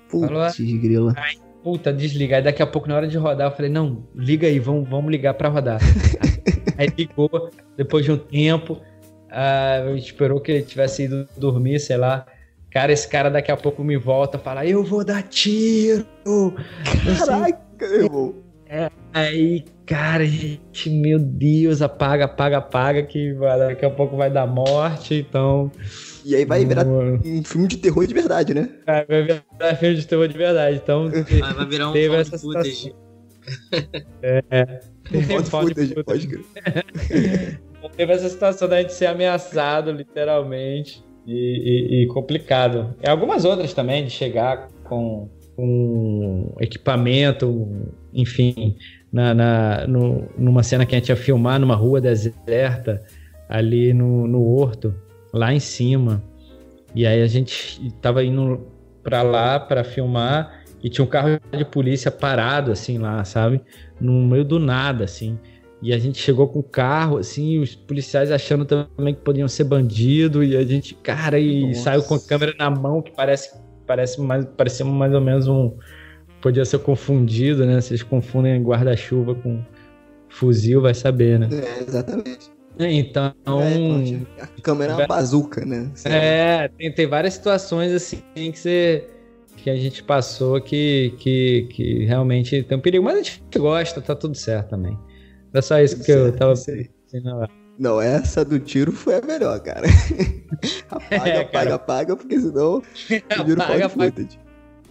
Putz, 0.09 0.59
grila. 0.59 1.13
Ai, 1.17 1.35
puta, 1.63 1.93
desligar. 1.93 2.41
E 2.41 2.43
daqui 2.43 2.61
a 2.61 2.67
pouco, 2.67 2.87
na 2.87 2.95
hora 2.95 3.07
de 3.07 3.17
rodar, 3.17 3.47
eu 3.47 3.55
falei, 3.55 3.71
não, 3.71 4.03
liga 4.13 4.45
aí, 4.45 4.59
vamos, 4.59 4.87
vamos 4.87 5.09
ligar 5.09 5.33
pra 5.33 5.49
rodar. 5.49 5.79
aí 6.77 6.87
ligou, 6.97 7.49
depois 7.77 8.03
de 8.03 8.11
um 8.11 8.17
tempo, 8.17 8.73
uh, 8.73 9.95
esperou 9.95 10.41
que 10.41 10.51
ele 10.51 10.61
tivesse 10.61 11.03
ido 11.03 11.27
dormir, 11.37 11.79
sei 11.79 11.97
lá. 11.97 12.25
Cara, 12.69 12.91
esse 12.91 13.07
cara 13.07 13.29
daqui 13.29 13.51
a 13.51 13.57
pouco 13.57 13.83
me 13.83 13.95
volta 13.95 14.37
fala, 14.37 14.65
eu 14.65 14.83
vou 14.83 15.05
dar 15.05 15.23
tiro! 15.23 16.05
Caraca, 17.17 17.85
irmão. 17.85 18.33
É, 18.67 18.89
aí, 19.13 19.63
cara, 19.85 20.25
gente, 20.25 20.89
meu 20.89 21.19
Deus, 21.19 21.83
apaga, 21.83 22.25
apaga, 22.25 22.57
apaga, 22.57 23.03
que 23.03 23.33
daqui 23.33 23.85
a 23.85 23.89
pouco 23.91 24.17
vai 24.17 24.29
dar 24.31 24.47
morte, 24.47 25.15
então... 25.15 25.71
E 26.25 26.35
aí 26.35 26.45
vai 26.45 26.63
virar 26.65 26.85
um 26.87 27.43
filme 27.43 27.67
de 27.67 27.77
terror 27.77 28.07
de 28.07 28.13
verdade, 28.13 28.53
né? 28.53 28.69
vai 28.85 29.23
virar 29.23 29.75
filme 29.75 29.95
de 29.95 30.07
terror 30.07 30.27
de 30.27 30.37
verdade. 30.37 30.79
Então, 30.81 31.09
ah, 31.43 31.53
vai 31.53 31.65
virar 31.65 31.89
um 31.89 31.93
teve 31.93 32.15
essa 32.15 32.37
footage. 32.37 32.93
É. 34.21 34.79
Um 35.13 35.43
footage, 35.43 36.01
pode 36.05 36.27
crer. 36.27 37.59
teve 37.97 38.13
essa 38.13 38.29
situação 38.29 38.69
da 38.69 38.81
gente 38.81 38.93
ser 38.93 39.07
ameaçado, 39.07 39.91
literalmente, 39.91 41.03
e, 41.27 41.33
e, 41.33 42.03
e, 42.03 42.07
complicado. 42.07 42.95
E 43.03 43.09
algumas 43.09 43.43
outras 43.43 43.73
também, 43.73 44.05
de 44.05 44.11
chegar 44.11 44.69
com, 44.85 45.29
com 45.57 46.55
equipamento, 46.61 47.69
enfim, 48.13 48.77
na, 49.11 49.33
na, 49.33 49.87
no, 49.87 50.29
numa 50.37 50.63
cena 50.63 50.85
que 50.85 50.95
a 50.95 50.99
gente 50.99 51.09
ia 51.09 51.17
filmar 51.17 51.59
numa 51.59 51.75
rua 51.75 51.99
deserta, 51.99 53.03
ali 53.49 53.91
no, 53.91 54.25
no 54.25 54.41
Horto 54.41 54.95
lá 55.33 55.53
em 55.53 55.59
cima. 55.59 56.23
E 56.95 57.07
aí 57.07 57.21
a 57.21 57.27
gente 57.27 57.91
tava 57.99 58.23
indo 58.23 58.67
para 59.01 59.23
lá 59.23 59.59
para 59.59 59.83
filmar 59.83 60.63
e 60.81 60.89
tinha 60.89 61.03
um 61.03 61.07
carro 61.07 61.39
de 61.51 61.65
polícia 61.65 62.11
parado 62.11 62.71
assim 62.71 62.99
lá, 62.99 63.25
sabe? 63.25 63.59
No 63.99 64.13
meio 64.13 64.45
do 64.45 64.59
nada 64.59 65.03
assim. 65.05 65.37
E 65.81 65.91
a 65.91 65.97
gente 65.97 66.17
chegou 66.17 66.47
com 66.47 66.59
o 66.59 66.63
carro, 66.63 67.17
assim, 67.17 67.59
os 67.59 67.75
policiais 67.75 68.31
achando 68.31 68.63
também 68.63 69.13
que 69.13 69.19
podiam 69.19 69.49
ser 69.49 69.65
bandido, 69.65 70.41
e 70.41 70.55
a 70.55 70.63
gente, 70.63 70.95
cara, 70.95 71.37
e 71.37 71.67
Nossa. 71.67 71.81
saiu 71.81 72.03
com 72.03 72.15
a 72.15 72.19
câmera 72.21 72.55
na 72.57 72.69
mão, 72.69 73.01
que 73.01 73.11
parece, 73.11 73.53
parece 73.85 74.21
mais, 74.21 74.45
parecia 74.45 74.85
mais 74.85 75.13
ou 75.13 75.19
menos 75.19 75.45
um. 75.45 75.75
Podia 76.39 76.63
ser 76.63 76.79
confundido, 76.79 77.65
né? 77.65 77.81
Vocês 77.81 78.01
confundem 78.01 78.63
guarda-chuva 78.63 79.35
com 79.35 79.61
fuzil, 80.29 80.81
vai 80.81 80.93
saber, 80.93 81.37
né? 81.37 81.49
É, 81.51 81.81
exatamente. 81.81 82.52
Então. 82.79 83.33
É, 83.61 84.43
a 84.43 84.47
câmera 84.61 84.93
é 84.93 84.95
uma 84.95 85.07
bazuca, 85.07 85.65
né? 85.65 85.91
é, 86.05 86.67
tem, 86.69 86.91
tem 86.91 87.07
várias 87.07 87.35
situações 87.35 87.91
assim 87.91 88.21
que 88.33 88.57
você. 88.57 89.07
que 89.57 89.69
a 89.69 89.75
gente 89.75 90.03
passou 90.03 90.59
que, 90.59 91.13
que, 91.19 91.67
que 91.71 92.05
realmente 92.05 92.63
tem 92.63 92.77
um 92.77 92.81
perigo. 92.81 93.03
Mas 93.03 93.15
a 93.15 93.21
gente 93.21 93.41
gosta, 93.57 94.01
tá 94.01 94.15
tudo 94.15 94.35
certo 94.35 94.69
também. 94.69 94.97
Era 95.53 95.61
só 95.61 95.79
isso 95.79 95.95
tudo 95.95 96.05
que 96.05 96.13
certo, 96.13 96.25
eu 96.25 96.35
tava 96.35 96.53
pensando 96.55 97.49
Não, 97.77 98.01
essa 98.01 98.43
do 98.43 98.59
tiro 98.59 98.91
foi 98.91 99.17
a 99.17 99.21
melhor, 99.21 99.59
cara. 99.59 99.87
apaga, 100.89 101.29
é, 101.29 101.41
apaga, 101.41 101.75
apaga, 101.75 102.15
porque 102.15 102.39
senão 102.39 102.81
vira 103.45 103.63
apaga, 103.63 103.85
apaga. 103.85 104.27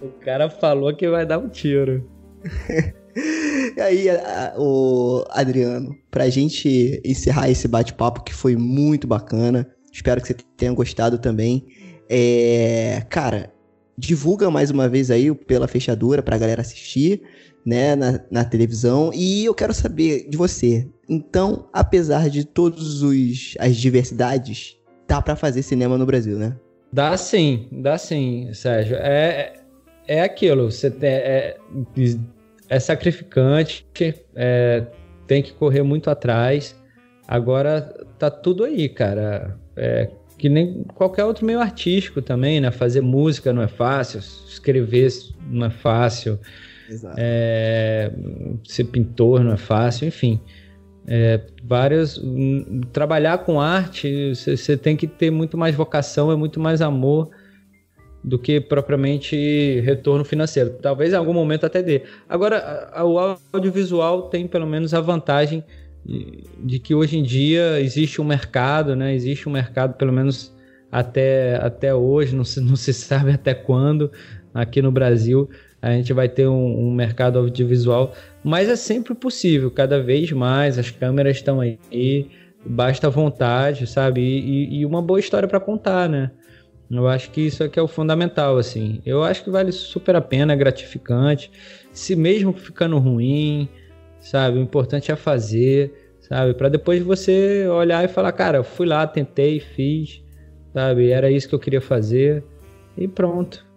O 0.01 0.09
cara 0.25 0.49
falou 0.49 0.95
que 0.95 1.09
vai 1.09 1.27
dar 1.27 1.39
um 1.39 1.49
tiro. 1.49 2.09
E 3.15 3.81
aí, 3.81 4.11
a, 4.11 4.55
o 4.57 5.25
Adriano, 5.31 5.97
pra 6.11 6.29
gente 6.29 7.01
encerrar 7.05 7.51
esse 7.51 7.69
bate-papo 7.69 8.23
que 8.23 8.35
foi 8.35 8.57
muito 8.57 9.07
bacana, 9.07 9.69
espero 9.93 10.21
que 10.21 10.29
você 10.29 10.37
tenha 10.57 10.73
gostado 10.73 11.19
também. 11.19 11.67
É, 12.09 13.03
cara, 13.09 13.53
divulga 13.97 14.51
mais 14.51 14.71
uma 14.71 14.89
vez 14.89 15.11
aí 15.11 15.35
pela 15.35 15.69
fechadura 15.69 16.23
pra 16.23 16.39
galera 16.39 16.61
assistir, 16.61 17.23
né, 17.65 17.95
na, 17.95 18.21
na 18.31 18.45
televisão. 18.45 19.11
E 19.15 19.45
eu 19.45 19.55
quero 19.55 19.73
saber 19.73 20.29
de 20.29 20.37
você. 20.37 20.89
Então, 21.09 21.69
apesar 21.73 22.29
de 22.29 22.45
todas 22.45 23.03
as 23.59 23.77
diversidades, 23.77 24.77
dá 25.07 25.21
para 25.21 25.37
fazer 25.37 25.63
cinema 25.63 25.99
no 25.99 26.07
Brasil, 26.07 26.39
né? 26.39 26.57
Dá 26.93 27.17
sim, 27.17 27.69
dá 27.73 27.97
sim, 27.97 28.53
Sérgio. 28.53 28.97
É, 28.97 29.55
é 30.07 30.23
aquilo, 30.23 30.71
você 30.71 30.91
tem, 30.91 31.11
é, 31.11 31.57
é 32.73 32.81
sacrificante, 32.81 33.87
é, 34.35 34.87
tem 35.27 35.43
que 35.43 35.53
correr 35.53 35.83
muito 35.83 36.09
atrás. 36.09 36.75
Agora 37.29 37.83
tá 38.19 38.31
tudo 38.31 38.65
aí, 38.65 38.89
cara. 38.89 39.59
É, 39.77 40.11
que 40.39 40.49
nem 40.49 40.83
qualquer 40.95 41.25
outro 41.25 41.45
meio 41.45 41.61
artístico 41.61 42.23
também, 42.23 42.63
né? 42.63 42.71
Fazer 42.71 43.03
música 43.03 43.53
não 43.53 43.61
é 43.61 43.69
fácil, 43.69 44.21
escrever 44.21 45.11
não 45.51 45.67
é 45.67 45.71
fácil, 45.71 46.41
é, 47.19 48.11
ser 48.67 48.85
pintor 48.85 49.45
não 49.45 49.53
é 49.53 49.59
fácil, 49.59 50.09
enfim. 50.09 50.41
É, 51.07 51.41
várias 51.63 52.19
trabalhar 52.91 53.39
com 53.39 53.61
arte 53.61 54.35
você 54.35 54.77
tem 54.77 54.97
que 54.97 55.09
ter 55.09 55.33
muito 55.33 55.59
mais 55.59 55.75
vocação 55.75 56.31
é 56.31 56.37
muito 56.37 56.61
mais 56.61 56.81
amor 56.81 57.29
do 58.23 58.39
que 58.39 58.61
propriamente 58.61 59.81
retorno 59.81 60.25
financeiro. 60.25 60.71
Talvez 60.81 61.13
em 61.13 61.17
algum 61.17 61.33
momento 61.33 61.67
até 61.67 61.83
dê. 61.83 62.03
Agora, 62.29 62.91
o 63.05 63.37
audiovisual 63.53 64.29
tem 64.29 64.47
pelo 64.47 64.67
menos 64.67 64.95
a 64.95 65.01
vantagem 65.01 65.65
de 66.59 66.79
que 66.79 66.95
hoje 66.95 67.19
em 67.19 67.23
dia 67.23 67.81
existe 67.81 68.21
um 68.21 68.25
mercado, 68.25 68.97
né? 68.97 69.15
Existe 69.15 69.49
um 69.49 69.53
mercado, 69.53 69.95
pelo 69.95 70.13
menos 70.13 70.55
até, 70.91 71.57
até 71.57 71.95
hoje, 71.95 72.35
não 72.35 72.45
se, 72.45 72.61
não 72.61 72.77
se 72.77 72.93
sabe 72.95 73.33
até 73.33 73.55
quando, 73.55 74.11
aqui 74.53 74.83
no 74.83 74.93
Brasil, 74.93 75.49
a 75.81 75.91
gente 75.93 76.13
vai 76.13 76.29
ter 76.29 76.47
um, 76.47 76.89
um, 76.89 76.93
mercado 76.93 77.39
audiovisual, 77.39 78.13
mas 78.45 78.69
é 78.69 78.77
sempre 78.77 79.15
possível, 79.15 79.71
cada 79.71 80.03
vez 80.03 80.31
mais, 80.33 80.79
as 80.79 80.91
câmeras 80.91 81.37
estão 81.37 81.61
aí, 81.61 82.29
basta 82.65 83.09
vontade, 83.09 83.87
sabe? 83.87 84.21
E, 84.21 84.81
e 84.81 84.87
uma 84.87 85.01
boa 85.01 85.19
história 85.19 85.49
para 85.49 85.59
contar, 85.59 86.09
né? 86.09 86.31
Eu 86.93 87.09
acho 87.09 87.31
que 87.31 87.41
isso 87.41 87.65
aqui 87.65 87.79
é 87.79 87.83
o 87.83 87.89
fundamental, 87.89 88.59
assim. 88.59 89.01
Eu 89.07 89.25
acho 89.25 89.43
que 89.43 89.51
vale 89.51 89.73
super 89.73 90.15
a 90.15 90.21
pena, 90.21 90.53
é 90.53 90.57
gratificante. 90.57 91.51
Se 91.91 92.15
mesmo 92.15 92.53
ficando 92.53 92.99
ruim, 92.99 93.69
sabe? 94.21 94.59
O 94.59 94.63
importante 94.63 95.11
é 95.11 95.17
fazer, 95.17 96.17
sabe? 96.21 96.53
Para 96.55 96.69
depois 96.69 97.03
você 97.03 97.67
olhar 97.67 98.05
e 98.05 98.09
falar, 98.09 98.33
cara, 98.33 98.63
fui 98.63 98.87
lá, 98.87 99.07
tentei, 99.07 99.59
fiz, 99.59 100.23
sabe? 100.75 101.11
Era 101.11 101.31
isso 101.31 101.49
que 101.49 101.55
eu 101.55 101.59
queria 101.59 101.81
fazer 101.81 102.45
e 102.97 103.09
pronto 103.09 103.73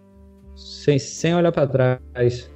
sem, 0.56 0.98
sem 0.98 1.34
olhar 1.34 1.52
para 1.52 1.66
trás. 1.66 2.50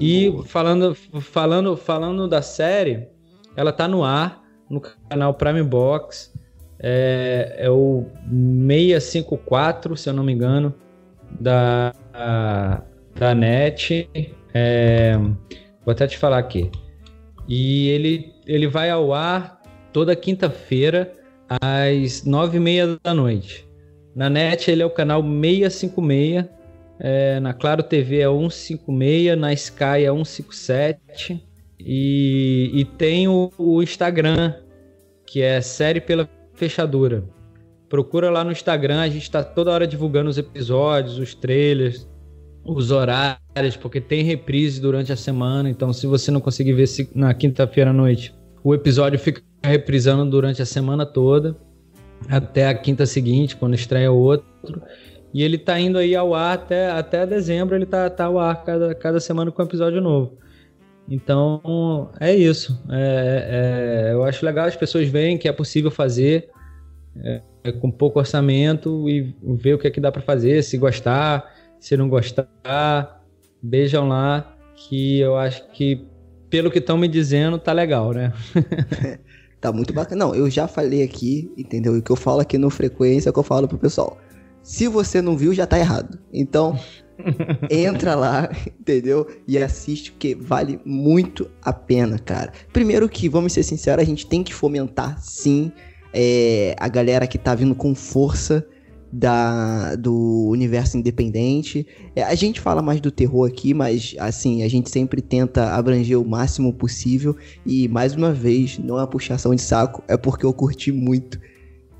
E 0.00 0.32
falando, 0.46 0.94
falando, 0.94 1.76
falando 1.76 2.26
da 2.26 2.42
série, 2.42 3.08
ela 3.54 3.72
tá 3.72 3.86
no 3.86 4.02
ar, 4.02 4.42
no 4.68 4.80
canal 4.80 5.34
Prime 5.34 5.62
Box. 5.62 6.32
É, 6.82 7.54
é 7.58 7.70
o 7.70 8.04
654, 8.28 9.96
se 9.96 10.08
eu 10.08 10.12
não 10.12 10.24
me 10.24 10.32
engano, 10.32 10.74
da, 11.40 11.94
da 13.14 13.34
NET. 13.34 14.08
É, 14.52 15.16
vou 15.84 15.92
até 15.92 16.06
te 16.06 16.18
falar 16.18 16.38
aqui. 16.38 16.70
E 17.48 17.88
ele, 17.88 18.34
ele 18.46 18.66
vai 18.66 18.90
ao 18.90 19.12
ar 19.12 19.60
toda 19.92 20.16
quinta-feira, 20.16 21.12
às 21.48 22.24
nove 22.24 22.56
e 22.56 22.60
meia 22.60 22.98
da 23.02 23.14
noite. 23.14 23.68
Na 24.14 24.28
NET 24.28 24.70
ele 24.70 24.82
é 24.82 24.86
o 24.86 24.90
canal 24.90 25.22
656 25.22 26.62
é, 27.04 27.40
na 27.40 27.52
Claro 27.52 27.82
TV 27.82 28.20
é 28.20 28.28
156, 28.28 29.36
na 29.36 29.52
Sky 29.52 30.04
é 30.04 30.12
157 30.12 31.44
e, 31.80 32.70
e 32.72 32.84
tem 32.84 33.26
o, 33.26 33.50
o 33.58 33.82
Instagram, 33.82 34.54
que 35.26 35.42
é 35.42 35.60
Série 35.60 36.00
pela 36.00 36.28
Fechadura. 36.62 37.24
Procura 37.88 38.30
lá 38.30 38.44
no 38.44 38.52
Instagram, 38.52 39.00
a 39.00 39.08
gente 39.08 39.24
está 39.24 39.42
toda 39.42 39.72
hora 39.72 39.84
divulgando 39.84 40.30
os 40.30 40.38
episódios, 40.38 41.18
os 41.18 41.34
trailers, 41.34 42.08
os 42.64 42.92
horários, 42.92 43.76
porque 43.80 44.00
tem 44.00 44.22
reprise 44.22 44.80
durante 44.80 45.12
a 45.12 45.16
semana. 45.16 45.68
Então, 45.68 45.92
se 45.92 46.06
você 46.06 46.30
não 46.30 46.40
conseguir 46.40 46.74
ver 46.74 46.86
na 47.16 47.34
quinta-feira 47.34 47.90
à 47.90 47.92
noite, 47.92 48.32
o 48.62 48.72
episódio 48.72 49.18
fica 49.18 49.42
reprisando 49.60 50.30
durante 50.30 50.62
a 50.62 50.66
semana 50.66 51.04
toda, 51.04 51.56
até 52.28 52.68
a 52.68 52.74
quinta 52.74 53.06
seguinte, 53.06 53.56
quando 53.56 53.74
estreia 53.74 54.12
outro. 54.12 54.46
E 55.34 55.42
ele 55.42 55.58
tá 55.58 55.80
indo 55.80 55.98
aí 55.98 56.14
ao 56.14 56.32
ar 56.32 56.54
até, 56.54 56.92
até 56.92 57.26
dezembro, 57.26 57.74
ele 57.74 57.86
tá, 57.86 58.08
tá 58.08 58.26
ao 58.26 58.38
ar 58.38 58.62
cada, 58.62 58.94
cada 58.94 59.18
semana 59.18 59.50
com 59.50 59.60
um 59.60 59.66
episódio 59.66 60.00
novo. 60.00 60.38
Então, 61.08 62.10
é 62.20 62.34
isso. 62.34 62.82
É, 62.90 64.08
é, 64.08 64.12
eu 64.12 64.24
acho 64.24 64.44
legal 64.44 64.66
as 64.66 64.76
pessoas 64.76 65.08
verem 65.08 65.36
que 65.36 65.48
é 65.48 65.52
possível 65.52 65.90
fazer 65.90 66.48
é, 67.16 67.42
com 67.80 67.90
pouco 67.90 68.18
orçamento 68.18 69.08
e 69.08 69.34
ver 69.42 69.74
o 69.74 69.78
que 69.78 69.86
é 69.86 69.90
que 69.90 70.00
dá 70.00 70.10
para 70.10 70.22
fazer, 70.22 70.62
se 70.62 70.78
gostar, 70.78 71.52
se 71.78 71.96
não 71.96 72.08
gostar, 72.08 73.22
beijam 73.62 74.08
lá, 74.08 74.56
que 74.74 75.20
eu 75.20 75.36
acho 75.36 75.68
que, 75.70 76.06
pelo 76.48 76.70
que 76.70 76.78
estão 76.78 76.96
me 76.96 77.08
dizendo, 77.08 77.58
tá 77.58 77.72
legal, 77.72 78.12
né? 78.12 78.32
tá 79.60 79.72
muito 79.72 79.92
bacana. 79.92 80.26
Não, 80.26 80.34
eu 80.34 80.48
já 80.50 80.66
falei 80.66 81.02
aqui, 81.02 81.52
entendeu? 81.56 81.94
E 81.94 81.98
o 81.98 82.02
que 82.02 82.10
eu 82.10 82.16
falo 82.16 82.40
aqui 82.40 82.58
no 82.58 82.70
Frequência 82.70 83.28
é 83.28 83.30
o 83.30 83.32
que 83.32 83.38
eu 83.38 83.44
falo 83.44 83.68
pro 83.68 83.78
pessoal. 83.78 84.18
Se 84.62 84.86
você 84.88 85.20
não 85.20 85.36
viu, 85.36 85.52
já 85.52 85.66
tá 85.66 85.78
errado. 85.78 86.18
Então, 86.32 86.78
entra 87.70 88.14
lá, 88.14 88.50
entendeu? 88.80 89.26
E 89.46 89.58
assiste, 89.58 90.12
porque 90.12 90.34
vale 90.34 90.80
muito 90.84 91.50
a 91.62 91.72
pena, 91.72 92.18
cara. 92.18 92.52
Primeiro 92.72 93.08
que, 93.08 93.28
vamos 93.28 93.52
ser 93.52 93.62
sinceros, 93.62 94.02
a 94.02 94.06
gente 94.06 94.26
tem 94.26 94.42
que 94.42 94.54
fomentar, 94.54 95.20
sim, 95.20 95.72
é, 96.12 96.74
a 96.78 96.88
galera 96.88 97.26
que 97.26 97.38
tá 97.38 97.54
vindo 97.54 97.74
com 97.74 97.94
força 97.94 98.66
da, 99.12 99.94
do 99.94 100.48
universo 100.48 100.96
independente. 100.96 101.86
É, 102.16 102.22
a 102.22 102.34
gente 102.34 102.60
fala 102.60 102.80
mais 102.80 103.00
do 103.00 103.10
terror 103.10 103.46
aqui, 103.46 103.74
mas 103.74 104.14
assim, 104.18 104.62
a 104.62 104.68
gente 104.68 104.90
sempre 104.90 105.20
tenta 105.20 105.74
abranger 105.74 106.18
o 106.18 106.24
máximo 106.24 106.72
possível. 106.72 107.36
E 107.66 107.88
mais 107.88 108.14
uma 108.14 108.32
vez, 108.32 108.78
não 108.78 109.00
é 109.00 109.06
puxação 109.06 109.54
de 109.54 109.60
saco, 109.60 110.02
é 110.08 110.16
porque 110.16 110.46
eu 110.46 110.52
curti 110.52 110.90
muito. 110.90 111.38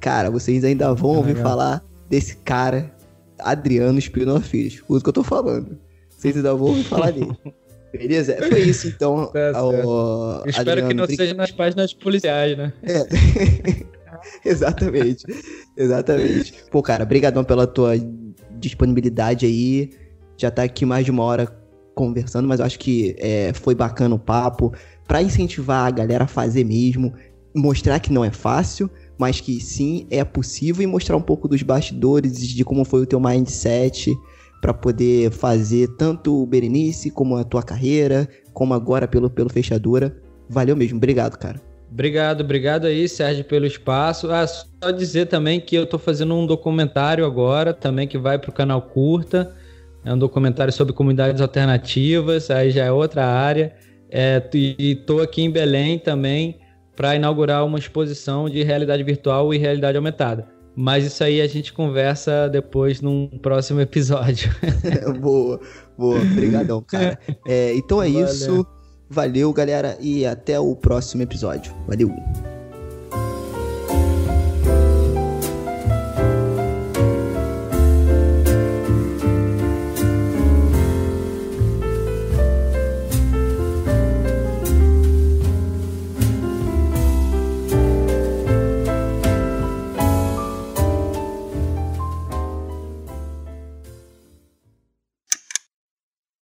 Cara, 0.01 0.31
vocês 0.31 0.65
ainda 0.65 0.93
vão 0.95 1.17
ouvir 1.17 1.37
falar 1.37 1.85
desse 2.09 2.37
cara, 2.39 2.93
Adriano. 3.45 3.99
Escuta 3.99 4.41
o 4.89 5.01
que 5.01 5.09
eu 5.09 5.13
tô 5.13 5.23
falando. 5.23 5.79
Vocês 6.09 6.37
ainda 6.37 6.55
vão 6.55 6.69
ouvir 6.69 6.85
falar 6.85 7.11
dele. 7.11 7.37
Beleza? 7.93 8.37
Foi 8.49 8.61
isso, 8.61 8.89
então. 8.89 9.27
Tá 9.27 9.59
ao, 9.59 10.47
Espero 10.47 10.71
Adriano, 10.71 10.89
que 10.89 10.95
não 10.95 11.07
seja 11.07 11.35
nas 11.35 11.51
páginas 11.51 11.93
policiais, 11.93 12.57
né? 12.57 12.73
É. 12.83 13.05
Exatamente. 14.49 15.25
Exatamente. 15.77 16.55
Pô, 16.71 16.83
cara, 16.83 17.05
brigadão 17.05 17.45
pela 17.45 17.67
tua 17.67 17.95
disponibilidade 18.53 19.45
aí. 19.45 19.91
Já 20.39 20.51
tá 20.51 20.63
aqui 20.63 20.87
mais 20.87 21.05
de 21.05 21.11
uma 21.11 21.23
hora 21.23 21.47
conversando, 21.95 22.49
mas 22.49 22.61
eu 22.61 22.67
acho 22.67 22.79
que 22.79 23.15
é, 23.19 23.53
foi 23.53 23.75
bacana 23.75 24.15
o 24.15 24.19
papo. 24.19 24.73
para 25.07 25.23
incentivar 25.23 25.87
a 25.87 25.91
galera 25.91 26.25
a 26.25 26.29
fazer 26.29 26.65
mesmo. 26.65 27.13
Mostrar 27.55 28.01
que 28.01 28.11
não 28.11 28.25
é 28.25 28.31
fácil, 28.31 28.91
mas 29.23 29.41
que 29.41 29.61
sim, 29.61 30.05
é 30.11 30.25
possível 30.25 30.83
e 30.83 30.87
mostrar 30.87 31.17
um 31.17 31.23
pouco 31.23 31.47
dos 31.47 31.63
bastidores 31.63 32.45
de 32.45 32.65
como 32.65 32.85
foi 32.85 33.03
o 33.03 33.07
teu 33.07 33.21
mindset 33.21 34.13
para 34.61 34.75
poder 34.75 35.31
fazer 35.31 35.87
tanto 35.97 36.43
o 36.43 36.45
Berenice 36.45 37.09
como 37.09 37.37
a 37.37 37.45
tua 37.45 37.63
carreira, 37.63 38.29
como 38.53 38.75
agora 38.75 39.07
pelo 39.07 39.31
pelo 39.31 39.49
fechadura. 39.49 40.21
Valeu 40.49 40.75
mesmo, 40.75 40.97
obrigado, 40.97 41.39
cara. 41.39 41.61
Obrigado, 41.89 42.41
obrigado 42.41 42.89
aí, 42.89 43.09
Sérgio, 43.09 43.45
pelo 43.45 43.65
espaço. 43.65 44.29
Ah, 44.29 44.45
só 44.45 44.91
dizer 44.91 45.27
também 45.27 45.61
que 45.61 45.77
eu 45.77 45.87
tô 45.87 46.01
fazendo 46.01 46.35
um 46.35 46.45
documentário 46.45 47.25
agora, 47.25 47.73
também 47.73 48.09
que 48.09 48.19
vai 48.19 48.41
pro 48.41 48.51
canal 48.51 48.83
Curta. 48.83 49.55
É 50.05 50.13
um 50.13 50.19
documentário 50.19 50.73
sobre 50.73 50.93
comunidades 50.93 51.41
alternativas, 51.41 52.51
aí 52.51 52.73
já 52.73 52.87
é 52.87 52.91
outra 52.91 53.25
área. 53.25 53.73
É, 54.11 54.43
e 54.53 54.97
tô 55.07 55.21
aqui 55.21 55.43
em 55.43 55.51
Belém 55.51 55.97
também, 55.97 56.59
para 56.97 57.17
inaugurar 57.17 57.65
uma 57.65 57.79
exposição 57.79 58.49
de 58.49 58.63
realidade 58.63 59.03
virtual 59.03 59.53
e 59.53 59.59
realidade 59.59 59.97
aumentada. 59.97 60.47
Mas 60.75 61.05
isso 61.05 61.23
aí 61.23 61.41
a 61.41 61.47
gente 61.47 61.73
conversa 61.73 62.49
depois 62.49 63.01
num 63.01 63.29
próximo 63.29 63.81
episódio. 63.81 64.51
boa, 65.21 65.61
boa. 65.99 66.19
Obrigadão, 66.19 66.81
cara. 66.83 67.19
É, 67.47 67.75
então 67.75 68.03
é 68.03 68.09
Valeu. 68.09 68.25
isso. 68.25 68.67
Valeu, 69.11 69.53
galera, 69.53 69.99
e 70.01 70.25
até 70.25 70.59
o 70.59 70.75
próximo 70.75 71.23
episódio. 71.23 71.75
Valeu. 71.87 72.11